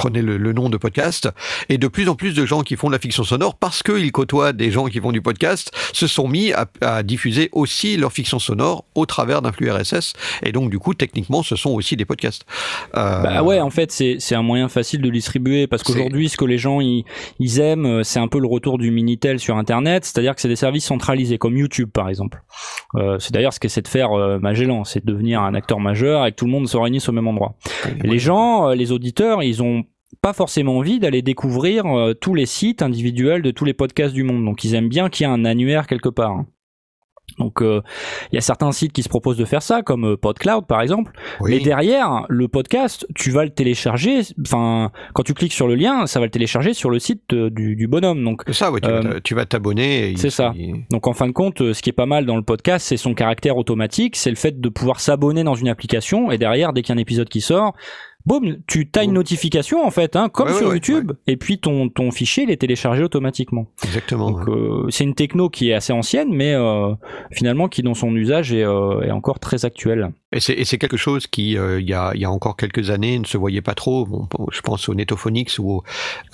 prenait 0.00 0.22
le, 0.22 0.38
le 0.38 0.52
nom 0.54 0.70
de 0.70 0.78
podcast. 0.78 1.28
Et 1.68 1.76
de 1.76 1.86
plus 1.86 2.08
en 2.08 2.14
plus 2.14 2.32
de 2.34 2.46
gens 2.46 2.62
qui 2.62 2.76
font 2.76 2.86
de 2.86 2.92
la 2.94 2.98
fiction 2.98 3.22
sonore, 3.22 3.54
parce 3.56 3.82
qu'ils 3.82 4.12
côtoient 4.12 4.54
des 4.54 4.70
gens 4.70 4.86
qui 4.86 4.98
font 4.98 5.12
du 5.12 5.20
podcast, 5.20 5.70
se 5.92 6.06
sont 6.06 6.26
mis 6.26 6.52
à, 6.54 6.66
à 6.80 7.02
diffuser 7.02 7.50
aussi 7.52 7.98
leur 7.98 8.10
fiction 8.12 8.38
sonore 8.38 8.84
au 8.94 9.04
travers 9.04 9.42
d'un 9.42 9.52
flux 9.52 9.70
RSS. 9.70 10.14
Et 10.42 10.52
donc, 10.52 10.70
du 10.70 10.78
coup, 10.78 10.94
techniquement, 10.94 11.42
ce 11.42 11.54
sont 11.54 11.70
aussi 11.70 11.96
des 11.96 12.06
podcasts. 12.06 12.46
Euh, 12.96 13.22
Bah 13.22 13.42
ouais, 13.42 13.60
en 13.60 13.68
fait, 13.68 13.92
c'est 13.92 14.16
c'est 14.20 14.34
un 14.34 14.42
moyen 14.42 14.68
facile 14.68 15.02
de 15.02 15.10
distribuer 15.10 15.66
parce 15.66 15.82
qu'aujourd'hui, 15.82 16.28
ce 16.30 16.36
que 16.38 16.46
les 16.46 16.56
gens 16.58 16.80
ils, 16.80 17.04
ils 17.38 17.60
aiment, 17.60 17.86
euh, 17.86 18.02
c'est 18.02 18.20
un 18.20 18.28
peu 18.28 18.38
le 18.38 18.46
retour 18.46 18.78
du 18.78 18.90
Minitel 18.90 19.38
sur 19.38 19.56
Internet, 19.58 20.04
c'est-à-dire 20.06 20.34
que 20.34 20.40
c'est 20.40 20.48
des 20.48 20.56
services 20.56 20.86
centralisés 20.86 21.36
comme 21.36 21.56
YouTube 21.58 21.90
par 21.92 22.08
exemple. 22.08 22.42
Euh, 22.94 23.18
c'est 23.18 23.32
d'ailleurs 23.34 23.52
ce 23.52 23.60
qu'essaie 23.60 23.82
de 23.82 23.88
faire 23.88 24.12
euh, 24.12 24.38
Magellan, 24.38 24.84
c'est 24.84 25.04
de 25.04 25.12
devenir 25.12 25.42
un 25.42 25.54
acteur 25.54 25.78
majeur 25.78 26.24
et 26.26 26.30
que 26.32 26.36
tout 26.36 26.46
le 26.46 26.52
monde 26.52 26.68
se 26.68 26.76
réunisse 26.78 27.08
au 27.08 27.12
même 27.12 27.28
endroit. 27.28 27.54
Et 28.02 28.06
les 28.08 28.18
gens, 28.18 28.68
euh, 28.70 28.74
les 28.74 28.92
auditeurs, 28.92 29.42
ils 29.42 29.62
ont 29.62 29.84
pas 30.22 30.32
forcément 30.32 30.76
envie 30.78 30.98
d'aller 30.98 31.22
découvrir 31.22 31.86
euh, 31.86 32.14
tous 32.14 32.34
les 32.34 32.46
sites 32.46 32.82
individuels 32.82 33.42
de 33.42 33.50
tous 33.50 33.64
les 33.64 33.74
podcasts 33.74 34.14
du 34.14 34.22
monde. 34.22 34.44
Donc 34.44 34.64
ils 34.64 34.74
aiment 34.74 34.88
bien 34.88 35.08
qu'il 35.08 35.26
y 35.26 35.30
ait 35.30 35.32
un 35.32 35.44
annuaire 35.44 35.86
quelque 35.86 36.08
part. 36.08 36.44
Donc 37.38 37.62
euh, 37.62 37.80
il 38.32 38.34
y 38.34 38.38
a 38.38 38.40
certains 38.40 38.72
sites 38.72 38.92
qui 38.92 39.04
se 39.04 39.08
proposent 39.08 39.36
de 39.36 39.44
faire 39.44 39.62
ça, 39.62 39.82
comme 39.82 40.04
euh, 40.04 40.16
PodCloud 40.16 40.66
par 40.66 40.82
exemple. 40.82 41.12
oui. 41.40 41.52
Mais 41.52 41.60
derrière, 41.60 42.26
le 42.28 42.48
podcast, 42.48 43.06
tu 43.14 43.30
vas 43.30 43.44
le 43.44 43.50
télécharger. 43.50 44.22
Enfin, 44.44 44.90
quand 45.14 45.22
tu 45.22 45.32
cliques 45.32 45.52
sur 45.52 45.68
le 45.68 45.76
lien, 45.76 46.06
ça 46.06 46.18
va 46.18 46.26
le 46.26 46.30
télécharger 46.32 46.74
sur 46.74 46.90
le 46.90 46.98
site 46.98 47.32
du, 47.32 47.76
du 47.76 47.86
bonhomme. 47.86 48.22
Donc, 48.24 48.42
ça, 48.50 48.72
ouais, 48.72 48.80
tu, 48.80 48.88
Euh, 48.90 49.00
vas- 49.00 49.20
tu 49.20 49.34
vas 49.36 49.46
t'abonner. 49.46 50.12
c'est 50.16 50.28
ça. 50.28 50.52
il- 50.56 50.84
donc 50.90 51.06
en 51.06 51.12
fin 51.12 51.28
de 51.28 51.32
compte, 51.32 51.72
ce 51.72 51.80
qui 51.80 51.88
est 51.90 51.94
pas 51.94 52.04
mal 52.06 52.26
dans 52.26 52.36
le 52.36 52.42
podcast, 52.42 52.84
c'est 52.86 52.96
son 52.96 53.14
caractère 53.14 53.56
automatique. 53.56 54.16
C'est 54.16 54.30
le 54.30 54.36
fait 54.36 54.60
de 54.60 54.68
pouvoir 54.68 54.98
s'abonner 54.98 55.44
dans 55.44 55.54
une 55.54 55.68
application 55.68 56.32
et 56.32 56.36
derrière, 56.36 56.72
dès 56.72 56.82
qu'il 56.82 56.92
y 56.94 56.98
a 56.98 56.98
un 56.98 57.00
épisode 57.00 57.28
qui 57.28 57.40
sort, 57.40 57.74
boum, 58.26 58.56
tu 58.66 58.88
as 58.96 59.04
une 59.04 59.12
notification 59.12 59.84
en 59.84 59.90
fait, 59.90 60.16
hein, 60.16 60.28
comme 60.28 60.48
Ouais, 60.48 60.54
sur 60.54 60.68
ouais, 60.68 60.74
YouTube. 60.74 61.12
Et 61.26 61.36
puis 61.36 61.58
ton 61.58 61.88
ton 61.88 62.10
fichier, 62.10 62.44
il 62.44 62.50
est 62.50 62.56
téléchargé 62.56 63.02
automatiquement. 63.02 63.66
Exactement. 63.84 64.30
Donc 64.30 64.48
euh, 64.48 64.86
c'est 64.90 65.04
une 65.04 65.14
techno 65.14 65.48
qui 65.48 65.70
est 65.70 65.74
assez 65.74 65.92
ancienne, 65.92 66.32
mais 66.32 66.54
euh, 66.54 66.94
finalement 67.30 67.68
qui 67.68 67.82
dans 67.82 67.94
son 67.94 68.14
usage 68.14 68.52
est, 68.52 68.64
euh, 68.64 69.02
est 69.02 69.10
encore 69.10 69.38
très 69.38 69.64
actuelle. 69.64 70.12
Et 70.32 70.38
c'est, 70.38 70.78
quelque 70.78 70.96
chose 70.96 71.26
qui, 71.26 71.58
euh, 71.58 71.80
il, 71.80 71.88
y 71.88 71.92
a, 71.94 72.12
y 72.14 72.24
a 72.24 72.30
encore 72.30 72.56
quelques 72.56 72.90
années, 72.90 73.18
ne 73.18 73.24
se 73.24 73.36
voyait 73.36 73.62
pas 73.62 73.74
trop. 73.74 74.06
Bon, 74.06 74.28
je 74.52 74.60
pense 74.60 74.88
au 74.88 74.94
Netophonics 74.94 75.50
où 75.58 75.82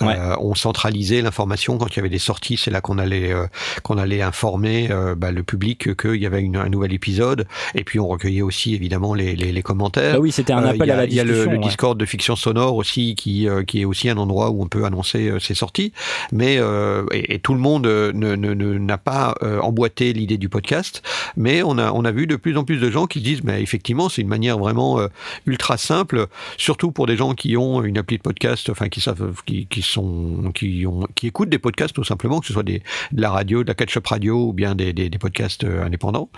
euh, 0.03 0.05
Ouais. 0.05 0.15
on 0.39 0.53
centralisait 0.53 1.23
l'information 1.23 1.79
quand 1.79 1.87
il 1.87 1.95
y 1.95 1.99
avait 1.99 2.09
des 2.09 2.19
sorties. 2.19 2.57
C'est 2.57 2.69
là 2.69 2.79
qu'on 2.79 2.99
allait, 2.99 3.31
euh, 3.33 3.47
qu'on 3.81 3.97
allait 3.97 4.21
informer 4.21 4.89
euh, 4.91 5.15
bah, 5.15 5.31
le 5.31 5.41
public 5.41 5.95
qu'il 5.97 6.15
y 6.21 6.27
avait 6.27 6.41
une- 6.41 6.57
un 6.57 6.69
nouvel 6.69 6.93
épisode. 6.93 7.47
Et 7.73 7.83
puis 7.83 7.99
on 7.99 8.07
recueillait 8.07 8.43
aussi 8.43 8.75
évidemment 8.75 9.15
les, 9.15 9.35
les, 9.35 9.51
les 9.51 9.61
commentaires. 9.63 10.13
Bah 10.13 10.19
oui, 10.19 10.31
c'était 10.31 10.53
un 10.53 10.63
appel 10.63 10.91
a, 10.91 10.93
à 10.93 10.97
la 10.97 11.05
il 11.05 11.13
y 11.15 11.19
a 11.19 11.23
discussion. 11.23 11.49
le, 11.51 11.57
le 11.57 11.57
ouais. 11.63 11.67
Discord 11.67 11.97
de 11.99 12.05
fiction 12.05 12.35
sonore 12.35 12.75
aussi, 12.75 13.15
qui, 13.15 13.47
qui 13.65 13.81
est 13.81 13.85
aussi 13.85 14.09
un 14.09 14.17
endroit 14.17 14.51
où 14.51 14.61
on 14.61 14.67
peut 14.67 14.85
annoncer 14.85 15.31
ses 15.39 15.55
sorties. 15.55 15.91
Mais 16.31 16.57
euh, 16.59 17.03
et, 17.11 17.33
et 17.33 17.39
tout 17.39 17.55
le 17.55 17.59
monde 17.59 17.87
euh, 17.87 18.11
ne, 18.13 18.35
ne, 18.35 18.53
n'a 18.77 18.99
pas 18.99 19.33
emboîté 19.63 20.13
l'idée 20.13 20.37
du 20.37 20.49
podcast. 20.49 21.01
Mais 21.35 21.63
on 21.63 21.79
a, 21.79 21.91
on 21.93 22.05
a 22.05 22.11
vu 22.11 22.27
de 22.27 22.35
plus 22.35 22.57
en 22.57 22.63
plus 22.63 22.77
de 22.77 22.91
gens 22.91 23.07
qui 23.07 23.19
se 23.19 23.23
disent, 23.23 23.43
mais 23.43 23.63
effectivement, 23.63 23.86
c'est 24.09 24.21
une 24.21 24.27
manière 24.27 24.57
vraiment 24.57 24.99
euh, 24.99 25.07
ultra 25.45 25.77
simple, 25.77 26.27
surtout 26.57 26.91
pour 26.91 27.07
des 27.07 27.15
gens 27.15 27.33
qui 27.33 27.55
ont 27.57 27.83
une 27.83 27.97
appli 27.97 28.17
de 28.17 28.21
podcast, 28.21 28.69
enfin 28.69 28.89
qui 28.89 29.01
savent, 29.01 29.33
qui, 29.45 29.67
qui 29.67 29.81
sont, 29.81 30.51
qui 30.53 30.85
ont, 30.85 31.07
qui 31.15 31.27
écoutent 31.27 31.49
des 31.49 31.59
podcasts 31.59 31.95
tout 31.95 32.03
simplement, 32.03 32.39
que 32.39 32.47
ce 32.47 32.53
soit 32.53 32.63
de 32.63 32.81
la 33.15 33.31
radio, 33.31 33.63
de 33.63 33.67
la 33.67 33.73
catch-up 33.73 34.05
radio 34.05 34.47
ou 34.47 34.53
bien 34.53 34.75
des, 34.75 35.09
podcasts 35.19 35.63
euh, 35.63 35.85
indépendants, 35.85 36.29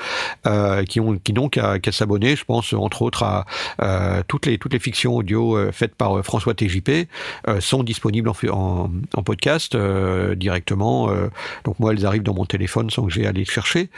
euh, 0.45 0.83
qui 0.83 0.99
ont, 0.99 1.17
qui 1.17 1.33
n'ont 1.33 1.49
qu'à, 1.49 1.79
s'abonner. 1.91 2.35
Je 2.35 2.45
pense 2.45 2.73
entre 2.73 3.01
autres 3.01 3.23
à 3.23 3.45
toutes 4.27 4.45
les 4.45 4.57
toutes 4.57 4.73
les 4.73 4.79
fictions 4.79 5.15
audio 5.15 5.57
faites 5.71 5.95
par 5.95 6.23
François 6.23 6.53
TJP 6.53 7.09
sont 7.59 7.83
disponibles 7.83 8.29
en, 8.51 8.89
podcast 9.25 9.75
directement. 10.35 11.11
donc 11.63 11.79
moi, 11.79 11.93
elles 11.93 12.05
arrivent 12.05 12.23
dans 12.23 12.35
mon 12.35 12.45
téléphone 12.45 12.89
sans 12.89 13.05
que 13.05 13.11
j'ai 13.11 13.25
à 13.25 13.31
les 13.31 13.45
chercher. 13.45 13.89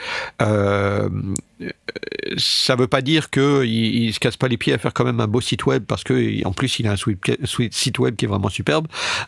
Ça 2.36 2.76
veut 2.76 2.86
pas 2.86 3.02
dire 3.02 3.30
que 3.30 3.64
il, 3.64 4.04
il 4.04 4.14
se 4.14 4.20
casse 4.20 4.36
pas 4.36 4.48
les 4.48 4.56
pieds 4.56 4.72
à 4.72 4.78
faire 4.78 4.94
quand 4.94 5.04
même 5.04 5.20
un 5.20 5.26
beau 5.26 5.40
site 5.40 5.66
web 5.66 5.84
parce 5.84 6.04
que 6.04 6.44
en 6.46 6.52
plus 6.52 6.78
il 6.78 6.86
a 6.86 6.92
un 6.92 6.96
site 7.70 7.98
web 7.98 8.16
qui 8.16 8.24
est 8.24 8.28
vraiment 8.28 8.48
superbe. 8.48 8.86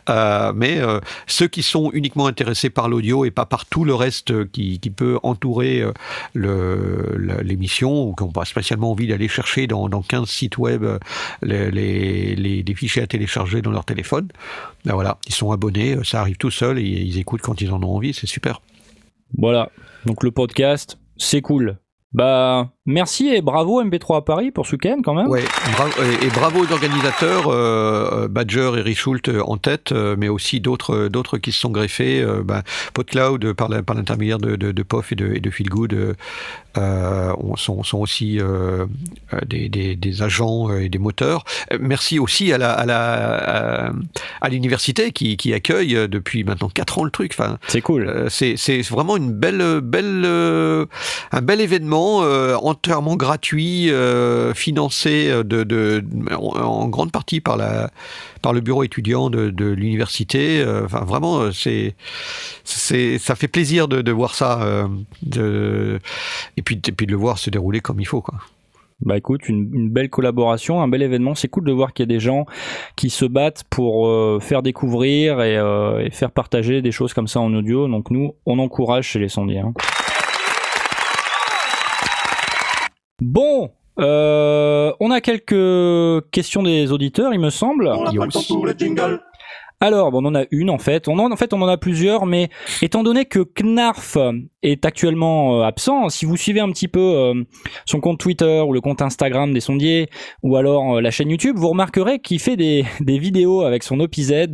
Euh, 0.09 0.53
mais 0.55 0.79
euh, 0.79 0.99
ceux 1.27 1.47
qui 1.47 1.63
sont 1.63 1.91
uniquement 1.93 2.27
intéressés 2.27 2.69
par 2.69 2.89
l'audio 2.89 3.25
et 3.25 3.31
pas 3.31 3.45
par 3.45 3.65
tout 3.65 3.85
le 3.85 3.93
reste 3.93 4.49
qui, 4.51 4.79
peut 4.95 5.19
entourer 5.23 5.83
euh, 6.35 7.41
l'émission 7.43 8.07
ou 8.07 8.15
qui 8.15 8.23
n'ont 8.23 8.31
pas 8.31 8.45
spécialement 8.45 8.91
envie 8.91 9.07
d'aller 9.07 9.27
chercher 9.27 9.67
dans, 9.67 9.89
dans 9.89 10.01
15 10.01 10.29
sites 10.29 10.57
web 10.57 10.85
les 11.41 12.63
fichiers 12.75 13.01
à 13.01 13.07
télécharger 13.07 13.61
dans 13.61 13.71
leur 13.71 13.85
téléphone, 13.85 14.27
ben 14.85 14.93
voilà, 14.93 15.17
ils 15.27 15.33
sont 15.33 15.51
abonnés, 15.51 15.97
ça 16.03 16.21
arrive 16.21 16.37
tout 16.37 16.51
seul 16.51 16.77
et 16.77 16.83
ils 16.83 17.17
écoutent 17.17 17.41
quand 17.41 17.61
ils 17.61 17.71
en 17.71 17.81
ont 17.81 17.95
envie, 17.95 18.13
c'est 18.13 18.27
super. 18.27 18.61
Voilà. 19.37 19.69
Donc 20.05 20.23
le 20.23 20.31
podcast, 20.31 20.97
c'est 21.17 21.41
cool. 21.41 21.77
Bah, 22.15 22.71
merci 22.85 23.29
et 23.29 23.41
bravo 23.41 23.83
MP3 23.83 24.17
à 24.17 24.21
Paris 24.21 24.51
pour 24.51 24.65
ce 24.67 24.73
week-end 24.73 24.97
quand 25.03 25.13
même. 25.13 25.27
Ouais, 25.27 25.43
et, 26.23 26.27
bravo 26.29 26.63
aux 26.65 26.71
organisateurs, 26.71 27.47
euh, 27.47 28.27
Badger 28.27 28.71
et 28.77 28.81
Richult 28.81 29.29
en 29.43 29.57
tête, 29.57 29.91
euh, 29.91 30.15
mais 30.17 30.29
aussi 30.29 30.59
d'autres 30.59 31.07
d'autres 31.07 31.37
qui 31.37 31.51
se 31.51 31.59
sont 31.59 31.69
greffés. 31.71 32.21
Euh, 32.21 32.43
bah, 32.43 32.63
PodCloud 32.93 33.53
par 33.53 33.69
l'intermédiaire 33.69 34.37
de, 34.37 34.55
de, 34.55 34.71
de 34.71 34.83
POF 34.83 35.11
et 35.11 35.15
de, 35.15 35.33
et 35.33 35.39
de 35.39 35.49
Feelgood 35.49 35.93
euh, 35.93 36.13
euh, 36.77 37.33
on- 37.39 37.55
sont, 37.55 37.83
sont 37.83 37.99
aussi 37.99 38.39
euh, 38.39 38.85
euh, 39.33 39.39
des, 39.47 39.69
des, 39.69 39.95
des 39.95 40.21
agents 40.21 40.69
euh, 40.69 40.81
et 40.81 40.89
des 40.89 40.99
moteurs. 40.99 41.43
Euh, 41.71 41.77
Merci 41.79 42.19
aussi 42.19 42.51
à 42.51 42.57
la 42.57 42.71
à 42.73 42.85
la 42.85 43.85
à, 43.87 43.91
à 44.41 44.49
l'université 44.49 45.11
qui, 45.11 45.37
qui 45.37 45.53
accueille 45.53 45.95
euh, 45.95 46.07
depuis 46.07 46.43
maintenant 46.43 46.69
quatre 46.69 46.99
ans 46.99 47.03
le 47.03 47.11
truc. 47.11 47.31
Enfin, 47.37 47.57
C'est 47.67 47.81
cool. 47.81 48.07
euh, 48.07 48.29
c'est 48.29 48.81
vraiment 48.89 49.15
une 49.17 49.31
belle 49.31 49.79
belle 49.81 50.23
euh, 50.25 50.85
un 51.31 51.41
bel 51.41 51.61
événement 51.61 52.21
euh, 52.23 52.55
entièrement 52.75 53.15
gratuit, 53.15 53.89
euh, 53.89 54.53
financé 54.53 55.31
de, 55.43 56.03
en, 56.35 56.87
grande 56.87 57.11
partie 57.11 57.41
par, 57.41 57.57
le 57.57 58.61
bureau 58.61 58.83
étudiant 58.83 59.29
de, 59.29 59.65
l'université. 59.65 60.61
Euh, 60.61 60.85
Enfin, 60.85 61.03
vraiment, 61.03 61.41
euh, 61.41 61.51
ça 62.63 63.35
fait 63.35 63.47
plaisir 63.47 63.87
de, 63.87 64.11
voir 64.11 64.35
ça, 64.35 64.61
euh, 64.63 65.99
et 66.57 66.61
puis, 66.61 66.77
de 66.77 67.11
le 67.11 67.15
voir 67.15 67.37
se 67.37 67.49
dérouler 67.49 67.79
comme 67.79 67.99
il 67.99 68.05
faut. 68.05 68.23
Bah 69.01 69.17
écoute, 69.17 69.49
une, 69.49 69.89
belle 69.89 70.09
collaboration, 70.09 70.81
un 70.81 70.87
bel 70.87 71.01
événement. 71.01 71.35
C'est 71.35 71.49
cool 71.49 71.65
de 71.65 71.71
voir 71.73 71.93
qu'il 71.93 72.03
y 72.03 72.07
a 72.07 72.13
des 72.15 72.21
gens 72.21 72.45
qui 72.95 73.09
se 73.09 73.25
battent 73.25 73.65
pour 73.69 74.07
euh, 74.07 74.39
faire 74.39 74.61
découvrir 74.61 75.41
et, 75.41 75.57
euh, 75.57 75.99
et 75.99 76.11
faire 76.11 76.31
partager 76.31 76.81
des 76.81 76.91
choses 76.91 77.13
comme 77.13 77.27
ça 77.27 77.41
en 77.41 77.53
audio. 77.53 77.87
Donc 77.89 78.09
nous, 78.09 78.35
on 78.45 78.57
encourage 78.57 79.09
chez 79.09 79.19
les 79.19 79.29
sondiers. 79.29 79.59
hein. 79.59 79.73
Bon, 83.21 83.71
euh, 83.97 84.91
on 84.99 85.09
a 85.09 85.21
quelques 85.21 86.29
questions 86.31 86.63
des 86.63 86.91
auditeurs, 86.91 87.33
il 87.33 87.39
me 87.39 87.49
semble. 87.49 87.87
Alors, 89.81 90.11
on 90.13 90.23
en 90.25 90.35
a 90.35 90.45
une 90.51 90.69
en 90.69 90.77
fait. 90.77 91.07
On 91.07 91.19
en, 91.19 91.35
fait, 91.35 91.53
on 91.53 91.61
en 91.61 91.67
a 91.67 91.77
plusieurs, 91.77 92.25
mais 92.25 92.49
étant 92.81 93.03
donné 93.03 93.25
que 93.25 93.39
Knarf 93.39 94.17
est 94.63 94.85
actuellement 94.85 95.59
euh, 95.59 95.63
absent, 95.63 96.09
si 96.09 96.25
vous 96.25 96.37
suivez 96.37 96.61
un 96.61 96.71
petit 96.71 96.87
peu 96.87 96.99
euh, 96.99 97.43
son 97.85 97.99
compte 97.99 98.19
Twitter 98.19 98.61
ou 98.65 98.73
le 98.73 98.81
compte 98.81 99.01
Instagram 99.01 99.53
des 99.53 99.59
sondiers, 99.59 100.09
ou 100.43 100.55
alors 100.55 100.95
euh, 100.95 101.01
la 101.01 101.11
chaîne 101.11 101.29
YouTube, 101.29 101.57
vous 101.57 101.69
remarquerez 101.69 102.19
qu'il 102.19 102.39
fait 102.39 102.55
des, 102.55 102.85
vidéos 103.05 103.61
avec 103.61 103.83
son 103.83 103.99
OPZ 103.99 104.47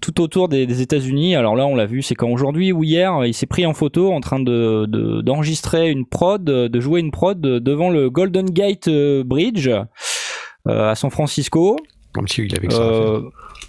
tout 0.00 0.20
autour 0.20 0.48
des, 0.48 0.80
États-Unis. 0.80 1.36
Alors 1.36 1.56
là, 1.56 1.66
on 1.66 1.74
l'a 1.74 1.86
vu, 1.86 2.00
c'est 2.02 2.14
quand 2.14 2.30
aujourd'hui 2.30 2.72
ou 2.72 2.82
hier, 2.82 3.24
il 3.26 3.34
s'est 3.34 3.46
pris 3.46 3.66
en 3.66 3.74
photo 3.74 4.12
en 4.12 4.20
train 4.20 4.40
de 4.40 4.86
de- 4.86 5.20
d'enregistrer 5.20 5.90
une 5.90 6.06
prod, 6.06 6.42
de 6.42 6.80
jouer 6.80 7.00
une 7.00 7.10
prod 7.10 7.40
devant 7.40 7.90
le 7.90 8.08
Golden 8.08 8.48
Gate 8.48 8.88
Bridge 8.88 9.68
à 10.66 10.94
San 10.94 11.10
Francisco. 11.10 11.76
Comme 12.12 12.26
avait 12.56 12.66
que 12.66 12.72
ça 12.74 12.80
à 12.82 12.88
faire. 12.88 12.92
Euh, 13.02 13.20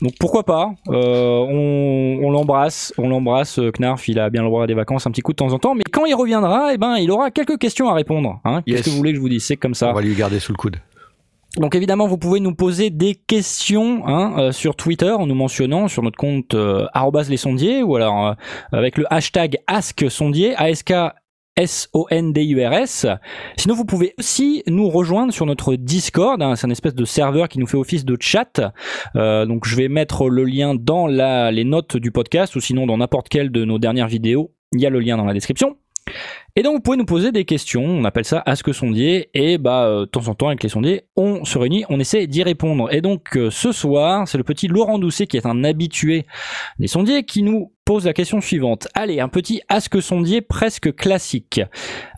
donc 0.02 0.14
pourquoi 0.20 0.44
pas 0.44 0.72
Euh, 0.90 1.38
On, 1.40 2.32
l'embrasse, 2.32 2.94
on 2.98 3.08
l'embrasse. 3.08 3.60
euh, 3.60 3.72
Knarf, 3.72 4.08
il 4.08 4.20
a 4.20 4.30
bien 4.30 4.42
le 4.42 4.48
droit 4.48 4.64
à 4.64 4.68
des 4.68 4.74
vacances 4.74 5.06
un 5.06 5.12
petit 5.12 5.22
coup 5.22 5.32
de 5.34 5.38
temps 5.38 5.54
en 5.54 5.60
temps, 5.60 5.76
mais 5.76 5.84
quand 5.92 6.06
il 6.06 6.16
reviendra, 6.16 6.74
eh 6.74 6.78
ben, 6.78 6.98
il 6.98 7.12
aura 7.12 7.30
quelques 7.32 7.58
questions 7.60 7.90
à 7.90 7.94
répondre. 7.94 8.40
Hein 8.46 8.62
Qu'est-ce 8.66 8.78
Yes. 8.78 8.86
que 8.86 8.90
vous 8.92 8.98
voulez 8.98 9.12
que 9.12 9.18
je 9.18 9.22
vous 9.22 9.30
dise? 9.30 9.46
C'est 9.46 9.58
comme 9.58 9.76
ça. 9.76 9.90
On 9.92 9.94
va 9.94 10.02
lui 10.02 10.16
garder 10.16 10.40
sous 10.40 10.52
le 10.54 10.58
coude. 10.58 10.78
Donc 11.58 11.76
évidemment, 11.76 12.08
vous 12.08 12.18
pouvez 12.18 12.40
nous 12.40 12.56
poser 12.56 12.90
des 12.90 13.14
questions 13.14 14.08
hein, 14.08 14.34
euh, 14.38 14.52
sur 14.54 14.78
Twitter 14.78 15.12
en 15.12 15.28
nous 15.28 15.36
mentionnant 15.36 15.90
sur 15.90 16.02
notre 16.02 16.18
compte 16.18 16.54
euh, 16.54 16.88
les 17.30 17.36
sondiers 17.36 17.84
ou 17.84 17.98
alors 17.98 18.26
euh, 18.28 18.34
avec 18.72 18.98
le 18.98 19.04
hashtag 19.14 19.58
AskSondier, 19.68 20.56
ASK 20.56 20.94
S-O-N-D-U-R-S. 21.58 23.08
Sinon, 23.58 23.76
vous 23.76 23.86
pouvez 23.86 24.14
aussi 24.18 24.64
nous 24.68 24.90
rejoindre 24.90 25.34
sur 25.34 25.46
notre 25.46 25.76
Discord. 25.76 26.42
hein, 26.42 26.56
c'est 26.56 26.68
un 26.68 26.72
espèce 26.72 26.96
de 26.96 27.06
serveur 27.06 27.50
qui 27.50 27.60
nous 27.60 27.68
fait 27.68 27.78
office 27.78 28.06
de 28.06 28.18
chat. 28.20 28.74
Euh, 29.16 29.46
donc, 29.46 29.66
je 29.66 29.76
vais 29.76 29.88
mettre 29.88 30.30
le 30.30 30.44
lien 30.44 30.76
dans 30.76 31.08
les 31.08 31.64
notes 31.64 31.98
du 31.98 32.12
podcast 32.12 32.56
ou 32.56 32.62
sinon 32.62 32.86
dans 32.86 32.98
n'importe 32.98 33.30
quelle 33.30 33.52
de 33.52 33.66
nos 33.66 33.80
dernières 33.80 34.08
vidéos. 34.08 34.54
Il 34.74 34.82
y 34.82 34.86
a 34.86 34.90
le 34.90 35.00
lien 35.00 35.18
dans 35.18 35.26
la 35.26 35.34
description. 35.34 35.78
Et 36.56 36.64
donc 36.64 36.76
vous 36.76 36.82
pouvez 36.82 36.98
nous 36.98 37.06
poser 37.06 37.32
des 37.32 37.46
questions, 37.46 37.84
on 37.84 38.04
appelle 38.04 38.26
ça 38.26 38.44
Ask 38.46 38.74
Sondier, 38.74 39.30
et 39.34 39.58
bah 39.58 39.86
euh, 39.86 40.02
de 40.02 40.06
temps 40.06 40.28
en 40.28 40.36
temps 40.36 40.48
avec 40.48 40.62
les 40.64 40.70
sondiers, 40.70 41.04
on 41.16 41.46
se 41.46 41.58
réunit, 41.58 41.86
on 41.90 42.00
essaie 42.00 42.28
d'y 42.28 42.44
répondre. 42.44 42.94
Et 42.94 43.00
donc 43.02 43.38
euh, 43.38 43.50
ce 43.50 43.72
soir, 43.72 44.28
c'est 44.28 44.38
le 44.38 44.44
petit 44.44 44.68
Laurent 44.68 45.00
Doucet 45.00 45.28
qui 45.28 45.38
est 45.38 45.46
un 45.46 45.64
habitué 45.64 46.26
des 46.80 46.88
sondiers 46.88 47.24
qui 47.24 47.44
nous 47.44 47.72
pose 47.92 48.06
la 48.06 48.14
question 48.14 48.40
suivante. 48.40 48.88
Allez, 48.94 49.20
un 49.20 49.28
petit 49.28 49.64
Ask 49.68 50.02
Sondier 50.02 50.40
presque 50.40 50.96
classique. 50.96 51.60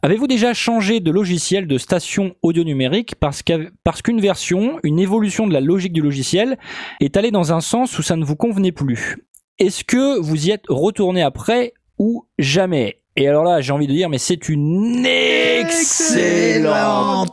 Avez-vous 0.04 0.28
déjà 0.28 0.54
changé 0.54 1.00
de 1.00 1.10
logiciel 1.10 1.66
de 1.66 1.80
station 1.80 2.36
audio 2.44 2.64
numérique 2.64 3.16
parce 3.16 3.42
qu'une 3.42 4.22
version, 4.22 4.78
une 4.84 5.00
évolution 5.00 5.48
de 5.48 5.54
la 5.54 5.62
logique 5.62 5.94
du 5.94 6.02
logiciel 6.02 6.60
est 7.00 7.18
allée 7.18 7.32
dans 7.32 7.54
un 7.54 7.60
sens 7.60 7.98
où 7.98 8.04
ça 8.04 8.16
ne 8.16 8.24
vous 8.24 8.36
convenait 8.36 8.72
plus? 8.72 9.26
Est-ce 9.58 9.84
que 9.84 10.20
vous 10.20 10.46
y 10.46 10.52
êtes 10.52 10.66
retourné 10.70 11.24
après 11.24 11.74
ou 11.98 12.28
jamais? 12.38 13.00
Et 13.16 13.28
alors 13.28 13.44
là, 13.44 13.60
j'ai 13.60 13.74
envie 13.74 13.88
de 13.88 13.94
dire, 13.94 14.10
mais 14.10 14.20
c'est 14.20 14.50
une 14.50 15.04
excellente 15.08 16.62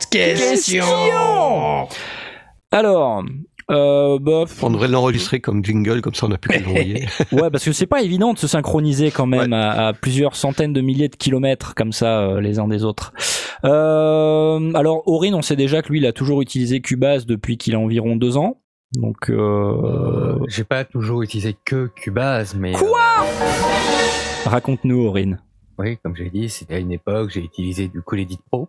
question. 0.09 0.83
Alors, 2.71 3.23
euh, 3.71 4.19
bah, 4.19 4.43
On 4.61 4.69
devrait 4.69 4.87
l'enregistrer 4.87 5.39
comme 5.39 5.63
jingle, 5.65 6.01
comme 6.01 6.13
ça 6.13 6.25
on 6.27 6.29
n'a 6.29 6.37
plus 6.37 6.49
qu'à 6.49 6.59
l'envoyer. 6.59 7.05
ouais, 7.31 7.49
parce 7.49 7.63
que 7.65 7.71
c'est 7.71 7.87
pas 7.87 8.01
évident 8.01 8.33
de 8.33 8.37
se 8.37 8.47
synchroniser 8.47 9.09
quand 9.11 9.25
même 9.25 9.53
à, 9.53 9.87
à 9.87 9.93
plusieurs 9.93 10.35
centaines 10.35 10.73
de 10.73 10.81
milliers 10.81 11.07
de 11.09 11.15
kilomètres 11.15 11.73
comme 11.75 11.91
ça 11.93 12.19
euh, 12.21 12.41
les 12.41 12.59
uns 12.59 12.67
des 12.67 12.83
autres. 12.83 13.13
Euh, 13.63 14.73
alors, 14.73 15.07
Aurine, 15.07 15.35
on 15.35 15.41
sait 15.41 15.55
déjà 15.55 15.81
que 15.81 15.89
lui, 15.89 15.99
il 15.99 16.05
a 16.05 16.13
toujours 16.13 16.41
utilisé 16.41 16.81
Cubase 16.81 17.25
depuis 17.25 17.57
qu'il 17.57 17.75
a 17.75 17.79
environ 17.79 18.15
deux 18.15 18.37
ans. 18.37 18.57
Donc, 18.93 19.29
euh, 19.29 19.35
Euh, 19.37 20.45
J'ai 20.47 20.63
pas 20.65 20.83
toujours 20.83 21.21
utilisé 21.21 21.55
que 21.65 21.87
Cubase, 21.95 22.55
mais. 22.55 22.73
Quoi 22.73 22.99
euh, 23.23 24.49
raconte-nous, 24.49 25.01
Aurine. 25.05 25.39
oui, 25.77 25.97
comme 26.03 26.15
j'ai 26.15 26.29
dit, 26.29 26.49
c'était 26.49 26.75
à 26.75 26.79
une 26.79 26.91
époque, 26.91 27.29
j'ai 27.33 27.39
utilisé 27.41 27.87
du 27.87 28.01
Cool 28.01 28.19
Edit 28.21 28.39
Pro. 28.51 28.67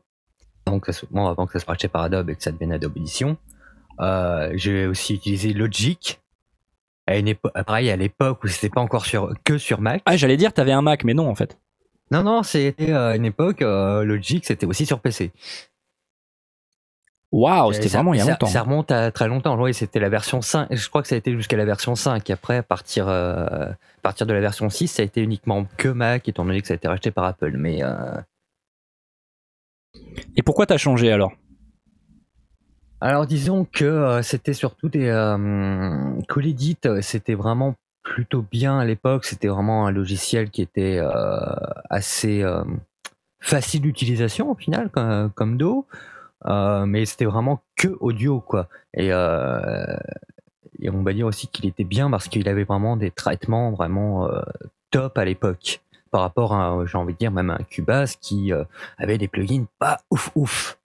Donc, 0.66 0.86
ça, 0.86 0.92
se- 0.92 1.06
bon, 1.10 1.26
avant 1.26 1.46
que 1.46 1.52
ça 1.54 1.58
se 1.58 1.66
rachetait 1.66 1.88
par 1.88 2.02
Adobe 2.02 2.30
et 2.30 2.36
que 2.36 2.42
ça 2.42 2.52
devienne 2.52 2.72
Adobe 2.72 2.96
Edition. 2.96 3.36
Euh, 4.02 4.50
j'ai 4.54 4.86
aussi 4.86 5.14
utilisé 5.14 5.52
Logic. 5.52 6.20
À 7.06 7.16
une 7.18 7.28
époque, 7.28 7.52
pareil, 7.66 7.90
à 7.90 7.96
l'époque 7.96 8.44
où 8.44 8.48
c'était 8.48 8.68
pas 8.68 8.80
encore 8.80 9.06
sur, 9.06 9.32
que 9.44 9.58
sur 9.58 9.80
Mac. 9.80 10.02
Ah, 10.06 10.16
j'allais 10.16 10.36
dire, 10.36 10.52
t'avais 10.52 10.72
un 10.72 10.82
Mac, 10.82 11.02
mais 11.04 11.14
non, 11.14 11.28
en 11.28 11.34
fait. 11.34 11.58
Non, 12.10 12.22
non, 12.22 12.42
c'était 12.42 12.90
euh, 12.92 13.10
à 13.10 13.16
une 13.16 13.24
époque, 13.24 13.62
euh, 13.62 14.04
Logic, 14.04 14.44
c'était 14.44 14.66
aussi 14.66 14.86
sur 14.86 15.00
PC. 15.00 15.32
Waouh, 17.32 17.72
c'était 17.72 17.88
vraiment 17.88 18.12
il 18.12 18.18
y 18.18 18.20
a 18.20 18.24
ça- 18.24 18.30
longtemps. 18.32 18.46
Ça 18.46 18.62
remonte 18.62 18.90
à 18.92 19.10
très 19.10 19.26
longtemps. 19.26 19.58
Oui, 19.60 19.72
c'était 19.72 19.98
la 20.00 20.10
version 20.10 20.42
5. 20.42 20.68
Je 20.70 20.88
crois 20.90 21.00
que 21.00 21.08
ça 21.08 21.14
a 21.14 21.18
été 21.18 21.32
jusqu'à 21.34 21.56
la 21.56 21.64
version 21.64 21.94
5. 21.94 22.28
Après, 22.28 22.58
à 22.58 22.62
partir, 22.62 23.08
euh, 23.08 23.70
à 23.70 23.76
partir 24.02 24.26
de 24.26 24.34
la 24.34 24.40
version 24.40 24.68
6, 24.68 24.88
ça 24.88 25.02
a 25.02 25.04
été 25.06 25.22
uniquement 25.22 25.66
que 25.78 25.88
Mac, 25.88 26.28
étant 26.28 26.44
donné 26.44 26.60
que 26.60 26.66
ça 26.66 26.74
a 26.74 26.76
été 26.76 26.88
racheté 26.88 27.10
par 27.10 27.24
Apple. 27.24 27.52
Mais 27.56 27.82
euh, 27.82 28.20
Et 30.36 30.42
pourquoi 30.42 30.66
t'as 30.66 30.76
changé 30.76 31.10
alors? 31.10 31.32
Alors, 33.02 33.26
disons 33.26 33.64
que 33.64 33.84
euh, 33.84 34.22
c'était 34.22 34.52
surtout 34.52 34.88
des 34.88 35.08
euh, 35.08 37.00
c'était 37.00 37.34
vraiment 37.34 37.74
plutôt 38.04 38.42
bien 38.42 38.78
à 38.78 38.84
l'époque. 38.84 39.24
C'était 39.24 39.48
vraiment 39.48 39.88
un 39.88 39.90
logiciel 39.90 40.50
qui 40.50 40.62
était 40.62 40.98
euh, 40.98 41.10
assez 41.90 42.42
euh, 42.44 42.62
facile 43.40 43.82
d'utilisation 43.82 44.52
au 44.52 44.54
final, 44.54 44.88
comme, 44.90 45.32
comme 45.34 45.56
Do. 45.56 45.84
Mais 46.44 47.04
c'était 47.04 47.24
vraiment 47.24 47.60
que 47.74 47.88
audio, 47.98 48.38
quoi. 48.38 48.68
Et, 48.94 49.12
on 49.12 51.02
va 51.02 51.12
dire 51.12 51.26
aussi 51.26 51.48
qu'il 51.48 51.66
était 51.66 51.82
bien 51.82 52.08
parce 52.08 52.28
qu'il 52.28 52.48
avait 52.48 52.62
vraiment 52.62 52.96
des 52.96 53.10
traitements 53.10 53.72
vraiment 53.72 54.30
top 54.92 55.18
à 55.18 55.24
l'époque. 55.24 55.80
Par 56.12 56.20
rapport 56.20 56.54
à, 56.54 56.86
j'ai 56.86 56.98
envie 56.98 57.14
de 57.14 57.18
dire, 57.18 57.32
même 57.32 57.50
un 57.50 57.64
Cubase 57.68 58.14
qui 58.14 58.52
avait 58.96 59.18
des 59.18 59.26
plugins 59.26 59.64
pas 59.80 59.98
ouf 60.08 60.30
ouf. 60.36 60.78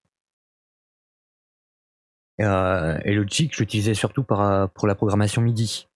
Et, 2.38 2.44
euh, 2.44 2.98
et 3.04 3.14
Logic, 3.14 3.52
je 3.54 3.60
l'utilisais 3.60 3.94
surtout 3.94 4.22
par, 4.22 4.68
pour 4.70 4.86
la 4.86 4.94
programmation 4.94 5.42
MIDI. 5.42 5.88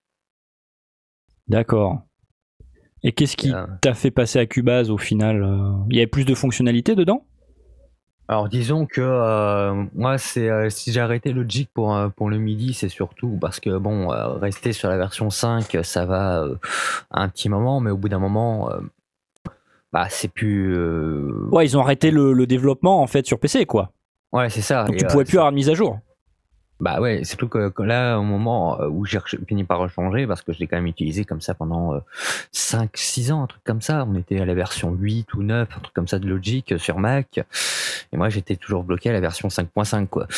D'accord. 1.48 2.00
Et 3.02 3.12
qu'est-ce 3.12 3.36
qui 3.36 3.52
Euh, 3.52 3.66
t'a 3.80 3.94
fait 3.94 4.10
passer 4.10 4.38
à 4.38 4.46
Cubase 4.46 4.90
au 4.90 4.98
final 4.98 5.42
euh? 5.42 5.72
Il 5.90 5.96
y 5.96 5.98
avait 6.00 6.06
plus 6.06 6.24
de 6.24 6.34
fonctionnalités 6.34 6.94
dedans? 6.94 7.24
Alors 8.28 8.48
disons 8.48 8.86
que 8.86 9.00
euh, 9.00 9.84
moi 9.94 10.16
c'est 10.16 10.48
euh, 10.48 10.70
si 10.70 10.92
j'ai 10.92 11.00
arrêté 11.00 11.32
Logic 11.32 11.68
pour 11.74 11.94
euh, 11.94 12.08
pour 12.08 12.30
le 12.30 12.38
MIDI 12.38 12.72
c'est 12.72 12.88
surtout 12.88 13.36
parce 13.40 13.58
que 13.60 13.76
bon 13.76 14.12
euh, 14.12 14.28
rester 14.34 14.72
sur 14.72 14.88
la 14.88 14.96
version 14.96 15.28
5 15.28 15.78
ça 15.82 16.06
va 16.06 16.42
euh, 16.44 16.54
un 17.10 17.28
petit 17.28 17.48
moment 17.48 17.80
mais 17.80 17.90
au 17.90 17.96
bout 17.96 18.08
d'un 18.08 18.20
moment 18.20 18.70
euh, 18.70 18.78
bah 19.92 20.06
c'est 20.08 20.28
plus 20.28 20.72
euh, 20.74 21.48
Ouais, 21.50 21.66
ils 21.66 21.76
ont 21.76 21.80
arrêté 21.80 22.10
le, 22.12 22.32
le 22.32 22.46
développement 22.46 23.02
en 23.02 23.06
fait 23.08 23.26
sur 23.26 23.38
PC, 23.40 23.66
quoi. 23.66 23.92
ouais 24.32 24.48
c'est 24.48 24.62
ça 24.62 24.84
Donc 24.84 24.94
Et, 24.94 24.98
tu 24.98 25.04
euh, 25.04 25.08
pouvais 25.08 25.24
plus 25.24 25.38
avoir 25.38 25.50
de 25.50 25.56
mise 25.56 25.68
à 25.68 25.74
jour. 25.74 25.98
Bah 26.82 27.00
ouais, 27.00 27.22
surtout 27.22 27.46
que, 27.48 27.68
que 27.68 27.82
là, 27.84 28.18
au 28.18 28.24
moment 28.24 28.80
euh, 28.80 28.88
où 28.88 29.04
j'ai 29.06 29.20
fini 29.46 29.62
par 29.62 29.78
rechanger, 29.78 30.26
parce 30.26 30.42
que 30.42 30.52
je 30.52 30.58
l'ai 30.58 30.66
quand 30.66 30.74
même 30.76 30.88
utilisé 30.88 31.24
comme 31.24 31.40
ça 31.40 31.54
pendant 31.54 31.94
5-6 32.52 33.30
ans, 33.30 33.44
un 33.44 33.46
truc 33.46 33.62
comme 33.64 33.80
ça, 33.80 34.04
on 34.08 34.16
était 34.16 34.40
à 34.40 34.44
la 34.44 34.54
version 34.54 34.90
8 34.90 35.32
ou 35.34 35.44
9, 35.44 35.68
un 35.76 35.80
truc 35.80 35.94
comme 35.94 36.08
ça 36.08 36.18
de 36.18 36.26
Logic 36.26 36.72
euh, 36.72 36.78
sur 36.78 36.98
Mac, 36.98 37.38
et 38.12 38.16
moi 38.16 38.30
j'étais 38.30 38.56
toujours 38.56 38.82
bloqué 38.82 39.10
à 39.10 39.12
la 39.12 39.20
version 39.20 39.48
5.5 39.48 40.08
quoi. 40.08 40.26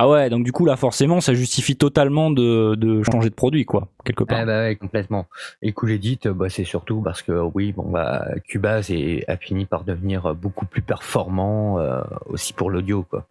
Ah 0.00 0.08
ouais, 0.08 0.30
donc 0.30 0.44
du 0.44 0.52
coup 0.52 0.64
là 0.64 0.76
forcément 0.76 1.20
ça 1.20 1.34
justifie 1.34 1.74
totalement 1.74 2.30
de, 2.30 2.76
de 2.76 3.02
changer 3.10 3.30
de 3.30 3.34
produit, 3.34 3.64
quoi, 3.64 3.88
quelque 4.04 4.22
part. 4.22 4.38
Ah 4.38 4.44
bah 4.46 4.60
ouais, 4.60 4.76
complètement. 4.76 5.26
Et 5.60 5.72
Cool 5.72 5.90
Edit, 5.90 6.20
euh, 6.26 6.32
bah, 6.32 6.48
c'est 6.48 6.62
surtout 6.62 7.00
parce 7.00 7.20
que 7.20 7.32
oui, 7.32 7.72
bon 7.72 7.90
bah 7.90 8.24
Cubase 8.46 8.92
est- 8.92 9.28
a 9.28 9.36
fini 9.36 9.66
par 9.66 9.82
devenir 9.82 10.36
beaucoup 10.36 10.66
plus 10.66 10.82
performant 10.82 11.80
euh, 11.80 12.00
aussi 12.26 12.52
pour 12.52 12.70
l'audio 12.70 13.02
quoi. 13.02 13.26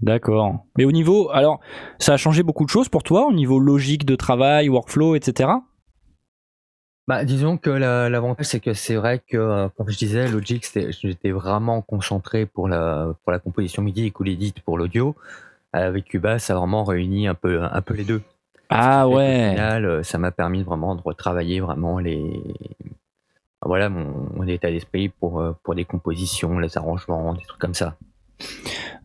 D'accord. 0.00 0.64
Mais 0.76 0.84
au 0.84 0.92
niveau, 0.92 1.30
alors, 1.30 1.60
ça 1.98 2.14
a 2.14 2.16
changé 2.16 2.42
beaucoup 2.42 2.64
de 2.64 2.70
choses 2.70 2.88
pour 2.88 3.02
toi 3.02 3.26
au 3.26 3.32
niveau 3.32 3.58
logique 3.58 4.04
de 4.04 4.16
travail, 4.16 4.68
workflow, 4.68 5.16
etc. 5.16 5.50
Bah, 7.08 7.24
disons 7.24 7.56
que 7.56 7.70
l'avantage, 7.70 8.44
c'est 8.44 8.60
que 8.60 8.74
c'est 8.74 8.96
vrai 8.96 9.22
que, 9.26 9.68
comme 9.78 9.88
je 9.88 9.96
disais, 9.96 10.28
Logic, 10.28 10.62
j'étais 11.02 11.30
vraiment 11.30 11.80
concentré 11.80 12.44
pour 12.44 12.68
la, 12.68 13.14
pour 13.24 13.32
la 13.32 13.38
composition 13.38 13.82
MIDI 13.82 14.04
et 14.04 14.10
Cool 14.10 14.36
pour 14.62 14.76
l'audio. 14.76 15.16
Avec 15.72 16.04
Cuba, 16.04 16.38
ça 16.38 16.52
a 16.52 16.58
vraiment 16.58 16.84
réuni 16.84 17.26
un 17.26 17.34
peu, 17.34 17.62
un 17.62 17.80
peu 17.80 17.94
les 17.94 18.04
deux. 18.04 18.20
Ah 18.68 19.08
ouais. 19.08 19.52
final, 19.52 20.04
ça 20.04 20.18
m'a 20.18 20.30
permis 20.32 20.62
vraiment 20.62 20.94
de 20.96 21.00
retravailler 21.00 21.60
vraiment 21.60 21.98
les, 21.98 22.42
voilà, 23.64 23.88
mon, 23.88 24.46
état 24.46 24.70
d'esprit 24.70 25.08
pour, 25.08 25.42
pour 25.62 25.74
des 25.74 25.86
compositions, 25.86 26.58
les 26.58 26.76
arrangements, 26.76 27.32
des 27.32 27.44
trucs 27.46 27.60
comme 27.60 27.72
ça. 27.72 27.96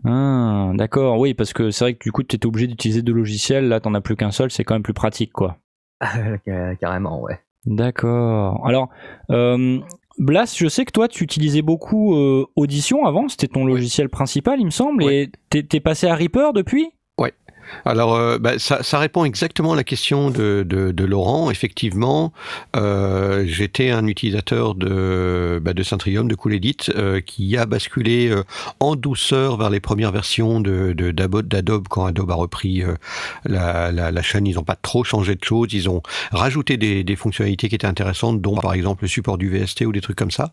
Ah, 0.05 0.71
d'accord, 0.73 1.19
oui, 1.19 1.33
parce 1.33 1.53
que 1.53 1.71
c'est 1.71 1.85
vrai 1.85 1.93
que 1.93 2.03
du 2.03 2.11
coup, 2.11 2.23
tu 2.23 2.35
étais 2.35 2.45
obligé 2.45 2.67
d'utiliser 2.67 3.01
deux 3.01 3.13
logiciels, 3.13 3.67
là, 3.67 3.79
t'en 3.79 3.93
as 3.93 4.01
plus 4.01 4.15
qu'un 4.15 4.31
seul, 4.31 4.51
c'est 4.51 4.63
quand 4.63 4.75
même 4.75 4.83
plus 4.83 4.93
pratique, 4.93 5.31
quoi. 5.31 5.57
Carrément, 6.79 7.21
ouais. 7.21 7.39
D'accord. 7.65 8.65
Alors, 8.67 8.89
euh, 9.29 9.79
Blas, 10.17 10.53
je 10.57 10.67
sais 10.67 10.85
que 10.85 10.91
toi, 10.91 11.07
tu 11.07 11.23
utilisais 11.23 11.61
beaucoup 11.61 12.15
euh, 12.15 12.45
Audition 12.55 13.05
avant, 13.05 13.27
c'était 13.29 13.47
ton 13.47 13.65
logiciel 13.65 14.09
principal, 14.09 14.59
il 14.59 14.65
me 14.65 14.71
semble, 14.71 15.03
et 15.03 15.31
t'es 15.49 15.79
passé 15.79 16.07
à 16.07 16.15
Reaper 16.15 16.53
depuis? 16.53 16.91
Alors, 17.85 18.15
euh, 18.15 18.37
bah, 18.37 18.59
ça, 18.59 18.99
répond 18.99 19.25
exactement 19.25 19.73
à 19.73 19.75
la 19.75 19.83
question 19.83 20.29
de, 20.29 21.05
Laurent. 21.05 21.51
Effectivement, 21.51 22.33
euh, 22.75 23.43
j'étais 23.45 23.89
un 23.89 24.07
utilisateur 24.07 24.75
de, 24.75 25.59
bah, 25.61 25.73
de 25.73 25.83
Centrium, 25.83 26.27
de 26.27 26.35
Cool 26.35 26.59
euh, 26.95 27.19
qui 27.21 27.57
a 27.57 27.65
basculé 27.65 28.29
euh, 28.29 28.43
en 28.79 28.95
douceur 28.95 29.57
vers 29.57 29.69
les 29.69 29.79
premières 29.79 30.11
versions 30.11 30.59
de, 30.61 30.93
d'Adobe 30.93 31.87
quand 31.89 32.05
Adobe 32.05 32.31
a 32.31 32.35
repris 32.35 32.83
la, 33.45 33.91
la, 33.91 34.21
chaîne. 34.21 34.47
Ils 34.47 34.55
n'ont 34.55 34.63
pas 34.63 34.75
trop 34.75 35.03
changé 35.03 35.35
de 35.35 35.43
choses. 35.43 35.73
Ils 35.73 35.89
ont 35.89 36.01
rajouté 36.31 36.77
des, 36.77 37.03
des, 37.03 37.15
fonctionnalités 37.15 37.69
qui 37.69 37.75
étaient 37.75 37.87
intéressantes, 37.87 38.41
dont 38.41 38.55
par 38.57 38.73
exemple 38.73 39.03
le 39.03 39.07
support 39.07 39.37
du 39.37 39.49
VST 39.49 39.81
ou 39.81 39.91
des 39.91 40.01
trucs 40.01 40.17
comme 40.17 40.31
ça. 40.31 40.51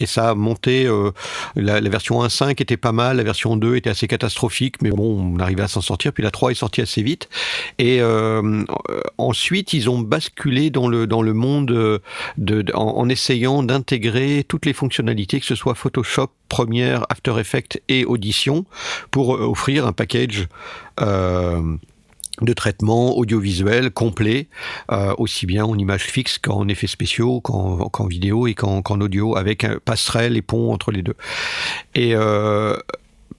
Et 0.00 0.06
ça 0.06 0.30
a 0.30 0.34
monté. 0.34 0.88
La, 1.56 1.80
la, 1.80 1.90
version 1.90 2.22
1.5 2.22 2.50
était 2.62 2.76
pas 2.76 2.92
mal, 2.92 3.16
la 3.16 3.22
version 3.22 3.56
2 3.56 3.76
était 3.76 3.90
assez 3.90 4.06
catastrophique, 4.06 4.76
mais 4.82 4.90
bon, 4.90 5.34
on 5.36 5.40
arrivait 5.40 5.62
à 5.62 5.68
s'en 5.68 5.80
sortir. 5.80 6.12
Puis 6.12 6.22
la 6.22 6.30
3 6.30 6.47
est 6.50 6.54
sorti 6.54 6.80
assez 6.80 7.02
vite. 7.02 7.28
Et 7.78 8.00
euh, 8.00 8.64
ensuite, 9.18 9.72
ils 9.72 9.90
ont 9.90 9.98
basculé 9.98 10.70
dans 10.70 10.88
le, 10.88 11.06
dans 11.06 11.22
le 11.22 11.32
monde 11.32 11.70
euh, 11.70 11.98
en, 12.74 13.08
essayant 13.08 13.62
d'intégrer 13.62 14.44
toutes 14.46 14.66
les 14.66 14.72
fonctionnalités, 14.72 15.40
que 15.40 15.46
ce 15.46 15.54
soit 15.54 15.74
Photoshop, 15.74 16.30
Premiere, 16.48 17.06
After 17.08 17.34
Effects 17.38 17.80
et 17.88 18.04
Audition, 18.04 18.64
pour 19.10 19.36
euh, 19.36 19.46
offrir 19.46 19.86
un 19.86 19.92
package. 19.92 20.48
de 22.40 22.52
traitement 22.52 23.16
audiovisuel 23.18 23.90
complet, 23.90 24.46
aussi 25.18 25.44
bien 25.44 25.64
en 25.64 25.76
images 25.76 26.04
fixes 26.04 26.38
qu'en 26.38 26.68
effets 26.68 26.86
spéciaux, 26.86 27.40
qu'en 27.40 28.06
vidéo 28.06 28.46
et 28.46 28.54
qu'en 28.54 29.00
audio, 29.00 29.36
avec 29.36 29.64
un 29.64 29.78
passerelle 29.84 30.36
et 30.36 30.42
pont 30.42 30.72
entre 30.72 30.92
les 30.92 31.02
deux. 31.02 31.16
Et 31.96 32.14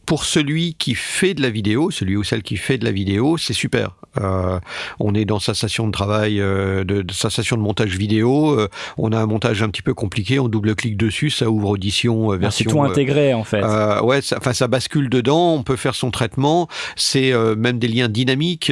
pour 0.09 0.25
celui 0.25 0.73
qui 0.73 0.95
fait 0.95 1.35
de 1.35 1.43
la 1.43 1.51
vidéo, 1.51 1.91
celui 1.91 2.17
ou 2.17 2.23
celle 2.23 2.41
qui 2.41 2.57
fait 2.57 2.79
de 2.79 2.83
la 2.83 2.91
vidéo, 2.91 3.37
c'est 3.37 3.53
super. 3.53 3.91
Euh, 4.19 4.59
on 4.99 5.13
est 5.13 5.23
dans 5.25 5.37
sa 5.37 5.53
station 5.53 5.85
de 5.85 5.91
travail, 5.91 6.41
euh, 6.41 6.83
de, 6.83 7.05
sa 7.13 7.29
station 7.29 7.57
de 7.57 7.61
montage 7.61 7.95
vidéo. 7.95 8.59
Euh, 8.59 8.67
on 8.97 9.11
a 9.11 9.19
un 9.19 9.27
montage 9.27 9.61
un 9.61 9.69
petit 9.69 9.83
peu 9.83 9.93
compliqué. 9.93 10.39
On 10.39 10.47
double-clique 10.47 10.97
dessus, 10.97 11.29
ça 11.29 11.51
ouvre 11.51 11.69
audition 11.69 12.29
version. 12.29 12.65
C'est 12.65 12.75
tout 12.75 12.81
intégré 12.81 13.35
en 13.35 13.43
fait. 13.43 13.63
ouais, 14.01 14.21
enfin 14.35 14.53
ça, 14.53 14.67
bascule 14.67 15.11
dedans. 15.11 15.53
On 15.53 15.61
peut 15.61 15.75
faire 15.75 15.93
son 15.93 16.09
traitement. 16.09 16.67
C'est 16.95 17.31
même 17.55 17.77
des 17.77 17.87
liens 17.87 18.09
dynamiques. 18.09 18.71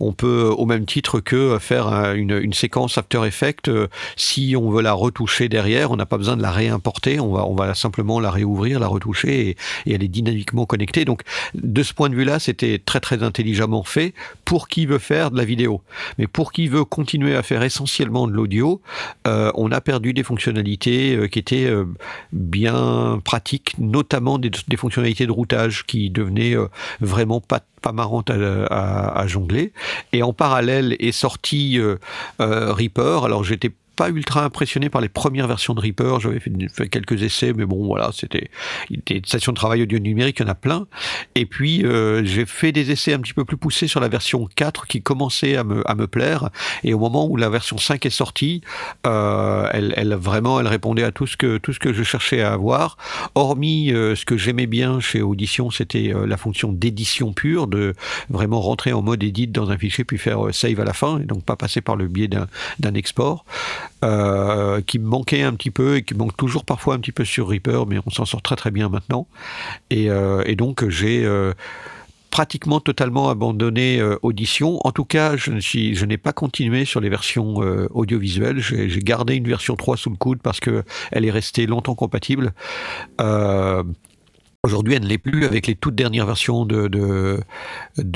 on 0.00 0.12
peut, 0.14 0.50
au 0.56 0.64
même 0.64 0.86
titre 0.86 1.20
que 1.20 1.58
faire 1.60 2.14
une, 2.14 2.38
une, 2.40 2.54
séquence 2.54 2.96
After 2.96 3.26
Effects, 3.26 3.70
si 4.16 4.54
on 4.56 4.70
veut 4.70 4.82
la 4.82 4.94
retoucher 4.94 5.50
derrière, 5.50 5.90
on 5.90 5.96
n'a 5.96 6.06
pas 6.06 6.16
besoin 6.16 6.38
de 6.38 6.42
la 6.42 6.50
réimporter. 6.50 7.20
On 7.20 7.32
va, 7.32 7.44
on 7.44 7.54
va 7.54 7.74
simplement 7.74 8.18
la 8.18 8.30
réouvrir, 8.30 8.80
la 8.80 8.86
retoucher 8.86 9.48
et, 9.50 9.56
et 9.84 9.94
elle 9.94 10.02
est 10.02 10.08
dynamiquement 10.08 10.64
Donc, 11.04 11.22
de 11.54 11.82
ce 11.82 11.92
point 11.92 12.08
de 12.08 12.14
vue-là, 12.14 12.38
c'était 12.38 12.80
très 12.84 13.00
très 13.00 13.22
intelligemment 13.22 13.82
fait 13.84 14.14
pour 14.44 14.68
qui 14.68 14.86
veut 14.86 14.98
faire 14.98 15.30
de 15.30 15.36
la 15.36 15.44
vidéo. 15.44 15.82
Mais 16.18 16.26
pour 16.26 16.52
qui 16.52 16.68
veut 16.68 16.84
continuer 16.84 17.36
à 17.36 17.42
faire 17.42 17.62
essentiellement 17.62 18.26
de 18.26 18.32
l'audio, 18.32 18.80
euh, 19.26 19.50
on 19.54 19.70
a 19.72 19.80
perdu 19.80 20.12
des 20.12 20.22
fonctionnalités 20.22 21.16
euh, 21.16 21.28
qui 21.28 21.38
étaient 21.38 21.66
euh, 21.66 21.84
bien 22.32 23.20
pratiques, 23.24 23.74
notamment 23.78 24.38
des, 24.38 24.50
fonctionnalités 24.76 25.26
de 25.26 25.32
routage 25.32 25.84
qui 25.86 26.10
devenaient 26.10 26.56
vraiment 27.00 27.40
pas 27.40 27.60
pas 27.82 27.94
à, 28.28 29.26
jongler. 29.26 29.72
Et 30.12 30.22
en 30.22 30.34
parallèle 30.34 30.96
est 30.98 31.12
sorti 31.12 31.80
Reaper. 32.38 33.24
Alors 33.24 33.42
j'étais 33.42 33.70
pas 34.00 34.08
ultra 34.08 34.42
impressionné 34.42 34.88
par 34.88 35.02
les 35.02 35.10
premières 35.10 35.46
versions 35.46 35.74
de 35.74 35.80
Reaper. 35.82 36.20
J'avais 36.20 36.40
fait, 36.40 36.88
quelques 36.88 37.22
essais, 37.22 37.52
mais 37.52 37.66
bon, 37.66 37.84
voilà, 37.84 38.08
c'était 38.14 38.48
des 38.88 39.20
stations 39.26 39.52
de 39.52 39.56
travail 39.58 39.82
audio 39.82 39.98
numérique, 39.98 40.38
il 40.40 40.44
y 40.44 40.46
en 40.46 40.52
a 40.52 40.54
plein. 40.54 40.86
Et 41.34 41.44
puis, 41.44 41.84
euh, 41.84 42.24
j'ai 42.24 42.46
fait 42.46 42.72
des 42.72 42.92
essais 42.92 43.12
un 43.12 43.18
petit 43.18 43.34
peu 43.34 43.44
plus 43.44 43.58
poussés 43.58 43.88
sur 43.88 44.00
la 44.00 44.08
version 44.08 44.48
4 44.56 44.86
qui 44.86 45.02
commençait 45.02 45.56
à 45.56 45.64
me, 45.64 45.82
à 45.86 45.94
me 45.94 46.06
plaire. 46.06 46.48
Et 46.82 46.94
au 46.94 46.98
moment 46.98 47.26
où 47.26 47.36
la 47.36 47.50
version 47.50 47.76
5 47.76 48.06
est 48.06 48.08
sortie, 48.08 48.62
euh, 49.06 49.68
elle, 49.70 50.14
vraiment, 50.14 50.58
elle 50.60 50.68
répondait 50.68 51.04
à 51.04 51.12
tout 51.12 51.26
ce 51.26 51.36
que, 51.36 51.58
tout 51.58 51.74
ce 51.74 51.78
que 51.78 51.92
je 51.92 52.02
cherchais 52.02 52.40
à 52.40 52.54
avoir. 52.54 52.96
Hormis 53.34 53.92
euh, 53.92 54.14
ce 54.14 54.24
que 54.24 54.38
j'aimais 54.38 54.66
bien 54.66 55.00
chez 55.00 55.20
Audition, 55.20 55.70
c'était 55.70 56.14
la 56.26 56.38
fonction 56.38 56.72
d'édition 56.72 57.34
pure, 57.34 57.66
de 57.66 57.92
vraiment 58.30 58.62
rentrer 58.62 58.94
en 58.94 59.02
mode 59.02 59.22
edit 59.22 59.48
dans 59.48 59.70
un 59.70 59.76
fichier 59.76 60.04
puis 60.04 60.16
faire 60.16 60.40
save 60.52 60.80
à 60.80 60.84
la 60.84 60.94
fin, 60.94 61.18
et 61.18 61.24
donc 61.24 61.44
pas 61.44 61.56
passer 61.56 61.82
par 61.82 61.96
le 61.96 62.08
biais 62.08 62.28
d'un 62.28 62.94
export. 62.94 63.44
Euh, 64.02 64.80
qui 64.80 64.98
me 64.98 65.06
manquait 65.06 65.42
un 65.42 65.52
petit 65.52 65.70
peu 65.70 65.96
et 65.96 66.02
qui 66.02 66.14
manque 66.14 66.34
toujours 66.34 66.64
parfois 66.64 66.94
un 66.94 67.00
petit 67.00 67.12
peu 67.12 67.26
sur 67.26 67.48
Reaper, 67.48 67.84
mais 67.86 67.98
on 68.06 68.10
s'en 68.10 68.24
sort 68.24 68.40
très 68.40 68.56
très 68.56 68.70
bien 68.70 68.88
maintenant. 68.88 69.26
Et, 69.90 70.08
euh, 70.08 70.42
donc 70.54 70.88
j'ai 70.88 71.22
euh, 71.22 71.52
pratiquement 72.30 72.80
totalement 72.80 73.28
abandonné 73.28 74.02
Audition. 74.22 74.80
En 74.86 74.92
tout 74.92 75.04
cas, 75.04 75.36
je 75.36 76.04
n'ai 76.06 76.16
pas 76.16 76.32
continué 76.32 76.86
sur 76.86 77.00
les 77.00 77.10
versions 77.10 77.56
audiovisuelles. 77.90 78.60
J'ai, 78.60 78.88
gardé 79.00 79.34
une 79.34 79.46
version 79.46 79.76
3 79.76 79.98
sous 79.98 80.10
le 80.10 80.16
coude 80.16 80.40
parce 80.40 80.60
que 80.60 80.82
elle 81.12 81.26
est 81.26 81.30
restée 81.30 81.66
longtemps 81.66 81.94
compatible. 81.94 82.54
Aujourd'hui, 84.62 84.92
elle 84.92 85.04
ne 85.04 85.08
l'est 85.08 85.16
plus 85.16 85.46
avec 85.46 85.66
les 85.66 85.74
toutes 85.74 85.94
dernières 85.94 86.26
versions 86.26 86.66
de, 86.66 87.40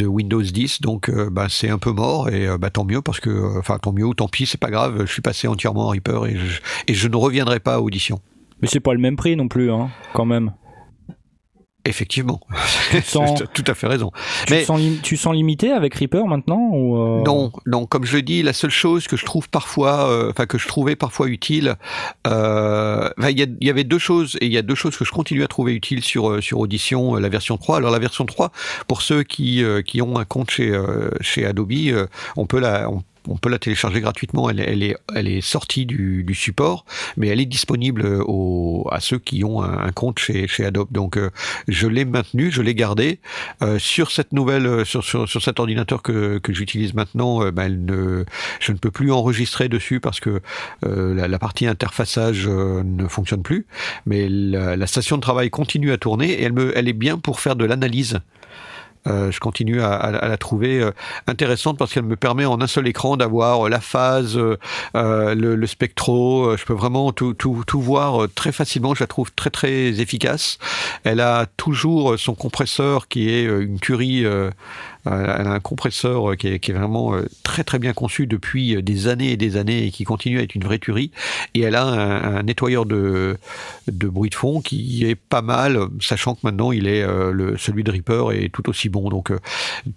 Windows 0.02 0.42
10, 0.42 0.82
donc 0.82 1.08
euh, 1.08 1.30
bah, 1.30 1.46
c'est 1.48 1.70
un 1.70 1.78
peu 1.78 1.90
mort 1.90 2.28
et 2.28 2.46
euh, 2.46 2.58
bah, 2.58 2.68
tant 2.68 2.84
mieux 2.84 3.00
parce 3.00 3.18
que, 3.18 3.30
euh, 3.30 3.58
enfin 3.58 3.78
tant 3.78 3.92
mieux 3.92 4.06
tant 4.14 4.28
pis, 4.28 4.44
c'est 4.44 4.60
pas 4.60 4.70
grave. 4.70 5.06
Je 5.06 5.10
suis 5.10 5.22
passé 5.22 5.48
entièrement 5.48 5.86
en 5.86 5.88
Reaper 5.88 6.26
et 6.26 6.36
je, 6.36 6.60
et 6.86 6.92
je 6.92 7.08
ne 7.08 7.16
reviendrai 7.16 7.60
pas 7.60 7.76
à 7.76 7.80
Audition. 7.80 8.20
Mais 8.60 8.68
c'est 8.68 8.80
pas 8.80 8.92
le 8.92 8.98
même 8.98 9.16
prix 9.16 9.36
non 9.36 9.48
plus, 9.48 9.72
hein, 9.72 9.88
quand 10.12 10.26
même. 10.26 10.52
Effectivement, 11.86 12.40
tu 12.90 12.96
as 12.96 13.46
tout 13.52 13.64
à 13.66 13.74
fait 13.74 13.86
raison. 13.86 14.10
Tu, 14.46 14.54
Mais, 14.54 14.64
sens 14.64 14.80
tu 15.02 15.16
sens 15.18 15.34
limité 15.34 15.70
avec 15.70 15.94
Reaper 15.94 16.26
maintenant 16.26 16.70
ou 16.72 16.96
euh 16.96 17.22
Non, 17.24 17.52
non. 17.66 17.84
Comme 17.84 18.06
je 18.06 18.16
le 18.16 18.22
dis, 18.22 18.42
la 18.42 18.54
seule 18.54 18.70
chose 18.70 19.06
que 19.06 19.18
je 19.18 19.24
trouve 19.26 19.50
parfois, 19.50 20.08
euh, 20.08 20.30
enfin 20.30 20.46
que 20.46 20.56
je 20.56 20.66
trouvais 20.66 20.96
parfois 20.96 21.28
utile, 21.28 21.76
euh, 22.26 23.10
il 23.28 23.56
y, 23.60 23.70
avait 23.70 23.84
deux 23.84 23.98
choses 23.98 24.38
et 24.40 24.46
il 24.46 24.52
y 24.52 24.56
a 24.56 24.62
deux 24.62 24.74
choses 24.74 24.96
que 24.96 25.04
je 25.04 25.12
continue 25.12 25.44
à 25.44 25.48
trouver 25.48 25.74
utiles 25.74 26.02
sur 26.02 26.42
sur 26.42 26.58
Audition, 26.58 27.16
la 27.16 27.28
version 27.28 27.58
3. 27.58 27.76
Alors 27.76 27.90
la 27.90 27.98
version 27.98 28.24
3, 28.24 28.50
pour 28.88 29.02
ceux 29.02 29.22
qui 29.22 29.62
qui 29.86 30.00
ont 30.00 30.18
un 30.18 30.24
compte 30.24 30.50
chez 30.50 30.72
chez 31.20 31.44
Adobe, 31.44 31.72
on 32.36 32.46
peut 32.46 32.60
la 32.60 32.88
on 32.90 33.02
on 33.28 33.36
peut 33.36 33.48
la 33.48 33.58
télécharger 33.58 34.00
gratuitement. 34.00 34.50
Elle, 34.50 34.82
est, 34.82 35.40
sortie 35.40 35.86
du, 35.86 36.34
support, 36.34 36.84
mais 37.16 37.28
elle 37.28 37.40
est 37.40 37.46
disponible 37.46 38.22
à 38.90 39.00
ceux 39.00 39.18
qui 39.18 39.44
ont 39.44 39.62
un, 39.62 39.92
compte 39.92 40.18
chez, 40.18 40.46
chez 40.48 40.64
Adobe. 40.64 40.88
Donc, 40.90 41.16
euh, 41.16 41.30
je 41.68 41.86
l'ai 41.86 42.04
maintenue, 42.04 42.50
je 42.50 42.62
l'ai 42.62 42.74
gardée 42.74 43.20
euh, 43.62 43.78
sur 43.78 44.10
cette 44.10 44.32
nouvelle, 44.32 44.66
euh, 44.66 44.84
sur, 44.84 45.04
sur, 45.04 45.42
cet 45.42 45.60
ordinateur 45.60 46.02
que, 46.02 46.38
que 46.38 46.52
j'utilise 46.52 46.94
maintenant. 46.94 47.50
Ben, 47.50 47.64
elle 47.64 47.84
ne, 47.84 48.24
je 48.60 48.72
ne 48.72 48.78
peux 48.78 48.90
plus 48.90 49.12
enregistrer 49.12 49.68
dessus 49.68 50.00
parce 50.00 50.20
que 50.20 50.40
la, 50.82 51.28
la, 51.28 51.38
partie 51.38 51.66
interfaçage 51.66 52.48
ne 52.48 53.06
fonctionne 53.08 53.42
plus. 53.42 53.66
Mais 54.06 54.28
la, 54.28 54.76
la, 54.76 54.86
station 54.86 55.16
de 55.16 55.22
travail 55.22 55.50
continue 55.50 55.92
à 55.92 55.98
tourner 55.98 56.30
et 56.30 56.42
elle, 56.42 56.52
me, 56.52 56.76
elle 56.76 56.88
est 56.88 56.94
bien 56.94 57.18
pour 57.18 57.40
faire 57.40 57.56
de 57.56 57.64
l'analyse 57.64 58.20
euh, 59.06 59.30
je 59.30 59.38
continue 59.38 59.82
à, 59.82 60.10
la 60.10 60.36
trouver 60.38 60.80
euh, 60.80 60.92
intéressante 61.26 61.76
parce 61.78 61.92
qu'elle 61.92 62.04
me 62.04 62.16
permet 62.16 62.46
en 62.46 62.60
un 62.60 62.66
seul 62.66 62.88
écran 62.88 63.16
d'avoir 63.16 63.66
euh, 63.66 63.68
la 63.68 63.80
phase, 63.80 64.38
le, 64.94 65.66
spectro. 65.66 66.56
je 66.56 66.64
peux 66.64 66.72
vraiment 66.72 67.12
tout, 67.12 67.34
tout, 67.34 67.64
voir 67.80 68.28
très 68.34 68.52
facilement. 68.52 68.94
Je 68.94 69.02
la 69.02 69.06
trouve 69.06 69.32
très 69.32 69.50
très 69.50 70.00
efficace. 70.00 70.58
Elle 71.04 71.20
a 71.20 71.46
toujours 71.56 72.18
son 72.18 72.34
compresseur 72.34 73.08
qui 73.08 73.30
est 73.30 73.44
une 73.44 73.78
curie 73.78 74.24
Euh, 74.24 74.50
elle 75.06 75.46
a 75.46 75.52
un 75.52 75.60
compresseur 75.60 76.30
euh, 76.30 76.36
qui 76.36 76.48
est, 76.48 76.58
qui 76.58 76.70
est 76.70 76.74
vraiment 76.74 77.14
euh, 77.14 77.26
très 77.42 77.64
très 77.64 77.78
bien 77.78 77.92
conçu 77.92 78.26
depuis 78.26 78.82
des 78.82 79.08
années 79.08 79.32
et 79.32 79.36
des 79.36 79.56
années 79.56 79.86
et 79.86 79.90
qui 79.90 80.04
continue 80.04 80.38
à 80.38 80.42
être 80.42 80.54
une 80.54 80.64
vraie 80.64 80.78
tuerie. 80.78 81.10
Et 81.54 81.60
elle 81.60 81.74
a 81.74 81.84
un, 81.84 82.36
un 82.36 82.42
nettoyeur 82.42 82.86
de, 82.86 83.36
de 83.88 84.08
bruit 84.08 84.30
de 84.30 84.34
fond 84.34 84.60
qui 84.60 85.04
est 85.04 85.14
pas 85.14 85.42
mal, 85.42 85.78
sachant 86.00 86.34
que 86.34 86.40
maintenant 86.44 86.72
il 86.72 86.86
est 86.86 87.04
le, 87.06 87.56
celui 87.58 87.84
de 87.84 87.90
Reaper 87.90 88.32
est 88.32 88.48
tout 88.52 88.68
aussi 88.68 88.88
bon. 88.88 89.08
Donc 89.08 89.32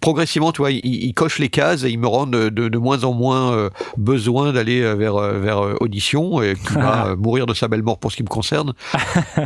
progressivement, 0.02 0.52
tu 0.52 0.62
vois, 0.62 0.72
il, 0.72 0.82
il, 0.84 1.14
coche 1.14 1.40
les 1.40 1.50
cases 1.50 1.84
et 1.84 1.90
il 1.90 2.00
me 2.00 2.08
rend 2.08 2.28
de, 2.28 2.50
de, 2.50 2.68
de 2.68 2.78
moins 2.78 3.04
en 3.04 3.14
moins 3.14 3.70
besoin 3.98 4.54
d'aller 4.54 4.82
vers, 4.96 5.18
vers 5.18 5.82
Audition, 5.82 6.42
et 6.42 6.56
qui 6.56 6.74
va 6.74 7.16
mourir 7.18 7.46
de 7.46 7.54
sa 7.54 7.68
belle 7.68 7.84
mort 7.84 7.98
pour 7.98 8.12
ce 8.12 8.18
qui 8.18 8.24
me 8.24 8.28
concerne. 8.28 8.74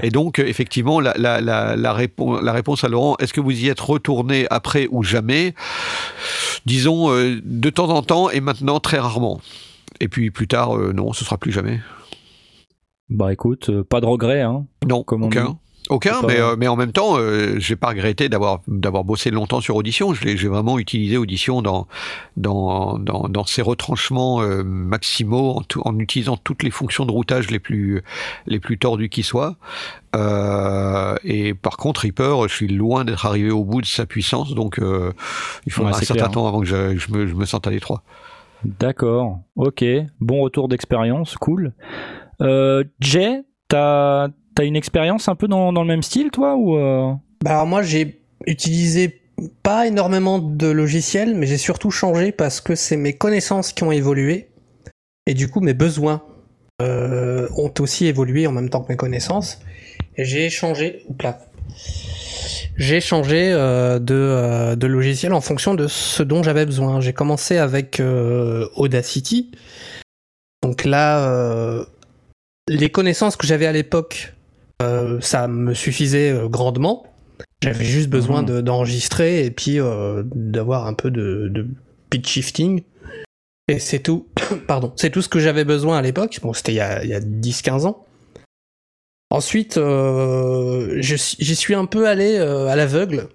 et 0.04 0.10
donc 0.10 0.40
effectivement, 0.40 1.00
la, 1.00 1.14
la 1.18 2.54
réponse 2.54 2.84
à 2.84 2.90
Laurent, 2.90 3.16
est-ce 3.20 3.34
que 3.34 3.42
vous 3.42 3.52
y 3.52 3.68
êtes 3.68 3.80
retourné 3.80 4.48
après 4.50 4.88
ou 4.92 5.04
jamais? 5.04 5.51
Disons 6.66 7.12
euh, 7.12 7.42
de 7.44 7.70
temps 7.70 7.90
en 7.90 8.02
temps 8.04 8.30
et 8.30 8.40
maintenant 8.40 8.80
très 8.80 9.00
rarement. 9.00 9.42
Et 10.00 10.08
puis 10.08 10.32
plus 10.32 10.48
tard, 10.48 10.78
euh, 10.78 10.94
non, 10.94 11.14
ce 11.14 11.26
sera 11.26 11.38
plus 11.38 11.52
jamais. 11.52 11.80
Bah 13.10 13.34
écoute, 13.34 13.70
euh, 13.70 13.84
pas 13.84 14.00
de 14.00 14.06
regret, 14.06 14.42
hein 14.42 14.66
Non, 14.88 15.04
comme 15.04 15.24
aucun. 15.24 15.58
Aucun, 15.92 16.22
mais, 16.26 16.40
euh, 16.40 16.56
mais 16.58 16.68
en 16.68 16.76
même 16.76 16.92
temps, 16.92 17.18
euh, 17.18 17.60
j'ai 17.60 17.76
pas 17.76 17.90
regretté 17.90 18.30
d'avoir 18.30 18.62
d'avoir 18.68 19.04
bossé 19.04 19.30
longtemps 19.30 19.62
sur 19.62 19.76
Audition. 19.76 20.14
J'ai 20.14 20.48
vraiment 20.48 20.80
utilisé 20.80 21.18
Audition 21.18 21.62
dans 21.62 21.88
dans 22.38 22.98
dans, 22.98 23.28
dans 23.28 23.46
ses 23.46 23.62
retranchements 23.62 24.42
euh, 24.42 24.64
maximaux, 24.64 25.52
en, 25.58 25.62
tout, 25.62 25.82
en, 25.86 26.00
utilisant 26.00 26.38
toutes 26.38 26.64
les 26.64 26.72
fonctions 26.72 27.06
de 27.06 27.12
routage 27.12 27.52
les 27.52 27.60
plus 27.60 28.02
les 28.48 28.60
plus 28.60 28.78
tordues 28.78 29.10
qui 29.10 29.24
soient. 29.24 29.58
Euh, 30.16 31.16
et 31.24 31.54
par 31.54 31.78
contre, 31.78 32.02
Reaper, 32.02 32.48
je 32.48 32.54
suis 32.54 32.68
loin 32.68 33.06
d'être 33.06 33.26
arrivé 33.26 33.52
au 33.52 33.64
bout 33.64 33.82
de 33.82 33.86
sa 33.86 34.06
puissance, 34.06 34.56
donc 34.56 34.80
euh, 34.80 35.14
il 35.66 35.72
faudra 35.72 35.92
ouais, 35.92 35.98
un 35.98 36.02
certain 36.02 36.30
temps 36.30 36.48
avant 36.48 36.60
que 36.62 36.66
je, 36.66 36.98
je, 36.98 37.12
me, 37.12 37.28
je 37.28 37.34
me 37.34 37.46
sente 37.46 37.68
à 37.68 37.72
l'étroit. 37.72 38.04
D'accord, 38.64 39.40
ok, 39.56 39.84
bon 40.20 40.42
retour 40.42 40.68
d'expérience, 40.68 41.36
cool. 41.38 41.74
Euh, 42.42 42.84
Jay, 43.00 43.44
t'as 43.68 44.28
T'as 44.56 44.66
une 44.66 44.76
expérience 44.76 45.28
un 45.28 45.36
peu 45.36 45.48
dans, 45.48 45.72
dans, 45.72 45.82
le 45.82 45.88
même 45.88 46.04
style, 46.04 46.30
toi 46.30 46.56
ou 46.56 46.78
euh... 46.78 47.14
bah 47.44 47.52
Alors 47.52 47.66
moi, 47.66 47.82
j'ai 47.84 48.22
utilisé 48.46 49.22
pas 49.64 49.88
énormément 49.88 50.40
de 50.40 50.68
logiciels, 50.68 51.36
mais 51.36 51.48
j'ai 51.48 51.58
surtout 51.58 51.90
changé 51.90 52.32
parce 52.32 52.62
que 52.62 52.76
c'est 52.76 52.98
mes 52.98 53.14
connaissances 53.14 53.74
qui 53.74 53.84
ont 53.84 53.92
évolué. 53.92 54.50
Et 55.26 55.34
du 55.34 55.48
coup, 55.48 55.62
mes 55.62 55.74
besoins 55.74 56.24
euh, 56.82 57.48
ont 57.56 57.74
aussi 57.80 58.08
évolué 58.08 58.46
en 58.46 58.52
même 58.52 58.70
temps 58.70 58.82
que 58.82 58.92
mes 58.92 58.98
connaissances. 58.98 59.60
Et 60.18 60.26
j'ai 60.26 60.50
changé... 60.50 61.06
J'ai 62.78 63.00
changé 63.00 63.52
euh, 63.52 64.00
de, 64.00 64.76
de, 64.76 64.88
logiciel 64.88 65.34
en 65.34 65.42
fonction 65.42 65.76
de 65.76 65.88
ce 65.88 66.24
dont 66.24 66.42
j'avais 66.44 66.66
besoin. 66.66 67.00
J'ai 67.00 67.14
commencé 67.14 67.58
avec 67.58 68.02
Audacity. 68.76 69.52
Donc 70.64 70.84
là, 70.86 71.86
les 72.68 72.90
connaissances 72.90 73.36
que 73.36 73.48
j'avais 73.48 73.68
à 73.68 73.72
l'époque 73.72 74.34
ça 75.22 75.48
me 75.48 75.74
suffisait 75.74 76.32
euh, 76.32 76.48
grandement. 76.48 77.06
J'avais 77.64 77.86
juste 77.86 78.10
besoin 78.10 78.42
mmh. 78.42 78.62
d'enregistrer 78.62 79.46
et 79.46 79.52
puis 79.52 79.80
euh, 79.80 80.24
d'avoir 80.26 80.88
un 80.88 80.94
peu 80.94 81.12
de, 81.12 81.48
de, 81.50 81.68
pitch 82.10 82.28
shifting. 82.28 82.84
Et 83.68 83.80
c'est 83.80 84.00
tout. 84.00 84.28
Pardon. 84.68 84.92
C'est 84.96 85.12
tout 85.12 85.22
ce 85.22 85.30
que 85.30 85.40
j'avais 85.40 85.64
besoin 85.64 85.98
à 85.98 86.02
l'époque. 86.02 86.40
Bon, 86.42 86.54
c'était 86.54 86.74
il 86.74 86.76
y 86.76 86.82
a, 86.82 86.98
a 86.98 87.20
10-15 87.20 87.86
ans. 87.86 88.06
Ensuite, 89.32 89.78
euh, 89.78 90.98
j'y 91.00 91.56
suis 91.56 91.74
un 91.74 91.86
peu 91.86 92.06
allé 92.06 92.36
euh, 92.38 92.68
à 92.68 92.76
l'aveugle. 92.76 93.28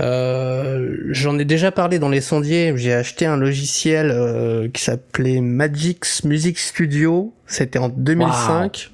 Euh, 0.00 0.96
J'en 1.10 1.38
ai 1.38 1.44
déjà 1.44 1.70
parlé 1.70 1.98
dans 1.98 2.08
les 2.08 2.22
sondiers. 2.22 2.72
J'ai 2.76 2.94
acheté 2.94 3.26
un 3.26 3.36
logiciel 3.36 4.70
qui 4.72 4.82
s'appelait 4.82 5.42
Magix 5.42 6.24
Music 6.24 6.58
Studio. 6.58 7.34
C'était 7.46 7.78
en 7.78 7.90
2005. 7.90 8.88
Wow. 8.90 8.93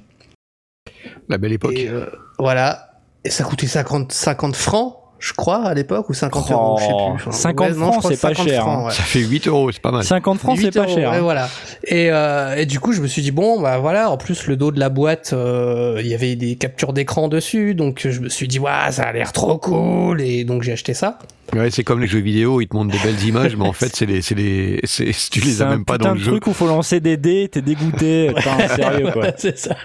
La 1.31 1.39
belle 1.39 1.53
époque. 1.53 1.73
Et 1.77 1.89
euh, 1.89 2.07
voilà. 2.39 2.91
Et 3.25 3.31
ça 3.31 3.45
coûtait 3.45 3.67
50, 3.67 4.13
50 4.13 4.57
francs, 4.57 4.97
je 5.21 5.33
crois, 5.33 5.65
à 5.65 5.75
l'époque, 5.75 6.09
ou 6.11 6.15
50 6.15 6.47
oh, 6.49 6.53
euros, 6.53 6.79
je 6.79 6.85
sais 6.85 6.89
plus. 6.89 7.29
Enfin, 7.29 7.33
50 7.33 7.69
ouais, 7.69 7.75
francs, 7.75 8.05
c'est 8.09 8.21
pas 8.21 8.35
cher. 8.35 8.63
Francs, 8.63 8.87
ouais. 8.87 8.93
Ça 8.93 9.03
fait 9.03 9.21
8 9.21 9.47
euros, 9.47 9.71
c'est 9.71 9.81
pas 9.81 9.93
mal. 9.93 10.03
50 10.03 10.39
francs, 10.39 10.59
c'est 10.59 10.73
pas 10.73 10.85
euros, 10.85 10.95
cher. 10.95 11.13
Ouais, 11.13 11.21
voilà. 11.21 11.49
Et, 11.85 12.11
euh, 12.11 12.57
et, 12.57 12.67
du 12.67 12.81
coup, 12.81 12.93
je 12.93 13.01
me 13.01 13.07
suis 13.07 13.23
dit, 13.23 13.31
bon, 13.31 13.61
bah 13.61 13.79
voilà, 13.79 14.11
en 14.11 14.17
plus, 14.17 14.47
le 14.47 14.57
dos 14.57 14.73
de 14.73 14.81
la 14.81 14.89
boîte, 14.89 15.33
euh, 15.33 15.99
il 16.01 16.09
y 16.09 16.15
avait 16.15 16.35
des 16.35 16.57
captures 16.57 16.93
d'écran 16.93 17.29
dessus, 17.29 17.75
donc 17.75 18.01
je 18.09 18.21
me 18.21 18.29
suis 18.29 18.49
dit, 18.49 18.59
ouais, 18.59 18.91
ça 18.91 19.05
a 19.05 19.13
l'air 19.13 19.33
trop 19.33 19.59
cool, 19.59 20.21
et 20.21 20.45
donc 20.45 20.63
j'ai 20.63 20.73
acheté 20.73 20.95
ça. 20.95 21.19
Ouais, 21.55 21.71
c'est 21.71 21.83
comme 21.83 22.01
les 22.01 22.07
jeux 22.07 22.21
vidéo, 22.21 22.61
ils 22.61 22.69
te 22.69 22.77
montrent 22.77 22.93
des 22.93 23.03
belles 23.03 23.23
images, 23.25 23.57
mais 23.57 23.67
en 23.67 23.73
fait, 23.73 23.95
c'est 23.95 24.07
les, 24.07 24.23
c'est 24.23 24.35
les, 24.35 24.81
c'est, 24.85 25.11
tu 25.31 25.41
les 25.41 25.63
as 25.63 25.67
même 25.67 25.85
pas 25.85 25.99
dans 25.99 26.13
le 26.13 26.19
jeu. 26.19 26.25
C'est 26.25 26.29
un 26.29 26.33
truc 26.35 26.47
où 26.47 26.53
faut 26.53 26.67
lancer 26.67 27.01
des 27.01 27.17
dés, 27.17 27.49
t'es 27.51 27.63
dégoûté, 27.63 28.33
putain, 28.37 28.69
sérieux, 28.69 29.11
quoi. 29.13 29.33
c'est 29.37 29.59
ça. 29.59 29.77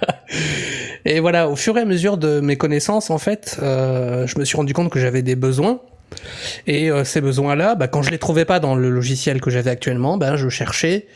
Et 1.06 1.20
voilà, 1.20 1.50
au 1.50 1.56
fur 1.56 1.78
et 1.78 1.82
à 1.82 1.86
mesure 1.86 2.18
de 2.18 2.40
mes 2.40 2.56
connaissances, 2.56 3.10
en 3.10 3.18
fait, 3.18 3.58
euh, 3.62 4.28
je 4.28 4.38
me 4.38 4.46
suis 4.46 4.58
rendu 4.58 4.74
compte 4.74 4.92
que 4.92 5.00
j'avais 5.00 5.22
des 5.22 5.36
besoins. 5.36 5.80
Et 6.68 6.92
euh, 6.92 7.04
ces 7.04 7.20
besoins-là, 7.20 7.76
bah, 7.76 7.88
quand 7.88 8.04
je 8.04 8.12
les 8.12 8.20
trouvais 8.20 8.46
pas 8.46 8.60
dans 8.60 8.76
le 8.76 8.90
logiciel 8.90 9.42
que 9.42 9.50
j'avais 9.50 9.72
actuellement, 9.72 10.18
bah, 10.18 10.36
je 10.36 10.50
cherchais 10.50 11.08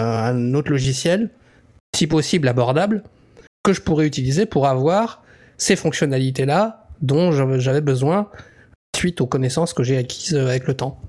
euh, 0.00 0.02
un 0.02 0.54
autre 0.54 0.70
logiciel, 0.70 1.30
si 1.94 2.06
possible 2.06 2.48
abordable, 2.48 3.02
que 3.62 3.72
je 3.72 3.82
pourrais 3.82 4.06
utiliser 4.06 4.46
pour 4.46 4.66
avoir 4.66 5.22
ces 5.58 5.76
fonctionnalités-là 5.76 6.86
dont 7.02 7.30
j'avais 7.58 7.80
besoin 7.80 8.28
suite 8.98 9.20
aux 9.20 9.26
connaissances 9.26 9.72
que 9.72 9.82
j'ai 9.82 9.96
acquises 9.96 10.34
avec 10.34 10.66
le 10.66 10.74
temps. 10.74 11.00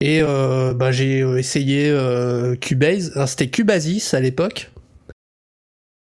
Et 0.00 0.20
euh, 0.22 0.74
bah, 0.74 0.92
j'ai 0.92 1.20
essayé 1.38 1.90
euh, 1.90 2.54
Cubase, 2.56 3.12
c'était 3.26 3.48
Cubasis 3.48 4.14
à 4.14 4.20
l'époque. 4.20 4.70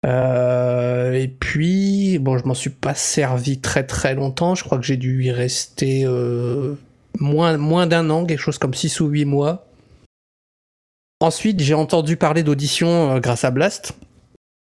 Euh, 0.05 1.13
et 1.13 1.29
puis, 1.29 2.19
bon, 2.19 2.37
je 2.37 2.45
m'en 2.45 2.55
suis 2.55 2.71
pas 2.71 2.95
servi 2.95 3.61
très 3.61 3.85
très 3.87 4.15
longtemps. 4.15 4.55
Je 4.55 4.65
crois 4.65 4.79
que 4.79 4.85
j'ai 4.85 4.97
dû 4.97 5.25
y 5.25 5.31
rester 5.31 6.05
euh, 6.05 6.75
moins, 7.19 7.57
moins 7.57 7.87
d'un 7.87 8.11
an, 8.11 8.27
quelque 8.27 8.41
chose 8.41 8.59
comme 8.59 8.75
6 8.75 9.01
ou 9.01 9.07
8 9.07 9.25
mois. 9.25 9.67
Ensuite, 11.21 11.61
j'ai 11.61 11.75
entendu 11.75 12.17
parler 12.17 12.43
d'audition 12.43 13.13
euh, 13.13 13.21
grâce 13.21 13.45
à 13.45 13.51
Blast, 13.51 13.93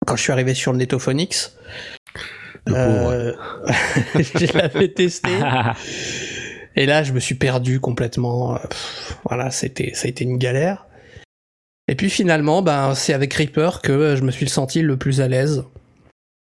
quand 0.06 0.16
je 0.16 0.22
suis 0.22 0.32
arrivé 0.32 0.54
sur 0.54 0.72
le 0.72 0.78
Netophonics. 0.78 1.52
Euh, 2.70 3.34
je 4.16 4.58
l'avais 4.58 4.90
testé. 4.90 5.30
et 6.76 6.86
là, 6.86 7.04
je 7.04 7.14
me 7.14 7.20
suis 7.20 7.36
perdu 7.36 7.80
complètement. 7.80 8.56
Pff, 8.56 9.18
voilà, 9.26 9.52
c'était, 9.52 9.94
ça 9.94 10.08
a 10.08 10.10
été 10.10 10.24
une 10.24 10.38
galère. 10.38 10.88
Et 11.88 11.96
puis 11.96 12.10
finalement, 12.10 12.62
ben, 12.62 12.96
c'est 12.96 13.14
avec 13.14 13.34
Reaper 13.34 13.82
que 13.82 14.16
je 14.16 14.24
me 14.24 14.32
suis 14.32 14.50
senti 14.50 14.82
le 14.82 14.98
plus 14.98 15.22
à 15.22 15.28
l'aise. 15.28 15.64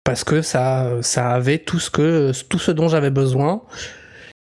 Parce 0.05 0.25
que 0.25 0.43
ça, 0.43 0.91
ça 1.01 1.31
avait 1.31 1.59
tout 1.59 1.79
ce, 1.79 1.91
que, 1.91 2.33
tout 2.49 2.59
ce 2.59 2.71
dont 2.71 2.89
j'avais 2.89 3.11
besoin. 3.11 3.63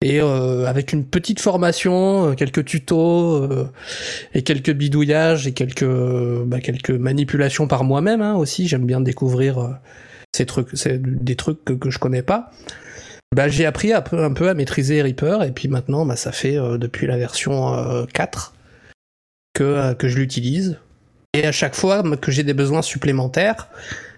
Et 0.04 0.20
euh, 0.20 0.66
avec 0.66 0.92
une 0.92 1.06
petite 1.06 1.40
formation, 1.40 2.34
quelques 2.34 2.64
tutos, 2.64 3.42
euh, 3.42 3.72
et 4.34 4.42
quelques 4.42 4.72
bidouillages, 4.72 5.46
et 5.46 5.52
quelques, 5.52 5.86
bah, 6.44 6.60
quelques 6.60 6.90
manipulations 6.90 7.66
par 7.68 7.84
moi-même 7.84 8.20
hein, 8.20 8.34
aussi. 8.34 8.68
J'aime 8.68 8.84
bien 8.84 9.00
découvrir 9.00 9.58
euh, 9.58 9.70
ces 10.34 10.46
trucs, 10.46 10.68
c'est 10.74 11.00
des 11.00 11.36
trucs 11.36 11.64
que, 11.64 11.90
je 11.90 11.98
connais 11.98 12.22
pas. 12.22 12.50
Bah, 13.34 13.48
j'ai 13.48 13.66
appris 13.66 13.92
un 13.92 14.00
peu, 14.02 14.48
à 14.48 14.54
maîtriser 14.54 15.02
Reaper, 15.02 15.42
et 15.42 15.52
puis 15.52 15.68
maintenant, 15.68 16.06
bah, 16.06 16.16
ça 16.16 16.32
fait 16.32 16.56
euh, 16.56 16.78
depuis 16.78 17.06
la 17.06 17.16
version 17.16 18.06
4 18.12 18.54
que, 19.54 19.94
que 19.94 20.08
je 20.08 20.16
l'utilise. 20.16 20.78
Et 21.34 21.46
à 21.46 21.52
chaque 21.52 21.74
fois 21.74 22.02
que 22.16 22.30
j'ai 22.30 22.44
des 22.44 22.54
besoins 22.54 22.82
supplémentaires, 22.82 23.68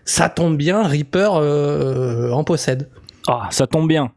ça 0.05 0.29
tombe 0.29 0.57
bien, 0.57 0.87
Reaper 0.87 1.35
euh, 1.35 2.31
en 2.31 2.45
possède. 2.45 2.89
Ah, 3.27 3.49
ça 3.51 3.67
tombe 3.67 3.89
bien. 3.89 4.13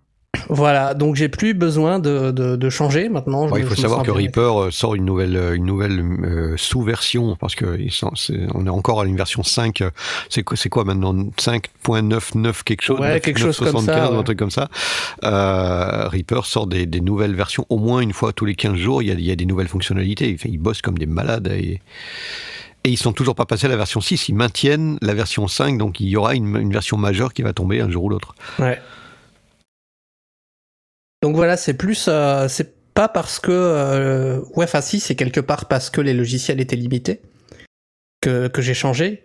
Voilà, 0.47 0.93
donc 0.93 1.15
j'ai 1.15 1.27
plus 1.27 1.53
besoin 1.53 1.99
de, 1.99 2.31
de, 2.31 2.55
de 2.55 2.69
changer 2.69 3.09
maintenant. 3.09 3.47
Bon, 3.47 3.57
il 3.57 3.65
faut 3.65 3.75
savoir 3.75 4.03
que 4.03 4.11
Reaper 4.11 4.71
sort 4.71 4.95
une 4.95 5.05
nouvelle, 5.05 5.35
une 5.55 5.65
nouvelle 5.65 5.99
euh, 5.99 6.53
sous-version 6.55 7.35
parce 7.35 7.55
que 7.55 7.79
est, 7.79 8.03
on 8.53 8.65
est 8.65 8.69
encore 8.69 9.01
à 9.01 9.05
une 9.05 9.15
version 9.15 9.43
5. 9.43 9.83
C'est 10.29 10.43
quoi, 10.43 10.83
maintenant? 10.83 11.13
5.99 11.13 12.63
quelque 12.63 12.81
chose 12.81 12.99
Ouais, 12.99 13.13
9, 13.13 13.21
quelque 13.21 13.39
9, 13.39 13.47
chose 13.47 13.55
75, 13.55 13.85
comme 13.85 13.95
ça. 13.95 14.11
Ouais. 14.11 14.17
un 14.17 14.23
truc 14.23 14.39
comme 14.39 14.51
ça. 14.51 14.69
Euh, 15.23 16.07
Reaper 16.09 16.45
sort 16.45 16.67
des, 16.67 16.85
des, 16.85 17.01
nouvelles 17.01 17.35
versions 17.35 17.65
au 17.69 17.77
moins 17.77 18.01
une 18.01 18.13
fois 18.13 18.31
tous 18.31 18.45
les 18.45 18.55
15 18.55 18.75
jours. 18.75 19.01
Il 19.01 19.07
y 19.07 19.11
a, 19.11 19.15
il 19.15 19.25
y 19.25 19.31
a 19.31 19.35
des 19.35 19.45
nouvelles 19.45 19.67
fonctionnalités. 19.67 20.29
Ils, 20.29 20.51
ils 20.51 20.59
bossent 20.59 20.81
comme 20.81 20.97
des 20.97 21.07
malades 21.07 21.47
et 21.47 21.81
et 22.85 22.89
ils 22.91 22.97
sont 22.97 23.11
toujours 23.11 23.35
pas 23.35 23.45
passés 23.45 23.65
à 23.65 23.69
la 23.69 23.75
version 23.75 23.99
6, 23.99 24.29
ils 24.29 24.35
maintiennent 24.35 24.97
la 25.01 25.13
version 25.13 25.49
5, 25.49 25.77
donc 25.77 25.99
il 25.99 26.07
y 26.07 26.15
aura 26.15 26.33
une, 26.33 26.55
une 26.55 26.71
version 26.71 26.95
majeure 26.95 27.33
qui 27.33 27.41
va 27.41 27.51
tomber 27.51 27.81
un 27.81 27.89
jour 27.89 28.05
ou 28.05 28.09
l'autre. 28.09 28.35
Ouais. 28.57 28.79
Donc 31.21 31.35
voilà, 31.35 31.57
c'est 31.57 31.73
plus, 31.73 32.05
euh, 32.07 32.47
c'est 32.47 32.75
pas 32.93 33.09
parce 33.09 33.39
que, 33.39 33.51
euh, 33.51 34.39
ouais, 34.55 34.65
enfin 34.65 34.81
si, 34.81 34.99
c'est 34.99 35.15
quelque 35.15 35.39
part 35.39 35.67
parce 35.67 35.89
que 35.89 36.01
les 36.01 36.13
logiciels 36.13 36.59
étaient 36.59 36.75
limités 36.75 37.21
que, 38.21 38.49
j'ai 38.57 38.73
changé. 38.73 39.23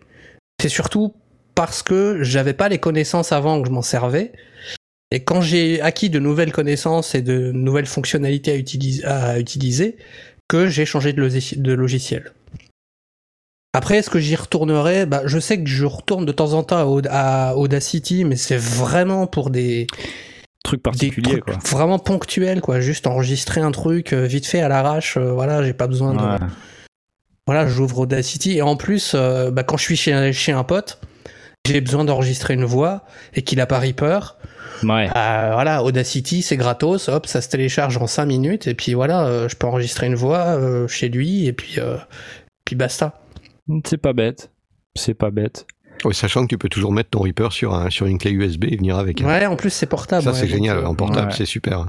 C'est 0.60 0.68
surtout 0.68 1.14
parce 1.54 1.82
que 1.82 2.22
j'avais 2.22 2.54
pas 2.54 2.68
les 2.68 2.78
connaissances 2.78 3.32
avant 3.32 3.60
que 3.60 3.68
je 3.68 3.72
m'en 3.72 3.82
servais. 3.82 4.32
Et 5.10 5.22
quand 5.22 5.40
j'ai 5.40 5.80
acquis 5.80 6.10
de 6.10 6.18
nouvelles 6.18 6.52
connaissances 6.52 7.14
et 7.14 7.22
de 7.22 7.52
nouvelles 7.52 7.86
fonctionnalités 7.86 8.52
à 9.04 9.38
utiliser, 9.38 9.96
que 10.48 10.68
j'ai 10.68 10.86
changé 10.86 11.12
de, 11.12 11.20
logi- 11.20 11.60
de 11.60 11.72
logiciel. 11.72 12.32
Après, 13.72 13.98
est-ce 13.98 14.10
que 14.10 14.20
j'y 14.20 14.36
retournerai? 14.36 15.06
Bah, 15.06 15.22
Je 15.26 15.38
sais 15.38 15.62
que 15.62 15.68
je 15.68 15.84
retourne 15.84 16.24
de 16.24 16.32
temps 16.32 16.52
en 16.52 16.62
temps 16.62 17.00
à 17.10 17.54
Audacity, 17.56 18.24
mais 18.24 18.36
c'est 18.36 18.56
vraiment 18.56 19.26
pour 19.26 19.50
des, 19.50 19.86
Truc 20.64 20.82
particulier, 20.82 21.40
trucs 21.40 21.44
quoi. 21.44 21.58
vraiment 21.70 21.98
ponctuels, 21.98 22.60
quoi. 22.60 22.80
Juste 22.80 23.06
enregistrer 23.06 23.60
un 23.60 23.70
truc 23.70 24.12
euh, 24.12 24.24
vite 24.24 24.46
fait 24.46 24.60
à 24.60 24.68
l'arrache. 24.68 25.16
euh, 25.16 25.30
voilà, 25.32 25.62
j'ai 25.62 25.74
pas 25.74 25.86
besoin 25.86 26.14
de. 26.14 26.44
Voilà, 27.46 27.66
j'ouvre 27.66 28.00
Audacity 28.00 28.56
et 28.56 28.62
en 28.62 28.74
plus, 28.74 29.12
euh, 29.14 29.50
bah, 29.50 29.62
quand 29.62 29.76
je 29.76 29.82
suis 29.82 29.96
chez, 29.96 30.32
chez 30.32 30.52
un 30.52 30.64
pote, 30.64 30.98
j'ai 31.66 31.82
besoin 31.82 32.04
d'enregistrer 32.04 32.54
une 32.54 32.64
voix 32.64 33.04
et 33.34 33.42
qu'il 33.42 33.60
a 33.60 33.66
pas 33.66 33.78
Reaper. 33.78 34.38
Ouais. 34.82 35.08
Euh, 35.14 35.50
voilà, 35.52 35.84
Audacity, 35.84 36.42
c'est 36.42 36.56
gratos, 36.56 37.08
hop, 37.08 37.26
ça 37.26 37.40
se 37.42 37.48
télécharge 37.48 37.96
en 37.98 38.06
5 38.06 38.24
minutes 38.24 38.66
et 38.66 38.74
puis 38.74 38.94
voilà, 38.94 39.26
euh, 39.26 39.48
je 39.48 39.56
peux 39.56 39.66
enregistrer 39.66 40.06
une 40.06 40.14
voix 40.14 40.56
euh, 40.58 40.88
chez 40.88 41.08
lui 41.08 41.46
et 41.46 41.52
puis, 41.52 41.78
puis 42.64 42.76
basta. 42.76 43.20
C'est 43.86 43.98
pas 43.98 44.12
bête. 44.14 44.50
C'est 44.94 45.14
pas 45.14 45.30
bête. 45.30 45.66
Ouais, 46.04 46.12
sachant 46.12 46.42
que 46.42 46.48
tu 46.48 46.58
peux 46.58 46.68
toujours 46.68 46.92
mettre 46.92 47.10
ton 47.10 47.20
Reaper 47.20 47.52
sur, 47.52 47.74
un, 47.74 47.88
sur 47.90 48.06
une 48.06 48.18
clé 48.18 48.30
USB 48.32 48.64
et 48.64 48.76
venir 48.76 48.98
avec. 48.98 49.20
hein. 49.22 49.26
Ouais, 49.26 49.46
en 49.46 49.56
plus 49.56 49.70
c'est 49.70 49.86
portable. 49.86 50.22
Ça, 50.22 50.30
ouais, 50.30 50.36
c'est 50.36 50.46
génial. 50.48 50.78
euh, 50.78 50.86
En 50.86 50.94
portable, 50.94 51.28
ouais. 51.28 51.34
c'est 51.36 51.46
super. 51.46 51.86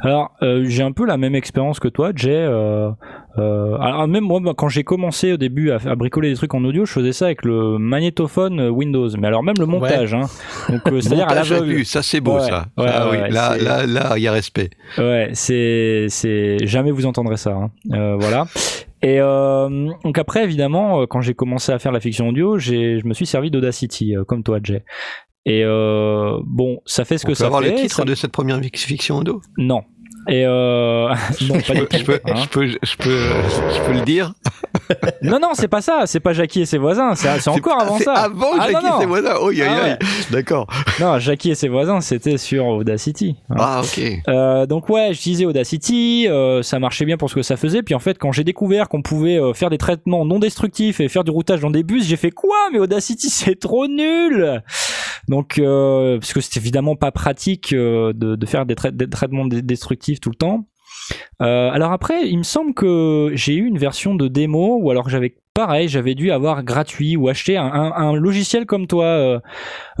Alors, 0.00 0.32
euh, 0.42 0.64
j'ai 0.66 0.82
un 0.82 0.92
peu 0.92 1.04
la 1.06 1.16
même 1.16 1.34
expérience 1.34 1.78
que 1.80 1.88
toi, 1.88 2.10
Jay. 2.14 2.30
Euh, 2.32 2.90
euh, 3.38 3.76
alors 3.80 4.06
même 4.06 4.24
moi, 4.24 4.40
quand 4.56 4.68
j'ai 4.68 4.84
commencé 4.84 5.32
au 5.32 5.36
début 5.36 5.70
à, 5.70 5.78
à 5.86 5.94
bricoler 5.94 6.30
des 6.30 6.36
trucs 6.36 6.54
en 6.54 6.62
audio, 6.64 6.84
je 6.84 6.92
faisais 6.92 7.12
ça 7.12 7.26
avec 7.26 7.44
le 7.44 7.78
magnétophone 7.78 8.68
Windows. 8.68 9.08
Mais 9.18 9.26
alors 9.28 9.42
même 9.42 9.56
le 9.58 9.66
montage, 9.66 10.14
hein. 10.14 10.22
Donc 10.68 10.80
euh, 10.88 11.00
c'est-à-dire 11.00 11.24
à 11.26 11.28
Montage 11.30 11.52
à 11.52 11.54
l'aveugle. 11.56 11.74
vue, 11.74 11.84
ça 11.84 12.02
c'est 12.02 12.20
beau 12.20 12.36
Ouais, 12.36 12.42
ça. 12.48 12.66
ouais, 12.76 12.86
Ah 12.88 13.08
oui, 13.10 13.16
ouais, 13.18 13.30
là, 13.30 13.56
là, 13.56 13.86
là, 13.86 14.12
il 14.16 14.22
y 14.22 14.28
a 14.28 14.32
respect. 14.32 14.70
Ouais, 14.98 15.30
c'est 15.32 16.06
c'est 16.08 16.58
jamais 16.66 16.90
vous 16.90 17.06
entendrez 17.06 17.36
ça. 17.36 17.50
Hein. 17.52 17.70
Euh, 17.92 18.16
voilà. 18.18 18.46
Et 19.06 19.20
euh, 19.20 19.90
donc 20.02 20.16
après, 20.18 20.44
évidemment, 20.44 21.02
euh, 21.02 21.06
quand 21.06 21.20
j'ai 21.20 21.34
commencé 21.34 21.70
à 21.72 21.78
faire 21.78 21.92
la 21.92 22.00
fiction 22.00 22.28
audio, 22.28 22.58
j'ai 22.58 22.98
je 23.00 23.06
me 23.06 23.12
suis 23.12 23.26
servi 23.26 23.50
d'Audacity, 23.50 24.16
euh, 24.16 24.24
comme 24.24 24.42
toi, 24.42 24.58
Jay. 24.62 24.82
Et 25.44 25.62
euh, 25.62 26.38
bon, 26.46 26.80
ça 26.86 27.04
fait 27.04 27.18
ce 27.18 27.26
On 27.26 27.28
que 27.28 27.30
peut 27.32 27.34
ça 27.34 27.46
avoir 27.46 27.62
fait. 27.62 27.70
le 27.72 27.76
titre 27.76 27.96
ça- 27.96 28.04
de 28.04 28.14
cette 28.14 28.32
première 28.32 28.58
fic- 28.60 28.78
fiction 28.78 29.16
audio? 29.18 29.42
Non. 29.58 29.82
Et 30.26 30.46
euh... 30.46 31.08
non, 31.42 31.60
pas 31.60 31.74
du 31.74 31.80
tout. 31.86 31.96
je, 31.98 32.04
peux, 32.04 32.20
hein. 32.24 32.34
je, 32.34 32.48
peux, 32.48 32.66
je, 32.66 32.96
peux, 32.96 33.18
je 33.74 33.86
peux 33.86 33.92
le 33.92 34.00
dire 34.06 34.32
Non, 35.22 35.38
non, 35.40 35.48
c'est 35.54 35.68
pas 35.68 35.80
ça. 35.80 36.02
C'est 36.06 36.20
pas 36.20 36.32
Jackie 36.32 36.60
et 36.62 36.66
ses 36.66 36.78
voisins. 36.78 37.14
C'est 37.14 37.40
c'est 37.40 37.50
encore 37.50 37.80
avant 37.80 37.98
ça. 37.98 38.12
Avant 38.14 38.50
Ah, 38.58 38.70
Jackie 38.70 38.84
non, 38.84 38.90
non. 38.90 38.96
et 38.96 39.00
ses 39.00 39.06
voisins. 39.06 39.34
Oh, 39.40 39.50
Ah. 39.66 39.98
D'accord. 40.30 40.66
Non, 41.00 41.18
Jackie 41.18 41.50
et 41.50 41.54
ses 41.54 41.68
voisins, 41.68 42.00
c'était 42.00 42.36
sur 42.38 42.66
Audacity. 42.66 43.36
hein. 43.50 43.54
Ah, 43.58 43.80
ok. 43.82 44.00
Euh, 44.28 44.66
donc 44.66 44.88
ouais, 44.88 45.08
j'utilisais 45.12 45.44
Audacity, 45.46 46.26
euh, 46.28 46.62
ça 46.62 46.78
marchait 46.78 47.04
bien 47.04 47.16
pour 47.16 47.30
ce 47.30 47.34
que 47.34 47.42
ça 47.42 47.56
faisait. 47.56 47.82
Puis 47.82 47.94
en 47.94 47.98
fait, 48.00 48.18
quand 48.18 48.32
j'ai 48.32 48.44
découvert 48.44 48.88
qu'on 48.88 49.02
pouvait 49.02 49.38
euh, 49.40 49.52
faire 49.54 49.70
des 49.70 49.78
traitements 49.78 50.24
non 50.24 50.38
destructifs 50.38 51.00
et 51.00 51.08
faire 51.08 51.24
du 51.24 51.30
routage 51.30 51.60
dans 51.60 51.70
des 51.70 51.82
bus, 51.82 52.06
j'ai 52.06 52.16
fait 52.16 52.30
quoi? 52.30 52.56
Mais 52.72 52.78
Audacity, 52.78 53.30
c'est 53.30 53.58
trop 53.58 53.86
nul. 53.86 54.62
Donc 55.28 55.58
euh, 55.58 56.18
parce 56.18 56.32
que 56.34 56.40
c'est 56.40 56.58
évidemment 56.58 56.96
pas 56.96 57.10
pratique 57.10 57.72
euh, 57.72 58.12
de, 58.14 58.36
de 58.36 58.46
faire 58.46 58.66
des, 58.66 58.74
trai- 58.74 58.92
des 58.92 59.08
traitements 59.08 59.46
destructifs 59.46 60.20
tout 60.20 60.28
le 60.30 60.34
temps. 60.36 60.66
Euh, 61.42 61.70
alors 61.70 61.92
après, 61.92 62.28
il 62.28 62.38
me 62.38 62.42
semble 62.44 62.74
que 62.74 63.30
j'ai 63.34 63.54
eu 63.54 63.66
une 63.66 63.78
version 63.78 64.14
de 64.14 64.28
démo 64.28 64.78
ou 64.80 64.90
alors 64.90 65.08
j'avais 65.08 65.34
pareil, 65.54 65.86
j'avais 65.88 66.14
dû 66.16 66.32
avoir 66.32 66.64
gratuit 66.64 67.16
ou 67.16 67.28
acheter 67.28 67.56
un, 67.56 67.66
un- 67.66 67.92
un 67.92 68.14
logiciel 68.14 68.66
comme 68.66 68.86
toi, 68.88 69.04
euh, 69.04 69.38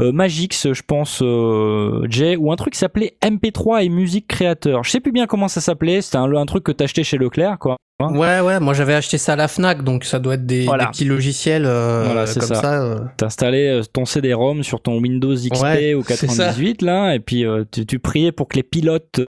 euh, 0.00 0.10
Magix, 0.10 0.72
je 0.72 0.82
pense, 0.86 1.20
euh, 1.22 2.04
Jay, 2.10 2.34
ou 2.36 2.50
un 2.50 2.56
truc 2.56 2.72
qui 2.72 2.78
s'appelait 2.80 3.16
MP3 3.22 3.84
et 3.84 3.88
Musique 3.88 4.26
Créateur. 4.26 4.82
Je 4.82 4.90
sais 4.90 4.98
plus 5.00 5.12
bien 5.12 5.26
comment 5.26 5.46
ça 5.48 5.60
s'appelait. 5.60 6.00
C'était 6.02 6.16
un, 6.16 6.32
un 6.34 6.46
truc 6.46 6.64
que 6.64 6.72
t'achetais 6.72 7.04
chez 7.04 7.18
Leclerc, 7.18 7.58
quoi. 7.60 7.76
Ouais, 8.00 8.40
ouais, 8.40 8.58
moi 8.58 8.74
j'avais 8.74 8.94
acheté 8.94 9.18
ça 9.18 9.34
à 9.34 9.36
la 9.36 9.46
Fnac, 9.46 9.84
donc 9.84 10.02
ça 10.04 10.18
doit 10.18 10.34
être 10.34 10.44
des, 10.44 10.64
Voilà. 10.64 10.86
des 10.86 10.90
petits 10.90 11.04
logiciels 11.04 11.62
Voilà, 11.62 12.26
c'est 12.26 12.40
comme 12.40 12.48
ça. 12.48 12.54
ça. 12.56 13.12
T'installais 13.16 13.80
ton 13.92 14.04
CD-ROM 14.04 14.64
sur 14.64 14.82
ton 14.82 14.98
Windows 14.98 15.32
XP 15.34 15.62
Ouais, 15.62 15.94
ou 15.94 16.02
c'est 16.02 16.16
ça. 16.16 16.26
98 16.26 16.82
là, 16.82 17.14
et 17.14 17.20
puis 17.20 17.44
tu, 17.70 17.86
tu 17.86 17.98
priais 18.00 18.32
pour 18.32 18.48
que 18.48 18.56
les 18.56 18.64
pilotes 18.64 19.20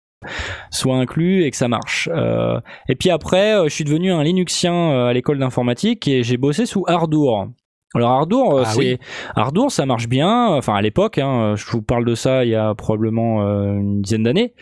soient 0.70 0.96
inclus 0.96 1.44
et 1.44 1.50
que 1.50 1.56
ça 1.56 1.68
marche. 1.68 2.08
Euh, 2.12 2.60
et 2.88 2.94
puis 2.94 3.10
après, 3.10 3.54
euh, 3.54 3.64
je 3.64 3.74
suis 3.74 3.84
devenu 3.84 4.12
un 4.12 4.22
Linuxien 4.22 4.74
euh, 4.74 5.06
à 5.08 5.12
l'école 5.12 5.38
d'informatique 5.38 6.08
et 6.08 6.22
j'ai 6.22 6.36
bossé 6.36 6.66
sous 6.66 6.84
Ardour. 6.86 7.48
Alors 7.94 8.10
Ardour, 8.10 8.60
Ah 8.60 8.64
c'est 8.64 8.78
oui. 8.78 8.98
Ardour, 9.36 9.70
ça 9.70 9.86
marche 9.86 10.08
bien. 10.08 10.48
Enfin 10.48 10.74
à 10.74 10.82
l'époque, 10.82 11.18
hein, 11.18 11.54
je 11.56 11.64
vous 11.70 11.82
parle 11.82 12.04
de 12.04 12.14
ça 12.14 12.44
il 12.44 12.50
y 12.50 12.56
a 12.56 12.74
probablement 12.74 13.40
une 13.42 14.02
dizaine 14.02 14.24
d'années 14.24 14.54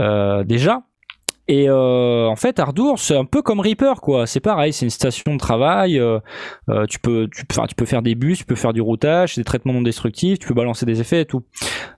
euh, 0.00 0.44
déjà. 0.44 0.82
Et 1.48 1.68
euh, 1.68 2.26
en 2.26 2.34
fait, 2.34 2.58
Ardour, 2.58 2.98
c'est 2.98 3.16
un 3.16 3.24
peu 3.24 3.40
comme 3.40 3.60
Reaper, 3.60 4.00
quoi. 4.00 4.26
C'est 4.26 4.40
pareil, 4.40 4.72
c'est 4.72 4.84
une 4.84 4.90
station 4.90 5.32
de 5.34 5.38
travail. 5.38 5.96
euh, 5.98 6.18
tu 6.88 6.98
peux, 6.98 7.28
tu 7.30 7.46
peux 7.76 7.84
faire 7.84 8.02
des 8.02 8.16
bus, 8.16 8.38
tu 8.38 8.44
peux 8.44 8.56
faire 8.56 8.72
du 8.72 8.80
routage, 8.80 9.36
des 9.36 9.44
traitements 9.44 9.72
non 9.72 9.82
destructifs, 9.82 10.40
tu 10.40 10.48
peux 10.48 10.54
balancer 10.54 10.86
des 10.86 11.00
effets 11.00 11.20
et 11.20 11.24
tout. 11.24 11.44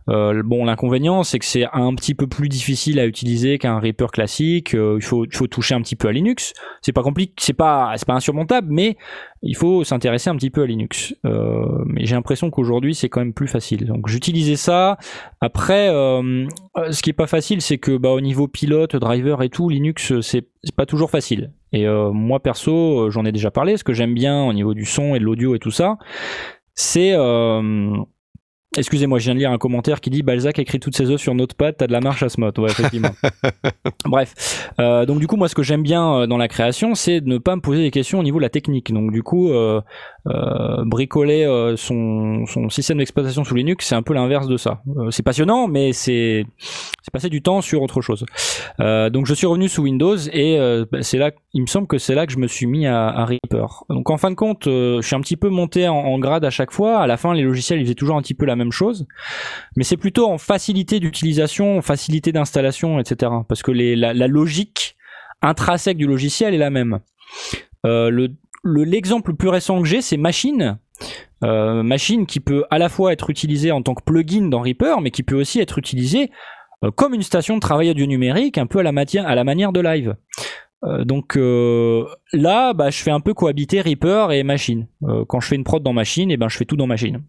Euh, 0.09 0.43
bon, 0.45 0.65
l'inconvénient, 0.65 1.23
c'est 1.23 1.39
que 1.39 1.45
c'est 1.45 1.67
un 1.73 1.95
petit 1.95 2.15
peu 2.15 2.27
plus 2.27 2.49
difficile 2.49 2.99
à 2.99 3.07
utiliser 3.07 3.59
qu'un 3.59 3.79
Reaper 3.79 4.11
classique. 4.11 4.75
Euh, 4.75 4.97
il 4.99 5.05
faut, 5.05 5.25
il 5.25 5.35
faut 5.35 5.47
toucher 5.47 5.75
un 5.75 5.83
petit 5.83 5.97
peu 5.97 6.09
à 6.09 6.13
Linux. 6.13 6.55
C'est 6.83 6.93
pas 6.93 7.03
compliqué, 7.03 7.33
c'est 7.39 7.53
pas, 7.53 7.93
c'est 7.97 8.07
pas 8.07 8.15
insurmontable, 8.15 8.69
mais 8.71 8.97
il 9.43 9.57
faut 9.57 9.85
s'intéresser 9.85 10.31
un 10.31 10.37
petit 10.37 10.51
peu 10.51 10.63
à 10.63 10.67
Linux. 10.67 11.15
Euh, 11.25 11.67
mais 11.87 12.05
j'ai 12.05 12.15
l'impression 12.15 12.51
qu'aujourd'hui, 12.51 12.95
c'est 12.95 13.09
quand 13.09 13.21
même 13.21 13.35
plus 13.35 13.49
facile. 13.49 13.87
Donc, 13.87 14.09
j'utilisais 14.09 14.57
ça. 14.57 14.99
Après, 15.41 15.89
euh, 15.91 16.47
euh, 16.77 16.93
ce 16.93 17.03
qui 17.03 17.11
est 17.11 17.15
pas 17.15 17.27
facile, 17.27 17.61
c'est 17.61 17.79
que 17.79 17.97
bah, 17.97 18.11
au 18.11 18.21
niveau 18.21 18.49
pilote, 18.49 18.97
driver 18.97 19.43
et 19.43 19.49
tout, 19.49 19.69
Linux, 19.69 20.21
c'est 20.21 20.47
pas 20.77 20.87
toujours 20.87 21.11
facile. 21.11 21.53
Et 21.73 21.87
euh, 21.87 22.11
moi 22.13 22.41
perso, 22.41 23.11
j'en 23.11 23.25
ai 23.25 23.33
déjà 23.33 23.51
parlé. 23.51 23.77
Ce 23.77 23.85
que 23.85 23.93
j'aime 23.93 24.15
bien 24.15 24.43
au 24.45 24.53
niveau 24.53 24.75
du 24.75 24.85
son 24.85 25.15
et 25.15 25.19
de 25.19 25.25
l'audio 25.25 25.55
et 25.55 25.59
tout 25.59 25.71
ça, 25.71 25.99
c'est 26.75 27.15
Excusez-moi, 28.77 29.19
je 29.19 29.25
viens 29.25 29.35
de 29.35 29.39
lire 29.39 29.51
un 29.51 29.57
commentaire 29.57 30.01
qui 30.01 30.11
dit 30.11 30.23
Balzac 30.23 30.59
écrit 30.59 30.79
toutes 30.79 30.95
ses 30.95 31.07
œuvres 31.07 31.19
sur 31.19 31.35
Notepad, 31.35 31.75
t'as 31.79 31.87
de 31.87 31.93
la 31.93 32.01
marche 32.01 32.23
à 32.23 32.29
ce 32.29 32.39
mode. 32.39 32.59
Ouais, 32.59 32.71
effectivement. 32.71 33.11
Bref. 34.05 34.71
Euh, 34.79 35.07
donc, 35.07 35.21
du 35.21 35.27
coup, 35.27 35.37
moi, 35.37 35.49
ce 35.49 35.55
que 35.55 35.63
j'aime 35.63 35.83
bien 35.83 36.15
euh, 36.15 36.27
dans 36.27 36.37
la 36.37 36.49
création, 36.49 36.95
c'est 36.95 37.23
de 37.23 37.29
ne 37.29 37.39
pas 37.39 37.57
me 37.57 37.63
poser 37.63 37.81
des 37.81 37.91
questions 37.91 38.19
au 38.19 38.23
niveau 38.23 38.37
de 38.37 38.43
la 38.43 38.51
technique. 38.51 38.93
Donc, 38.93 39.11
du 39.11 39.23
coup, 39.23 39.51
euh, 39.51 39.81
euh, 40.29 40.85
bricoler 40.85 41.45
euh, 41.45 41.77
son, 41.77 42.45
son 42.47 42.69
système 42.69 42.99
d'exploitation 42.99 43.45
sous 43.45 43.55
Linux, 43.55 43.87
c'est 43.87 43.95
un 43.95 44.03
peu 44.03 44.15
l'inverse 44.15 44.47
de 44.49 44.57
ça. 44.57 44.83
Euh, 44.99 45.11
c'est 45.11 45.23
passionnant, 45.23 45.69
mais 45.69 45.93
c'est 45.93 46.45
passer 47.13 47.31
du 47.31 47.41
temps 47.41 47.63
sur 47.63 47.81
autre 47.83 48.03
chose. 48.03 48.27
Euh, 48.81 49.09
donc, 49.09 49.25
je 49.25 49.33
suis 49.33 49.47
revenu 49.47 49.69
sous 49.69 49.83
Windows 49.83 50.17
et 50.31 50.59
euh, 50.59 50.85
bah, 50.93 50.99
c'est 51.03 51.17
là, 51.17 51.31
il 51.55 51.63
me 51.63 51.67
semble 51.67 51.87
que 51.87 51.97
c'est 51.97 52.15
là 52.15 52.27
que 52.27 52.33
je 52.33 52.39
me 52.39 52.47
suis 52.47 52.67
mis 52.67 52.87
à, 52.87 53.09
à 53.09 53.25
Reaper. 53.25 53.85
Donc, 53.89 54.11
en 54.11 54.19
fin 54.19 54.31
de 54.31 54.35
compte, 54.37 54.67
euh, 54.67 55.01
je 55.01 55.07
suis 55.07 55.17
un 55.17 55.21
petit 55.21 55.37
peu 55.39 55.49
monté 55.49 55.89
en, 55.89 55.95
en 55.97 56.19
grade 56.19 56.45
à 56.45 56.51
chaque 56.51 56.71
fois. 56.71 56.99
À 57.01 57.07
la 57.07 57.17
fin, 57.17 57.33
les 57.33 57.43
logiciels, 57.43 57.79
ils 57.81 57.85
faisaient 57.85 57.95
toujours 57.95 58.17
un 58.17 58.23
petit 58.23 58.35
peu 58.35 58.45
la 58.45 58.57
même 58.57 58.73
chose, 58.73 59.07
mais 59.77 59.85
c'est 59.85 59.97
plutôt 59.97 60.29
en 60.29 60.37
facilité 60.37 61.01
d'utilisation, 61.01 61.81
facilité 61.81 62.31
d'installation, 62.33 62.99
etc. 63.01 63.33
Parce 63.49 63.63
que 63.63 63.71
les, 63.71 63.97
la, 63.97 64.13
la 64.13 64.27
logique 64.27 64.97
intrinsèque 65.41 65.97
du 65.97 66.07
logiciel 66.07 66.53
est 66.53 66.59
la 66.59 66.71
même. 66.71 66.99
Euh, 67.87 68.11
le- 68.11 68.35
l'exemple 68.65 69.31
le 69.31 69.37
plus 69.37 69.49
récent 69.49 69.81
que 69.81 69.87
j'ai, 69.87 70.01
c'est 70.01 70.17
Machine. 70.17 70.79
Euh, 71.45 71.83
Machine 71.83 72.27
qui 72.27 72.41
peut 72.41 72.65
à 72.71 72.79
la 72.79 72.89
fois 72.89 73.13
être 73.13 73.31
utilisé 73.31 73.71
en 73.71 73.83
tant 73.83 73.95
que 73.95 74.03
plugin 74.03 74.49
dans 74.49 74.61
Reaper, 74.61 75.01
mais 75.01 75.11
qui 75.11 75.23
peut 75.23 75.39
aussi 75.39 75.61
être 75.61 75.79
utilisé 75.79 76.31
euh, 76.85 76.91
comme 76.91 77.15
une 77.15 77.23
station 77.23 77.55
de 77.55 77.61
travail 77.61 77.91
audio 77.91 78.07
numérique, 78.07 78.59
un 78.59 78.67
peu 78.67 78.81
à 78.81 78.83
la, 78.83 78.93
matière, 78.93 79.27
à 79.27 79.35
la 79.35 79.45
manière 79.45 79.73
de 79.73 79.81
Live. 79.81 80.17
Euh, 80.85 81.05
donc 81.05 81.37
là, 81.37 82.73
bah, 82.73 82.91
je 82.91 83.03
fais 83.03 83.11
un 83.11 83.21
peu 83.21 83.35
cohabiter 83.35 83.81
Reaper 83.81 84.33
et 84.33 84.43
Machine. 84.43 84.87
Quand 85.29 85.41
je 85.41 85.49
fais 85.49 85.57
une 85.57 85.65
prod 85.65 85.83
dans 85.83 85.93
Machine, 85.93 86.31
et 86.31 86.37
ben 86.37 86.49
je 86.49 86.57
fais 86.57 86.65
tout 86.65 86.77
dans 86.77 86.87
Machine. 86.87 87.23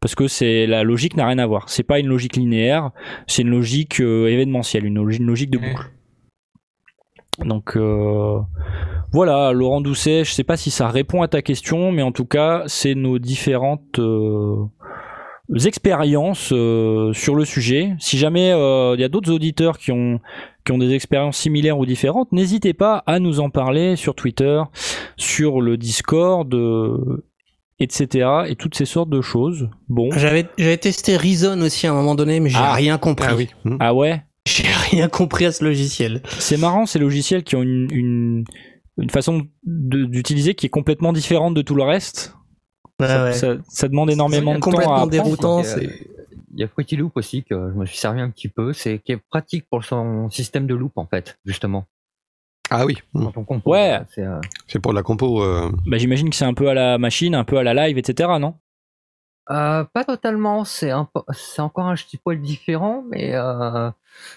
Parce 0.00 0.14
que 0.14 0.28
c'est 0.28 0.66
la 0.66 0.84
logique 0.84 1.16
n'a 1.16 1.26
rien 1.26 1.38
à 1.38 1.46
voir. 1.46 1.68
C'est 1.68 1.82
pas 1.82 1.98
une 1.98 2.06
logique 2.06 2.36
linéaire, 2.36 2.92
c'est 3.26 3.42
une 3.42 3.50
logique 3.50 4.00
événementielle, 4.00 4.86
une 4.86 5.02
logique 5.02 5.50
de 5.50 5.58
boucle. 5.58 5.90
Donc 7.44 7.76
euh, 7.76 8.38
voilà, 9.12 9.52
Laurent 9.52 9.80
Doucet, 9.80 10.24
je 10.24 10.32
sais 10.32 10.44
pas 10.44 10.56
si 10.56 10.70
ça 10.70 10.88
répond 10.88 11.22
à 11.22 11.28
ta 11.28 11.40
question, 11.42 11.92
mais 11.92 12.02
en 12.02 12.12
tout 12.12 12.24
cas, 12.26 12.64
c'est 12.66 12.94
nos 12.94 13.18
différentes 13.18 13.98
euh, 13.98 14.56
expériences 15.64 16.52
euh, 16.52 17.12
sur 17.12 17.34
le 17.34 17.44
sujet. 17.44 17.94
Si 17.98 18.18
jamais 18.18 18.52
euh, 18.52 18.94
il 18.96 19.00
y 19.00 19.04
a 19.04 19.08
d'autres 19.08 19.32
auditeurs 19.32 19.78
qui 19.78 19.92
ont 19.92 20.20
qui 20.64 20.72
ont 20.72 20.78
des 20.78 20.92
expériences 20.92 21.38
similaires 21.38 21.78
ou 21.78 21.86
différentes, 21.86 22.30
n'hésitez 22.32 22.74
pas 22.74 23.02
à 23.06 23.18
nous 23.20 23.40
en 23.40 23.48
parler 23.48 23.96
sur 23.96 24.14
Twitter, 24.14 24.60
sur 25.16 25.62
le 25.62 25.78
Discord, 25.78 26.52
euh, 26.52 27.24
etc. 27.80 28.28
et 28.48 28.56
toutes 28.56 28.74
ces 28.74 28.84
sortes 28.84 29.08
de 29.08 29.22
choses. 29.22 29.70
Bon, 29.88 30.10
J'avais 30.10 30.46
j'avais 30.58 30.76
testé 30.76 31.16
Reason 31.16 31.58
aussi 31.62 31.86
à 31.86 31.92
un 31.92 31.94
moment 31.94 32.14
donné, 32.14 32.40
mais 32.40 32.50
j'ai 32.50 32.58
Ah. 32.60 32.74
rien 32.74 32.98
compris. 32.98 33.28
Ah 33.30 33.34
oui. 33.36 33.48
Hmm. 33.64 33.76
ah 33.80 33.94
ouais, 33.94 34.22
J'ai 34.48 34.64
rien 34.90 35.08
compris 35.08 35.44
à 35.46 35.52
ce 35.52 35.62
logiciel. 35.64 36.22
c'est 36.38 36.56
marrant 36.56 36.86
ces 36.86 36.98
logiciels 36.98 37.42
qui 37.44 37.56
ont 37.56 37.62
une, 37.62 37.88
une, 37.92 38.44
une 38.96 39.10
façon 39.10 39.46
d'utiliser 39.64 40.54
qui 40.54 40.66
est 40.66 40.70
complètement 40.70 41.12
différente 41.12 41.54
de 41.54 41.62
tout 41.62 41.74
le 41.74 41.82
reste. 41.82 42.34
Ouais, 43.00 43.06
ça, 43.06 43.24
ouais. 43.24 43.32
ça- 43.32 43.56
ça 43.68 43.88
demande 43.88 44.10
énormément 44.10 44.54
de 44.54 44.58
temps 44.60 44.70
complètement 44.70 45.06
déroutant. 45.06 45.62
Il 45.62 46.60
y 46.60 46.64
a 46.64 46.68
Pretty 46.68 46.96
Loop 46.96 47.12
aussi 47.16 47.44
que 47.44 47.54
je 47.54 47.78
me 47.78 47.86
suis 47.86 47.98
servi 47.98 48.20
un 48.20 48.30
petit 48.30 48.48
peu. 48.48 48.72
C'est 48.72 48.98
qui 48.98 49.12
est 49.12 49.20
pratique 49.30 49.66
pour 49.70 49.84
son 49.84 50.28
système 50.30 50.66
de 50.66 50.74
loop 50.74 50.92
en 50.96 51.06
fait, 51.06 51.38
justement. 51.44 51.86
Ah 52.70 52.84
oui, 52.84 52.98
Quand 53.14 53.36
on 53.36 53.44
compose, 53.44 53.72
Ouais. 53.72 54.00
c'est, 54.14 54.24
euh, 54.24 54.40
c'est 54.66 54.78
pour 54.80 54.92
la 54.92 55.02
compo. 55.02 55.42
euh, 55.42 55.70
Bah, 55.86 55.96
j'imagine 55.98 56.28
que 56.30 56.36
c'est 56.36 56.44
un 56.44 56.54
peu 56.54 56.68
à 56.68 56.74
la 56.74 56.98
machine, 56.98 57.34
un 57.34 57.44
peu 57.44 57.56
à 57.58 57.62
la 57.62 57.72
live, 57.74 57.96
etc. 57.98 58.28
Non? 58.40 58.54
Euh, 59.50 59.84
pas 59.84 60.04
totalement, 60.04 60.64
c'est 60.64 60.92
encore 60.92 61.86
un 61.86 61.94
petit 61.94 62.18
poil 62.18 62.40
différent, 62.42 63.04
mais 63.08 63.30
euh, 63.34 63.90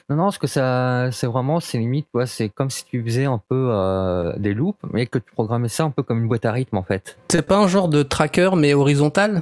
non, 0.09 0.15
non, 0.15 0.32
ce 0.32 0.39
que 0.39 0.47
ça, 0.47 1.09
c'est 1.11 1.27
vraiment, 1.27 1.59
c'est 1.59 1.77
limite, 1.77 2.07
quoi, 2.11 2.25
c'est 2.25 2.49
comme 2.49 2.69
si 2.69 2.86
tu 2.86 3.03
faisais 3.03 3.25
un 3.25 3.38
peu 3.38 3.69
euh, 3.71 4.34
des 4.38 4.53
loops, 4.53 4.79
mais 4.91 5.05
que 5.07 5.19
tu 5.19 5.32
programmais 5.32 5.69
ça 5.69 5.84
un 5.84 5.91
peu 5.91 6.03
comme 6.03 6.19
une 6.19 6.27
boîte 6.27 6.45
à 6.45 6.51
rythme 6.51 6.77
en 6.77 6.84
fait. 6.84 7.17
C'est 7.29 7.45
pas 7.45 7.57
un 7.57 7.67
genre 7.67 7.88
de 7.88 8.03
tracker, 8.03 8.51
mais 8.55 8.73
horizontal? 8.73 9.38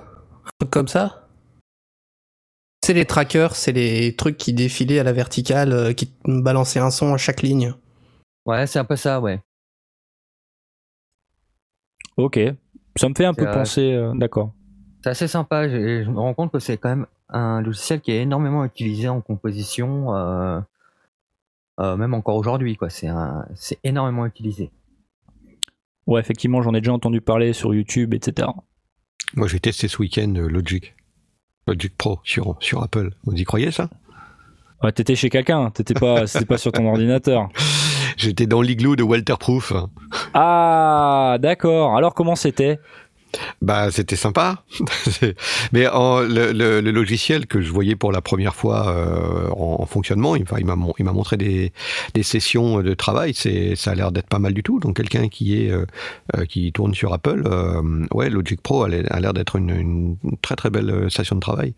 Un 0.45 0.49
truc 0.59 0.71
comme 0.71 0.87
ça? 0.87 1.27
C'est 2.83 2.93
les 2.93 3.05
trackers, 3.05 3.55
c'est 3.55 3.71
les 3.71 4.15
trucs 4.15 4.37
qui 4.37 4.53
défilaient 4.53 4.99
à 4.99 5.03
la 5.03 5.13
verticale, 5.13 5.73
euh, 5.73 5.93
qui 5.93 6.11
balançaient 6.25 6.79
un 6.79 6.91
son 6.91 7.13
à 7.13 7.17
chaque 7.17 7.41
ligne. 7.41 7.73
Ouais, 8.45 8.65
c'est 8.67 8.79
un 8.79 8.85
peu 8.85 8.95
ça, 8.95 9.19
ouais. 9.19 9.39
Ok. 12.17 12.39
Ça 12.95 13.07
me 13.09 13.13
fait 13.15 13.25
un 13.25 13.33
peu 13.33 13.47
euh, 13.47 13.53
penser. 13.53 13.93
euh, 13.93 14.13
D'accord. 14.15 14.53
C'est 15.03 15.11
assez 15.11 15.27
sympa, 15.27 15.69
je 15.69 16.09
me 16.09 16.19
rends 16.19 16.33
compte 16.33 16.51
que 16.51 16.59
c'est 16.59 16.77
quand 16.77 16.89
même 16.89 17.05
un 17.29 17.61
logiciel 17.61 18.01
qui 18.01 18.11
est 18.11 18.21
énormément 18.21 18.63
utilisé 18.65 19.07
en 19.09 19.21
composition, 19.21 20.15
euh, 20.15 20.59
euh, 21.79 21.95
même 21.95 22.13
encore 22.13 22.35
aujourd'hui, 22.35 22.75
quoi. 22.75 22.89
C'est 22.89 23.07
un- 23.07 23.45
c'est 23.55 23.79
énormément 23.83 24.25
utilisé. 24.25 24.71
Ouais, 26.07 26.19
effectivement, 26.19 26.61
j'en 26.61 26.73
ai 26.73 26.81
déjà 26.81 26.93
entendu 26.93 27.21
parler 27.21 27.53
sur 27.53 27.73
YouTube, 27.73 28.13
etc. 28.13 28.47
Moi, 29.35 29.47
j'ai 29.47 29.59
testé 29.59 29.87
ce 29.87 29.97
week-end 30.01 30.33
euh, 30.35 30.47
Logic. 30.47 30.95
Logic 31.67 31.95
Pro 31.95 32.19
sur, 32.23 32.55
sur 32.59 32.81
Apple. 32.81 33.11
Vous 33.25 33.35
y 33.35 33.43
croyez 33.43 33.69
ça? 33.71 33.89
Ouais, 34.81 34.91
t'étais 34.91 35.15
chez 35.15 35.29
quelqu'un, 35.29 35.69
t'étais 35.69 35.93
pas, 35.93 36.25
c'était 36.27 36.45
pas 36.45 36.57
sur 36.57 36.71
ton 36.71 36.87
ordinateur. 36.87 37.49
J'étais 38.17 38.47
dans 38.47 38.61
l'igloo 38.61 38.95
de 38.95 39.03
Walter 39.03 39.35
Proof. 39.39 39.71
Ah, 40.33 41.37
d'accord. 41.39 41.95
Alors 41.95 42.13
comment 42.15 42.35
c'était? 42.35 42.79
Bah, 43.61 43.91
c'était 43.91 44.15
sympa. 44.15 44.63
Mais 45.73 45.85
le, 45.85 46.79
logiciel 46.91 47.45
que 47.45 47.61
je 47.61 47.71
voyais 47.71 47.95
pour 47.95 48.11
la 48.11 48.21
première 48.21 48.55
fois 48.55 48.89
euh, 48.89 49.49
en, 49.49 49.77
en 49.81 49.85
fonctionnement, 49.85 50.35
il, 50.35 50.45
il 50.57 50.65
m'a 50.65 50.75
montré 51.13 51.37
des, 51.37 51.71
des 52.13 52.23
sessions 52.23 52.81
de 52.81 52.93
travail. 52.93 53.33
Ça 53.33 53.91
a 53.91 53.95
l'air 53.95 54.11
d'être 54.11 54.27
pas 54.27 54.39
mal 54.39 54.53
du 54.53 54.63
tout. 54.63 54.79
Donc 54.79 54.97
quelqu'un 54.97 55.27
qui 55.27 55.61
est 55.61 55.71
euh, 55.71 55.85
euh, 56.37 56.45
qui 56.45 56.71
tourne 56.71 56.93
sur 56.93 57.13
Apple, 57.13 57.43
ouais, 58.13 58.29
Logic 58.29 58.61
Pro 58.61 58.83
a 58.83 58.89
l'air 58.89 59.33
d'être 59.33 59.55
une, 59.55 60.17
très 60.41 60.55
très 60.55 60.69
belle 60.69 61.09
station 61.09 61.35
de 61.35 61.41
travail 61.41 61.73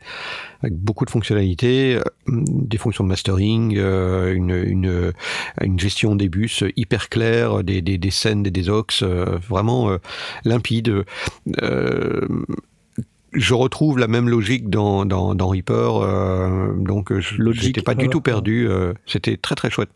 avec 0.62 0.76
beaucoup 0.76 1.06
de 1.06 1.10
fonctionnalités, 1.10 2.00
des 2.28 2.78
fonctions 2.78 3.04
de 3.04 3.10
mastering, 3.10 3.76
une, 3.78 4.52
une, 4.52 5.80
gestion 5.80 6.16
des 6.16 6.30
bus 6.30 6.64
hyper 6.76 7.10
claire, 7.10 7.64
des, 7.64 7.82
des, 7.82 7.98
des 7.98 8.12
scènes, 8.12 8.44
des, 8.44 8.52
des 8.52 8.70
aux, 8.70 8.86
vraiment 9.02 9.98
limpide. 10.46 11.04
Euh, 11.62 12.28
je 13.34 13.54
retrouve 13.54 13.98
la 13.98 14.08
même 14.08 14.28
logique 14.30 14.70
dans, 14.70 15.06
dans, 15.06 15.36
dans 15.36 15.48
Reaper, 15.48 15.74
euh, 15.74 16.74
donc 16.76 17.18
je 17.18 17.36
Logic, 17.38 17.68
n'étais 17.68 17.82
pas 17.82 17.96
du 17.96 18.06
euh, 18.06 18.10
tout 18.10 18.22
perdu. 18.22 18.68
euh, 18.68 18.94
C'était 19.06 19.38
très 19.38 19.56
très 19.56 19.70
chouette. 19.70 19.90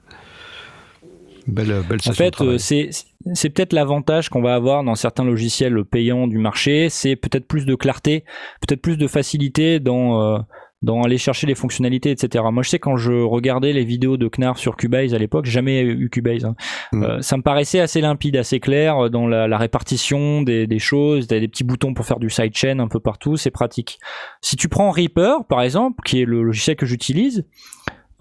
Belle, 1.47 1.83
belle 1.87 1.99
En 2.07 2.13
fait, 2.13 2.41
euh, 2.41 2.57
c'est 2.57 2.89
c'est 3.33 3.49
peut-être 3.49 3.73
l'avantage 3.73 4.29
qu'on 4.29 4.41
va 4.41 4.55
avoir 4.55 4.83
dans 4.83 4.95
certains 4.95 5.23
logiciels 5.23 5.83
payants 5.83 6.27
du 6.27 6.37
marché, 6.39 6.89
c'est 6.89 7.15
peut-être 7.15 7.47
plus 7.47 7.65
de 7.65 7.75
clarté, 7.75 8.23
peut-être 8.61 8.81
plus 8.81 8.97
de 8.97 9.07
facilité 9.07 9.79
dans 9.79 10.21
euh, 10.21 10.39
dans 10.85 11.01
aller 11.01 11.17
chercher 11.17 11.47
les 11.47 11.55
fonctionnalités, 11.55 12.11
etc. 12.11 12.45
Moi, 12.51 12.63
je 12.63 12.69
sais 12.69 12.79
quand 12.79 12.95
je 12.95 13.11
regardais 13.11 13.73
les 13.73 13.83
vidéos 13.83 14.15
de 14.15 14.29
Knarf 14.29 14.57
sur 14.59 14.77
Cubase 14.77 15.13
à 15.13 15.17
l'époque, 15.17 15.45
jamais 15.45 15.81
eu 15.81 16.09
Cubase. 16.09 16.45
hein. 16.45 16.55
Mm. 16.93 17.03
Euh, 17.03 17.21
ça 17.21 17.35
me 17.35 17.41
paraissait 17.41 17.79
assez 17.79 17.99
limpide, 18.01 18.37
assez 18.37 18.59
clair 18.59 19.05
euh, 19.05 19.09
dans 19.09 19.27
la, 19.27 19.47
la 19.47 19.57
répartition 19.57 20.41
des, 20.43 20.67
des 20.67 20.79
choses. 20.79 21.27
T'as 21.27 21.39
des 21.39 21.47
petits 21.47 21.63
boutons 21.63 21.93
pour 21.93 22.05
faire 22.05 22.19
du 22.19 22.29
sidechain 22.29 22.79
un 22.79 22.87
peu 22.87 22.99
partout, 22.99 23.35
c'est 23.35 23.51
pratique. 23.51 23.99
Si 24.41 24.55
tu 24.55 24.69
prends 24.69 24.91
Reaper, 24.91 25.45
par 25.49 25.61
exemple, 25.61 26.01
qui 26.05 26.21
est 26.21 26.25
le 26.25 26.43
logiciel 26.43 26.75
que 26.75 26.85
j'utilise, 26.85 27.45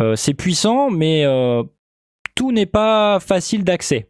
euh, 0.01 0.17
c'est 0.17 0.35
puissant, 0.35 0.91
mais 0.91 1.25
euh, 1.25 1.62
tout 2.35 2.51
n'est 2.51 2.67
pas 2.67 3.21
facile 3.21 3.62
d'accès. 3.62 4.09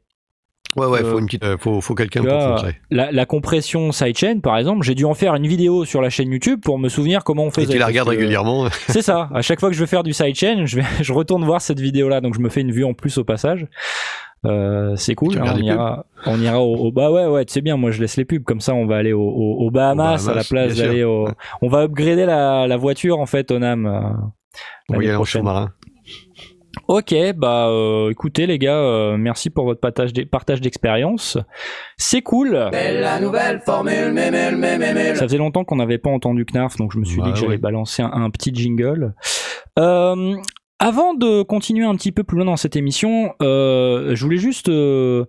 Ouais, 0.77 0.87
ouais, 0.87 1.01
faut 1.05 1.17
euh, 1.17 1.19
une 1.21 1.27
petite, 1.27 1.45
euh, 1.45 1.57
faut, 1.59 1.81
faut 1.81 1.95
quelqu'un 1.95 2.23
pour. 2.23 2.65
La, 2.91 3.13
la 3.13 3.27
compression 3.27 3.93
sidechain, 3.93 4.41
par 4.41 4.57
exemple, 4.59 4.85
j'ai 4.85 4.95
dû 4.95 5.05
en 5.05 5.15
faire 5.15 5.35
une 5.35 5.47
vidéo 5.47 5.85
sur 5.85 6.01
la 6.03 6.11
chaîne 6.11 6.31
YouTube 6.33 6.61
pour 6.65 6.79
me 6.79 6.89
souvenir 6.89 7.23
comment 7.25 7.45
on 7.45 7.49
Et 7.49 7.53
faisait. 7.53 7.73
tu 7.73 7.79
la 7.79 7.87
regardes 7.87 8.09
régulièrement. 8.09 8.67
C'est 8.89 9.03
ça. 9.03 9.29
À 9.35 9.43
chaque 9.43 9.61
fois 9.61 9.69
que 9.71 9.75
je 9.75 9.81
veux 9.81 9.87
faire 9.87 10.03
du 10.03 10.13
sidechain, 10.13 10.67
je, 10.67 10.77
vais, 10.77 10.85
je 11.03 11.13
retourne 11.13 11.45
voir 11.45 11.61
cette 11.61 11.81
vidéo-là, 11.81 12.21
donc 12.21 12.35
je 12.35 12.41
me 12.41 12.49
fais 12.49 12.61
une 12.63 12.73
vue 12.73 12.85
en 12.85 12.95
plus 12.95 13.19
au 13.19 13.25
passage. 13.25 13.67
Euh, 14.47 14.95
c'est 14.97 15.15
cool. 15.15 15.39
Hein, 15.39 15.55
on, 15.55 15.59
ira, 15.63 16.07
on 16.27 16.39
ira 16.41 16.61
au, 16.61 16.75
au- 16.77 16.93
bah 16.93 17.11
ouais 17.11 17.25
ouais, 17.27 17.45
tu 17.47 17.55
sais 17.55 17.63
bien. 17.63 17.79
Moi, 17.79 17.93
je 17.93 18.01
laisse 18.01 18.17
les 18.19 18.27
pubs 18.27 18.45
comme 18.45 18.61
ça. 18.61 18.75
On 18.75 18.85
va 18.85 18.97
aller 18.97 19.15
au, 19.15 19.23
au, 19.23 19.67
au 19.67 19.71
Bahamas, 19.71 20.29
à 20.29 20.35
la 20.35 20.45
place 20.45 20.77
d'aller 20.77 21.03
au. 21.03 21.29
On 21.63 21.69
va 21.69 21.85
upgrader 21.85 22.27
la, 22.27 22.67
la 22.67 22.77
voiture 22.77 23.21
en 23.21 23.27
fait 23.27 23.51
au 23.51 23.59
NAM. 23.59 23.87
euh, 23.87 24.01
On 24.91 24.97
va 24.99 25.03
y 25.03 25.07
aller 25.07 25.17
en 25.17 25.25
sous-marin. 25.25 25.71
Ok, 26.89 27.15
bah 27.37 27.69
euh, 27.69 28.11
écoutez 28.11 28.47
les 28.47 28.59
gars, 28.59 28.77
euh, 28.79 29.17
merci 29.17 29.51
pour 29.51 29.65
votre 29.65 29.81
partage 29.81 30.13
d'e- 30.13 30.25
partage 30.27 30.61
d'expérience. 30.61 31.39
C'est 31.97 32.23
cool. 32.23 32.51
la 32.73 33.21
nouvelle 33.21 33.61
formule, 33.61 34.13
mémule, 34.13 34.57
mémule. 34.57 35.17
Ça 35.17 35.25
faisait 35.25 35.39
longtemps 35.39 35.65
qu'on 35.65 35.77
n'avait 35.77 35.99
pas 35.99 36.11
entendu 36.11 36.45
Knarf, 36.45 36.77
donc 36.77 36.93
je 36.93 36.99
me 36.99 37.05
suis 37.05 37.19
Bah 37.21 37.27
dit 37.27 37.33
que 37.33 37.39
j'allais 37.39 37.59
balancer 37.59 38.03
un, 38.03 38.11
un 38.13 38.31
petit 38.31 38.55
jingle. 38.55 39.15
Euh, 39.79 40.37
avant 40.79 41.15
de 41.15 41.43
continuer 41.43 41.85
un 41.87 41.95
petit 41.95 42.13
peu 42.13 42.25
plus 42.25 42.37
loin 42.37 42.47
dans 42.47 42.57
cette 42.57 42.77
émission, 42.77 43.33
euh, 43.41 44.15
je 44.15 44.25
voulais 44.25 44.37
juste 44.37 44.69
euh, 44.69 45.25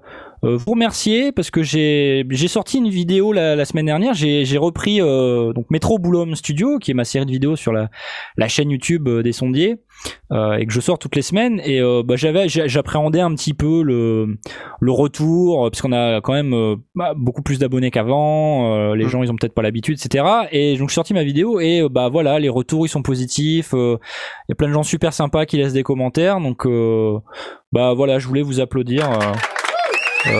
vous 0.53 0.71
remercier 0.71 1.31
parce 1.31 1.49
que 1.49 1.63
j'ai 1.63 2.23
sorti 2.47 2.77
une 2.77 2.89
vidéo 2.89 3.33
la, 3.33 3.55
la 3.55 3.65
semaine 3.65 3.85
dernière. 3.87 4.13
J'ai 4.13 4.57
repris 4.57 5.01
euh, 5.01 5.53
donc 5.53 5.65
Metro 5.71 5.97
Boulom 5.97 6.35
Studio, 6.35 6.77
qui 6.79 6.91
est 6.91 6.93
ma 6.93 7.05
série 7.05 7.25
de 7.25 7.31
vidéos 7.31 7.55
sur 7.55 7.73
la, 7.73 7.89
la 8.37 8.47
chaîne 8.47 8.69
YouTube 8.69 9.07
euh, 9.07 9.23
des 9.23 9.31
sondiers. 9.31 9.77
euh, 10.31 10.57
et 10.57 10.65
que 10.65 10.73
je 10.73 10.81
sors 10.81 10.99
toutes 10.99 11.15
les 11.15 11.21
semaines 11.21 11.61
et 11.63 11.79
euh, 11.79 12.03
bah, 12.05 12.15
j'avais 12.17 12.49
j'a- 12.49 12.67
j'appréhendais 12.67 13.21
un 13.21 13.33
petit 13.33 13.53
peu 13.53 13.81
le 13.81 14.37
le 14.81 14.91
retour 14.91 15.65
euh, 15.65 15.69
parce 15.69 15.81
qu'on 15.81 15.93
a 15.93 16.19
quand 16.21 16.33
même 16.33 16.53
euh, 16.53 16.75
bah, 16.95 17.13
beaucoup 17.15 17.41
plus 17.41 17.59
d'abonnés 17.59 17.91
qu'avant 17.91 18.75
euh, 18.75 18.95
les 18.95 19.05
Mm. 19.05 19.09
gens 19.09 19.23
ils 19.23 19.31
ont 19.31 19.35
peut-être 19.35 19.53
pas 19.53 19.61
l'habitude 19.61 19.97
etc 19.97 20.25
et 20.51 20.77
donc 20.77 20.89
j'ai 20.89 20.95
sorti 20.95 21.13
ma 21.13 21.23
vidéo 21.23 21.59
et 21.61 21.79
euh, 21.81 21.89
bah 21.89 22.09
voilà 22.09 22.39
les 22.39 22.49
retours 22.49 22.85
ils 22.85 22.89
sont 22.89 23.01
positifs 23.03 23.73
euh, 23.73 23.97
il 24.47 24.49
y 24.49 24.51
a 24.51 24.55
plein 24.55 24.67
de 24.67 24.73
gens 24.73 24.83
super 24.83 25.13
sympas 25.13 25.45
qui 25.45 25.57
laissent 25.57 25.73
des 25.73 25.83
commentaires 25.83 26.39
donc 26.41 26.65
euh, 26.65 27.17
bah 27.71 27.93
voilà 27.93 28.19
je 28.19 28.27
voulais 28.27 28.41
vous 28.41 28.59
applaudir 28.59 29.09
euh, 29.09 29.15
euh, 29.15 29.33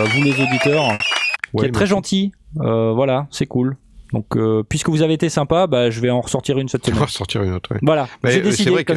vous 0.06 0.22
les 0.22 0.32
auditeurs 0.40 0.98
qui 0.98 1.56
Ouais, 1.56 1.66
êtes 1.66 1.72
très 1.72 1.82
merci. 1.84 1.90
gentils 1.90 2.32
euh, 2.60 2.92
voilà 2.92 3.26
c'est 3.30 3.46
cool 3.46 3.76
donc 4.12 4.36
euh, 4.36 4.62
puisque 4.68 4.88
vous 4.88 5.02
avez 5.02 5.14
été 5.14 5.28
sympa 5.28 5.66
bah 5.66 5.90
je 5.90 6.00
vais 6.00 6.10
en 6.10 6.20
ressortir 6.20 6.58
une 6.58 6.68
cette 6.68 6.84
semaine 6.84 7.00
vas 7.00 7.06
sortir 7.08 7.42
une 7.42 7.52
autre. 7.54 7.72
ouais. 7.72 7.80
voilà 7.82 8.08
Mais, 8.22 8.30
j'ai 8.32 8.40
euh, 8.40 8.42
décidé 8.42 8.64
c'est 8.64 8.70
vrai 8.70 8.84
que 8.84 8.92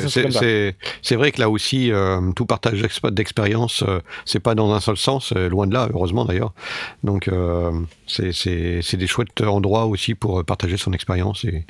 vrai 1.16 1.32
là 1.38 1.50
aussi 1.50 1.92
euh, 1.92 2.32
tout 2.36 2.46
partage 2.46 2.82
d'exp- 2.82 3.10
d'expérience 3.12 3.84
euh, 3.88 4.00
c'est 4.26 4.40
pas 4.40 4.56
dans 4.56 4.72
un 4.74 4.80
seul 4.80 4.98
sens 4.98 5.34
euh, 5.36 5.50
loin 5.50 5.68
de 5.68 5.74
là 5.74 5.88
heureusement 5.94 6.26
d'ailleurs 6.26 6.54
donc 7.04 7.28
euh, 7.28 7.72
c'est 8.08 8.32
c'est 8.34 8.82
c'est 8.82 8.98
des 8.98 9.08
chouettes 9.08 9.42
endroits 9.42 9.86
aussi 9.86 10.16
pour 10.16 10.40
euh, 10.40 10.44
partager 10.44 10.78
son 10.78 10.94
expérience 10.94 11.44
et 11.46 11.66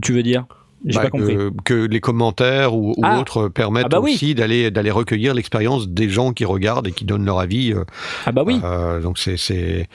tu 0.00 0.12
veux 0.12 0.22
dire? 0.22 0.44
J'ai 0.84 0.96
bah, 0.96 1.02
pas 1.04 1.10
compris 1.10 1.36
que, 1.36 1.50
que 1.64 1.74
les 1.86 2.00
commentaires 2.00 2.74
ou, 2.74 2.90
ou 2.96 3.00
Ah. 3.02 3.18
autres 3.20 3.48
permettent 3.48 3.84
Ah 3.86 3.88
bah 3.88 4.00
oui. 4.00 4.14
aussi 4.14 4.34
d'aller 4.34 4.70
d'aller 4.70 4.90
recueillir 4.90 5.34
l'expérience 5.34 5.88
des 5.88 6.08
gens 6.08 6.32
qui 6.32 6.44
regardent 6.44 6.88
et 6.88 6.92
qui 6.92 7.04
donnent 7.04 7.24
leur 7.24 7.38
avis 7.38 7.72
euh, 7.72 7.84
ah 8.26 8.32
bah 8.32 8.42
oui 8.46 8.60
euh, 8.64 9.00
donc 9.00 9.18
c'est 9.18 9.36
c'est 9.36 9.88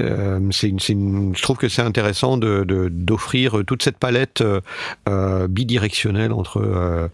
euh, 0.00 0.38
une, 0.64 0.78
une- 0.88 1.32
je 1.36 1.42
trouve 1.42 1.56
que 1.56 1.68
c'est 1.68 1.82
intéressant 1.82 2.36
de 2.36 2.64
de- 2.64 2.88
d'offrir 2.90 3.62
toute 3.66 3.82
cette 3.82 3.98
palette 3.98 4.42
euh, 5.08 5.46
bidirectionnelle 5.48 6.32
entre 6.32 7.08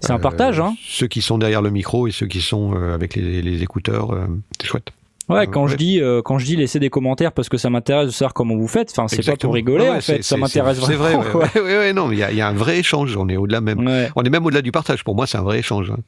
c'est 0.00 0.12
un 0.12 0.18
partage 0.18 0.58
hein 0.60 0.74
ceux 0.86 1.06
qui 1.08 1.20
sont 1.22 1.36
derrière 1.38 1.60
le 1.62 1.70
micro 1.70 2.06
et 2.06 2.10
ceux 2.10 2.26
qui 2.26 2.40
sont 2.40 2.72
avec 2.74 3.16
les, 3.16 3.42
les 3.42 3.62
écouteurs 3.62 4.16
c'est 4.60 4.66
chouette 4.66 4.90
Ouais, 5.28 5.40
Euh, 5.42 5.46
quand 5.50 5.66
je 5.66 5.76
dis 5.76 6.00
euh, 6.00 6.22
quand 6.22 6.38
je 6.38 6.46
dis 6.46 6.54
laisser 6.54 6.78
des 6.78 6.88
commentaires 6.88 7.32
parce 7.32 7.48
que 7.48 7.56
ça 7.56 7.68
m'intéresse 7.68 8.06
de 8.06 8.10
savoir 8.12 8.32
comment 8.32 8.54
vous 8.56 8.68
faites. 8.68 8.92
Enfin, 8.96 9.08
c'est 9.08 9.26
pas 9.26 9.36
pour 9.36 9.54
rigoler 9.54 9.84
Ouais, 9.84 9.96
en 9.96 10.00
fait. 10.00 10.22
Ça 10.22 10.36
m'intéresse 10.36 10.78
vraiment. 10.78 11.04
c'est 11.08 11.16
vrai 11.16 11.32
ouais, 11.34 11.34
ouais, 11.34 11.60
ouais, 11.62 11.78
ouais, 11.78 11.92
non 11.92 12.12
il 12.12 12.18
y 12.18 12.22
a, 12.22 12.30
il 12.30 12.36
y 12.36 12.40
a 12.40 12.48
un 12.48 12.52
vrai 12.54 12.78
échange 12.78 13.16
on 13.16 13.28
est 13.28 13.36
au-delà 13.36 13.60
même 13.60 13.80
on 14.14 14.22
est 14.22 14.30
même 14.30 14.46
au-delà 14.46 14.62
du 14.62 14.70
partage 14.70 15.02
pour 15.02 15.16
moi 15.16 15.26
c'est 15.26 15.38
un 15.38 15.42
vrai 15.42 15.58
échange 15.58 15.90
hein. 15.90 15.98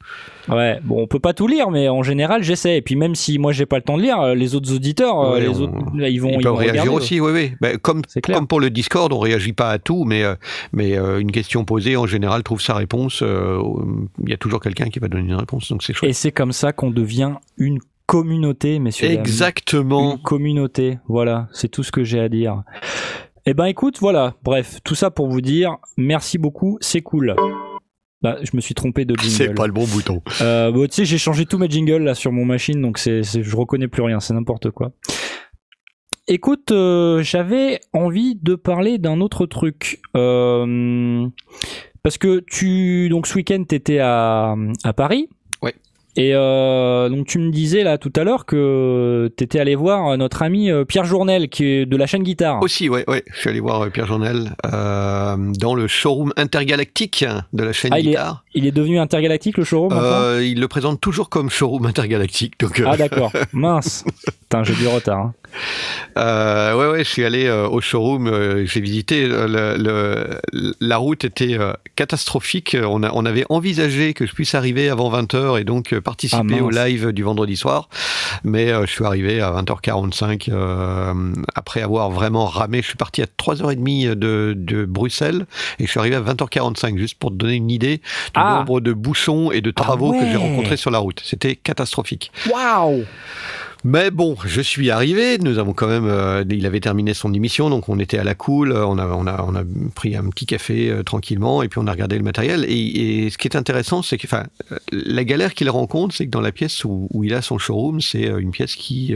Ouais. 0.55 0.79
Bon, 0.83 1.01
on 1.03 1.05
peut 1.07 1.19
pas 1.19 1.33
tout 1.33 1.45
lire, 1.47 1.69
mais 1.69 1.89
en 1.89 2.01
général, 2.01 2.41
j'essaie. 2.41 2.77
Et 2.77 2.81
puis 2.81 2.95
même 2.95 3.13
si 3.13 3.37
moi 3.37 3.51
j'ai 3.51 3.67
pas 3.67 3.75
le 3.75 3.83
temps 3.83 3.97
de 3.97 4.01
lire, 4.01 4.19
euh, 4.19 4.33
les 4.33 4.55
autres 4.55 4.73
auditeurs, 4.73 5.19
euh, 5.21 5.33
Ouais, 5.33 5.41
les 5.41 5.49
on- 5.49 5.61
autres, 5.63 5.73
là, 5.95 6.09
ils 6.09 6.19
vont, 6.19 6.29
ils 6.29 6.33
ils 6.35 6.41
peuvent 6.41 6.53
vont 6.53 6.57
réagir 6.57 6.81
regarder, 6.81 6.89
aussi 6.95 7.19
oui 7.19 7.31
oui 7.31 7.51
Ben, 7.61 7.77
comme 7.77 8.01
pour 8.47 8.59
le 8.59 8.69
Discord 8.71 9.13
on 9.13 9.19
réagit 9.19 9.53
pas 9.53 9.69
à 9.69 9.77
tout 9.79 10.05
mais 10.05 10.23
euh, 10.23 10.33
mais 10.73 10.97
euh, 10.97 11.19
une 11.19 11.31
question 11.31 11.65
posée 11.65 11.97
en 11.97 12.07
général 12.07 12.41
trouve 12.41 12.61
sa 12.61 12.73
réponse 12.73 13.21
il 13.23 14.29
y 14.29 14.33
a 14.33 14.37
toujours 14.37 14.59
quelqu'un 14.61 14.85
qui 14.89 14.99
va 14.99 15.07
donner 15.07 15.29
une 15.29 15.35
réponse 15.35 15.69
donc 15.69 15.83
c'est 15.83 15.93
chouette 15.93 16.09
Et 16.09 16.13
c'est 16.13 16.31
comme 16.31 16.51
ça 16.53 16.71
qu'on 16.73 16.89
devient 16.89 17.33
une 17.57 17.79
communauté, 18.09 18.79
messieurs. 18.79 19.09
exactement 19.11 20.13
Une 20.15 20.21
communauté. 20.21 20.97
Voilà, 21.07 21.47
c'est 21.53 21.69
tout 21.69 21.83
ce 21.83 21.91
que 21.91 22.03
j'ai 22.03 22.19
à 22.19 22.29
dire. 22.29 22.63
Eh 23.45 23.53
ben 23.53 23.65
écoute, 23.65 23.97
voilà, 23.99 24.35
bref, 24.43 24.79
tout 24.83 24.95
ça 24.95 25.11
pour 25.11 25.27
vous 25.29 25.41
dire, 25.41 25.77
merci 25.97 26.37
beaucoup, 26.37 26.77
c'est 26.81 27.01
cool. 27.01 27.35
Bah, 28.21 28.37
je 28.43 28.49
me 28.53 28.59
suis 28.61 28.75
trompé 28.75 29.05
de 29.05 29.15
jingle. 29.15 29.31
C'est 29.33 29.53
pas 29.53 29.65
le 29.65 29.71
bon 29.73 29.85
bouton. 29.85 30.21
Euh, 30.41 30.71
tu 30.87 30.93
sais, 30.95 31.05
j'ai 31.05 31.17
changé 31.17 31.45
tous 31.45 31.57
mes 31.57 31.69
jingles 31.69 32.03
là 32.03 32.15
sur 32.15 32.31
mon 32.33 32.43
machine, 32.45 32.81
donc 32.81 32.97
c'est, 32.97 33.23
c'est- 33.23 33.43
je 33.43 33.55
reconnais 33.55 33.87
plus 33.87 34.01
rien, 34.03 34.19
c'est 34.19 34.33
n'importe 34.33 34.71
quoi. 34.71 34.91
Écoute, 36.27 36.71
euh, 36.71 37.23
j'avais 37.23 37.79
envie 37.93 38.35
de 38.35 38.55
parler 38.55 38.97
d'un 38.99 39.19
autre 39.21 39.45
truc. 39.45 40.01
Euh, 40.15 41.27
parce 42.03 42.17
que 42.17 42.43
tu, 42.45 43.09
donc 43.09 43.25
ce 43.25 43.35
week-end, 43.35 43.63
t'étais 43.67 43.99
à, 43.99 44.55
à 44.83 44.93
Paris. 44.93 45.27
Ouais. 45.63 45.73
Et 46.15 46.31
euh, 46.33 47.07
donc 47.07 47.27
tu 47.27 47.39
me 47.39 47.49
disais 47.51 47.83
là 47.83 47.97
tout 47.97 48.11
à 48.15 48.23
l'heure 48.23 48.45
que 48.45 49.31
t'étais 49.37 49.59
allé 49.59 49.75
voir 49.75 50.17
notre 50.17 50.41
ami 50.41 50.69
euh, 50.69 50.83
Pierre 50.83 51.05
Journel, 51.05 51.49
qui 51.49 51.63
est 51.65 51.85
de 51.85 51.95
la 51.95 52.07
chaîne 52.07 52.23
Guitare. 52.23 52.61
Aussi, 52.61 52.89
ouais, 52.89 53.05
ouais. 53.07 53.23
Je 53.33 53.39
suis 53.39 53.49
allé 53.49 53.59
voir 53.59 53.81
euh, 53.85 53.89
Pierre 53.89 54.07
Journel 54.07 54.55
euh, 54.65 55.35
dans 55.59 55.75
le 55.75 55.87
showroom 55.87 56.33
intergalactique 56.35 57.25
de 57.53 57.63
la 57.63 57.71
chaîne 57.73 57.91
Ah, 57.93 57.99
il 57.99 58.07
est- 58.07 58.11
Guitare. 58.11 58.43
Il 58.55 58.65
est 58.65 58.71
devenu 58.71 58.99
intergalactique 58.99 59.57
le 59.57 59.63
showroom 59.63 59.93
Euh, 59.93 60.43
il 60.43 60.59
le 60.59 60.67
présente 60.67 60.99
toujours 60.99 61.29
comme 61.29 61.49
showroom 61.49 61.85
intergalactique. 61.85 62.59
Donc, 62.59 62.79
euh, 62.79 62.85
Ah 62.87 62.97
d'accord, 62.97 63.31
mince. 63.53 64.03
Putain, 64.41 64.63
j'ai 64.63 64.73
du 64.73 64.87
retard. 64.87 65.19
hein. 65.19 65.33
Euh, 66.17 66.73
ouais, 66.75 66.87
ouais, 66.97 67.03
je 67.03 67.09
suis 67.09 67.23
allé 67.25 67.45
euh, 67.45 67.67
au 67.67 67.81
showroom, 67.81 68.27
euh, 68.27 68.65
j'ai 68.65 68.81
visité. 68.81 69.23
euh, 69.23 69.47
le, 69.77 69.81
le- 70.51 70.73
la 70.79 70.97
route 70.97 71.23
était 71.23 71.57
catastrophique. 71.95 72.75
On, 72.81 73.03
a, 73.03 73.11
on 73.13 73.25
avait 73.25 73.45
envisagé 73.49 74.13
que 74.13 74.25
je 74.25 74.33
puisse 74.33 74.55
arriver 74.55 74.89
avant 74.89 75.11
20h 75.11 75.59
et 75.59 75.63
donc 75.63 75.97
participer 75.99 76.57
Ah, 76.59 76.63
au 76.63 76.69
live 76.69 77.11
du 77.11 77.23
vendredi 77.23 77.55
soir. 77.55 77.89
Mais 78.43 78.69
je 78.69 78.91
suis 78.91 79.05
arrivé 79.05 79.41
à 79.41 79.51
20h45 79.51 80.49
euh, 80.51 81.13
après 81.55 81.81
avoir 81.81 82.09
vraiment 82.11 82.45
ramé. 82.45 82.81
Je 82.81 82.87
suis 82.87 82.97
parti 82.97 83.21
à 83.21 83.25
3h30 83.25 84.13
de, 84.15 84.53
de 84.57 84.85
Bruxelles 84.85 85.45
et 85.79 85.85
je 85.85 85.89
suis 85.91 85.99
arrivé 85.99 86.15
à 86.15 86.21
20h45, 86.21 86.97
juste 86.97 87.17
pour 87.17 87.29
te 87.31 87.35
donner 87.35 87.55
une 87.55 87.71
idée 87.71 87.97
du 87.97 88.03
Ah. 88.35 88.57
nombre 88.59 88.79
de 88.81 88.93
bouchons 88.93 89.51
et 89.51 89.61
de 89.61 89.71
travaux 89.71 90.13
que 90.13 90.25
j'ai 90.29 90.37
rencontrés 90.37 90.77
sur 90.77 90.91
la 90.91 90.99
route. 90.99 91.21
C'était 91.23 91.55
catastrophique. 91.55 92.31
Waouh 92.51 93.03
Mais 93.85 94.11
bon, 94.11 94.35
je 94.43 94.59
suis 94.59 94.91
arrivé. 94.91 95.37
Nous 95.37 95.57
avons 95.57 95.71
quand 95.71 95.87
même. 95.87 96.05
euh, 96.05 96.43
il 96.49 96.65
avait 96.65 96.81
terminé 96.81 97.13
son 97.13 97.33
émission, 97.33 97.69
donc 97.69 97.87
on 97.87 97.97
était 97.97 98.17
à 98.17 98.25
la 98.25 98.35
cool. 98.35 98.73
euh, 98.73 98.85
On 98.85 98.97
a, 98.97 99.63
pris 99.95 100.17
un 100.17 100.29
petit 100.29 100.45
café 100.45 100.89
euh, 100.89 101.03
tranquillement, 101.03 101.63
et 101.63 101.69
puis 101.69 101.79
on 101.79 101.87
a 101.87 101.91
regardé 101.91 102.17
le 102.17 102.23
matériel. 102.23 102.65
Et, 102.67 103.29
ce 103.29 103.37
qui 103.37 103.47
est 103.47 103.55
intéressant, 103.55 104.01
c'est 104.01 104.17
que, 104.17 104.27
la 104.91 105.23
galère 105.23 105.53
qu'il 105.53 105.69
rencontre, 105.69 106.13
c'est 106.13 106.25
que 106.25 106.31
dans 106.31 106.41
la 106.41 106.51
pièce 106.51 106.83
où, 106.83 107.07
il 107.23 107.33
a 107.33 107.41
son 107.41 107.57
showroom, 107.57 108.01
c'est 108.01 108.25
une 108.25 108.51
pièce 108.51 108.75
qui 108.75 109.15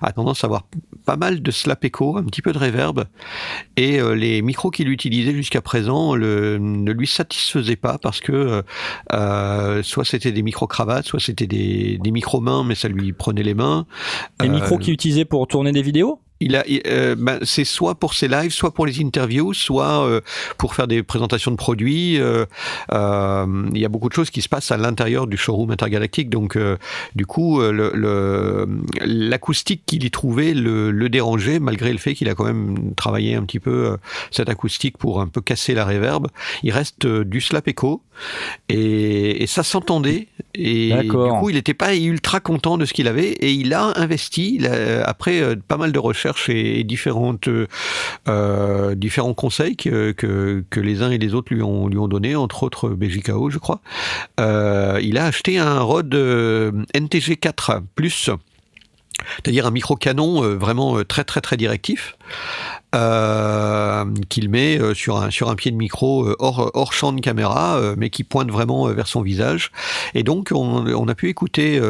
a 0.00 0.12
tendance 0.12 0.44
à 0.44 0.46
avoir 0.46 0.66
pas 1.04 1.16
mal 1.16 1.42
de 1.42 1.50
slap 1.50 1.84
echo, 1.84 2.16
un 2.18 2.24
petit 2.24 2.42
peu 2.42 2.52
de 2.52 2.58
reverb, 2.58 3.04
et 3.76 4.00
les 4.14 4.42
micros 4.42 4.70
qu'il 4.70 4.88
utilisait 4.88 5.32
jusqu'à 5.32 5.60
présent 5.60 6.16
ne 6.16 6.92
lui 6.92 7.06
satisfaisaient 7.06 7.76
pas 7.76 7.98
parce 7.98 8.20
que 8.20 8.62
soit 9.82 10.04
c'était 10.04 10.32
des 10.32 10.42
micro 10.42 10.66
cravates, 10.66 11.06
soit 11.06 11.20
c'était 11.20 11.46
des, 11.46 11.98
des 12.02 12.10
micro 12.10 12.40
mains, 12.40 12.64
mais 12.64 12.74
ça 12.74 12.88
lui 12.88 13.12
prenait 13.12 13.42
les 13.42 13.54
mains. 13.54 13.86
Les 14.40 14.48
Euh, 14.48 14.52
micros 14.52 14.78
qu'il 14.78 14.92
utilisait 14.92 15.24
pour 15.24 15.46
tourner 15.46 15.72
des 15.72 15.82
vidéos 15.82 16.20
il 16.44 16.56
a, 16.56 16.64
euh, 16.88 17.14
ben, 17.16 17.38
c'est 17.42 17.62
soit 17.62 17.94
pour 17.94 18.14
ses 18.14 18.26
lives, 18.26 18.50
soit 18.50 18.74
pour 18.74 18.84
les 18.84 19.00
interviews, 19.00 19.54
soit 19.54 20.04
euh, 20.04 20.20
pour 20.58 20.74
faire 20.74 20.88
des 20.88 21.04
présentations 21.04 21.52
de 21.52 21.56
produits. 21.56 22.18
euh, 22.18 22.46
il 22.90 23.78
y 23.80 23.84
a 23.84 23.88
beaucoup 23.88 24.08
de 24.08 24.14
choses 24.14 24.28
qui 24.30 24.42
se 24.42 24.48
passent 24.48 24.72
à 24.72 24.76
l'intérieur 24.76 25.28
du 25.28 25.36
showroom 25.36 25.70
intergalactique. 25.70 26.30
Donc, 26.30 26.58
du 27.14 27.26
coup, 27.26 27.60
le- 27.60 27.92
le- 27.94 28.66
l'acoustique 29.04 29.84
qu'il 29.86 30.02
y 30.02 30.10
trouvait 30.10 30.52
le, 30.52 30.90
le 30.90 31.08
dérangeait, 31.08 31.60
malgré 31.60 31.92
le 31.92 31.98
fait 31.98 32.14
qu'il 32.14 32.28
a 32.28 32.34
quand 32.34 32.44
même 32.44 32.92
travaillé 32.96 33.36
un 33.36 33.44
petit 33.44 33.60
peu 33.60 33.96
cette 34.32 34.48
acoustique 34.48 34.98
pour 34.98 35.20
un 35.20 35.28
peu 35.28 35.40
casser 35.42 35.74
la 35.74 35.84
réverb. 35.84 36.26
Il 36.64 36.72
reste 36.72 37.06
du 37.06 37.40
slap 37.40 37.68
echo 37.68 38.02
et, 38.68 39.44
et 39.44 39.46
ça 39.46 39.62
s'entendait. 39.62 40.26
Et 40.54 40.92
du 40.92 41.08
coup, 41.40 41.48
il 41.50 41.54
n'était 41.56 41.72
pas 41.74 41.94
ultra 41.96 42.40
content 42.40 42.76
de 42.76 42.84
ce 42.84 42.92
qu'il 42.92 43.08
avait 43.08 43.30
et 43.30 43.52
il 43.52 43.72
a 43.72 43.92
investi 43.98 44.56
il 44.56 44.66
a- 44.66 45.02
après 45.08 45.40
euh, 45.40 45.56
pas 45.56 45.78
mal 45.78 45.92
de 45.92 45.98
recherches 45.98 46.48
et, 46.50 46.80
et 46.80 46.84
différentes 46.84 47.48
euh, 47.48 47.66
euh, 48.28 48.94
différents 48.94 49.32
conseils 49.34 49.76
que, 49.76 50.12
que, 50.12 50.62
que 50.68 50.80
les 50.80 51.02
uns 51.02 51.10
et 51.10 51.18
les 51.18 51.32
autres 51.34 51.54
lui 51.54 51.62
ont 51.62 51.88
lui 51.88 51.98
ont 51.98 52.08
donné, 52.08 52.36
entre 52.36 52.62
autres 52.64 52.90
BJKO, 52.90 53.48
je 53.50 53.58
crois. 53.58 53.80
Euh, 54.40 54.98
il 55.02 55.16
a 55.18 55.24
acheté 55.26 55.58
un 55.58 55.80
Rode 55.80 56.14
euh, 56.14 56.70
NTG 56.94 57.36
4 57.36 57.80
Plus. 57.94 58.30
C'est-à-dire 59.36 59.66
un 59.66 59.70
micro 59.70 59.94
canon 59.94 60.42
euh, 60.42 60.56
vraiment 60.56 60.98
euh, 60.98 61.04
très 61.04 61.22
très 61.24 61.40
très 61.40 61.56
directif 61.56 62.16
euh, 62.94 64.04
qu'il 64.28 64.50
met 64.50 64.78
euh, 64.78 64.92
sur 64.92 65.16
un 65.16 65.30
sur 65.30 65.48
un 65.48 65.54
pied 65.54 65.70
de 65.70 65.76
micro 65.78 66.26
euh, 66.26 66.36
hors 66.38 66.70
hors 66.74 66.92
champ 66.92 67.14
de 67.14 67.22
caméra, 67.22 67.80
mais 67.96 68.10
qui 68.10 68.22
pointe 68.22 68.50
vraiment 68.50 68.86
vers 68.88 69.06
son 69.06 69.22
visage. 69.22 69.72
Et 70.14 70.22
donc 70.22 70.50
on, 70.52 71.08
a 71.08 71.14
pu 71.14 71.30
écouter 71.30 71.80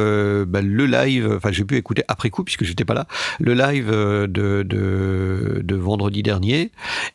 bah, 0.47 0.63
le 0.63 0.87
live. 0.87 1.33
Enfin, 1.37 1.51
j'ai 1.51 1.65
pu 1.65 1.77
écouter 1.77 2.05
après 2.07 2.31
coup 2.31 2.45
puisque 2.45 2.65
j'étais 2.65 2.85
pas 2.85 2.95
là. 2.95 3.07
Le 3.41 3.55
live 3.55 3.91
de 3.91 4.63
de, 4.63 5.75
vendredi 5.75 6.23
dernier 6.23 6.71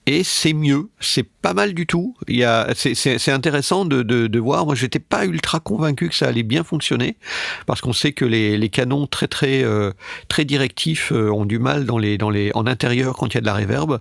et 0.05 0.23
c'est 0.23 0.51
mieux. 0.51 0.89
C'est 0.99 1.23
pas 1.23 1.53
mal 1.53 1.73
du 1.73 1.87
tout. 1.87 2.15
Il 2.27 2.35
y 2.35 2.43
a 2.43 2.67
c'est 2.75 2.95
c'est 2.95 3.31
intéressant 3.31 3.85
de 3.85 4.03
de, 4.03 4.39
voir. 4.39 4.65
Moi, 4.65 4.75
j'étais 4.75 4.99
pas 4.99 5.25
ultra 5.25 5.59
convaincu 5.61 6.09
que 6.09 6.15
ça 6.15 6.27
allait 6.27 6.43
bien 6.43 6.63
fonctionner 6.65 7.15
parce 7.65 7.79
qu'on 7.79 7.93
sait 7.93 8.11
que 8.11 8.25
les 8.25 8.57
les 8.57 8.69
canons 8.69 9.07
très 9.07 9.27
très 9.27 9.63
très 10.27 10.43
directifs 10.43 11.11
ont 11.13 11.45
du 11.45 11.59
mal 11.59 11.85
dans 11.85 11.97
les 11.97 12.17
dans 12.17 12.29
les 12.29 12.51
en 12.53 12.67
intérieur 12.67 13.15
quand 13.17 13.27
il 13.27 13.35
y 13.35 13.37
a 13.37 13.41
de 13.41 13.45
la 13.45 13.53
réverb. 13.53 13.99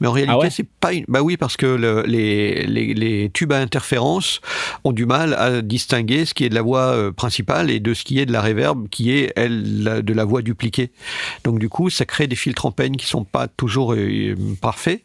Mais 0.00 0.06
en 0.06 0.12
réalité, 0.12 0.34
Ah 0.36 0.38
ouais 0.42 0.50
c'est 0.50 0.68
pas 0.68 0.92
une... 0.92 1.04
bah 1.08 1.22
oui 1.22 1.36
parce 1.36 1.56
que 1.56 1.66
le- 1.66 2.02
les, 2.06 2.66
les 2.66 2.94
les 2.94 3.30
tubes 3.30 3.52
à 3.52 3.58
interférence 3.58 4.40
ont 4.84 4.92
du 4.92 5.06
mal 5.06 5.34
à 5.34 5.62
distinguer 5.62 6.24
ce 6.24 6.34
qui 6.34 6.44
est 6.44 6.48
de 6.48 6.54
la 6.54 6.62
voix 6.62 6.80
euh, 6.92 7.12
principale 7.12 7.70
et 7.70 7.80
de 7.80 7.94
ce 7.94 8.04
qui 8.04 8.18
est 8.20 8.26
de 8.26 8.32
la 8.32 8.40
réverb 8.40 8.88
qui 8.88 9.12
est 9.12 9.32
elle 9.36 10.02
de 10.04 10.12
la 10.12 10.24
voix 10.24 10.42
dupliquée. 10.42 10.90
Donc 11.44 11.58
du 11.58 11.68
coup, 11.68 11.90
ça 11.90 12.04
crée 12.04 12.26
des 12.26 12.36
filtres 12.36 12.66
en 12.66 12.72
peine 12.72 12.96
qui 12.96 13.06
sont 13.06 13.24
pas 13.24 13.48
toujours 13.48 13.94
euh, 13.94 14.34
parfaits. 14.60 15.02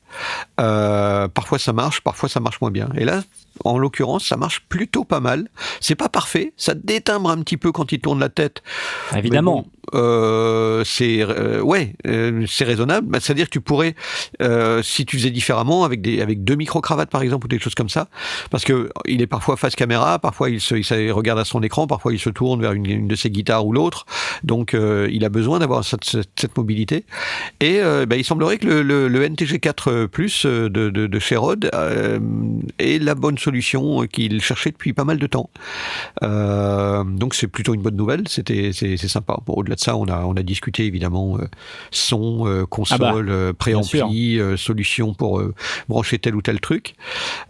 Euh, 0.60 1.28
parfois 1.28 1.60
ça 1.60 1.74
marche, 1.74 2.02
parfois 2.02 2.30
ça 2.30 2.40
marche 2.40 2.62
moins 2.62 2.72
bien. 2.72 2.90
Et 2.96 3.06
là, 3.06 3.24
en 3.64 3.78
l'occurrence, 3.78 4.26
ça 4.26 4.38
marche 4.38 4.62
plutôt 4.70 5.04
pas 5.04 5.20
mal. 5.20 5.48
C'est 5.80 5.96
pas 5.96 6.10
parfait, 6.10 6.54
ça 6.58 6.74
détimbre 6.74 7.30
un 7.30 7.38
petit 7.42 7.58
peu 7.58 7.72
quand 7.72 7.92
il 7.92 8.00
tourne 8.00 8.20
la 8.20 8.30
tête. 8.30 8.64
Évidemment. 9.16 9.62
Bon, 9.62 9.66
euh, 9.94 10.84
c'est 10.86 11.22
euh, 11.22 11.62
ouais, 11.62 11.94
euh, 12.08 12.46
c'est 12.48 12.64
raisonnable. 12.64 13.08
Bah, 13.08 13.20
C'est-à-dire 13.22 13.46
que 13.46 13.52
tu 13.52 13.62
pourrais, 13.62 13.96
si 14.84 15.06
tu 15.06 15.18
faisais 15.18 15.32
différemment 15.32 15.84
avec 15.84 16.02
des 16.02 16.22
avec 16.22 16.44
deux 16.44 16.56
micro 16.56 16.82
cravates 16.82 17.10
par 17.10 17.22
exemple 17.22 17.46
ou 17.46 17.48
des 17.48 17.60
choses 17.60 17.76
comme 17.76 17.90
ça, 17.90 18.08
parce 18.50 18.64
que 18.64 18.90
il 19.06 19.22
est 19.22 19.28
parfois 19.28 19.58
face 19.58 19.76
caméra, 19.76 20.20
parfois 20.20 20.50
il 20.50 20.62
se, 20.62 20.76
il 20.76 21.12
regarde 21.12 21.40
à 21.40 21.46
son 21.46 21.62
écran, 21.62 21.88
parfois 21.88 22.14
il 22.14 22.20
se 22.20 22.30
tourne 22.30 22.62
vers 22.62 22.74
une, 22.74 23.08
de 23.08 23.16
ses 23.16 23.30
guitares 23.30 23.66
ou 23.66 23.74
l'autre. 23.74 24.06
Donc 24.44 24.74
il 24.74 25.26
a 25.26 25.30
besoin 25.30 25.60
d'avoir 25.60 25.84
cette, 25.84 26.58
mobilité. 26.58 27.06
Et 27.60 27.80
bah, 28.08 28.16
il 28.16 28.24
semblerait 28.24 28.58
que 28.58 28.68
le, 28.68 28.82
le, 28.82 29.08
le 29.08 29.24
NTG 29.24 29.60
4 29.60 30.06
Plus 30.06 30.46
de, 30.46 30.70
de, 30.70 31.20
chez 31.20 31.36
est 32.80 33.04
la 33.04 33.16
bonne 33.16 33.38
solution 33.38 34.06
qu'il 34.08 34.42
cherchait 34.42 34.72
depuis 34.72 34.94
pas 34.94 35.04
mal 35.04 35.18
de 35.18 35.28
temps. 35.28 35.50
Donc 36.22 37.36
c'est 37.36 37.48
plutôt 37.48 37.74
une 37.74 37.82
bonne 37.82 37.96
nouvelle, 37.96 38.28
c'était 38.28 38.72
c'est 38.74 38.98
sympa. 38.98 39.38
Au-delà 39.48 39.75
de 39.76 39.80
ça, 39.80 39.96
on 39.96 40.06
a 40.08 40.24
on 40.26 40.34
a 40.34 40.44
discuté 40.44 40.86
évidemment 40.86 41.38
euh, 41.38 41.48
son, 41.92 42.48
euh, 42.48 42.66
console, 42.66 43.00
Ah 43.02 43.14
bah, 43.14 43.16
euh, 43.18 43.54
préampli, 43.54 44.40
solution 44.58 45.14
pour 45.14 45.42
brancher 45.88 46.20
tel 46.20 46.36
ou 46.36 46.42
tel 46.42 46.60
truc. 46.60 46.96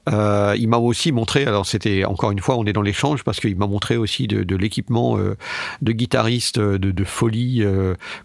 Il 0.08 0.68
m'a 0.68 0.78
aussi 0.78 1.12
montré, 1.12 1.46
alors 1.46 1.66
c'était 1.66 2.06
encore 2.06 2.32
une 2.32 2.40
fois, 2.40 2.58
on 2.58 2.66
est 2.66 2.74
dans 2.74 2.82
l'échange 2.82 3.24
parce 3.24 3.40
qu'il 3.40 3.56
m'a 3.56 3.68
montré 3.68 3.98
aussi 3.98 4.28
de, 4.28 4.44
de 4.44 4.56
l'équipement 4.56 5.18
de 5.18 5.92
guitariste 5.92 6.60
de, 6.60 6.78
de 6.78 7.04
folie 7.04 7.64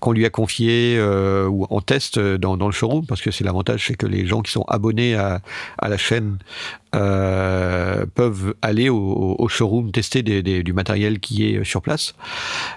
qu'on 0.01 0.13
lui 0.13 0.25
a 0.25 0.31
confié 0.31 1.01
ou 1.01 1.67
en 1.71 1.81
test 1.81 2.19
dans, 2.19 2.57
dans 2.57 2.67
le 2.67 2.73
showroom 2.73 3.07
parce 3.07 3.23
que 3.23 3.31
c'est 3.31 3.45
l'avantage, 3.45 3.87
c'est 3.87 3.95
que 3.95 4.07
les 4.07 4.27
gens 4.27 4.43
qui 4.43 4.53
sont 4.53 4.65
abonnés 4.69 5.15
à, 5.15 5.41
à 5.79 5.89
la 5.89 5.97
chaîne 5.97 6.39
euh, 6.95 8.05
peuvent 8.15 8.55
aller 8.63 8.89
au, 8.89 9.37
au 9.39 9.49
showroom 9.49 9.93
tester 9.93 10.23
des, 10.23 10.43
des- 10.43 10.63
du 10.63 10.73
matériel 10.73 11.21
qui 11.21 11.47
est 11.55 11.65
sur 11.65 11.83
place. 11.83 12.15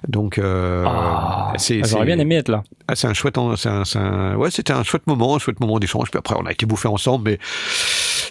Donc 0.07 0.37
euh, 0.37 0.83
Ah, 0.87 1.53
c'est 1.57 1.83
J'aurais 1.85 2.05
bien 2.05 2.19
aimé 2.19 2.35
être 2.35 2.49
là. 2.49 2.63
ah, 2.87 2.95
c'est 2.95 3.07
un 3.07 3.13
chouette, 3.13 3.37
c'est 3.55 3.69
un, 3.99 4.35
ouais, 4.35 4.51
c'était 4.51 4.73
un 4.73 4.83
chouette 4.83 5.07
moment, 5.07 5.35
un 5.35 5.39
chouette 5.39 5.59
moment 5.59 5.79
d'échange. 5.79 6.11
Puis 6.11 6.17
après, 6.19 6.35
on 6.37 6.45
a 6.45 6.51
été 6.51 6.65
bouffé 6.65 6.87
ensemble, 6.87 7.31
mais 7.31 7.39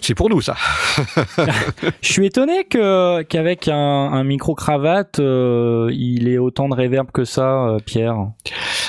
c'est 0.01 0.15
pour 0.15 0.29
nous 0.29 0.41
ça. 0.41 0.55
Je 2.01 2.11
suis 2.13 2.25
étonné 2.25 2.65
que 2.65 3.21
qu'avec 3.23 3.67
un, 3.67 3.73
un 3.75 4.23
micro 4.23 4.55
cravate, 4.55 5.19
euh, 5.19 5.89
il 5.93 6.27
ait 6.27 6.37
autant 6.37 6.69
de 6.69 6.75
réverb 6.75 7.11
que 7.11 7.25
ça, 7.25 7.65
euh, 7.67 7.79
Pierre. 7.85 8.15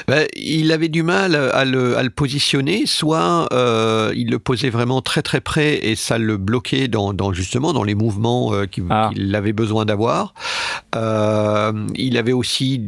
Ben, 0.08 0.26
il 0.36 0.72
avait 0.72 0.88
du 0.88 1.02
mal 1.02 1.34
à 1.34 1.64
le, 1.64 1.96
à 1.96 2.02
le 2.02 2.10
positionner, 2.10 2.86
soit 2.86 3.48
euh, 3.52 4.12
il 4.16 4.30
le 4.30 4.38
posait 4.38 4.70
vraiment 4.70 5.02
très 5.02 5.22
très 5.22 5.40
près 5.40 5.86
et 5.86 5.96
ça 5.96 6.18
le 6.18 6.36
bloquait 6.36 6.88
dans, 6.88 7.12
dans 7.14 7.32
justement 7.32 7.72
dans 7.72 7.84
les 7.84 7.94
mouvements 7.94 8.52
euh, 8.54 8.66
qu'il 8.66 8.84
Ah. 8.90 9.10
avait 9.34 9.52
besoin 9.52 9.84
d'avoir. 9.84 10.34
Euh, 10.94 11.72
il 11.96 12.16
avait 12.18 12.32
aussi 12.32 12.80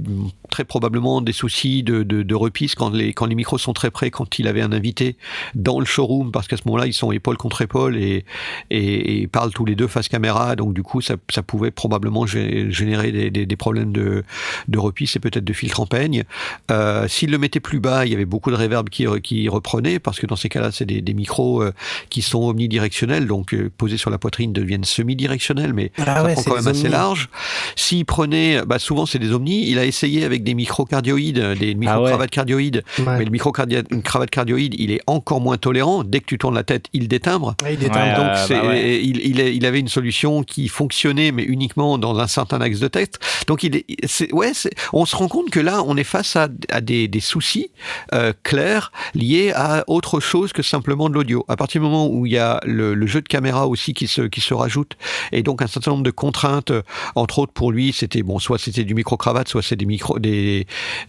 très 0.56 0.64
probablement 0.64 1.20
des 1.20 1.34
soucis 1.34 1.82
de, 1.82 2.02
de, 2.02 2.22
de 2.22 2.36
quand 2.76 2.88
les, 2.88 3.12
quand 3.12 3.26
les 3.26 3.34
micros 3.34 3.58
sont 3.58 3.74
très 3.74 3.90
près, 3.90 4.10
quand 4.10 4.38
il 4.38 4.48
avait 4.48 4.62
un 4.62 4.72
invité 4.72 5.16
dans 5.54 5.80
le 5.80 5.84
showroom, 5.84 6.32
parce 6.32 6.48
qu'à 6.48 6.56
ce 6.56 6.62
moment-là, 6.64 6.86
ils 6.86 6.94
sont 6.94 7.12
épaule 7.12 7.36
contre 7.36 7.60
épaule 7.60 7.98
et, 7.98 8.24
et, 8.70 9.20
et, 9.20 9.26
parlent 9.26 9.52
tous 9.52 9.66
les 9.66 9.74
deux 9.74 9.86
face 9.86 10.08
caméra, 10.08 10.56
donc 10.56 10.72
du 10.72 10.82
coup, 10.82 11.02
ça, 11.02 11.16
ça 11.28 11.42
pouvait 11.42 11.70
probablement 11.70 12.24
générer 12.26 13.12
des, 13.12 13.30
des, 13.30 13.44
des 13.44 13.56
problèmes 13.56 13.92
de, 13.92 14.24
de 14.68 14.78
repisse 14.78 15.14
et 15.16 15.20
peut-être 15.20 15.44
de 15.44 15.52
filtre 15.52 15.80
en 15.80 15.86
peigne. 15.86 16.24
Euh, 16.70 17.06
S'il 17.06 17.30
le 17.30 17.36
mettait 17.36 17.60
plus 17.60 17.80
bas, 17.80 18.06
il 18.06 18.12
y 18.12 18.14
avait 18.14 18.24
beaucoup 18.24 18.50
de 18.50 18.56
réverb 18.56 18.88
qui, 18.88 19.04
qui 19.22 19.50
reprenait, 19.50 19.98
parce 19.98 20.18
que 20.18 20.26
dans 20.26 20.36
ces 20.36 20.48
cas-là, 20.48 20.72
c'est 20.72 20.86
des, 20.86 21.02
des, 21.02 21.12
micros 21.12 21.62
euh, 21.62 21.72
qui 22.08 22.22
sont 22.22 22.44
omnidirectionnels, 22.44 23.26
donc 23.26 23.52
euh, 23.52 23.70
posés 23.76 23.98
sur 23.98 24.08
la 24.08 24.16
poitrine 24.16 24.54
deviennent 24.54 24.84
semi-directionnels, 24.84 25.74
mais 25.74 25.92
ah 25.98 26.04
ça 26.04 26.24
ouais, 26.24 26.32
prend 26.32 26.42
quand 26.44 26.56
même 26.56 26.68
assez 26.68 26.88
large. 26.88 27.28
S'il 27.74 28.06
prenait, 28.06 28.62
bah 28.64 28.78
souvent 28.78 29.04
c'est 29.04 29.18
des 29.18 29.32
omnis, 29.32 29.68
il 29.68 29.78
a 29.78 29.84
essayé 29.84 30.24
avec 30.24 30.42
des 30.46 30.54
micro-cardioïdes, 30.54 31.54
des 31.58 31.74
micro-cravates 31.74 32.12
ah 32.12 32.20
ouais. 32.20 32.28
cardioïdes, 32.28 32.84
ouais. 32.98 33.18
mais 33.18 33.24
le 33.24 33.30
micro-cravate 33.30 34.30
cardioïde, 34.30 34.74
il 34.78 34.92
est 34.92 35.00
encore 35.08 35.40
moins 35.40 35.56
tolérant. 35.56 36.04
Dès 36.04 36.20
que 36.20 36.26
tu 36.26 36.38
tournes 36.38 36.54
la 36.54 36.62
tête, 36.62 36.86
il 36.92 37.08
détimbre. 37.08 37.56
il 37.68 37.76
détimbre. 37.76 38.16
Donc 38.16 38.50
euh, 38.50 38.62
bah 38.62 38.76
il, 38.76 39.16
il, 39.26 39.40
il, 39.40 39.66
avait 39.66 39.80
une 39.80 39.88
solution 39.88 40.44
qui 40.44 40.68
fonctionnait, 40.68 41.32
mais 41.32 41.42
uniquement 41.42 41.98
dans 41.98 42.16
un 42.18 42.28
certain 42.28 42.60
axe 42.60 42.78
de 42.78 42.86
tête. 42.86 43.18
Donc 43.48 43.64
il 43.64 43.76
est, 43.76 44.32
ouais, 44.32 44.52
on 44.92 45.04
se 45.04 45.16
rend 45.16 45.26
compte 45.26 45.50
que 45.50 45.58
là, 45.58 45.82
on 45.84 45.96
est 45.96 46.04
face 46.04 46.36
à, 46.36 46.48
à 46.70 46.80
des, 46.80 47.08
des, 47.08 47.20
soucis 47.20 47.70
euh, 48.14 48.32
clairs 48.44 48.92
liés 49.14 49.52
à 49.52 49.82
autre 49.88 50.20
chose 50.20 50.52
que 50.52 50.62
simplement 50.62 51.08
de 51.08 51.14
l'audio. 51.14 51.44
À 51.48 51.56
partir 51.56 51.80
du 51.80 51.88
moment 51.88 52.06
où 52.08 52.24
il 52.24 52.32
y 52.32 52.38
a 52.38 52.60
le, 52.64 52.94
le, 52.94 53.06
jeu 53.08 53.20
de 53.20 53.28
caméra 53.28 53.66
aussi 53.66 53.94
qui 53.94 54.06
se, 54.06 54.22
qui 54.22 54.40
se 54.40 54.54
rajoute, 54.54 54.96
et 55.32 55.42
donc 55.42 55.60
un 55.60 55.66
certain 55.66 55.90
nombre 55.90 56.04
de 56.04 56.12
contraintes, 56.12 56.72
entre 57.16 57.40
autres 57.40 57.52
pour 57.52 57.72
lui, 57.72 57.92
c'était 57.92 58.22
bon, 58.22 58.38
soit 58.38 58.58
c'était 58.58 58.84
du 58.84 58.94
micro-cravate, 58.94 59.48
soit 59.48 59.62
c'est 59.62 59.74
des 59.74 59.86
micros, 59.86 60.20
des, 60.20 60.35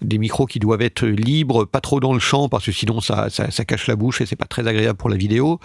des 0.01 0.17
micros 0.17 0.45
qui 0.45 0.59
doivent 0.59 0.82
être 0.82 1.05
libres, 1.05 1.65
pas 1.65 1.82
trop 1.82 1.99
dans 1.99 2.13
le 2.13 2.19
champ, 2.19 2.49
parce 2.49 2.65
que 2.65 2.71
sinon 2.71 3.01
ça, 3.01 3.30
ça, 3.30 3.51
ça 3.51 3.65
cache 3.65 3.88
la 3.88 3.95
bouche 3.95 4.21
et 4.21 4.25
c'est 4.25 4.36
pas 4.36 4.45
très 4.45 4.67
agréable 4.67 4.97
pour 4.97 5.09
la 5.09 5.17
vidéo. 5.17 5.59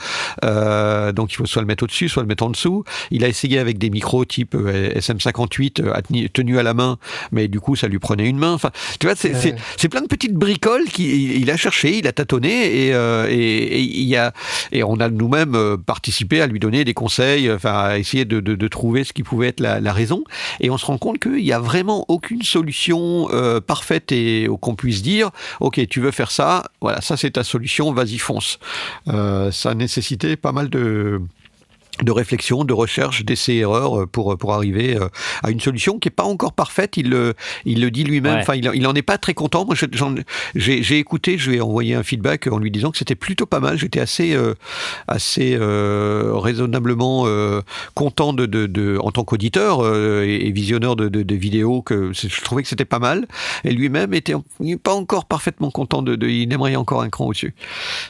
Euh, 0.44 1.12
donc 1.12 1.32
il 1.32 1.36
faut 1.36 1.46
soit 1.46 1.62
le 1.62 1.66
mettre 1.66 1.84
au-dessus, 1.84 2.08
soit 2.08 2.22
le 2.22 2.28
mettre 2.28 2.44
en 2.44 2.50
dessous. 2.50 2.84
Il 3.10 3.24
a 3.24 3.28
essayé 3.28 3.58
avec 3.58 3.78
des 3.78 3.90
micros 3.90 4.24
type 4.24 4.54
euh, 4.54 4.92
SM58 4.94 5.82
euh, 5.82 6.28
tenu 6.32 6.58
à 6.58 6.62
la 6.62 6.74
main, 6.74 6.98
mais 7.30 7.48
du 7.48 7.60
coup 7.60 7.76
ça 7.76 7.88
lui 7.88 7.98
prenait 7.98 8.28
une 8.28 8.38
main. 8.38 8.52
Enfin, 8.52 8.70
tu 8.98 9.06
vois, 9.06 9.16
c'est 9.16 9.32
ouais. 9.32 9.88
plein 9.88 10.02
de 10.02 10.06
petites 10.06 10.34
bricoles 10.34 10.84
qu'il 10.84 11.42
il 11.42 11.50
a 11.50 11.56
cherché, 11.56 11.98
il 11.98 12.06
a 12.06 12.12
tâtonné 12.12 12.86
et, 12.86 12.94
euh, 12.94 13.26
et, 13.28 13.34
et, 13.34 13.80
il 13.80 14.08
y 14.08 14.16
a 14.16 14.32
et 14.70 14.82
on 14.82 14.96
a 14.96 15.08
nous-mêmes 15.08 15.54
euh, 15.54 15.76
participé 15.76 16.40
à 16.40 16.46
lui 16.46 16.58
donner 16.58 16.84
des 16.84 16.94
conseils, 16.94 17.50
enfin 17.50 17.72
à 17.72 17.98
essayer 17.98 18.24
de, 18.24 18.40
de, 18.40 18.54
de 18.54 18.68
trouver 18.68 19.04
ce 19.04 19.12
qui 19.12 19.22
pouvait 19.22 19.48
être 19.48 19.60
la, 19.60 19.80
la, 19.80 19.92
raison. 19.92 20.24
Et 20.60 20.70
on 20.70 20.78
se 20.78 20.86
rend 20.86 20.98
compte 20.98 21.18
qu'il 21.18 21.42
n'y 21.42 21.52
a 21.52 21.58
vraiment 21.58 22.04
aucune 22.08 22.42
solution 22.42 23.28
euh, 23.32 23.51
parfaite 23.61 24.12
et 24.12 24.48
qu'on 24.61 24.74
puisse 24.74 25.03
dire, 25.03 25.30
ok, 25.61 25.86
tu 25.88 26.00
veux 26.00 26.11
faire 26.11 26.30
ça, 26.30 26.64
voilà, 26.80 27.00
ça 27.00 27.16
c'est 27.16 27.32
ta 27.32 27.44
solution, 27.44 27.92
vas-y 27.92 28.18
fonce. 28.18 28.59
Euh, 29.09 29.50
ça 29.50 29.70
a 29.70 29.74
nécessité 29.74 30.36
pas 30.36 30.53
mal 30.53 30.68
de 30.68 31.20
de 32.03 32.11
réflexion, 32.11 32.64
de 32.64 32.72
recherche, 32.72 33.24
d'essais-erreurs 33.24 34.09
pour, 34.09 34.36
pour 34.38 34.55
arriver 34.55 34.99
à 35.43 35.51
une 35.51 35.61
solution 35.61 35.99
qui 35.99 36.09
n'est 36.09 36.14
pas 36.14 36.24
encore 36.24 36.53
parfaite. 36.53 36.97
Il 36.97 37.11
le, 37.11 37.34
il 37.64 37.80
le 37.80 37.90
dit 37.90 38.05
lui-même. 38.05 38.36
Ouais. 38.36 38.40
Enfin, 38.40 38.55
il, 38.55 38.70
il 38.74 38.86
en 38.86 38.95
est 38.95 39.03
pas 39.03 39.18
très 39.18 39.34
content. 39.34 39.64
Moi, 39.64 39.74
j'ai 40.55 40.99
écouté, 40.99 41.38
je 41.38 41.51
lui 41.51 41.59
ai 41.59 41.61
envoyé 41.61 41.95
un 41.95 42.03
feedback 42.03 42.47
en 42.47 42.59
lui 42.59 42.70
disant 42.70 42.90
que 42.90 42.99
c'était 42.99 43.14
plutôt 43.14 43.47
pas 43.47 43.61
mal. 43.61 43.78
J'étais 43.78 44.01
assez, 44.01 44.34
euh, 44.34 44.55
assez 45.09 45.57
euh, 45.61 46.32
raisonnablement 46.34 47.24
euh, 47.26 47.61
content 47.95 48.32
de, 48.32 48.47
de, 48.47 48.66
de, 48.66 48.99
en 49.01 49.11
tant 49.11 49.24
qu'auditeur 49.24 49.80
euh, 49.80 50.24
et, 50.24 50.47
et, 50.47 50.53
visionneur 50.53 50.97
de, 50.97 51.09
de, 51.09 51.22
de, 51.22 51.34
vidéos 51.34 51.82
que 51.82 52.12
je 52.12 52.43
trouvais 52.43 52.62
que 52.62 52.68
c'était 52.68 52.84
pas 52.84 52.99
mal. 52.99 53.26
Et 53.64 53.72
lui-même 53.72 54.14
était 54.14 54.34
pas 54.82 54.95
encore 54.95 55.24
parfaitement 55.24 55.70
content 55.70 56.03
de, 56.03 56.16
de 56.16 56.28
il 56.28 56.53
aimerait 56.53 56.76
encore 56.76 57.03
un 57.03 57.11
cran 57.11 57.26
au-dessus. 57.26 57.55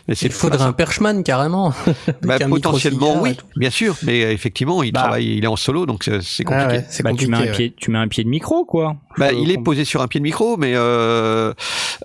Il 0.08 0.32
faudrait 0.32 0.62
un 0.62 0.72
Perchman 0.72 1.22
carrément. 1.22 1.74
bah, 2.22 2.38
potentiellement, 2.38 3.20
oui, 3.22 3.36
bien 3.56 3.70
sûr, 3.70 3.81
mais 4.02 4.20
effectivement, 4.32 4.82
il 4.82 4.92
bah. 4.92 5.00
travaille, 5.00 5.36
il 5.36 5.44
est 5.44 5.48
en 5.48 5.56
solo, 5.56 5.86
donc 5.86 6.04
c'est 6.04 6.44
compliqué. 6.44 6.66
Ah 6.68 6.76
ouais, 6.76 7.02
bah, 7.02 7.10
compliqué. 7.10 7.24
Tu 7.24 7.30
mets, 7.30 7.36
un 7.36 7.40
ouais. 7.40 7.52
pied, 7.52 7.74
tu 7.76 7.90
mets 7.90 7.98
un 7.98 8.08
pied 8.08 8.24
de 8.24 8.28
micro, 8.28 8.64
quoi. 8.64 8.96
Bah, 9.18 9.32
il 9.32 9.50
est 9.50 9.58
posé 9.58 9.84
sur 9.84 10.00
un 10.02 10.08
pied 10.08 10.20
de 10.20 10.24
micro, 10.24 10.56
mais 10.56 10.72
euh, 10.74 11.52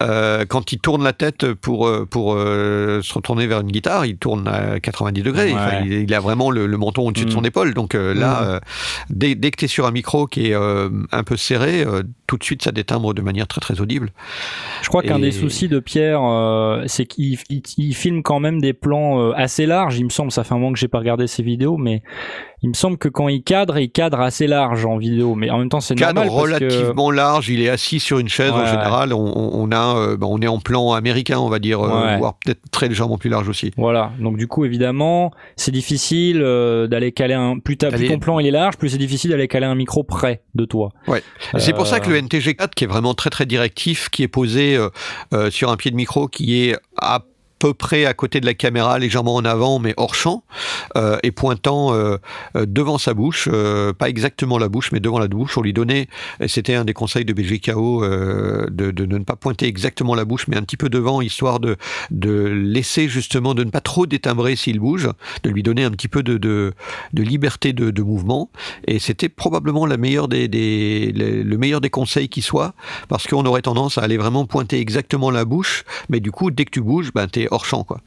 euh, 0.01 0.45
quand 0.47 0.71
il 0.71 0.79
tourne 0.79 1.03
la 1.03 1.13
tête 1.13 1.53
pour 1.53 1.89
pour 2.09 2.35
euh, 2.35 3.01
se 3.01 3.13
retourner 3.13 3.47
vers 3.47 3.61
une 3.61 3.71
guitare, 3.71 4.05
il 4.05 4.17
tourne 4.17 4.47
à 4.47 4.79
90 4.79 5.21
degrés. 5.21 5.53
Ouais. 5.53 5.53
Enfin, 5.53 5.81
il, 5.85 5.93
il, 5.93 6.13
a 6.13 6.19
vraiment 6.19 6.51
le, 6.51 6.67
le 6.67 6.77
menton 6.77 7.07
au-dessus 7.07 7.25
mmh. 7.25 7.29
de 7.29 7.33
son 7.33 7.43
épaule. 7.43 7.73
Donc 7.73 7.95
euh, 7.95 8.13
là, 8.13 8.59
mmh. 8.59 8.59
dès, 9.09 9.35
dès, 9.35 9.51
que 9.51 9.57
tu 9.57 9.65
es 9.65 9.67
sur 9.67 9.85
un 9.85 9.91
micro 9.91 10.27
qui 10.27 10.47
est 10.47 10.55
un 10.55 11.23
peu 11.23 11.37
serré, 11.37 11.85
tout 12.27 12.37
de 12.37 12.43
suite 12.43 12.63
ça 12.63 12.71
détimbre 12.71 13.13
de 13.13 13.21
manière 13.21 13.47
très 13.47 13.61
très 13.61 13.79
audible. 13.79 14.11
Je 14.81 14.89
crois 14.89 15.03
qu'un 15.03 15.19
des 15.19 15.31
soucis 15.31 15.67
de 15.67 15.79
Pierre, 15.79 16.21
c'est 16.87 17.05
qu'il 17.05 17.37
il, 17.49 17.61
il 17.77 17.95
filme 17.95 18.23
quand 18.23 18.39
même 18.39 18.59
des 18.59 18.73
plans 18.73 19.31
assez 19.31 19.65
larges. 19.65 19.97
Il 19.97 20.05
me 20.05 20.09
semble, 20.09 20.31
ça 20.31 20.43
fait 20.43 20.53
un 20.53 20.57
moment 20.57 20.73
que 20.73 20.79
j'ai 20.79 20.87
pas 20.87 20.99
regardé 20.99 21.27
ses 21.27 21.43
vidéos, 21.43 21.56
mais 21.77 22.03
il 22.63 22.69
me 22.69 22.73
semble 22.73 22.97
que 22.97 23.07
quand 23.07 23.27
il 23.27 23.43
cadre, 23.43 23.77
il 23.77 23.91
cadre 23.91 24.19
assez 24.19 24.47
large 24.47 24.83
en 24.85 24.97
vidéo, 24.97 25.35
mais 25.35 25.49
en 25.51 25.59
même 25.59 25.69
temps 25.69 25.79
c'est 25.79 25.93
normal. 25.93 26.23
Cadre 26.25 26.35
relativement 26.35 27.09
que... 27.09 27.15
large, 27.15 27.49
il 27.49 27.61
est 27.61 27.69
assis 27.69 27.99
sur 27.99 28.17
une 28.17 28.29
chaise 28.29 28.51
ouais. 28.51 28.61
en 28.61 28.65
général. 28.65 29.13
On, 29.13 29.51
on 29.53 29.71
a, 29.71 29.95
euh, 29.95 30.17
on 30.21 30.41
est 30.41 30.47
en 30.47 30.59
plan 30.59 30.93
américain, 30.93 31.37
on 31.37 31.49
va 31.49 31.59
dire, 31.59 31.81
euh, 31.81 32.05
ouais. 32.05 32.17
voire 32.17 32.35
peut-être 32.43 32.61
très 32.71 32.87
légèrement 32.87 33.17
plus 33.17 33.29
large 33.29 33.47
aussi. 33.47 33.71
Voilà. 33.77 34.11
Donc 34.19 34.37
du 34.37 34.47
coup, 34.47 34.65
évidemment, 34.65 35.31
c'est 35.55 35.71
difficile 35.71 36.41
euh, 36.41 36.87
d'aller 36.87 37.11
caler 37.11 37.35
un. 37.35 37.59
Plus, 37.59 37.77
plus 37.77 38.07
ton 38.07 38.19
plan 38.19 38.39
il 38.39 38.47
est 38.47 38.51
large, 38.51 38.77
plus 38.77 38.89
c'est 38.89 38.97
difficile 38.97 39.31
d'aller 39.31 39.47
caler 39.47 39.67
un 39.67 39.75
micro 39.75 40.03
près 40.03 40.41
de 40.55 40.65
toi. 40.65 40.89
Ouais. 41.07 41.21
C'est 41.59 41.73
pour 41.73 41.85
ça 41.85 41.99
que 41.99 42.09
le 42.09 42.19
NTG4, 42.21 42.69
qui 42.75 42.85
est 42.85 42.87
vraiment 42.87 43.13
très 43.13 43.29
très 43.29 43.45
directif, 43.45 44.09
qui 44.09 44.23
est 44.23 44.27
posé 44.27 44.77
euh, 45.33 45.51
sur 45.51 45.69
un 45.69 45.77
pied 45.77 45.91
de 45.91 45.95
micro, 45.95 46.27
qui 46.27 46.63
est 46.63 46.75
à 46.97 47.23
peu 47.59 47.73
près 47.73 48.05
à 48.05 48.13
côté 48.13 48.39
de 48.39 48.45
la 48.45 48.53
caméra, 48.53 48.99
légèrement 48.99 49.35
en 49.35 49.45
avant, 49.45 49.79
mais 49.79 49.93
hors 49.97 50.15
champ, 50.15 50.43
euh, 50.95 51.17
et 51.23 51.31
pointant 51.31 51.93
euh, 51.93 52.17
devant 52.55 52.97
sa 52.97 53.13
bouche, 53.13 53.49
euh, 53.51 53.93
pas 53.93 54.09
exactement 54.09 54.57
la 54.57 54.69
bouche, 54.69 54.91
mais 54.91 54.99
devant 54.99 55.19
la 55.19 55.27
bouche. 55.27 55.57
On 55.57 55.61
lui 55.61 55.73
donnait, 55.73 56.07
c'était 56.47 56.75
un 56.75 56.85
des 56.85 56.93
conseils 56.93 57.25
de 57.25 57.33
BGKO, 57.33 58.03
euh, 58.03 58.67
de, 58.69 58.91
de, 58.91 59.05
ne 59.05 59.23
pas 59.23 59.35
pointer 59.35 59.67
exactement 59.67 60.15
la 60.15 60.25
bouche, 60.25 60.47
mais 60.47 60.57
un 60.57 60.61
petit 60.61 60.77
peu 60.77 60.89
devant, 60.89 61.21
histoire 61.21 61.59
de, 61.59 61.77
de 62.11 62.31
laisser 62.45 63.09
justement, 63.09 63.53
de 63.53 63.63
ne 63.63 63.69
pas 63.69 63.81
trop 63.81 64.05
détimbrer 64.05 64.55
s'il 64.55 64.79
bouge, 64.79 65.09
de 65.43 65.49
lui 65.49 65.63
donner 65.63 65.83
un 65.83 65.91
petit 65.91 66.07
peu 66.07 66.23
de, 66.23 66.37
de, 66.37 66.73
liberté 67.13 67.73
de, 67.73 68.01
mouvement. 68.01 68.49
Et 68.87 68.99
c'était 68.99 69.29
probablement 69.29 69.85
le 69.85 69.97
meilleur 69.97 70.27
des 70.27 71.89
conseils 71.91 72.29
qui 72.29 72.41
soit, 72.41 72.73
parce 73.09 73.27
qu'on 73.27 73.45
aurait 73.45 73.61
tendance 73.61 73.97
à 73.97 74.03
aller 74.03 74.17
vraiment 74.17 74.45
pointer 74.45 74.79
exactement 74.79 75.31
la 75.31 75.45
bouche, 75.45 75.83
mais 76.09 76.19
du 76.19 76.31
coup, 76.31 76.51
dès 76.51 76.65
que 76.65 76.71
tu 76.71 76.81
bouges, 76.81 77.11
ben, 77.13 77.27
t'es 77.27 77.46
hors 77.51 77.65
champ 77.65 77.83
quoi. 77.83 78.01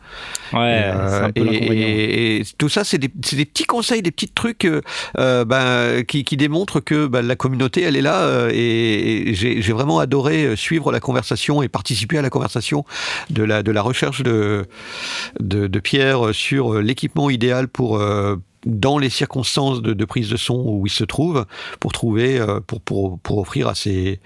Ouais. 0.53 0.82
Euh, 0.84 1.30
et, 1.34 1.41
et, 1.41 2.41
et, 2.41 2.45
tout 2.59 2.68
ça 2.68 2.84
c'est 2.84 2.99
des, 2.99 3.09
des, 3.09 3.45
petits 3.45 3.64
conseils, 3.64 4.03
des 4.03 4.11
petits 4.11 4.28
trucs 4.28 4.64
euh, 4.64 5.45
ben, 5.45 6.03
qui, 6.05 6.24
qui, 6.24 6.36
démontrent 6.36 6.80
que 6.80 7.07
ben, 7.07 7.22
la 7.22 7.36
communauté 7.36 7.82
elle 7.82 7.97
est 7.97 8.03
là 8.03 8.22
euh, 8.22 8.51
et, 8.53 9.32
j'ai 9.34 9.72
vraiment 9.72 9.99
adoré 9.99 10.57
suivre 10.57 10.93
la 10.93 11.01
conversation 11.01 11.62
et 11.62 11.68
participer 11.68 12.18
à 12.18 12.22
la 12.22 12.30
conversation 12.30 12.84
de 13.30 13.43
la 13.43 13.62
de 13.62 13.70
la 13.70 13.82
recherche 13.82 14.22
de 14.22 14.66
de, 15.38 15.66
de 15.66 15.78
Pierre 15.80 16.34
sur 16.34 16.80
l'équipement 16.80 17.30
idéal 17.30 17.68
pour 17.68 18.03
dans 18.66 18.99
les 18.99 19.09
circonstances 19.09 19.80
de, 19.80 19.95
de, 19.95 20.05
prise 20.05 20.28
de 20.28 20.36
son 20.36 20.62
où 20.66 20.86
il 20.86 20.93
se 20.93 21.05
trouve 21.05 21.47
pour 21.78 21.93
trouver 21.93 22.45
pour 22.66 22.80
pour 22.80 23.18
pour 23.20 23.38
offrir 23.38 23.68
à 23.68 23.74
ses 23.74 24.20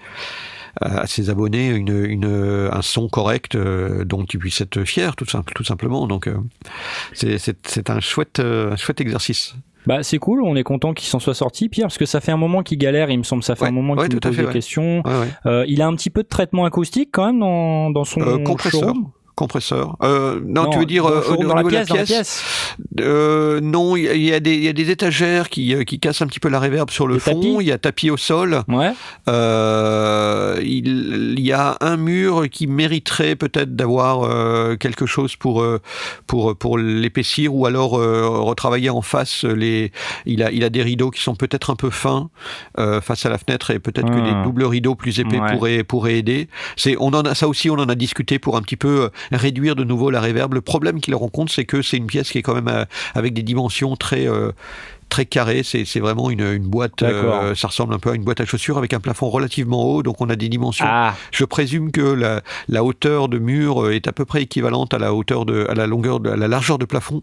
à 0.81 1.07
ses 1.07 1.29
abonnés 1.29 1.69
une, 1.69 2.05
une, 2.05 2.69
un 2.71 2.81
son 2.81 3.07
correct 3.07 3.55
euh, 3.55 4.03
dont 4.03 4.25
ils 4.25 4.39
puissent 4.39 4.61
être 4.61 4.83
fiers, 4.83 5.11
tout, 5.15 5.25
simple, 5.25 5.53
tout 5.53 5.63
simplement. 5.63 6.07
Donc, 6.07 6.27
euh, 6.27 6.37
c'est 7.13 7.89
un 7.89 7.99
chouette, 7.99 8.39
euh, 8.39 8.73
un 8.73 8.75
chouette 8.75 9.01
exercice. 9.01 9.55
Bah 9.87 10.01
c'est 10.01 10.17
cool, 10.17 10.41
on 10.41 10.55
est 10.55 10.63
content 10.63 10.95
qu'il 10.95 11.07
s'en 11.07 11.19
soit 11.19 11.35
sorti, 11.35 11.69
Pierre, 11.69 11.85
parce 11.85 11.99
que 11.99 12.07
ça 12.07 12.19
fait 12.19 12.31
un 12.31 12.37
moment 12.37 12.63
qu'il 12.63 12.79
galère, 12.79 13.11
il 13.11 13.19
me 13.19 13.23
semble, 13.23 13.43
ça 13.43 13.55
fait 13.55 13.63
ouais, 13.63 13.67
un 13.67 13.71
moment 13.71 13.95
qu'il 13.95 14.13
ouais, 14.15 14.19
pose 14.19 14.35
fait, 14.35 14.41
des 14.41 14.47
ouais. 14.47 14.53
questions. 14.53 15.03
Euh, 15.45 15.63
il 15.67 15.79
a 15.81 15.87
un 15.87 15.95
petit 15.95 16.09
peu 16.09 16.23
de 16.23 16.27
traitement 16.27 16.65
acoustique 16.65 17.09
quand 17.11 17.27
même 17.27 17.39
dans, 17.39 17.91
dans 17.91 18.03
son 18.03 18.21
euh, 18.21 18.39
compresseur. 18.39 18.81
Showroom? 18.81 19.11
Compresseur. 19.35 19.97
Euh, 20.01 20.39
non, 20.45 20.63
non, 20.63 20.69
tu 20.69 20.79
veux 20.79 20.85
dire 20.85 21.05
euh, 21.05 21.35
dans, 21.37 21.53
la 21.53 21.63
pièce, 21.63 21.89
la 21.89 21.95
pièce, 21.95 21.97
la 21.97 22.03
pièce 22.05 22.43
euh, 23.01 23.59
Non, 23.61 23.95
il 23.95 24.03
y, 24.15 24.27
y, 24.27 24.33
a 24.33 24.39
des, 24.39 24.55
il 24.55 24.63
y 24.63 24.69
a 24.69 24.73
des 24.73 24.89
étagères 24.89 25.49
qui, 25.49 25.75
qui 25.85 25.99
cassent 25.99 26.21
un 26.21 26.27
petit 26.27 26.39
peu 26.39 26.49
la 26.49 26.59
réverb 26.59 26.89
sur 26.89 27.05
le, 27.05 27.15
le 27.15 27.19
fond. 27.19 27.59
Il 27.59 27.67
y 27.67 27.71
a 27.71 27.77
tapis 27.77 28.09
au 28.09 28.17
sol. 28.17 28.63
Ouais. 28.67 28.93
Euh, 29.27 30.59
il, 30.63 31.39
y 31.39 31.51
a 31.51 31.77
un 31.81 31.97
mur 31.97 32.49
qui 32.49 32.67
mériterait 32.67 33.35
peut-être 33.35 33.75
d'avoir 33.75 34.23
euh, 34.23 34.77
quelque 34.77 35.05
chose 35.05 35.35
pour 35.35 35.65
pour 36.25 36.55
pour 36.55 36.77
l'épaissir 36.77 37.53
ou 37.53 37.65
alors 37.65 37.91
retravailler 37.91 38.89
en 38.89 39.01
face 39.01 39.43
les. 39.43 39.91
Il 40.25 40.41
a 40.43 40.51
il 40.51 40.63
a 40.63 40.69
des 40.69 40.81
rideaux 40.81 41.11
qui 41.11 41.21
sont 41.21 41.35
peut-être 41.35 41.69
un 41.69 41.75
peu 41.75 41.89
fins 41.89 42.29
face 43.01 43.25
à 43.25 43.29
la 43.29 43.37
fenêtre 43.37 43.71
et 43.71 43.79
peut-être 43.79 44.09
que 44.09 44.21
des 44.21 44.43
doubles 44.43 44.63
rideaux 44.63 44.95
plus 44.95 45.19
épais 45.19 45.39
ouais. 45.39 45.51
pourraient 45.51 45.83
pourraient 45.83 46.17
aider. 46.17 46.47
C'est 46.77 46.95
on 46.99 47.07
en 47.07 47.21
a 47.21 47.35
ça 47.35 47.47
aussi 47.47 47.69
on 47.69 47.75
en 47.75 47.89
a 47.89 47.95
discuté 47.95 48.39
pour 48.39 48.55
un 48.55 48.61
petit 48.61 48.77
peu 48.77 49.09
réduire 49.31 49.75
de 49.75 49.83
nouveau 49.83 50.09
la 50.09 50.21
réverb. 50.21 50.53
Le 50.53 50.61
problème 50.61 50.99
qu'il 51.01 51.15
rencontre, 51.15 51.51
c'est 51.51 51.65
que 51.65 51.81
c'est 51.81 51.97
une 51.97 52.07
pièce 52.07 52.31
qui 52.31 52.37
est 52.37 52.41
quand 52.41 52.55
même 52.55 52.67
euh, 52.67 52.85
avec 53.13 53.33
des 53.33 53.43
dimensions 53.43 53.95
très 53.95 54.27
euh, 54.27 54.51
très 55.09 55.25
carré. 55.25 55.61
C'est 55.63 55.99
vraiment 55.99 56.29
une, 56.29 56.41
une 56.41 56.67
boîte. 56.67 57.01
euh, 57.03 57.55
ça 57.55 57.67
ressemble 57.67 57.93
un 57.93 57.99
peu 57.99 58.11
à 58.11 58.15
une 58.15 58.23
boîte 58.23 58.41
à 58.41 58.45
chaussures 58.45 58.77
avec 58.77 58.93
un 58.93 58.99
plafond 58.99 59.29
relativement 59.29 59.83
haut. 59.85 60.03
Donc 60.03 60.21
on 60.21 60.29
a 60.29 60.35
des 60.35 60.49
dimensions. 60.49 60.85
Ah, 60.87 61.15
Je 61.31 61.45
présume 61.45 61.91
que 61.91 62.01
la, 62.01 62.41
la 62.67 62.83
hauteur 62.83 63.29
de 63.29 63.37
mur 63.39 63.83
euh, 63.85 63.93
est 63.95 64.07
à 64.07 64.11
peu 64.11 64.25
près 64.25 64.41
équivalente 64.43 64.93
à 64.93 64.99
la 64.99 65.13
hauteur 65.13 65.45
de, 65.45 65.65
à 65.69 65.73
la 65.73 65.87
longueur, 65.87 66.19
de, 66.19 66.29
à 66.29 66.35
la 66.35 66.47
largeur 66.47 66.77
de 66.77 66.85
plafond. 66.85 67.21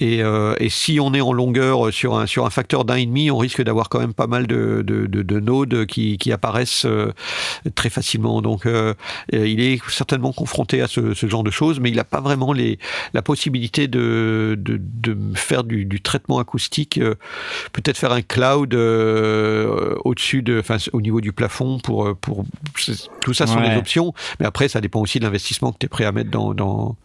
Et, 0.00 0.22
euh, 0.22 0.54
et 0.58 0.68
si 0.68 1.00
on 1.00 1.14
est 1.14 1.20
en 1.20 1.32
longueur 1.32 1.92
sur 1.92 2.16
un, 2.18 2.26
sur 2.26 2.44
un 2.46 2.50
facteur 2.50 2.84
d'un 2.84 2.96
et 2.96 3.06
demi, 3.06 3.30
on 3.30 3.38
risque 3.38 3.62
d'avoir 3.62 3.88
quand 3.88 4.00
même 4.00 4.12
pas 4.14 4.26
mal 4.26 4.46
de, 4.46 4.82
de, 4.86 5.06
de, 5.06 5.22
de 5.22 5.40
nodes 5.40 5.86
qui, 5.86 6.18
qui 6.18 6.32
apparaissent 6.32 6.84
euh, 6.86 7.12
très 7.74 7.88
facilement. 7.90 8.42
Donc, 8.42 8.66
il 9.32 9.60
est 9.60 9.80
certainement 9.88 10.32
confronté 10.32 10.80
à 10.82 10.86
ce, 10.86 11.14
ce 11.14 11.26
genre 11.28 11.42
de 11.42 11.50
choses, 11.50 11.80
mais 11.80 11.90
il 11.90 11.96
n'a 11.96 12.04
pas 12.04 12.20
vraiment 12.20 12.52
les, 12.52 12.78
la 13.14 13.22
possibilité 13.22 13.88
de, 13.88 14.56
de, 14.58 14.78
de 14.80 15.16
faire 15.34 15.64
du, 15.64 15.84
du 15.84 16.00
traitement 16.00 16.38
acoustique. 16.38 16.95
Euh, 17.00 17.14
Peut-être 17.72 17.96
faire 17.96 18.12
un 18.12 18.22
cloud 18.22 18.74
euh, 18.74 19.94
au-dessus 20.04 20.42
de, 20.42 20.58
enfin, 20.60 20.76
au 20.92 21.00
niveau 21.00 21.20
du 21.20 21.32
plafond 21.32 21.78
pour, 21.78 22.06
euh, 22.06 22.14
pour 22.14 22.44
tout 23.20 23.34
ça 23.34 23.46
sont 23.46 23.58
Ouais. 23.58 23.70
des 23.70 23.76
options. 23.76 24.12
Mais 24.40 24.46
après, 24.46 24.68
ça 24.68 24.80
dépend 24.80 25.00
aussi 25.00 25.18
de 25.18 25.24
l'investissement 25.24 25.72
que 25.72 25.78
tu 25.78 25.86
es 25.86 25.88
prêt 25.88 26.04
à 26.04 26.12
mettre 26.12 26.30
dans. 26.30 26.52
dans... 26.54 26.96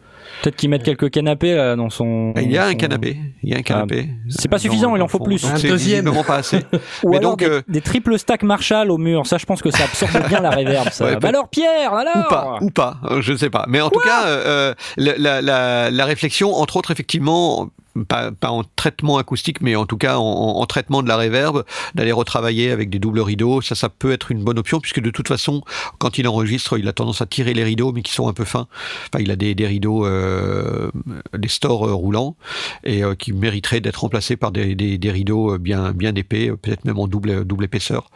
peut-être 0.42 0.56
qu'ils 0.56 0.68
mettent 0.70 0.82
quelques 0.82 1.10
canapés 1.10 1.54
là, 1.54 1.76
dans 1.76 1.88
son. 1.90 2.32
Il 2.36 2.50
y 2.52 2.58
a 2.58 2.66
un 2.66 2.70
son- 2.72 2.76
canapé. 2.76 3.16
Il 3.42 3.50
y 3.50 3.54
a 3.54 3.58
un 3.58 3.62
canapé. 3.62 4.08
c'est 4.28 4.48
pas 4.48 4.58
suffisant, 4.58 4.90
dans 4.90 4.96
il 4.96 5.02
en 5.02 5.08
faut 5.08 5.18
plus. 5.18 5.44
Un 5.44 5.58
deuxième. 5.58 6.10
pas 6.26 6.36
assez. 6.36 6.58
Ou 7.02 7.10
Mais 7.10 7.18
alors 7.18 7.32
donc, 7.32 7.40
des, 7.40 7.46
euh, 7.48 7.62
des 7.68 7.80
triple 7.80 8.18
stack 8.18 8.42
Marshall 8.42 8.90
au 8.90 8.98
mur. 8.98 9.26
Ça, 9.26 9.38
je 9.38 9.46
pense 9.46 9.62
que 9.62 9.70
ça 9.70 9.84
absorbe 9.84 10.26
bien 10.28 10.40
la 10.40 10.50
réverb. 10.50 10.88
Ça. 10.90 11.04
Ouais, 11.06 11.16
bah 11.16 11.28
alors 11.28 11.48
Pierre, 11.48 11.92
alors 11.94 12.16
ou 12.16 12.28
pas, 12.28 12.58
ou 12.60 12.70
pas, 12.70 12.96
euh, 13.10 13.22
je 13.22 13.32
ne 13.32 13.36
sais 13.38 13.50
pas. 13.50 13.64
Mais 13.68 13.80
en 13.80 13.90
tout 13.90 14.00
cas, 14.00 14.26
euh, 14.26 14.74
la, 14.96 15.16
la, 15.18 15.40
la, 15.42 15.90
la 15.90 16.04
réflexion, 16.04 16.54
entre 16.54 16.76
autres, 16.76 16.90
effectivement, 16.90 17.70
pas, 18.08 18.32
en 18.42 18.64
traitement 18.76 19.18
acoustique, 19.18 19.60
mais 19.60 19.76
en 19.76 19.86
tout 19.86 19.96
cas 19.96 20.16
en, 20.16 20.22
en- 20.22 20.60
en 20.60 20.66
traitement 20.66 21.02
de 21.02 21.08
la 21.08 21.16
réverb, 21.16 21.64
d'aller 21.94 22.12
retravailler 22.12 22.70
avec 22.70 22.90
des 22.90 22.98
doubles 22.98 23.20
rideaux, 23.20 23.60
ça, 23.60 23.74
ça 23.74 23.88
peut 23.88 24.12
être 24.12 24.30
une 24.30 24.42
bonne 24.42 24.58
option, 24.58 24.80
puisque 24.80 25.00
de 25.00 25.10
toute 25.10 25.28
façon, 25.28 25.62
quand 25.98 26.18
il 26.18 26.26
enregistre, 26.28 26.78
il 26.78 26.88
a 26.88 26.92
tendance 26.92 27.22
à 27.22 27.26
tirer 27.26 27.54
les 27.54 27.64
rideaux, 27.64 27.92
mais 27.92 28.02
qui 28.02 28.12
sont 28.12 28.28
un 28.28 28.32
peu 28.32 28.44
fins. 28.44 28.68
Enfin, 29.12 29.22
il 29.22 29.30
a 29.30 29.36
des, 29.36 29.54
des 29.54 29.66
rideaux, 29.66 30.06
euh, 30.06 30.90
des 31.36 31.48
stores 31.48 31.88
euh, 31.88 31.94
roulants, 31.94 32.36
et 32.84 33.04
euh, 33.04 33.14
qui 33.14 33.32
mériteraient 33.32 33.80
d'être 33.80 34.00
remplacés 34.00 34.36
par 34.36 34.52
des, 34.52 34.74
des, 34.74 34.98
des 34.98 35.10
rideaux 35.10 35.58
bien, 35.58 35.92
bien 35.92 36.14
épais, 36.14 36.50
peut-être 36.60 36.84
même 36.84 36.98
en 36.98 37.06
double, 37.06 37.44
double 37.44 37.64
épaisseur. 37.64 38.10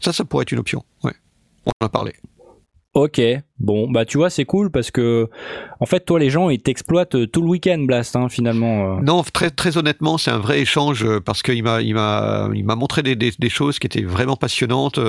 Ça, 0.00 0.12
ça 0.12 0.24
pourrait 0.24 0.42
être 0.42 0.52
une 0.52 0.58
option. 0.58 0.84
Ouais. 1.04 1.14
On 1.66 1.70
en 1.80 1.86
a 1.86 1.88
parlé. 1.88 2.12
Ok, 2.94 3.22
bon, 3.58 3.90
bah 3.90 4.04
tu 4.04 4.18
vois, 4.18 4.28
c'est 4.28 4.44
cool 4.44 4.70
parce 4.70 4.90
que, 4.90 5.30
en 5.80 5.86
fait, 5.86 6.00
toi, 6.00 6.18
les 6.18 6.28
gens, 6.28 6.50
ils 6.50 6.60
t'exploitent 6.60 7.14
euh, 7.14 7.26
tout 7.26 7.40
le 7.40 7.48
week-end, 7.48 7.78
Blast, 7.78 8.14
hein, 8.16 8.28
finalement. 8.28 8.98
euh. 8.98 9.00
Non, 9.02 9.22
très, 9.22 9.48
très 9.48 9.78
honnêtement, 9.78 10.18
c'est 10.18 10.30
un 10.30 10.36
vrai 10.38 10.60
échange 10.60 11.02
euh, 11.02 11.18
parce 11.18 11.42
qu'il 11.42 11.62
m'a, 11.62 11.80
il 11.80 11.94
m'a, 11.94 12.50
il 12.52 12.66
m'a 12.66 12.74
montré 12.76 13.02
des, 13.02 13.16
des, 13.16 13.32
des 13.38 13.48
choses 13.48 13.78
qui 13.78 13.86
étaient 13.86 14.02
vraiment 14.02 14.36
passionnantes. 14.36 15.00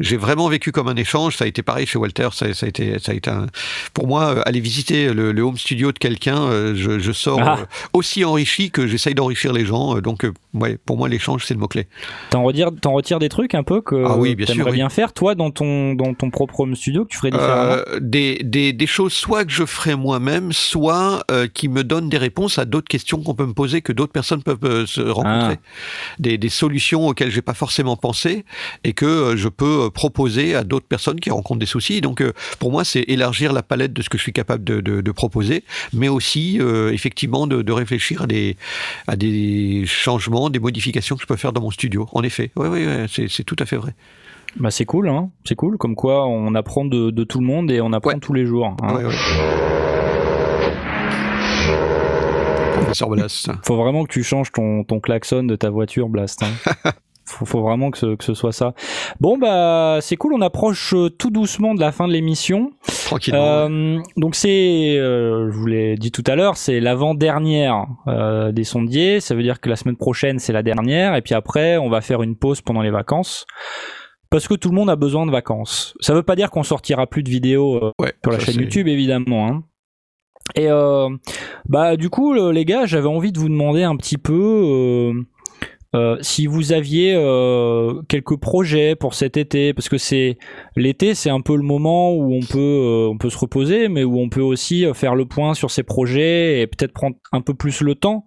J'ai 0.00 0.16
vraiment 0.16 0.48
vécu 0.48 0.72
comme 0.72 0.88
un 0.88 0.96
échange. 0.96 1.36
Ça 1.36 1.44
a 1.44 1.46
été 1.46 1.62
pareil 1.62 1.84
chez 1.86 1.98
Walter. 1.98 2.28
Ça, 2.32 2.54
ça 2.54 2.64
a 2.64 2.68
été, 2.70 2.98
ça 2.98 3.12
a 3.12 3.14
été 3.14 3.28
un... 3.28 3.48
pour 3.92 4.06
moi 4.06 4.40
aller 4.46 4.60
visiter 4.60 5.12
le, 5.12 5.32
le 5.32 5.42
home 5.42 5.58
studio 5.58 5.92
de 5.92 5.98
quelqu'un. 5.98 6.74
Je, 6.74 6.98
je 6.98 7.12
sors 7.12 7.40
Ah. 7.42 7.58
aussi 7.92 8.24
enrichi 8.24 8.70
que 8.70 8.86
j'essaye 8.86 9.14
d'enrichir 9.14 9.52
les 9.52 9.66
gens. 9.66 9.96
Donc, 10.00 10.26
ouais, 10.54 10.78
pour 10.86 10.96
moi, 10.96 11.10
l'échange, 11.10 11.44
c'est 11.44 11.52
le 11.52 11.60
mot 11.60 11.68
clé. 11.68 11.86
T'en 12.30 12.44
retires, 12.44 12.70
t'en 12.80 12.94
retires 12.94 13.18
des 13.18 13.28
trucs 13.28 13.54
un 13.54 13.62
peu 13.62 13.82
que 13.82 14.04
Ah 14.06 14.16
oui, 14.16 14.34
bien 14.34 14.46
t'aimerais 14.46 14.62
sûr, 14.62 14.70
oui. 14.72 14.76
bien 14.78 14.88
faire, 14.88 15.12
toi, 15.12 15.34
dans 15.34 15.50
ton, 15.50 15.92
dans 15.92 16.14
ton 16.14 16.30
propre 16.30 16.60
home 16.60 16.74
studio, 16.74 17.04
que 17.04 17.10
tu 17.10 17.18
ferais 17.18 17.25
différemment? 17.30 17.82
Euh, 17.88 18.00
des, 18.00 18.40
des, 18.42 18.72
des 18.72 18.86
choses 18.86 19.12
soit 19.12 19.44
que 19.44 19.52
je 19.52 19.64
ferai 19.64 19.94
moi-même, 19.96 20.52
soit 20.52 21.24
euh, 21.30 21.46
qui 21.46 21.68
me 21.68 21.84
donnent 21.84 22.08
des 22.08 22.18
réponses 22.18 22.58
à 22.58 22.64
d'autres 22.64 22.88
questions 22.88 23.22
qu'on 23.22 23.34
peut 23.34 23.46
me 23.46 23.54
poser, 23.54 23.82
que 23.82 23.92
d'autres 23.92 24.12
personnes 24.12 24.42
peuvent 24.42 24.58
euh, 24.64 24.86
se 24.86 25.00
rencontrer. 25.00 25.58
Des, 26.18 26.38
des 26.38 26.48
solutions 26.48 27.08
auxquelles 27.08 27.30
j'ai 27.30 27.42
pas 27.42 27.54
forcément 27.54 27.96
pensé 27.96 28.44
et 28.84 28.92
que 28.92 29.34
je 29.36 29.48
peux 29.48 29.90
proposer 29.90 30.54
à 30.54 30.64
d'autres 30.64 30.86
personnes 30.86 31.20
qui 31.20 31.30
rencontrent 31.30 31.60
des 31.60 31.66
soucis. 31.66 32.00
Donc 32.00 32.22
pour 32.58 32.70
moi, 32.70 32.84
c'est 32.84 33.04
élargir 33.08 33.52
la 33.52 33.62
palette 33.62 33.92
de 33.92 34.02
ce 34.02 34.08
que 34.08 34.18
je 34.18 34.22
suis 34.22 34.32
capable 34.32 34.64
de, 34.64 34.80
de, 34.80 35.00
de 35.00 35.12
proposer, 35.12 35.64
mais 35.92 36.08
aussi 36.08 36.60
effectivement 36.92 37.46
de, 37.46 37.62
de 37.62 37.72
réfléchir 37.72 38.22
à 38.22 38.26
des, 38.26 38.56
à 39.06 39.16
des 39.16 39.84
changements, 39.86 40.50
des 40.50 40.58
modifications 40.58 41.16
que 41.16 41.22
je 41.22 41.26
peux 41.26 41.36
faire 41.36 41.52
dans 41.52 41.60
mon 41.60 41.70
studio. 41.70 42.08
En 42.12 42.22
effet, 42.22 42.50
oui, 42.56 42.68
oui, 42.68 42.86
ouais, 42.86 43.06
c'est 43.08 43.44
tout 43.44 43.56
à 43.58 43.66
fait 43.66 43.76
vrai. 43.76 43.94
Bah 44.58 44.70
c'est 44.70 44.86
cool, 44.86 45.08
hein. 45.08 45.30
C'est 45.44 45.54
cool, 45.54 45.76
comme 45.76 45.94
quoi 45.94 46.26
on 46.26 46.54
apprend 46.54 46.84
de, 46.84 47.10
de 47.10 47.24
tout 47.24 47.40
le 47.40 47.46
monde 47.46 47.70
et 47.70 47.80
on 47.80 47.92
apprend 47.92 48.12
Ouais. 48.12 48.18
tous 48.20 48.32
les 48.32 48.46
jours. 48.46 48.74
hein. 48.82 48.94
Ouais, 48.94 49.04
ouais. 49.04 49.12
Professeur 52.74 53.08
Blast. 53.10 53.50
Faut 53.64 53.76
vraiment 53.76 54.04
que 54.04 54.12
tu 54.12 54.22
changes 54.22 54.52
ton, 54.52 54.84
ton 54.84 55.00
klaxon 55.00 55.44
de 55.44 55.56
ta 55.56 55.70
voiture, 55.70 56.08
Blast. 56.08 56.42
hein. 56.42 56.90
faut, 57.24 57.44
faut 57.44 57.60
vraiment 57.62 57.90
que 57.90 57.98
ce, 57.98 58.14
que 58.14 58.24
ce 58.24 58.32
soit 58.34 58.52
ça. 58.52 58.72
Bon 59.20 59.36
bah 59.36 59.98
c'est 60.00 60.16
cool, 60.16 60.32
on 60.32 60.40
approche 60.40 60.94
euh, 60.94 61.10
tout 61.10 61.30
doucement 61.30 61.74
de 61.74 61.80
la 61.80 61.92
fin 61.92 62.06
de 62.08 62.12
l'émission. 62.12 62.70
Tranquillement. 63.06 63.40
Euh, 63.68 63.98
donc 64.16 64.34
c'est, 64.36 64.96
euh, 64.98 65.50
je 65.50 65.56
vous 65.56 65.66
l'ai 65.66 65.96
dit 65.96 66.12
tout 66.12 66.24
à 66.26 66.34
l'heure, 66.36 66.56
c'est 66.56 66.80
l'avant-dernière 66.80 67.86
euh, 68.08 68.52
des 68.52 68.64
sondiers. 68.64 69.20
Ça 69.20 69.34
veut 69.34 69.42
dire 69.42 69.60
que 69.60 69.68
la 69.68 69.76
semaine 69.76 69.96
prochaine 69.96 70.38
c'est 70.38 70.52
la 70.52 70.62
dernière, 70.62 71.14
et 71.16 71.22
puis 71.22 71.34
après 71.34 71.76
on 71.78 71.90
va 71.90 72.00
faire 72.00 72.22
une 72.22 72.36
pause 72.36 72.60
pendant 72.62 72.82
les 72.82 72.90
vacances. 72.90 73.46
Parce 74.30 74.48
que 74.48 74.54
tout 74.54 74.70
le 74.70 74.74
monde 74.74 74.90
a 74.90 74.96
besoin 74.96 75.24
de 75.26 75.30
vacances. 75.30 75.94
Ça 76.00 76.12
veut 76.14 76.22
pas 76.22 76.36
dire 76.36 76.50
qu'on 76.50 76.62
sortira 76.64 77.06
plus 77.06 77.22
de 77.22 77.30
vidéos 77.30 77.76
euh, 77.76 77.90
ouais, 78.00 78.12
sur 78.24 78.32
la 78.32 78.38
chaîne 78.40 78.54
YouTube 78.60 78.88
évidemment. 78.88 79.48
hein. 79.48 79.62
Et 80.54 80.68
euh, 80.70 81.08
bah 81.68 81.96
du 81.96 82.08
coup 82.10 82.32
le- 82.32 82.50
les 82.52 82.64
gars, 82.64 82.86
j'avais 82.86 83.08
envie 83.08 83.32
de 83.32 83.38
vous 83.38 83.48
demander 83.48 83.82
un 83.82 83.96
petit 83.96 84.18
peu 84.18 84.32
euh, 84.34 85.12
euh, 85.94 86.16
si 86.20 86.46
vous 86.46 86.72
aviez 86.72 87.14
quelques 88.08 88.38
projets 88.38 88.94
pour 88.96 89.14
cet 89.14 89.36
été, 89.36 89.72
parce 89.72 89.88
que 89.88 89.98
c'est 89.98 90.38
l'été, 90.76 91.14
c'est 91.14 91.30
un 91.30 91.40
peu 91.40 91.56
le 91.56 91.62
moment 91.62 92.12
où 92.12 92.34
on 92.34 92.40
peut 92.40 93.08
on 93.10 93.16
peut 93.18 93.30
se 93.30 93.38
reposer, 93.38 93.88
mais 93.88 94.04
où 94.04 94.18
on 94.20 94.28
peut 94.28 94.40
aussi 94.42 94.84
faire 94.94 95.14
le 95.14 95.24
point 95.26 95.54
sur 95.54 95.70
ses 95.70 95.82
projets 95.84 96.60
et 96.60 96.66
peut-être 96.66 96.92
prendre 96.92 97.16
un 97.32 97.40
peu 97.40 97.54
plus 97.54 97.80
le 97.80 97.94
temps. 97.94 98.24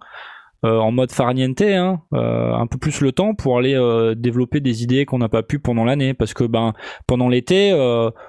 Euh, 0.66 0.78
en 0.78 0.92
mode 0.92 1.12
farniente, 1.12 1.62
hein, 1.62 2.02
euh, 2.14 2.54
un 2.54 2.68
peu 2.68 2.78
plus 2.78 3.02
le 3.02 3.12
temps 3.12 3.34
pour 3.34 3.58
aller 3.58 3.76
euh, 3.76 4.16
développer 4.16 4.60
des 4.60 4.84
idées 4.84 5.06
qu'on 5.06 5.20
n'a 5.20 5.30
pas 5.30 5.44
pu 5.44 5.60
pendant 5.60 5.86
l'année, 5.86 6.14
parce 6.14 6.34
que 6.34 6.44
ben 6.44 6.74
pendant 7.08 7.30
l'été, 7.30 7.72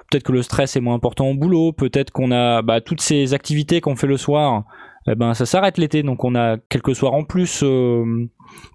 peut-être 0.09 0.23
que 0.23 0.31
le 0.31 0.41
stress 0.41 0.75
est 0.75 0.81
moins 0.81 0.95
important 0.95 1.27
au 1.27 1.35
boulot, 1.35 1.73
peut-être 1.73 2.11
qu'on 2.11 2.31
a 2.31 2.61
bah, 2.61 2.81
toutes 2.81 3.01
ces 3.01 3.33
activités 3.33 3.81
qu'on 3.81 3.95
fait 3.95 4.07
le 4.07 4.17
soir, 4.17 4.63
eh 5.07 5.15
ben 5.15 5.33
ça 5.33 5.45
s'arrête 5.45 5.77
l'été, 5.77 6.03
donc 6.03 6.23
on 6.23 6.35
a 6.35 6.57
quelques 6.69 6.95
soirs 6.95 7.13
en 7.13 7.23
plus 7.23 7.63
euh, 7.63 8.29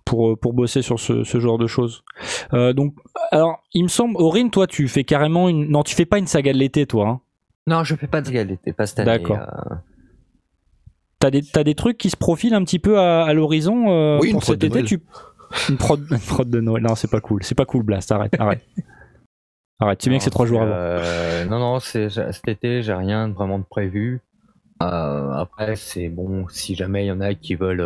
pour 0.04 0.38
pour 0.38 0.54
bosser 0.54 0.82
sur 0.82 0.98
ce, 0.98 1.22
ce 1.22 1.38
genre 1.38 1.56
de 1.56 1.66
choses. 1.66 2.02
Euh, 2.52 2.72
donc 2.72 2.94
alors 3.30 3.62
il 3.72 3.84
me 3.84 3.88
semble, 3.88 4.16
Aurine, 4.16 4.50
toi 4.50 4.66
tu 4.66 4.88
fais 4.88 5.04
carrément 5.04 5.48
une, 5.48 5.68
non 5.70 5.82
tu 5.82 5.94
fais 5.94 6.04
pas 6.06 6.18
une 6.18 6.26
saga 6.26 6.52
de 6.52 6.58
l'été 6.58 6.86
toi. 6.86 7.08
Hein? 7.08 7.20
Non, 7.68 7.84
je 7.84 7.94
fais 7.94 8.06
pas 8.06 8.20
de 8.20 8.30
l'été, 8.30 8.72
pas 8.72 8.86
cette 8.86 9.00
année. 9.00 9.18
D'accord. 9.18 9.38
euh. 9.38 9.74
T'as 11.18 11.30
des 11.30 11.42
t'as 11.42 11.64
des 11.64 11.74
trucs 11.74 11.96
qui 11.98 12.10
se 12.10 12.16
profilent 12.16 12.54
un 12.54 12.62
petit 12.64 12.78
peu 12.78 12.98
à, 12.98 13.24
à 13.24 13.32
l'horizon 13.32 13.86
euh, 13.90 14.18
Oui, 14.20 14.32
pour 14.32 14.44
cet 14.44 14.62
été. 14.64 14.82
Tu 14.84 15.00
une 15.70 15.76
prod, 15.76 16.04
une 16.10 16.18
prod 16.18 16.48
de 16.48 16.60
Noël. 16.60 16.82
Non 16.82 16.94
c'est 16.94 17.10
pas 17.10 17.20
cool, 17.20 17.42
c'est 17.42 17.54
pas 17.54 17.64
cool 17.64 17.82
Blast. 17.84 18.12
Arrête, 18.12 18.38
arrête. 18.38 18.62
Arrête, 19.78 20.00
c'est 20.02 20.08
bien 20.08 20.16
Non, 20.16 20.18
que 20.20 20.24
c'est 20.24 20.30
trois 20.30 20.46
jours 20.46 20.62
avant. 20.62 20.72
euh, 20.74 21.44
non, 21.44 21.58
non, 21.58 21.80
c'est 21.80 22.08
cet 22.08 22.48
été, 22.48 22.82
j'ai 22.82 22.94
rien 22.94 23.28
vraiment 23.28 23.58
de 23.58 23.64
prévu. 23.64 24.20
Euh, 24.82 25.32
après, 25.32 25.76
c'est 25.76 26.08
bon, 26.08 26.46
si 26.48 26.74
jamais 26.74 27.04
il 27.04 27.08
y 27.08 27.12
en 27.12 27.20
a 27.20 27.34
qui 27.34 27.54
veulent, 27.56 27.84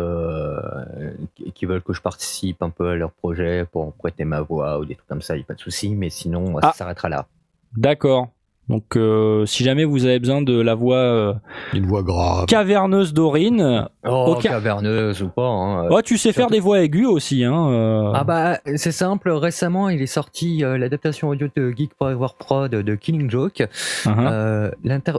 qui- 1.35 1.51
qui 1.51 1.65
veulent 1.65 1.81
que 1.81 1.91
je 1.93 2.01
participe 2.01 2.61
un 2.63 2.69
peu 2.69 2.89
à 2.89 2.95
leur 2.95 3.11
projet 3.11 3.65
pour 3.69 3.93
prêter 3.93 4.23
ma 4.23 4.39
voix 4.41 4.79
ou 4.79 4.85
des 4.85 4.95
trucs 4.95 5.07
comme 5.07 5.21
ça, 5.21 5.35
il 5.35 5.39
n'y 5.39 5.43
a 5.43 5.47
pas 5.47 5.53
de 5.53 5.59
souci. 5.59 5.89
Mais 5.95 6.09
sinon, 6.09 6.57
Ah. 6.61 6.71
ça 6.71 6.77
s'arrêtera 6.79 7.09
là. 7.09 7.27
D'accord. 7.75 8.29
Donc 8.71 8.95
euh, 8.95 9.45
si 9.45 9.65
jamais 9.65 9.83
vous 9.83 10.05
avez 10.05 10.17
besoin 10.17 10.41
de 10.41 10.59
la 10.59 10.75
voix 10.75 10.95
euh, 10.95 11.33
Une 11.73 11.85
voix 11.85 12.03
grave. 12.03 12.45
caverneuse 12.45 13.13
d'Aurine, 13.13 13.87
Oh, 14.07 14.37
caverneuse 14.41 15.21
ou 15.21 15.27
pas. 15.27 15.45
hein. 15.47 15.87
oh, 15.91 16.01
tu 16.01 16.17
sais 16.17 16.31
faire 16.31 16.47
des 16.49 16.61
voix 16.61 16.79
aiguës 16.81 17.07
aussi. 17.09 17.43
Hein, 17.43 17.67
euh. 17.69 18.11
Ah 18.15 18.23
bah 18.23 18.59
c'est 18.77 18.93
simple, 18.93 19.29
récemment 19.29 19.89
il 19.89 20.01
est 20.01 20.05
sorti 20.07 20.63
euh, 20.63 20.77
l'adaptation 20.77 21.27
audio 21.27 21.47
de 21.53 21.73
Geek 21.75 21.91
Power 21.99 22.29
Prod 22.39 22.71
de 22.71 22.95
Killing 22.95 23.29
Joke. 23.29 23.61
Uh-huh. 24.05 24.09
Euh, 24.31 24.71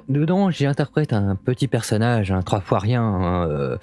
dedans 0.09 0.51
j'y 0.51 0.65
interprète 0.65 1.13
un 1.13 1.37
petit 1.37 1.69
personnage, 1.69 2.33
un 2.33 2.41
trois 2.41 2.61
fois 2.61 2.79
rien. 2.79 3.03
hein, 3.03 3.47
euh, 3.51 3.77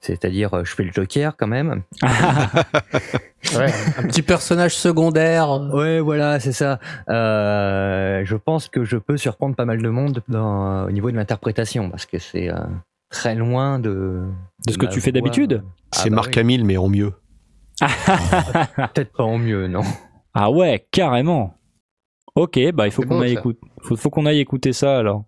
C'est-à-dire 0.00 0.64
je 0.64 0.72
fais 0.72 0.84
le 0.84 0.92
Joker 0.92 1.36
quand 1.36 1.48
même. 1.48 1.82
Ouais, 3.56 3.72
un 3.98 4.02
petit 4.02 4.22
personnage 4.22 4.76
secondaire. 4.76 5.48
Ouais 5.72 6.00
voilà 6.00 6.38
c'est 6.40 6.52
ça. 6.52 6.78
Euh, 7.08 8.22
je 8.24 8.36
pense 8.36 8.68
que 8.68 8.84
je 8.84 8.96
peux 8.96 9.16
surprendre 9.16 9.54
pas 9.56 9.64
mal 9.64 9.80
de 9.82 9.88
monde 9.88 10.22
dans- 10.28 10.84
au 10.86 10.90
niveau 10.90 11.10
de 11.10 11.16
l'interprétation 11.16 11.88
parce 11.90 12.04
que 12.06 12.18
c'est 12.18 12.50
euh, 12.50 12.56
très 13.10 13.34
loin 13.34 13.78
de... 13.78 14.24
De 14.66 14.72
ce 14.72 14.78
que 14.78 14.86
tu 14.86 15.00
fais 15.00 15.12
d'habitude 15.12 15.62
Ah 15.92 15.98
C'est 16.02 16.10
bah 16.10 16.16
Marc 16.16 16.32
oui. 16.34 16.40
Hamill, 16.40 16.64
mais 16.64 16.76
en 16.76 16.88
mieux. 16.88 17.12
Peut-être 17.80 19.12
pas 19.12 19.24
en 19.24 19.38
mieux 19.38 19.66
non. 19.68 19.82
ah 20.34 20.50
ouais, 20.50 20.86
carrément. 20.90 21.54
Ok, 22.34 22.58
bah 22.72 22.86
il 22.86 22.90
faut 22.92 23.02
qu'on 23.02 23.18
bon, 23.18 23.22
écouter. 23.22 23.58
Faut, 23.82 23.96
faut 23.96 24.10
qu'on 24.10 24.26
aille 24.26 24.40
écouter 24.40 24.72
ça 24.72 24.98
alors. 24.98 25.24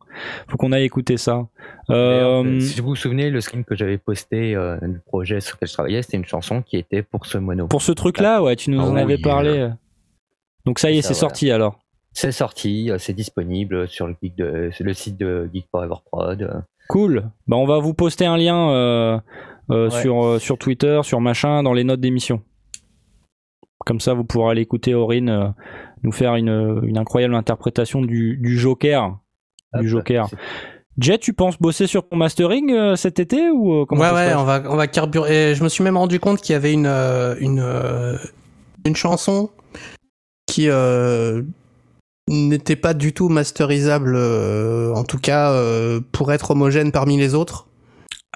Faut 0.48 0.56
qu'on 0.56 0.72
aille 0.72 0.84
écouter 0.84 1.16
ça. 1.16 1.46
Euh, 1.90 2.60
Si 2.60 2.80
vous 2.80 2.88
vous 2.88 2.96
souvenez, 2.96 3.30
le 3.30 3.40
screen 3.40 3.64
que 3.64 3.74
j'avais 3.74 3.98
posté 3.98 4.54
euh, 4.54 4.76
du 4.82 4.98
projet 5.00 5.40
sur 5.40 5.56
lequel 5.56 5.68
je 5.68 5.72
travaillais, 5.74 6.02
c'était 6.02 6.16
une 6.16 6.24
chanson 6.24 6.62
qui 6.62 6.76
était 6.76 7.02
pour 7.02 7.26
ce 7.26 7.38
mono. 7.38 7.66
pour 7.68 7.82
ce 7.82 7.92
truc-là, 7.92 8.42
ouais, 8.42 8.56
tu 8.56 8.70
nous 8.70 8.80
Ah 8.80 8.84
en 8.86 8.94
oui, 8.94 9.00
avais 9.00 9.18
parlé. 9.18 9.70
Donc 10.66 10.78
ça 10.78 10.90
y 10.90 10.98
est, 10.98 11.02
c'est 11.02 11.08
voilà. 11.08 11.20
sorti 11.20 11.50
alors. 11.50 11.78
C'est 12.12 12.32
sorti, 12.32 12.90
euh, 12.90 12.98
c'est 12.98 13.12
disponible 13.12 13.86
sur 13.86 14.06
le, 14.08 14.16
geek 14.20 14.34
de, 14.36 14.70
sur 14.72 14.84
le 14.84 14.92
site 14.94 15.16
de 15.16 15.48
Geek 15.54 15.66
Forever 15.70 15.94
Prod. 16.10 16.64
Cool. 16.88 17.30
Bah, 17.46 17.56
on 17.56 17.66
va 17.66 17.78
vous 17.78 17.94
poster 17.94 18.26
un 18.26 18.36
lien 18.36 18.70
euh, 18.70 19.18
Ouais. 19.68 19.90
sur, 19.90 20.40
sur 20.40 20.58
Twitter, 20.58 21.00
sur 21.04 21.20
machin, 21.20 21.62
dans 21.62 21.72
les 21.72 21.84
notes 21.84 22.00
d'émission. 22.00 22.42
Comme 23.86 24.00
ça, 24.00 24.14
vous 24.14 24.24
pourrez 24.24 24.50
aller 24.50 24.62
écouter 24.62 24.94
Aurine 24.94 25.54
nous 26.02 26.12
faire 26.12 26.34
une, 26.36 26.80
une 26.84 26.98
incroyable 26.98 27.34
interprétation 27.34 28.00
du, 28.02 28.36
du 28.38 28.58
Joker. 28.58 29.18
Du 29.78 29.88
Joker. 29.88 30.28
c'est- 30.28 30.36
Jet, 30.98 31.18
tu 31.18 31.32
penses 31.32 31.56
bosser 31.58 31.86
sur 31.86 32.06
ton 32.06 32.16
mastering 32.16 32.72
euh, 32.72 32.94
cet 32.96 33.20
été 33.20 33.48
ou 33.50 33.72
euh, 33.72 33.84
comment 33.86 34.02
ouais, 34.02 34.10
ouais, 34.12 34.34
on 34.34 34.44
va, 34.44 34.62
on 34.68 34.76
va 34.76 34.86
carburer. 34.86 35.54
Je 35.54 35.62
me 35.64 35.68
suis 35.68 35.82
même 35.84 35.96
rendu 35.96 36.20
compte 36.20 36.40
qu'il 36.42 36.52
y 36.52 36.56
avait 36.56 36.72
une, 36.72 36.86
euh, 36.86 37.36
une, 37.40 37.64
une 38.84 38.96
chanson 38.96 39.50
qui 40.46 40.68
n'était 42.28 42.76
pas 42.76 42.92
du 42.94 43.12
tout 43.12 43.28
masterisable, 43.28 44.16
en 44.16 45.04
tout 45.04 45.18
cas 45.18 45.54
pour 46.12 46.32
être 46.32 46.50
homogène 46.50 46.92
parmi 46.92 47.16
les 47.16 47.34
autres. 47.34 47.68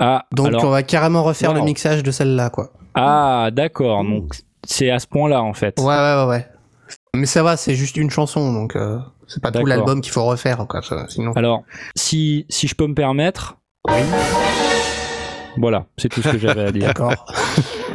Ah, 0.01 0.25
Donc 0.33 0.49
alors- 0.49 0.65
on 0.65 0.71
va 0.71 0.83
carrément 0.83 1.23
refaire 1.23 1.51
Wow. 1.51 1.57
le 1.59 1.63
mixage 1.65 2.03
de 2.03 2.11
celle-là, 2.11 2.51
quoi. 2.51 2.73
ah 2.95 3.51
d'accord. 3.53 4.03
Donc 4.05 4.35
c'est 4.67 4.91
à 4.91 4.99
ce 4.99 5.07
point-là 5.07 5.43
en 5.43 5.55
fait. 5.55 5.79
Ouais, 5.79 5.87
ouais, 5.87 6.17
ouais, 6.23 6.27
ouais. 6.29 6.47
Mais 7.15 7.27
ça 7.27 7.43
va, 7.43 7.57
c'est 7.57 7.75
juste 7.75 7.97
une 7.97 8.11
chanson, 8.11 8.53
donc 8.53 8.77
euh, 8.77 8.99
c'est 9.27 9.43
pas 9.43 9.53
tout 9.53 9.65
l'album 9.65 10.01
qu'il 10.01 10.13
faut 10.13 10.25
refaire, 10.25 10.67
quoi. 10.69 10.83
ça, 10.83 11.07
sinon. 11.09 11.33
Alors, 11.33 11.63
si, 11.95 12.45
si 12.49 12.67
je 12.67 12.75
peux 12.75 12.87
me 12.87 12.95
permettre. 12.95 13.57
Voilà, 15.57 15.87
c'est 15.97 16.09
tout 16.09 16.21
ce 16.21 16.31
que 16.31 16.39
j'avais 16.39 16.65
à 16.65 16.73
dire. 16.73 16.89
D'accord. 16.95 17.25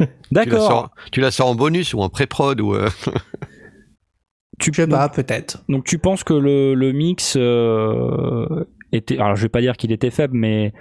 la, 0.32 0.44
D'accord. 0.44 0.66
sors, 0.66 0.90
tu 1.12 1.20
la 1.20 1.30
sors 1.30 1.48
en 1.48 1.54
bonus 1.54 1.92
ou 1.92 2.00
en 2.00 2.08
pré-prod 2.08 2.60
ou 2.60 2.74
euh, 2.74 2.88
Tu 4.58 4.72
Je 4.72 4.82
sais 4.82 4.86
pas, 4.86 5.08
peut-être. 5.08 5.62
Donc 5.68 5.84
tu 5.84 5.98
penses 5.98 6.22
que 6.22 6.34
le, 6.34 6.74
le 6.74 6.92
mix 6.92 7.34
euh, 7.36 8.64
était, 8.92 9.18
alors 9.18 9.36
je 9.36 9.42
vais 9.42 9.48
pas 9.48 9.60
dire 9.60 9.76
qu'il 9.76 9.90
était 9.92 10.10
faible, 10.10 10.36
mais 10.36 10.72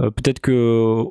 euh, 0.00 0.10
peut-être 0.10 0.40
que 0.40 0.52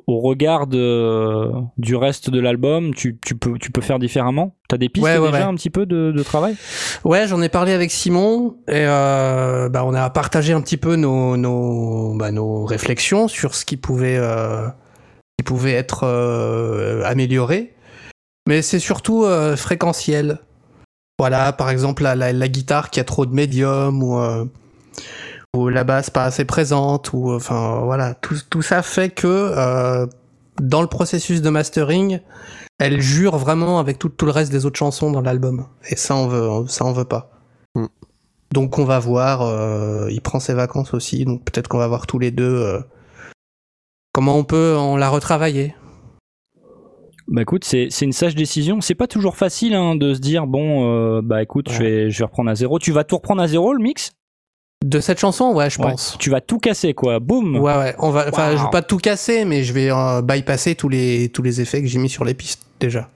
au 0.06 0.20
regard 0.20 0.66
de- 0.66 1.50
du 1.78 1.94
reste 1.96 2.30
de 2.30 2.40
l'album, 2.40 2.94
tu, 2.94 3.18
tu 3.24 3.34
peux 3.36 3.58
tu 3.58 3.70
peux 3.70 3.80
faire 3.80 3.98
différemment? 3.98 4.56
T'as 4.68 4.76
des 4.78 4.88
pistes 4.88 5.04
Ouais, 5.04 5.18
ouais, 5.18 5.30
déjà 5.30 5.44
ouais. 5.44 5.52
un 5.52 5.54
petit 5.54 5.70
peu 5.70 5.86
de, 5.86 6.12
de 6.12 6.22
travail? 6.22 6.56
Ouais, 7.04 7.26
j'en 7.28 7.40
ai 7.42 7.48
parlé 7.48 7.72
avec 7.72 7.90
Simon 7.90 8.56
et 8.68 8.84
euh, 8.86 9.68
bah, 9.68 9.84
on 9.84 9.94
a 9.94 10.10
partagé 10.10 10.52
un 10.52 10.60
petit 10.60 10.76
peu 10.76 10.96
nos 10.96 11.36
nos, 11.36 12.14
bah, 12.16 12.32
nos 12.32 12.64
réflexions 12.64 13.28
sur 13.28 13.54
ce 13.54 13.64
qui 13.64 13.76
pouvait 13.76 14.16
euh, 14.18 14.66
qui 15.38 15.44
pouvait 15.44 15.72
être 15.74 16.04
euh, 16.04 17.02
amélioré. 17.04 17.74
Mais 18.48 18.62
c'est 18.62 18.80
surtout 18.80 19.24
fréquentiel. 19.56 20.40
Voilà, 21.18 21.52
par 21.52 21.70
exemple 21.70 22.02
la, 22.02 22.16
la, 22.16 22.32
la 22.32 22.48
guitare 22.48 22.90
qui 22.90 22.98
a 22.98 23.04
trop 23.04 23.24
de 23.26 23.32
médium 23.32 24.02
ou 24.02 24.18
ou 25.56 25.68
la 25.68 25.84
basse 25.84 26.10
pas 26.10 26.24
assez 26.24 26.44
présente 26.44 27.12
ou 27.12 27.30
enfin 27.32 27.80
voilà 27.84 28.14
tout 28.14 28.36
tout 28.48 28.62
ça 28.62 28.82
fait 28.82 29.10
que 29.10 29.26
euh, 29.26 30.06
dans 30.60 30.80
le 30.80 30.88
processus 30.88 31.42
de 31.42 31.50
mastering 31.50 32.20
elle 32.82 33.00
jure 33.00 33.36
vraiment 33.36 33.78
avec 33.78 33.98
tout, 33.98 34.08
tout 34.08 34.26
le 34.26 34.32
reste 34.32 34.50
des 34.50 34.66
autres 34.66 34.78
chansons 34.78 35.12
dans 35.12 35.20
l'album. 35.20 35.66
Et 35.88 35.94
ça, 35.94 36.16
on 36.16 36.26
veut, 36.26 36.66
ça, 36.66 36.84
on 36.84 36.92
veut 36.92 37.04
pas. 37.04 37.30
Mm. 37.76 37.86
Donc, 38.52 38.78
on 38.78 38.84
va 38.84 38.98
voir. 38.98 39.42
euh, 39.42 40.08
il 40.10 40.20
prend 40.20 40.40
ses 40.40 40.54
vacances 40.54 40.92
aussi, 40.92 41.24
donc 41.24 41.44
peut-être 41.44 41.68
qu'on 41.68 41.78
va 41.78 41.86
voir 41.86 42.08
tous 42.08 42.18
les 42.18 42.32
deux 42.32 42.56
euh, 42.56 42.80
comment 44.12 44.36
on 44.36 44.44
peut 44.44 44.76
en 44.76 44.96
la 44.96 45.08
retravailler. 45.08 45.74
Bah 47.28 47.42
écoute, 47.42 47.64
c'est 47.64 47.86
c'est 47.88 48.04
une 48.04 48.12
sage 48.12 48.34
décision. 48.34 48.80
C'est 48.80 48.96
pas 48.96 49.06
toujours 49.06 49.36
facile 49.36 49.74
hein, 49.74 49.94
de 49.94 50.12
se 50.12 50.18
dire 50.18 50.48
bon 50.48 50.84
euh, 50.90 51.22
bah 51.22 51.40
écoute, 51.40 51.70
je 51.70 51.78
vais 51.78 52.10
je 52.10 52.18
vais 52.18 52.24
reprendre 52.24 52.50
à 52.50 52.56
zéro. 52.56 52.80
Tu 52.80 52.90
vas 52.90 53.04
tout 53.04 53.16
reprendre 53.16 53.40
à 53.40 53.46
zéro 53.46 53.72
le 53.72 53.82
mix? 53.82 54.10
De 54.82 55.00
cette 55.00 55.18
chanson, 55.20 55.52
ouais, 55.52 55.70
je 55.70 55.78
Ouais. 55.80 55.90
pense. 55.90 56.16
Tu 56.18 56.30
vas 56.30 56.40
tout 56.40 56.58
casser 56.58 56.92
quoi. 56.94 57.20
Boum. 57.20 57.56
Ouais, 57.56 57.76
ouais. 57.76 57.94
On 57.98 58.10
va, 58.10 58.26
enfin, 58.28 58.50
Wow. 58.52 58.56
je 58.58 58.62
vais 58.64 58.70
pas 58.70 58.82
tout 58.82 58.96
casser, 58.98 59.44
mais 59.44 59.62
je 59.62 59.72
vais 59.72 59.90
euh, 59.92 60.22
bypasser 60.22 60.74
tous 60.74 60.88
les 60.88 61.28
tous 61.28 61.42
les 61.42 61.60
effets 61.60 61.80
que 61.82 61.86
j'ai 61.88 61.98
mis 61.98 62.08
sur 62.08 62.24
les 62.24 62.34
pistes 62.34 62.62
déjà. 62.80 63.08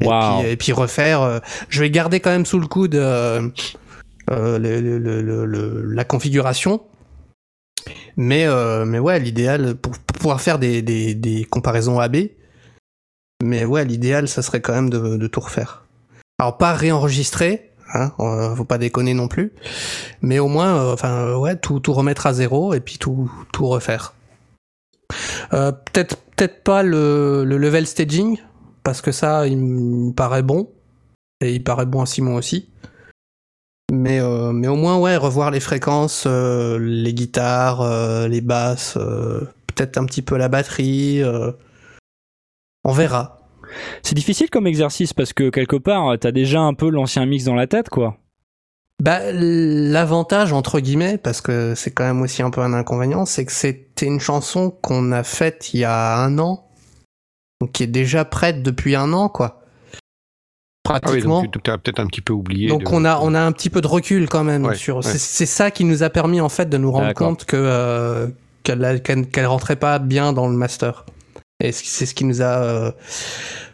Et, 0.00 0.06
Wow. 0.06 0.40
puis, 0.40 0.48
et 0.50 0.56
puis 0.56 0.72
refaire. 0.72 1.20
euh, 1.22 1.38
je 1.68 1.80
vais 1.80 1.90
garder 1.90 2.20
quand 2.20 2.30
même 2.30 2.46
sous 2.46 2.58
le 2.58 2.66
coude 2.66 2.94
euh, 2.94 3.48
euh, 4.30 4.58
le- 4.58 4.80
le- 4.80 4.98
le- 4.98 5.20
le- 5.22 5.44
le- 5.44 5.82
la 5.92 6.04
configuration. 6.04 6.80
Mais, 8.16 8.46
euh, 8.46 8.84
mais 8.84 8.98
ouais, 8.98 9.18
l'idéal, 9.18 9.74
pour, 9.76 9.92
pour 9.92 10.16
pouvoir 10.16 10.40
faire 10.40 10.58
des, 10.58 10.82
des, 10.82 11.14
des 11.14 11.44
comparaisons 11.44 11.98
AB, 11.98 12.16
mais 13.42 13.64
ouais, 13.64 13.84
l'idéal, 13.84 14.28
ça 14.28 14.42
serait 14.42 14.60
quand 14.60 14.74
même 14.74 14.90
de, 14.90 15.16
de 15.16 15.26
tout 15.26 15.40
refaire. 15.40 15.84
Alors, 16.38 16.58
pas 16.58 16.72
réenregistrer, 16.72 17.69
hein, 17.94 18.12
euh, 18.20 18.54
faut 18.54 18.64
pas 18.64 18.78
déconner 18.78 19.14
non 19.14 19.28
plus, 19.28 19.52
mais 20.22 20.38
au 20.38 20.48
moins, 20.48 20.76
euh, 20.76 20.92
enfin, 20.92 21.26
euh, 21.26 21.36
ouais, 21.36 21.56
tout, 21.56 21.80
remettre 21.88 22.26
à 22.26 22.32
zéro 22.32 22.74
et 22.74 22.80
puis 22.80 22.98
tout, 22.98 23.30
refaire. 23.60 24.14
Peut-être, 25.50 26.16
pas 26.64 26.82
le, 26.82 27.44
le 27.44 27.58
level 27.58 27.86
staging, 27.86 28.38
parce 28.82 29.02
que 29.02 29.12
ça, 29.12 29.46
il 29.46 29.58
me 29.58 30.12
paraît 30.12 30.42
bon, 30.42 30.70
et 31.42 31.54
il 31.54 31.62
paraît 31.62 31.86
bon 31.86 32.00
à 32.00 32.06
Simon 32.06 32.36
aussi. 32.36 32.68
Mais, 33.92 34.20
au 34.20 34.52
moins, 34.52 34.98
ouais, 34.98 35.16
revoir 35.16 35.50
les 35.50 35.60
fréquences, 35.60 36.26
les 36.26 37.12
guitares, 37.12 38.28
les 38.28 38.40
basses, 38.40 38.94
peut-être 39.66 39.98
un 39.98 40.06
petit 40.06 40.22
peu 40.22 40.36
la 40.36 40.48
batterie. 40.48 41.22
on 42.84 42.92
verra. 42.92 43.39
C'est 44.02 44.14
difficile 44.14 44.50
comme 44.50 44.66
exercice 44.66 45.12
parce 45.12 45.32
que 45.32 45.50
quelque 45.50 45.76
part 45.76 46.18
t'as 46.18 46.32
déjà 46.32 46.60
un 46.60 46.74
peu 46.74 46.90
l'ancien 46.90 47.26
mix 47.26 47.44
dans 47.44 47.54
la 47.54 47.66
tête 47.66 47.88
quoi. 47.88 48.16
Bah, 49.02 49.20
l'avantage, 49.32 50.52
entre 50.52 50.78
guillemets, 50.78 51.16
parce 51.16 51.40
que 51.40 51.74
c'est 51.74 51.90
quand 51.90 52.04
même 52.04 52.20
aussi 52.20 52.42
un 52.42 52.50
peu 52.50 52.60
un 52.60 52.74
inconvénient, 52.74 53.24
c'est 53.24 53.46
que 53.46 53.52
c'était 53.52 54.04
une 54.04 54.20
chanson 54.20 54.70
qu'on 54.82 55.10
a 55.12 55.22
faite 55.22 55.72
il 55.72 55.80
y 55.80 55.84
a 55.84 56.18
un 56.18 56.38
an, 56.38 56.68
donc 57.62 57.72
qui 57.72 57.82
est 57.82 57.86
déjà 57.86 58.26
prête 58.26 58.62
depuis 58.62 58.94
un 58.96 59.14
an, 59.14 59.30
quoi. 59.30 59.62
Ah 60.86 60.94
oui, 60.94 61.00
Pratiquement. 61.00 61.42
donc 61.44 61.62
tu 61.62 61.70
as 61.70 61.78
peut-être 61.78 62.00
un 62.00 62.06
petit 62.08 62.20
peu 62.20 62.32
oublié. 62.34 62.68
Donc 62.68 62.82
de- 62.84 62.88
on 62.90 63.04
a 63.06 63.18
on 63.22 63.32
a 63.34 63.40
un 63.40 63.52
petit 63.52 63.70
peu 63.70 63.80
de 63.80 63.86
recul 63.86 64.28
quand 64.28 64.44
même 64.44 64.66
Ouais, 64.66 64.74
sur 64.74 64.96
ouais. 64.96 65.02
c'est 65.02 65.46
ça 65.46 65.70
qui 65.70 65.84
nous 65.84 66.02
a 66.02 66.10
permis 66.10 66.40
en 66.42 66.48
fait 66.50 66.68
de 66.68 66.76
nous 66.76 66.90
rendre 66.92 67.14
compte 67.14 67.44
que 67.46 67.56
euh, 67.56 68.26
qu'elle 68.64 69.46
rentrait 69.46 69.76
pas 69.76 69.98
bien 69.98 70.32
dans 70.34 70.46
le 70.48 70.56
master 70.56 71.06
et 71.60 71.72
c'est 71.72 72.06
ce 72.06 72.14
qui 72.14 72.24
nous 72.24 72.42
a 72.42 72.62
euh, 72.62 72.92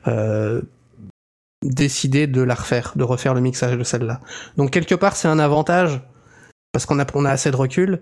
euh, 0.09 0.63
décidé 1.65 2.27
de 2.27 2.43
la 2.43 2.55
refaire 2.55 2.93
de 2.97 3.05
refaire 3.05 3.35
le 3.35 3.41
mixage 3.41 3.77
de 3.77 3.85
celle-là. 3.85 4.21
Donc 4.57 4.71
quelque 4.71 4.95
part 4.95 5.17
c'est 5.17 5.29
un 5.29 5.39
avantage 5.39 6.01
parce 6.73 6.87
qu'on 6.87 6.99
a 7.01 7.07
on 7.15 7.25
a 7.25 7.31
assez 7.31 7.51
de 7.51 7.57
recul. 7.57 8.01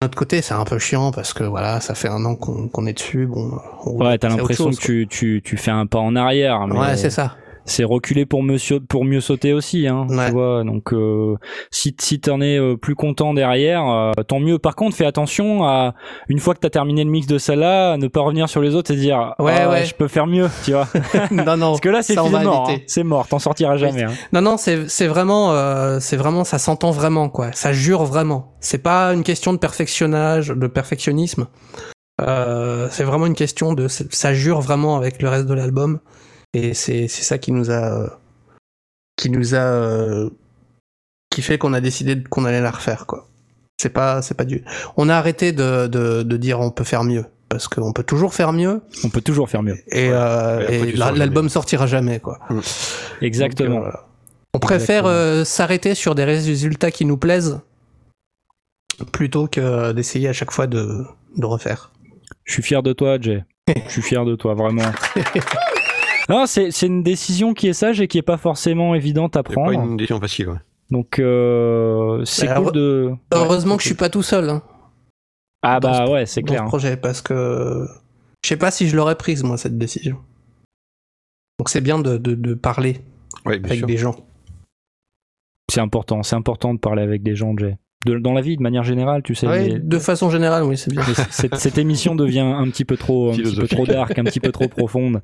D'un 0.00 0.06
autre 0.08 0.16
côté 0.18 0.42
c'est 0.42 0.54
un 0.54 0.64
peu 0.64 0.78
chiant 0.78 1.10
parce 1.10 1.32
que 1.32 1.44
voilà 1.44 1.80
ça 1.80 1.94
fait 1.94 2.08
un 2.08 2.24
an 2.24 2.34
qu'on 2.36 2.86
est 2.86 2.92
dessus. 2.94 3.26
Bon 3.26 3.58
on- 3.84 4.02
Ouais, 4.04 4.18
t'as 4.18 4.28
l'impression 4.28 4.70
que 4.70 4.76
tu, 4.76 5.06
tu, 5.08 5.40
tu 5.44 5.56
fais 5.56 5.70
un 5.70 5.86
pas 5.86 5.98
en 6.00 6.16
arrière. 6.16 6.66
mais 6.66 6.78
ouais 6.78 6.96
c'est 6.96 7.10
ça 7.10 7.36
c'est 7.66 7.84
reculer 7.84 8.24
pour 8.24 8.42
pour 8.88 9.04
mieux 9.04 9.20
sauter 9.20 9.52
aussi, 9.52 9.86
hein, 9.86 10.06
Ouais. 10.08 10.26
tu 10.26 10.32
vois. 10.32 10.64
Donc, 10.64 10.92
euh, 10.94 11.34
si, 11.70 11.94
si 12.00 12.20
t'en 12.20 12.40
es 12.40 12.58
euh, 12.58 12.76
plus 12.76 12.94
content 12.94 13.34
derrière, 13.34 13.84
euh, 13.86 14.12
tant 14.26 14.40
mieux. 14.40 14.58
Par 14.58 14.74
contre, 14.76 14.96
fais 14.96 15.04
attention 15.04 15.64
à, 15.64 15.94
une 16.28 16.38
fois 16.38 16.54
que 16.54 16.60
t'as 16.60 16.70
terminé 16.70 17.04
le 17.04 17.10
mix 17.10 17.26
de 17.26 17.36
celle-là, 17.38 17.96
ne 17.98 18.06
pas 18.08 18.20
revenir 18.20 18.48
sur 18.48 18.62
les 18.62 18.74
autres 18.74 18.90
et 18.92 18.96
dire, 18.96 19.34
Ouais, 19.38 19.54
Ah, 19.60 19.68
ouais. 19.70 19.84
je 19.84 19.94
peux 19.94 20.08
faire 20.08 20.26
mieux, 20.26 20.48
tu 20.64 20.72
vois. 20.72 20.88
non 21.30 21.56
non 21.56 21.70
Parce 21.72 21.80
que 21.80 21.88
là, 21.90 22.02
c'est 22.02 22.14
mort. 22.16 22.70
hein. 22.70 22.76
C'est 22.86 23.02
mort, 23.04 23.26
t'en 23.28 23.38
sortiras 23.38 23.76
jamais. 23.76 24.04
hein. 24.04 24.12
Non, 24.32 24.40
non, 24.40 24.56
c'est 24.56 24.88
c'est 24.88 25.06
vraiment, 25.08 25.52
euh, 25.52 25.98
c'est 26.00 26.16
vraiment, 26.16 26.44
ça 26.44 26.58
s'entend 26.58 26.90
vraiment, 26.92 27.28
quoi. 27.28 27.50
Ça 27.52 27.72
jure 27.72 28.04
vraiment. 28.04 28.54
C'est 28.60 28.82
pas 28.82 29.12
une 29.12 29.22
question 29.24 29.52
de 29.52 29.58
perfectionnage, 29.58 30.48
de 30.48 30.66
perfectionnisme. 30.68 31.46
Euh, 32.22 32.88
c'est 32.90 33.04
vraiment 33.04 33.26
une 33.26 33.34
question 33.34 33.74
de, 33.74 33.88
ça 33.88 34.32
jure 34.34 34.60
vraiment 34.60 34.96
avec 34.96 35.20
le 35.20 35.28
reste 35.28 35.46
de 35.46 35.54
l'album. 35.54 35.98
Et 36.54 36.74
c'est 36.74 37.08
c'est 37.08 37.22
ça 37.22 37.38
qui 37.38 37.52
nous 37.52 37.70
a, 37.70 38.18
qui 39.16 39.30
nous 39.30 39.54
a, 39.54 39.58
euh, 39.58 40.30
qui 41.30 41.42
fait 41.42 41.58
qu'on 41.58 41.72
a 41.74 41.80
décidé 41.80 42.22
qu'on 42.24 42.44
allait 42.44 42.60
la 42.62 42.70
refaire, 42.70 43.06
quoi. 43.06 43.28
C'est 43.78 43.90
pas, 43.90 44.22
c'est 44.22 44.34
pas 44.34 44.44
du. 44.46 44.64
On 44.96 45.08
a 45.10 45.16
arrêté 45.16 45.52
de, 45.52 45.86
de, 45.86 46.22
de 46.22 46.36
dire 46.36 46.60
on 46.60 46.70
peut 46.70 46.84
faire 46.84 47.04
mieux. 47.04 47.26
Parce 47.48 47.68
qu'on 47.68 47.92
peut 47.92 48.02
toujours 48.02 48.34
faire 48.34 48.52
mieux. 48.52 48.80
On 49.04 49.08
peut 49.10 49.20
toujours 49.20 49.48
faire 49.48 49.62
mieux. 49.62 49.76
Et, 49.92 50.08
euh, 50.10 50.66
Et 50.68 50.80
et 50.88 50.92
l'album 50.96 51.48
sortira 51.48 51.86
jamais, 51.86 52.18
quoi. 52.18 52.40
Exactement. 53.20 53.80
Donc, 53.84 53.86
euh, 53.86 53.98
on 54.54 54.58
préfère 54.58 55.04
Exactement. 55.06 55.08
euh, 55.10 55.44
s'arrêter 55.44 55.94
sur 55.94 56.16
des 56.16 56.24
résultats 56.24 56.90
qui 56.90 57.04
nous 57.04 57.16
plaisent 57.18 57.60
plutôt 59.12 59.46
que 59.46 59.92
d'essayer 59.92 60.28
à 60.28 60.32
chaque 60.32 60.50
fois 60.50 60.66
de, 60.66 61.04
de 61.36 61.46
refaire. 61.46 61.92
Je 62.44 62.54
suis 62.54 62.62
fier 62.62 62.82
de 62.82 62.92
toi, 62.92 63.18
Jay. 63.20 63.44
Je 63.86 63.90
suis 63.92 64.02
fier 64.02 64.24
de 64.24 64.34
toi, 64.34 64.54
vraiment. 64.54 64.90
Non, 66.28 66.46
c'est 66.46 66.70
c'est 66.70 66.86
une 66.86 67.02
décision 67.02 67.54
qui 67.54 67.68
est 67.68 67.72
sage 67.72 68.00
et 68.00 68.08
qui 68.08 68.18
est 68.18 68.22
pas 68.22 68.36
forcément 68.36 68.94
évidente 68.94 69.36
à 69.36 69.42
C'est 69.46 69.52
prendre. 69.54 69.68
pas 69.78 69.84
une 69.84 69.96
décision 69.96 70.20
facile. 70.20 70.48
ouais. 70.48 70.58
Donc 70.90 71.18
euh, 71.18 72.24
c'est 72.24 72.48
Alors, 72.48 72.64
cool 72.64 72.72
de. 72.72 73.12
Heureusement 73.32 73.72
Ouais, 73.72 73.76
que 73.78 73.82
je 73.82 73.88
suis 73.88 73.96
pas 73.96 74.08
tout 74.08 74.22
seul 74.22 74.48
hein, 74.50 74.62
Ah 75.62 75.80
dans 75.80 75.90
bah 75.90 76.06
ce- 76.06 76.10
ouais, 76.12 76.26
c'est 76.26 76.40
dans 76.42 76.46
clair. 76.46 76.62
ce 76.62 76.68
projet 76.68 76.96
parce 76.96 77.20
que 77.22 77.86
je 78.44 78.48
sais 78.48 78.56
pas 78.56 78.70
si 78.70 78.88
je 78.88 78.96
l'aurais 78.96 79.16
prise 79.16 79.42
moi 79.42 79.56
cette 79.56 79.78
décision. 79.78 80.16
Donc 81.58 81.68
c'est 81.70 81.80
bien 81.80 81.98
de, 81.98 82.16
de, 82.18 82.34
de 82.34 82.54
parler 82.54 83.00
Ouais, 83.44 83.58
bien 83.58 83.66
avec 83.70 83.78
sûr. 83.78 83.86
des 83.86 83.96
gens. 83.96 84.16
C'est 85.70 85.80
important, 85.80 86.22
c'est 86.22 86.36
important 86.36 86.72
de 86.74 86.78
parler 86.78 87.02
avec 87.02 87.22
des 87.22 87.34
gens, 87.34 87.56
Jay. 87.56 87.76
De- 88.06 88.18
dans 88.18 88.32
la 88.32 88.40
vie, 88.40 88.56
de 88.56 88.62
manière 88.62 88.84
générale, 88.84 89.22
tu 89.22 89.34
sais. 89.34 89.46
Ouais, 89.46 89.68
mais- 89.68 89.78
de 89.78 89.98
façon 89.98 90.30
générale, 90.30 90.62
oui, 90.64 90.76
c'est 90.78 90.92
bien. 90.92 91.02
cette, 91.30 91.56
cette 91.56 91.76
émission 91.78 92.14
devient 92.14 92.40
un 92.40 92.64
petit 92.70 92.84
peu 92.84 92.96
trop, 92.96 93.32
un 93.32 93.36
petit 93.36 93.56
peu 93.56 93.66
trop 93.68 93.84
dark, 93.86 94.18
un 94.18 94.24
petit 94.24 94.40
peu 94.40 94.52
trop 94.52 94.68
profonde. 94.68 95.20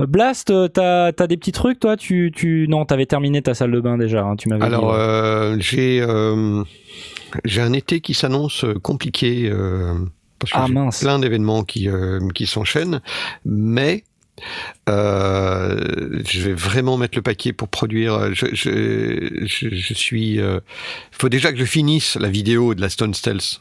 Euh, 0.00 0.06
Blast, 0.06 0.50
euh, 0.50 0.68
t'as 0.68 1.08
as 1.16 1.26
des 1.26 1.36
petits 1.36 1.52
trucs, 1.52 1.78
toi? 1.78 1.96
Tu, 1.96 2.32
tu, 2.34 2.66
non, 2.68 2.84
t'avais 2.84 3.06
terminé 3.06 3.42
ta 3.42 3.54
salle 3.54 3.70
de 3.72 3.80
bain 3.80 3.98
déjà. 3.98 4.22
hein, 4.24 4.36
tu 4.36 4.48
m'avais. 4.48 4.64
Alors, 4.64 4.92
euh, 4.94 5.56
j'ai 5.60 6.00
euh, 6.00 6.62
j'ai 7.44 7.60
un 7.60 7.72
été 7.72 8.00
qui 8.00 8.14
s'annonce 8.14 8.64
compliqué 8.82 9.48
euh, 9.50 9.94
parce 10.38 10.52
que 10.52 10.58
ah 10.58 10.68
mince. 10.68 11.00
plein 11.00 11.18
d'événements 11.18 11.62
qui 11.64 11.88
euh, 11.88 12.18
qui 12.34 12.46
s'enchaînent, 12.46 13.00
mais 13.44 14.04
euh, 14.88 16.22
je 16.28 16.40
vais 16.40 16.52
vraiment 16.52 16.96
mettre 16.96 17.16
le 17.16 17.22
paquet 17.22 17.52
pour 17.52 17.68
produire. 17.68 18.34
Je 18.34 18.46
je, 18.54 19.94
suis. 19.94 20.34
Il 20.34 20.60
faut 21.12 21.28
déjà 21.28 21.52
que 21.52 21.58
je 21.58 21.64
finisse 21.64 22.16
la 22.16 22.28
vidéo 22.28 22.74
de 22.74 22.80
la 22.80 22.88
Stone 22.88 23.14
Stealth. 23.14 23.60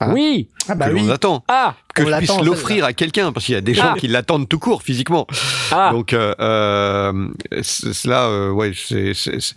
Ah. 0.00 0.10
Oui. 0.12 0.48
Ah 0.68 0.74
bah 0.76 0.88
que 0.88 0.94
oui. 0.94 1.00
l'on 1.00 1.10
attend, 1.10 1.44
Ah. 1.48 1.74
que 1.94 2.02
On 2.02 2.06
je 2.06 2.16
puisse 2.18 2.40
l'offrir 2.42 2.84
à 2.84 2.92
quelqu'un, 2.92 3.32
parce 3.32 3.46
qu'il 3.46 3.54
y 3.54 3.58
a 3.58 3.60
des 3.60 3.74
gens 3.74 3.92
Ah. 3.94 3.98
qui 3.98 4.06
l'attendent 4.06 4.48
tout 4.48 4.58
court 4.60 4.82
physiquement. 4.82 5.26
Ah. 5.72 5.90
Donc 5.92 6.12
euh, 6.12 6.34
euh, 6.38 7.28
cela, 7.62 8.26
euh, 8.28 8.50
ouais, 8.50 8.72
c'est- 8.76 9.12
c'est- 9.14 9.40
c'est- 9.40 9.54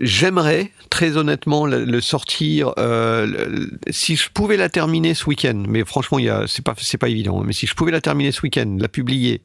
j'aimerais 0.00 0.70
très 0.88 1.16
honnêtement 1.18 1.66
le, 1.66 1.84
le 1.84 2.00
sortir. 2.00 2.72
euh, 2.78 3.26
le- 3.26 3.70
si 3.90 4.16
je 4.16 4.30
pouvais 4.30 4.56
la 4.56 4.68
terminer 4.70 5.12
ce 5.14 5.26
week-end, 5.26 5.62
mais 5.68 5.84
franchement, 5.84 6.18
il 6.18 6.24
y 6.26 6.30
a, 6.30 6.44
c'est 6.46 6.64
pas, 6.64 6.74
c'est 6.78 6.96
pas 6.98 7.08
évident. 7.08 7.42
Mais 7.44 7.52
si 7.52 7.66
je 7.66 7.74
pouvais 7.74 7.92
la 7.92 8.00
terminer 8.00 8.32
ce 8.32 8.40
week-end, 8.42 8.76
la 8.78 8.88
publier. 8.88 9.42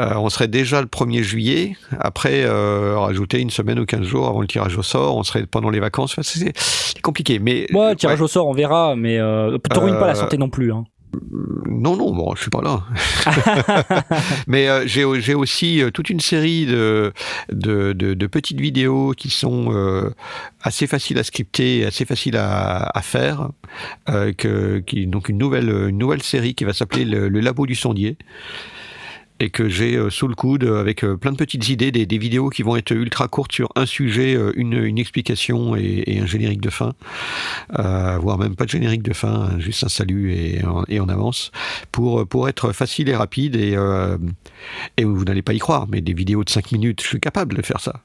Euh, 0.00 0.14
on 0.16 0.28
serait 0.28 0.48
déjà 0.48 0.80
le 0.80 0.86
1er 0.86 1.22
juillet. 1.22 1.76
Après, 1.98 2.44
euh, 2.44 2.98
rajouter 2.98 3.40
une 3.40 3.50
semaine 3.50 3.78
ou 3.78 3.86
15 3.86 4.02
jours 4.02 4.28
avant 4.28 4.40
le 4.40 4.46
tirage 4.46 4.76
au 4.76 4.82
sort, 4.82 5.16
on 5.16 5.22
serait 5.22 5.46
pendant 5.46 5.70
les 5.70 5.80
vacances. 5.80 6.12
Enfin, 6.12 6.22
c'est 6.22 6.52
compliqué. 7.02 7.38
Mais 7.38 7.66
ouais. 7.72 7.94
tirage 7.96 8.20
au 8.20 8.28
sort, 8.28 8.48
on 8.48 8.54
verra, 8.54 8.96
mais 8.96 9.18
euh, 9.18 9.56
te 9.58 9.78
ruine 9.78 9.98
pas 9.98 10.06
la 10.06 10.14
santé 10.14 10.36
non 10.38 10.50
plus. 10.50 10.72
Hein. 10.72 10.84
Non, 11.68 11.96
non, 11.96 12.12
bon, 12.14 12.34
je 12.34 12.42
suis 12.42 12.50
pas 12.50 12.62
là. 12.62 12.82
Mais 14.46 14.68
euh, 14.68 14.86
j'ai 14.86 15.34
aussi 15.34 15.82
euh, 15.82 15.90
toute 15.90 16.10
une 16.10 16.20
série 16.20 16.66
de, 16.66 17.12
de, 17.52 17.92
de, 17.92 18.14
de 18.14 18.26
petites 18.26 18.60
vidéos 18.60 19.12
qui 19.16 19.30
sont 19.30 19.72
euh, 19.72 20.10
assez 20.62 20.86
faciles 20.86 21.18
à 21.18 21.24
scripter, 21.24 21.84
assez 21.84 22.04
faciles 22.04 22.36
à, 22.36 22.90
à 22.94 23.02
faire. 23.02 23.50
Que, 24.06 24.78
qui, 24.80 25.06
donc 25.06 25.28
une 25.28 25.38
nouvelle, 25.38 25.68
une 25.68 25.98
nouvelle 25.98 26.22
série 26.22 26.54
qui 26.54 26.64
va 26.64 26.72
s'appeler 26.72 27.04
le, 27.04 27.28
le 27.28 27.40
Labo 27.40 27.66
du 27.66 27.74
sondier. 27.74 28.16
Et 29.40 29.50
que 29.50 29.68
j'ai 29.68 29.96
euh, 29.96 30.10
sous 30.10 30.28
le 30.28 30.34
coude 30.34 30.64
euh, 30.64 30.80
avec 30.80 31.02
euh, 31.02 31.16
plein 31.16 31.32
de 31.32 31.36
petites 31.36 31.68
idées, 31.68 31.90
des, 31.90 32.18
vidéos 32.18 32.50
qui 32.50 32.62
vont 32.62 32.76
être 32.76 32.92
ultra 32.92 33.26
courtes 33.26 33.52
sur 33.52 33.72
un 33.74 33.86
sujet, 33.86 34.38
une, 34.54 34.74
une 34.74 34.98
explication 34.98 35.74
et, 35.74 36.18
un 36.20 36.26
générique 36.26 36.60
de 36.60 36.70
fin, 36.70 36.92
voire 37.68 38.38
même 38.38 38.54
pas 38.54 38.64
de 38.64 38.70
générique 38.70 39.02
de 39.02 39.12
fin, 39.12 39.50
hein, 39.50 39.58
juste 39.58 39.82
un 39.82 39.88
salut 39.88 40.32
et, 40.32 40.62
en- 40.64 41.08
avance 41.08 41.50
pour, 41.92 42.26
pour 42.26 42.48
être 42.48 42.72
facile 42.72 43.08
et 43.08 43.16
rapide 43.16 43.56
et, 43.56 43.76
et 44.96 45.04
vous 45.04 45.24
n'allez 45.24 45.42
pas 45.42 45.52
y 45.52 45.58
croire, 45.58 45.86
mais 45.88 46.00
des 46.00 46.14
vidéos 46.14 46.44
de 46.44 46.50
5 46.50 46.72
minutes, 46.72 47.02
je 47.02 47.08
suis 47.08 47.20
capable 47.20 47.56
de 47.56 47.62
faire 47.62 47.80
ça. 47.80 48.00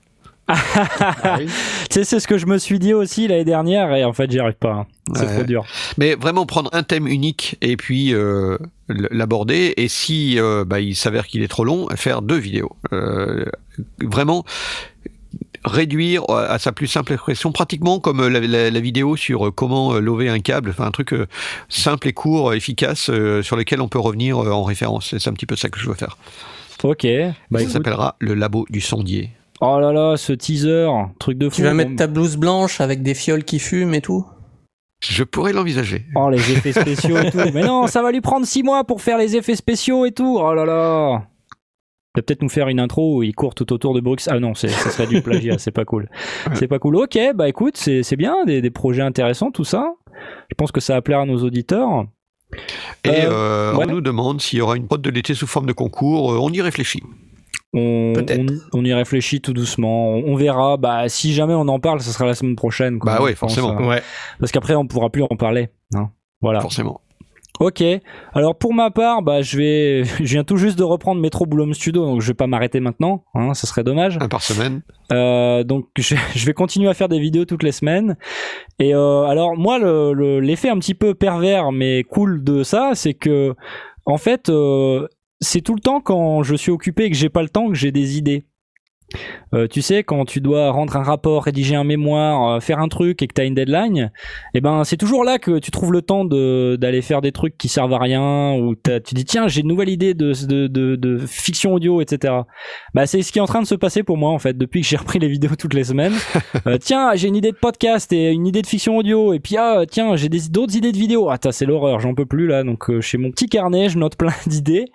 Sais, 1.90 2.04
c'est 2.04 2.20
ce 2.20 2.28
que 2.28 2.38
je 2.38 2.46
me 2.46 2.58
suis 2.58 2.80
dit 2.80 2.94
aussi 2.94 3.28
l'année 3.28 3.46
dernière, 3.46 3.94
et 3.96 4.04
en 4.04 4.14
fait, 4.14 4.30
j'y 4.32 4.40
arrive 4.40 4.56
pas. 4.56 4.72
hein. 4.74 4.86
C'est 5.16 5.26
Ouais. 5.26 5.34
trop 5.36 5.44
dur. 5.44 5.66
Mais 5.98 6.16
vraiment 6.16 6.46
prendre 6.46 6.70
un 6.74 6.84
thème 6.84 7.08
unique 7.08 7.58
et 7.62 7.78
puis 7.78 8.14
euh, 8.14 8.58
l'aborder 8.90 9.74
et 9.78 9.88
si 9.88 10.40
euh, 10.40 10.66
bah, 10.66 10.80
il 10.80 10.96
s'avère 10.96 11.26
qu'il 11.26 11.42
est 11.42 11.48
trop 11.48 11.64
long, 11.64 11.88
faire 11.96 12.22
deux 12.22 12.38
vidéos. 12.38 12.72
Euh, 12.94 13.46
vraiment 14.02 14.46
réduire 15.66 16.24
à 16.30 16.58
sa 16.60 16.72
plus 16.72 16.88
simple 16.88 17.14
expression, 17.14 17.52
pratiquement 17.52 18.00
comme 18.00 18.26
la, 18.28 18.40
la- 18.40 18.70
la 18.72 18.80
vidéo 18.80 19.16
sur 19.18 19.52
comment 19.54 19.94
lover 20.00 20.30
un 20.30 20.40
câble, 20.40 20.70
enfin 20.70 20.86
un 20.86 20.92
truc 20.92 21.14
simple 21.70 22.08
et 22.08 22.14
court, 22.14 22.54
efficace, 22.54 23.10
sur 23.42 23.56
lequel 23.58 23.82
on 23.82 23.88
peut 23.90 24.00
revenir 24.00 24.38
en 24.38 24.64
référence. 24.64 25.16
C'est 25.18 25.28
un 25.30 25.34
petit 25.34 25.46
peu 25.48 25.56
ça 25.56 25.70
que 25.70 25.80
je 25.80 25.88
veux 25.90 25.96
faire. 25.96 26.18
Ok. 26.84 27.06
Bah 27.52 27.60
ça 27.60 27.70
s'appellera 27.70 28.16
le 28.20 28.36
labo 28.36 28.66
du 28.70 28.80
sondier. 28.80 29.32
Oh 29.62 29.80
là 29.80 29.92
là, 29.92 30.16
ce 30.18 30.32
teaser, 30.34 30.88
truc 31.20 31.38
de 31.38 31.50
fou. 31.50 31.58
Tu 31.58 31.64
vas 31.64 31.74
mettre 31.74 31.96
ta 31.96 32.08
blouse 32.08 32.38
blanche 32.38 32.80
avec 32.82 33.02
des 33.04 33.14
fioles 33.14 33.44
qui 33.44 33.60
fument 33.60 33.94
et 33.94 34.02
tout 34.02 34.26
Je 35.02 35.24
pourrais 35.24 35.52
l'envisager. 35.54 36.06
Oh, 36.16 36.30
les 36.30 36.38
effets 36.52 36.72
spéciaux 36.72 37.18
et 37.18 37.30
tout. 37.32 37.38
Mais 37.54 37.64
non, 37.64 37.88
ça 37.88 38.02
va 38.02 38.12
lui 38.12 38.22
prendre 38.22 38.46
six 38.46 38.64
mois 38.64 38.84
pour 38.86 39.02
faire 39.02 39.18
les 39.18 39.36
effets 39.36 39.56
spéciaux 39.58 40.06
et 40.06 40.12
tout. 40.12 40.38
Oh 40.42 40.54
là 40.54 40.66
là. 40.66 41.24
Il 42.16 42.20
va 42.20 42.24
peut-être 42.24 42.42
nous 42.42 42.50
faire 42.50 42.70
une 42.70 42.80
intro 42.80 43.18
où 43.18 43.24
il 43.24 43.36
court 43.36 43.54
tout 43.54 43.72
autour 43.74 43.94
de 43.94 44.00
Bruxelles. 44.00 44.34
Ah 44.38 44.40
non, 44.40 44.56
c'est- 44.56 44.70
ça 44.70 44.90
serait 44.90 45.08
du 45.08 45.22
plagiat, 45.24 45.58
c'est 45.60 45.72
pas 45.72 45.86
cool. 45.86 46.10
C'est 46.56 46.68
pas 46.68 46.80
cool. 46.80 46.96
Ok, 46.96 47.20
bah 47.36 47.48
écoute, 47.50 47.76
c'est 47.78 48.02
c'est 48.02 48.16
bien, 48.16 48.46
des, 48.46 48.62
des 48.62 48.72
projets 48.72 49.02
intéressants, 49.04 49.52
tout 49.52 49.64
ça. 49.66 49.94
Je 50.50 50.56
pense 50.56 50.72
que 50.72 50.80
ça 50.82 50.94
va 50.96 51.02
plaire 51.02 51.20
à 51.20 51.26
nos 51.26 51.44
auditeurs. 51.44 52.06
Et 53.04 53.10
Euh, 53.10 53.30
euh, 53.30 53.76
ouais. 53.76 53.86
on 53.88 53.92
nous 53.92 54.02
demande 54.02 54.42
s'il 54.42 54.60
y 54.60 54.62
aura 54.62 54.76
une 54.76 54.88
prod 54.88 55.02
de 55.02 55.10
l'été 55.10 55.34
sous 55.36 55.46
forme 55.48 55.66
de 55.68 55.72
concours. 55.74 56.32
Euh, 56.34 56.38
on 56.40 56.50
y 56.50 56.62
réfléchit. 56.62 57.04
On, 57.74 58.14
Peut-être. 58.16 58.52
on, 58.74 58.80
on 58.80 58.86
y 58.86 58.94
réfléchit 58.94 59.42
tout 59.42 59.54
doucement. 59.54 60.10
On, 60.10 60.24
on 60.34 60.36
verra. 60.36 60.78
Bah, 60.78 61.08
si 61.08 61.34
jamais 61.34 61.54
on 61.54 61.68
en 61.68 61.80
parle, 61.80 62.02
ce 62.02 62.12
sera 62.12 62.26
la 62.26 62.34
semaine 62.34 62.56
prochaine. 62.56 62.98
quoi, 63.00 63.12
Bah 63.14 63.18
pense, 63.20 63.36
forcément. 63.36 63.80
euh, 63.80 63.88
Ouais. 63.88 64.02
parce 64.40 64.52
qu'après, 64.52 64.76
on 64.76 64.88
pourra 64.88 65.10
plus 65.10 65.24
en 65.24 65.36
parler. 65.38 65.70
hein. 65.94 66.10
Voilà. 66.42 66.62
Forcément. 66.62 67.02
Ok. 67.60 67.84
Alors 68.34 68.58
pour 68.58 68.74
ma 68.74 68.90
part, 68.90 69.22
bah 69.22 69.42
je 69.42 69.58
vais, 69.58 70.04
je 70.20 70.24
viens 70.24 70.46
tout 70.46 70.56
juste 70.56 70.80
de 70.80 70.84
reprendre 70.84 71.20
Metro 71.20 71.46
Boulom 71.46 71.74
Studio, 71.74 72.06
donc 72.06 72.22
je 72.22 72.28
vais 72.28 72.34
pas 72.34 72.48
m'arrêter 72.48 72.80
maintenant. 72.80 73.26
Hein, 73.36 73.54
ça 73.54 73.68
serait 73.68 73.84
dommage. 73.84 74.18
Un 74.22 74.30
par 74.30 74.42
semaine. 74.42 74.82
Euh, 75.12 75.66
donc 75.66 75.88
je, 75.98 76.16
je 76.36 76.46
vais 76.46 76.54
continuer 76.54 76.88
à 76.88 76.94
faire 76.94 77.10
des 77.10 77.20
vidéos 77.20 77.44
toutes 77.44 77.64
les 77.64 77.74
semaines. 77.74 78.16
Et 78.80 78.96
euh, 78.96 79.24
alors 79.26 79.58
moi, 79.58 79.78
le- 79.78 80.14
le- 80.14 80.40
l'effet 80.40 80.70
un 80.70 80.80
petit 80.80 80.94
peu 80.94 81.14
pervers 81.14 81.74
mais 81.74 82.04
cool 82.06 82.44
de 82.46 82.64
ça, 82.64 82.92
c'est 82.94 83.14
que 83.14 83.54
en 84.06 84.18
fait, 84.18 84.48
euh, 84.48 85.06
c'est 85.42 85.62
tout 85.62 85.76
le 85.76 85.82
temps 85.82 86.02
quand 86.02 86.44
je 86.44 86.56
suis 86.56 86.72
occupé 86.72 87.06
et 87.06 87.10
que 87.10 87.16
j'ai 87.16 87.30
pas 87.30 87.44
le 87.44 87.50
temps 87.50 87.68
que 87.68 87.76
j'ai 87.76 87.92
des 87.92 88.18
idées. 88.18 88.44
Euh, 89.56 89.68
tu 89.68 89.82
sais, 89.82 90.04
quand 90.04 90.26
tu 90.26 90.42
dois 90.42 90.70
rendre 90.72 90.96
un 90.96 91.02
rapport, 91.04 91.44
rédiger 91.46 91.76
un 91.76 91.84
mémoire, 91.84 92.56
euh, 92.56 92.60
faire 92.60 92.80
un 92.80 92.88
truc 92.88 93.22
et 93.24 93.28
que 93.28 93.34
tu 93.34 93.42
as 93.42 93.46
une 93.46 93.56
deadline, 93.56 94.12
eh 94.54 94.62
ben 94.62 94.84
c'est 94.84 94.98
toujours 94.98 95.24
là 95.24 95.40
que 95.40 95.58
tu 95.60 95.72
trouves 95.72 95.92
le 95.92 96.02
temps 96.04 96.26
de 96.26 96.78
d'aller 96.80 97.02
faire 97.02 97.22
des 97.22 97.32
trucs 97.32 97.58
qui 97.58 97.68
servent 97.70 97.94
à 97.94 97.98
rien 98.00 98.54
ou 98.54 98.76
t'as- 98.76 99.00
tu 99.00 99.16
dis 99.16 99.26
tiens 99.26 99.48
j'ai 99.48 99.62
une 99.62 99.68
nouvelle 99.68 99.90
idée 99.90 100.14
de, 100.14 100.34
de, 100.46 100.68
de, 100.68 100.96
de 100.96 101.18
fiction 101.26 101.74
audio 101.74 102.02
etc. 102.02 102.34
Bah 102.94 103.08
c'est 103.08 103.24
ce 103.24 103.32
qui 103.32 103.40
est 103.40 103.42
en 103.42 103.48
train 103.48 103.62
de 103.62 103.68
se 103.68 103.76
passer 103.76 104.04
pour 104.04 104.18
moi 104.18 104.30
en 104.32 104.38
fait 104.40 104.56
depuis 104.58 104.82
que 104.82 104.88
j'ai 104.88 104.98
repris 105.04 105.18
les 105.20 105.28
vidéos 105.30 105.56
toutes 105.58 105.74
les 105.74 105.84
semaines. 105.86 106.14
Euh, 106.68 106.78
tiens 106.78 107.16
j'ai 107.16 107.28
une 107.30 107.36
idée 107.36 107.52
de 107.52 107.58
podcast 107.58 108.12
et 108.12 108.32
une 108.32 108.46
idée 108.46 108.62
de 108.62 108.68
fiction 108.68 108.98
audio 108.98 109.34
et 109.34 109.40
puis 109.40 109.56
ah 109.58 109.84
tiens 109.90 110.16
j'ai 110.16 110.28
des 110.30 110.50
d'autres 110.50 110.76
idées 110.76 110.92
de 110.92 110.98
vidéos. 110.98 111.30
Ah 111.30 111.38
t'as, 111.38 111.52
c'est 111.52 111.66
l'horreur 111.66 112.00
j'en 112.00 112.14
peux 112.14 112.26
plus 112.26 112.48
là 112.48 112.64
donc 112.64 112.90
euh, 112.90 113.02
chez 113.02 113.18
mon 113.18 113.32
petit 113.32 113.48
carnet 113.48 113.88
je 113.90 113.98
note 113.98 114.18
plein 114.18 114.34
d'idées. 114.48 114.86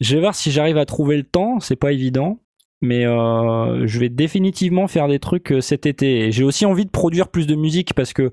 Je 0.00 0.14
vais 0.14 0.20
voir 0.20 0.34
si 0.34 0.50
j'arrive 0.50 0.76
à 0.78 0.84
trouver 0.86 1.16
le 1.16 1.22
temps 1.24 1.60
c'est 1.60 1.76
pas 1.76 1.92
évident 1.92 2.40
mais 2.80 3.06
euh, 3.06 3.86
je 3.86 3.98
vais 3.98 4.08
définitivement 4.08 4.86
faire 4.86 5.08
des 5.08 5.18
trucs 5.18 5.52
euh, 5.52 5.60
cet 5.60 5.86
été. 5.86 6.30
J'ai 6.30 6.44
aussi 6.44 6.64
envie 6.66 6.84
de 6.84 6.90
produire 6.90 7.28
plus 7.28 7.46
de 7.46 7.54
musique 7.54 7.94
parce 7.94 8.12
que 8.12 8.32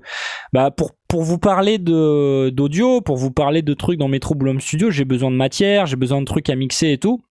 bah 0.52 0.70
pour 0.70 0.92
pour 1.08 1.22
vous 1.22 1.38
parler 1.38 1.78
de 1.78 2.50
d'audio, 2.50 3.00
pour 3.00 3.16
vous 3.16 3.30
parler 3.30 3.62
de 3.62 3.74
trucs 3.74 3.98
dans 3.98 4.08
Metro 4.08 4.34
Boulom 4.34 4.60
Studio, 4.60 4.90
j'ai 4.90 5.04
besoin 5.04 5.30
de 5.30 5.36
matière, 5.36 5.86
j'ai 5.86 5.96
besoin 5.96 6.20
de 6.20 6.26
trucs 6.26 6.50
à 6.50 6.54
mixer 6.54 6.92
et 6.92 6.98
tout. 6.98 7.22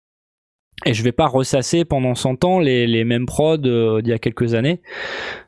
Et 0.86 0.94
je 0.94 1.04
vais 1.04 1.14
pas 1.14 1.28
ressasser 1.28 1.86
pendant 1.86 2.16
100 2.16 2.44
ans 2.44 2.60
les, 2.60 2.86
les 2.86 3.06
mêmes 3.06 3.26
prods 3.26 3.58
euh, 3.66 4.02
d'il 4.02 4.10
y 4.10 4.14
a 4.14 4.20
quelques 4.20 4.56
années. 4.56 4.82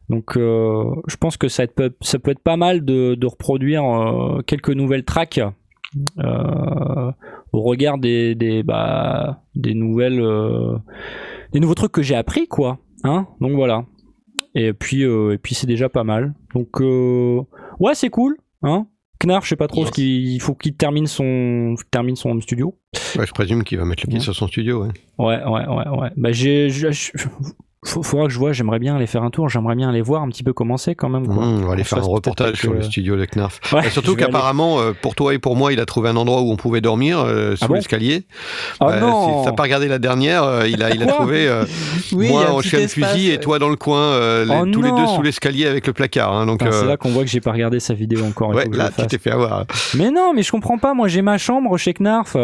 Donc 0.09 0.37
euh, 0.37 0.85
je 1.07 1.17
pense 1.17 1.35
que 1.35 1.49
ça 1.49 1.67
peut, 1.67 1.93
ça 1.99 2.17
peut 2.17 2.31
être 2.31 2.39
pas 2.39 2.55
mal 2.55 2.85
de, 2.85 3.15
de 3.15 3.27
reproduire 3.27 3.83
euh, 3.83 4.41
quelques 4.41 4.69
nouvelles 4.69 5.03
tracks 5.03 5.41
euh, 6.19 7.11
au 7.53 7.61
regard 7.61 7.97
des, 7.97 8.35
des, 8.35 8.63
bah, 8.63 9.43
des 9.55 9.73
nouvelles 9.73 10.21
euh, 10.21 10.77
des 11.53 11.59
nouveaux 11.59 11.75
trucs 11.75 11.91
que 11.91 12.01
j'ai 12.01 12.15
appris 12.15 12.47
quoi 12.47 12.79
hein 13.03 13.27
donc 13.41 13.53
voilà 13.53 13.85
et 14.55 14.73
puis 14.73 15.03
euh, 15.03 15.33
et 15.33 15.37
puis 15.37 15.55
c'est 15.55 15.67
déjà 15.67 15.89
pas 15.89 16.03
mal 16.03 16.33
donc 16.53 16.81
euh, 16.81 17.41
ouais 17.79 17.95
c'est 17.95 18.09
cool 18.09 18.37
hein 18.63 18.87
Knarf 19.23 19.45
je 19.45 19.49
sais 19.49 19.55
pas 19.55 19.67
trop 19.67 19.81
Yes. 19.81 19.87
ce 19.87 19.91
qu'il 19.93 20.27
il 20.33 20.39
faut 20.41 20.53
qu'il 20.55 20.75
termine 20.75 21.07
son 21.07 21.75
termine 21.91 22.15
son 22.15 22.29
home 22.31 22.41
studio 22.41 22.75
Ouais, 23.17 23.25
je 23.25 23.31
présume 23.31 23.63
qu'il 23.63 23.77
va 23.79 23.85
mettre 23.85 24.03
le 24.05 24.09
pied 24.09 24.19
Ouais. 24.19 24.23
sur 24.23 24.35
son 24.35 24.47
studio. 24.47 24.83
ouais. 24.83 24.89
ouais 25.17 25.43
ouais 25.43 25.65
ouais 25.67 25.87
ouais 25.99 26.09
bah 26.17 26.31
j'ai 26.31 26.69
faut- 27.85 28.03
faudra 28.03 28.25
que 28.27 28.33
je 28.33 28.39
vois, 28.39 28.51
j'aimerais 28.53 28.79
bien 28.79 28.95
aller 28.95 29.07
faire 29.07 29.23
un 29.23 29.29
tour, 29.29 29.49
j'aimerais 29.49 29.75
bien 29.75 29.89
aller 29.89 30.01
voir 30.01 30.21
un 30.23 30.29
petit 30.29 30.43
peu 30.43 30.51
comment 30.53 30.77
c'est 30.77 30.95
quand 30.95 31.09
même. 31.09 31.25
Quoi. 31.27 31.35
Mmh, 31.35 31.59
on 31.63 31.67
va 31.67 31.73
aller 31.73 31.83
faire 31.83 31.99
un 31.99 32.01
reportage 32.01 32.55
sur 32.55 32.71
le 32.73 32.79
quelques- 32.79 32.91
studio 32.91 33.15
de 33.17 33.25
Knarf. 33.25 33.59
Ouais, 33.73 33.87
Et 33.87 33.89
surtout 33.89 34.11
aller- 34.13 34.23
qu'apparemment, 34.25 34.79
euh, 34.79 34.93
pour 34.99 35.13
toi 35.15 35.33
et 35.33 35.39
pour 35.39 35.55
moi, 35.55 35.71
il 35.73 35.79
a 35.79 35.85
trouvé 35.85 36.09
un 36.09 36.15
endroit 36.15 36.41
où 36.41 36.51
on 36.51 36.55
pouvait 36.55 36.81
dormir 36.81 37.19
euh, 37.19 37.55
sous 37.55 37.65
Ah 37.65 37.67
bon 37.67 37.73
l'escalier. 37.75 38.25
Oh 38.81 38.85
Ouais, 38.87 38.99
non 38.99 39.45
si 39.45 39.51
pas 39.53 39.63
regardé 39.63 39.87
la 39.87 39.99
dernière, 39.99 40.43
euh, 40.43 40.67
il 40.67 40.81
a, 40.83 40.89
il 40.93 41.01
a 41.03 41.05
trouvé 41.07 41.47
euh, 41.47 41.65
Oui, 42.13 42.29
moi 42.29 42.51
en 42.51 42.61
chien 42.61 42.81
de 42.81 42.87
fusil 42.87 43.31
et 43.31 43.39
toi 43.39 43.59
dans 43.59 43.69
le 43.69 43.75
coin, 43.75 44.01
euh, 44.01 44.45
les- 44.45 44.53
Oh 44.61 44.65
tous 44.71 44.81
les 44.81 44.91
deux 44.91 45.07
sous 45.15 45.21
l'escalier 45.21 45.65
avec 45.67 45.85
le 45.87 45.93
placard. 45.93 46.33
hein, 46.33 46.45
donc 46.45 46.59
C'est 46.63 46.73
euh, 46.73 46.85
là 46.85 46.97
qu'on 46.97 47.09
voit 47.09 47.23
que 47.23 47.29
j'ai 47.29 47.41
pas 47.41 47.51
regardé 47.51 47.79
sa 47.79 47.93
vidéo 47.93 48.25
encore. 48.25 48.49
ouais, 48.49 48.67
là 48.71 48.89
tu 48.97 49.05
t'es 49.07 49.17
fait 49.17 49.31
avoir. 49.31 49.65
Mais 49.95 50.09
non, 50.11 50.33
mais 50.33 50.43
je 50.43 50.51
comprends 50.51 50.77
pas. 50.77 50.93
Moi, 50.93 51.07
j'ai 51.07 51.21
ma 51.21 51.37
chambre 51.37 51.77
chez 51.77 51.93
Knarf. 51.93 52.35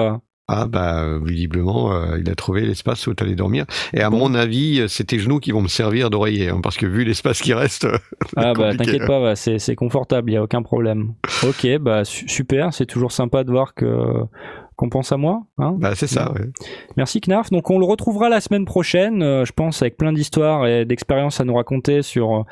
Ah 0.56 0.68
bah 0.68 1.18
visiblement, 1.24 1.92
euh, 1.94 2.20
il 2.20 2.30
a 2.30 2.36
trouvé 2.36 2.62
l'espace 2.62 3.08
où 3.08 3.14
t'allais 3.16 3.34
dormir. 3.34 3.66
Et 3.94 4.02
à 4.02 4.10
Bon. 4.12 4.18
mon 4.20 4.36
avis, 4.36 4.82
euh, 4.82 4.88
c'est 4.88 5.06
tes 5.06 5.18
genoux 5.18 5.40
qui 5.40 5.52
vont 5.52 5.62
me 5.64 5.68
servir 5.68 6.12
d'oreiller, 6.12 6.50
hein, 6.50 6.60
parce 6.62 6.78
que 6.78 6.86
vu 6.86 7.04
l'espace 7.04 7.42
qui 7.42 7.54
reste. 7.54 7.88
Ah 8.36 8.54
bah 8.54 8.76
t'inquiète 8.76 9.06
pas, 9.08 9.20
bah, 9.20 9.36
c'est 9.36 9.76
confortable, 9.76 10.30
il 10.30 10.34
y 10.36 10.38
a 10.38 10.44
aucun 10.44 10.62
problème. 10.62 11.14
Ok, 11.44 11.68
bah 11.80 12.04
su- 12.06 12.28
super, 12.30 12.72
c'est 12.74 12.86
toujours 12.86 13.12
sympa 13.12 13.44
de 13.44 13.50
voir 13.52 13.74
que 13.74 13.88
qu'on 14.76 14.90
pense 14.90 15.12
à 15.12 15.18
moi. 15.18 15.44
Hein 15.60 15.76
Bah 15.80 15.94
c'est 15.96 16.08
ça. 16.08 16.32
Ouais. 16.34 16.50
Merci 16.98 17.20
Knarf. 17.22 17.50
Donc 17.52 17.70
on 17.70 17.78
le 17.80 17.86
retrouvera 17.86 18.28
la 18.30 18.42
semaine 18.42 18.66
prochaine, 18.66 19.22
euh, 19.22 19.46
je 19.46 19.52
pense, 19.54 19.82
avec 19.84 19.98
plein 19.98 20.14
d'histoires 20.14 20.66
et 20.68 20.86
d'expériences 20.86 21.40
à 21.40 21.46
nous 21.46 21.54
raconter 21.56 22.02
sur 22.02 22.46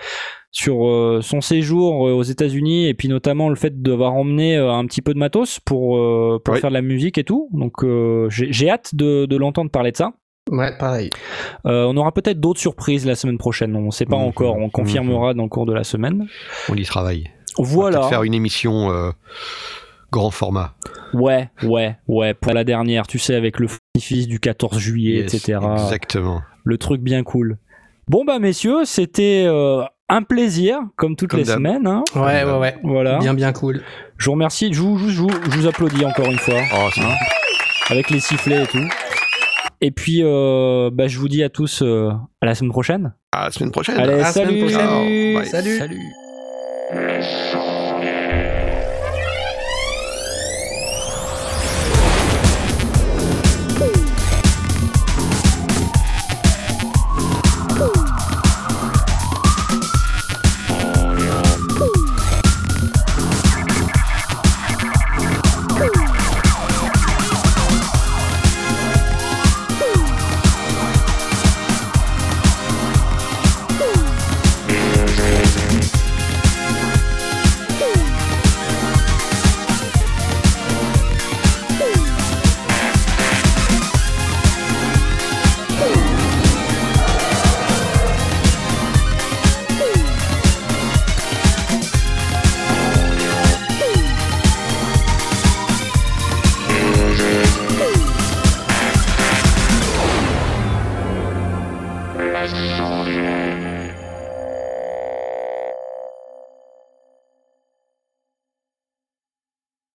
sur 0.51 0.85
euh, 0.87 1.19
son 1.21 1.39
séjour 1.41 2.07
euh, 2.07 2.11
aux 2.13 2.23
États-Unis 2.23 2.87
et 2.87 2.93
puis 2.93 3.07
notamment 3.07 3.49
le 3.49 3.55
fait 3.55 3.81
d'avoir 3.81 4.13
emmené 4.13 4.57
euh, 4.57 4.71
un 4.71 4.85
petit 4.85 5.01
peu 5.01 5.13
de 5.13 5.19
matos 5.19 5.59
pour 5.59 5.97
euh, 5.97 6.39
pour 6.43 6.53
Oui. 6.55 6.59
faire 6.61 6.69
de 6.71 6.75
la 6.75 6.81
musique 6.81 7.17
et 7.17 7.23
tout. 7.23 7.47
Donc 7.53 7.83
euh, 7.83 8.29
j'ai 8.29 8.51
j'ai 8.51 8.69
hâte 8.69 8.93
de, 8.93 9.25
de 9.25 9.35
l'entendre 9.37 9.71
parler 9.71 9.91
de 9.91 9.97
ça. 9.97 10.11
Ouais, 10.49 10.75
pareil. 10.77 11.09
Euh, 11.65 11.85
on 11.87 11.95
aura 11.95 12.11
peut-être 12.11 12.39
d'autres 12.39 12.59
surprises 12.59 13.05
la 13.05 13.15
semaine 13.15 13.37
prochaine. 13.37 13.75
On 13.75 13.81
ne 13.85 13.91
sait 13.91 14.05
pas 14.05 14.17
Mhm. 14.17 14.23
encore. 14.23 14.57
On 14.57 14.69
confirmera 14.69 15.33
dans 15.33 15.43
le 15.43 15.49
cours 15.49 15.65
de 15.65 15.73
la 15.73 15.83
semaine. 15.83 16.27
On 16.67 16.75
y 16.75 16.83
travaille. 16.83 17.29
On 17.57 17.63
va 17.63 17.69
Voilà. 17.69 18.01
faire 18.03 18.23
une 18.23 18.33
émission 18.33 18.91
euh, 18.91 19.11
grand 20.11 20.31
format. 20.31 20.73
Ouais, 21.13 21.49
ouais, 21.63 21.95
ouais. 22.07 22.33
Pour 22.33 22.53
la 22.53 22.63
dernière, 22.63 23.07
tu 23.07 23.19
sais, 23.19 23.35
avec 23.35 23.59
le 23.59 23.67
fils 23.99 24.27
du 24.27 24.39
14 24.39 24.77
juillet, 24.79 25.21
Yes, 25.21 25.33
etc. 25.33 25.59
Exactement. 25.73 26.41
Le 26.63 26.77
truc 26.77 27.01
bien 27.01 27.23
cool. 27.23 27.57
Bon 28.07 28.25
bah 28.25 28.39
messieurs, 28.39 28.83
c'était 28.85 29.43
euh, 29.47 29.83
un 30.13 30.23
plaisir, 30.23 30.79
comme 30.97 31.15
toutes 31.15 31.29
Comme 31.31 31.39
les 31.39 31.45
semaines. 31.45 31.87
hein. 31.87 32.03
Ouais, 32.15 32.43
ouais, 32.43 32.57
ouais. 32.59 32.75
Voilà. 32.83 33.17
Bien, 33.19 33.33
bien 33.33 33.53
cool. 33.53 33.81
Je 34.17 34.25
vous 34.25 34.33
remercie. 34.33 34.71
Je 34.73 34.81
vous, 34.81 34.97
je, 34.97 35.03
vous- 35.05 35.09
je 35.09 35.21
vous- 35.21 35.29
je 35.51 35.57
vous 35.57 35.67
applaudis 35.67 36.03
encore 36.05 36.25
une 36.27 36.37
fois, 36.37 36.59
Oh, 36.75 36.89
c'est 36.93 37.01
Hein 37.01 37.15
avec 37.89 38.09
les 38.09 38.19
sifflets 38.19 38.63
et 38.63 38.67
tout. 38.67 38.87
Et 39.81 39.91
puis, 39.91 40.21
euh, 40.23 40.89
bah, 40.93 41.07
je 41.07 41.17
vous 41.17 41.27
dis 41.27 41.43
à 41.43 41.49
tous 41.49 41.81
euh, 41.81 42.11
à 42.41 42.45
la 42.45 42.55
semaine 42.55 42.71
prochaine. 42.71 43.13
à 43.31 43.45
la 43.45 43.51
semaine 43.51 43.71
prochaine. 43.71 43.97
Allez, 43.97 44.13
À 44.13 44.17
la 44.17 44.31
semaine 44.31 44.47
salut. 44.47 44.59
prochaine. 44.59 45.33
Bye. 45.35 45.45
Salut. 45.47 45.77
Salut. 45.79 46.01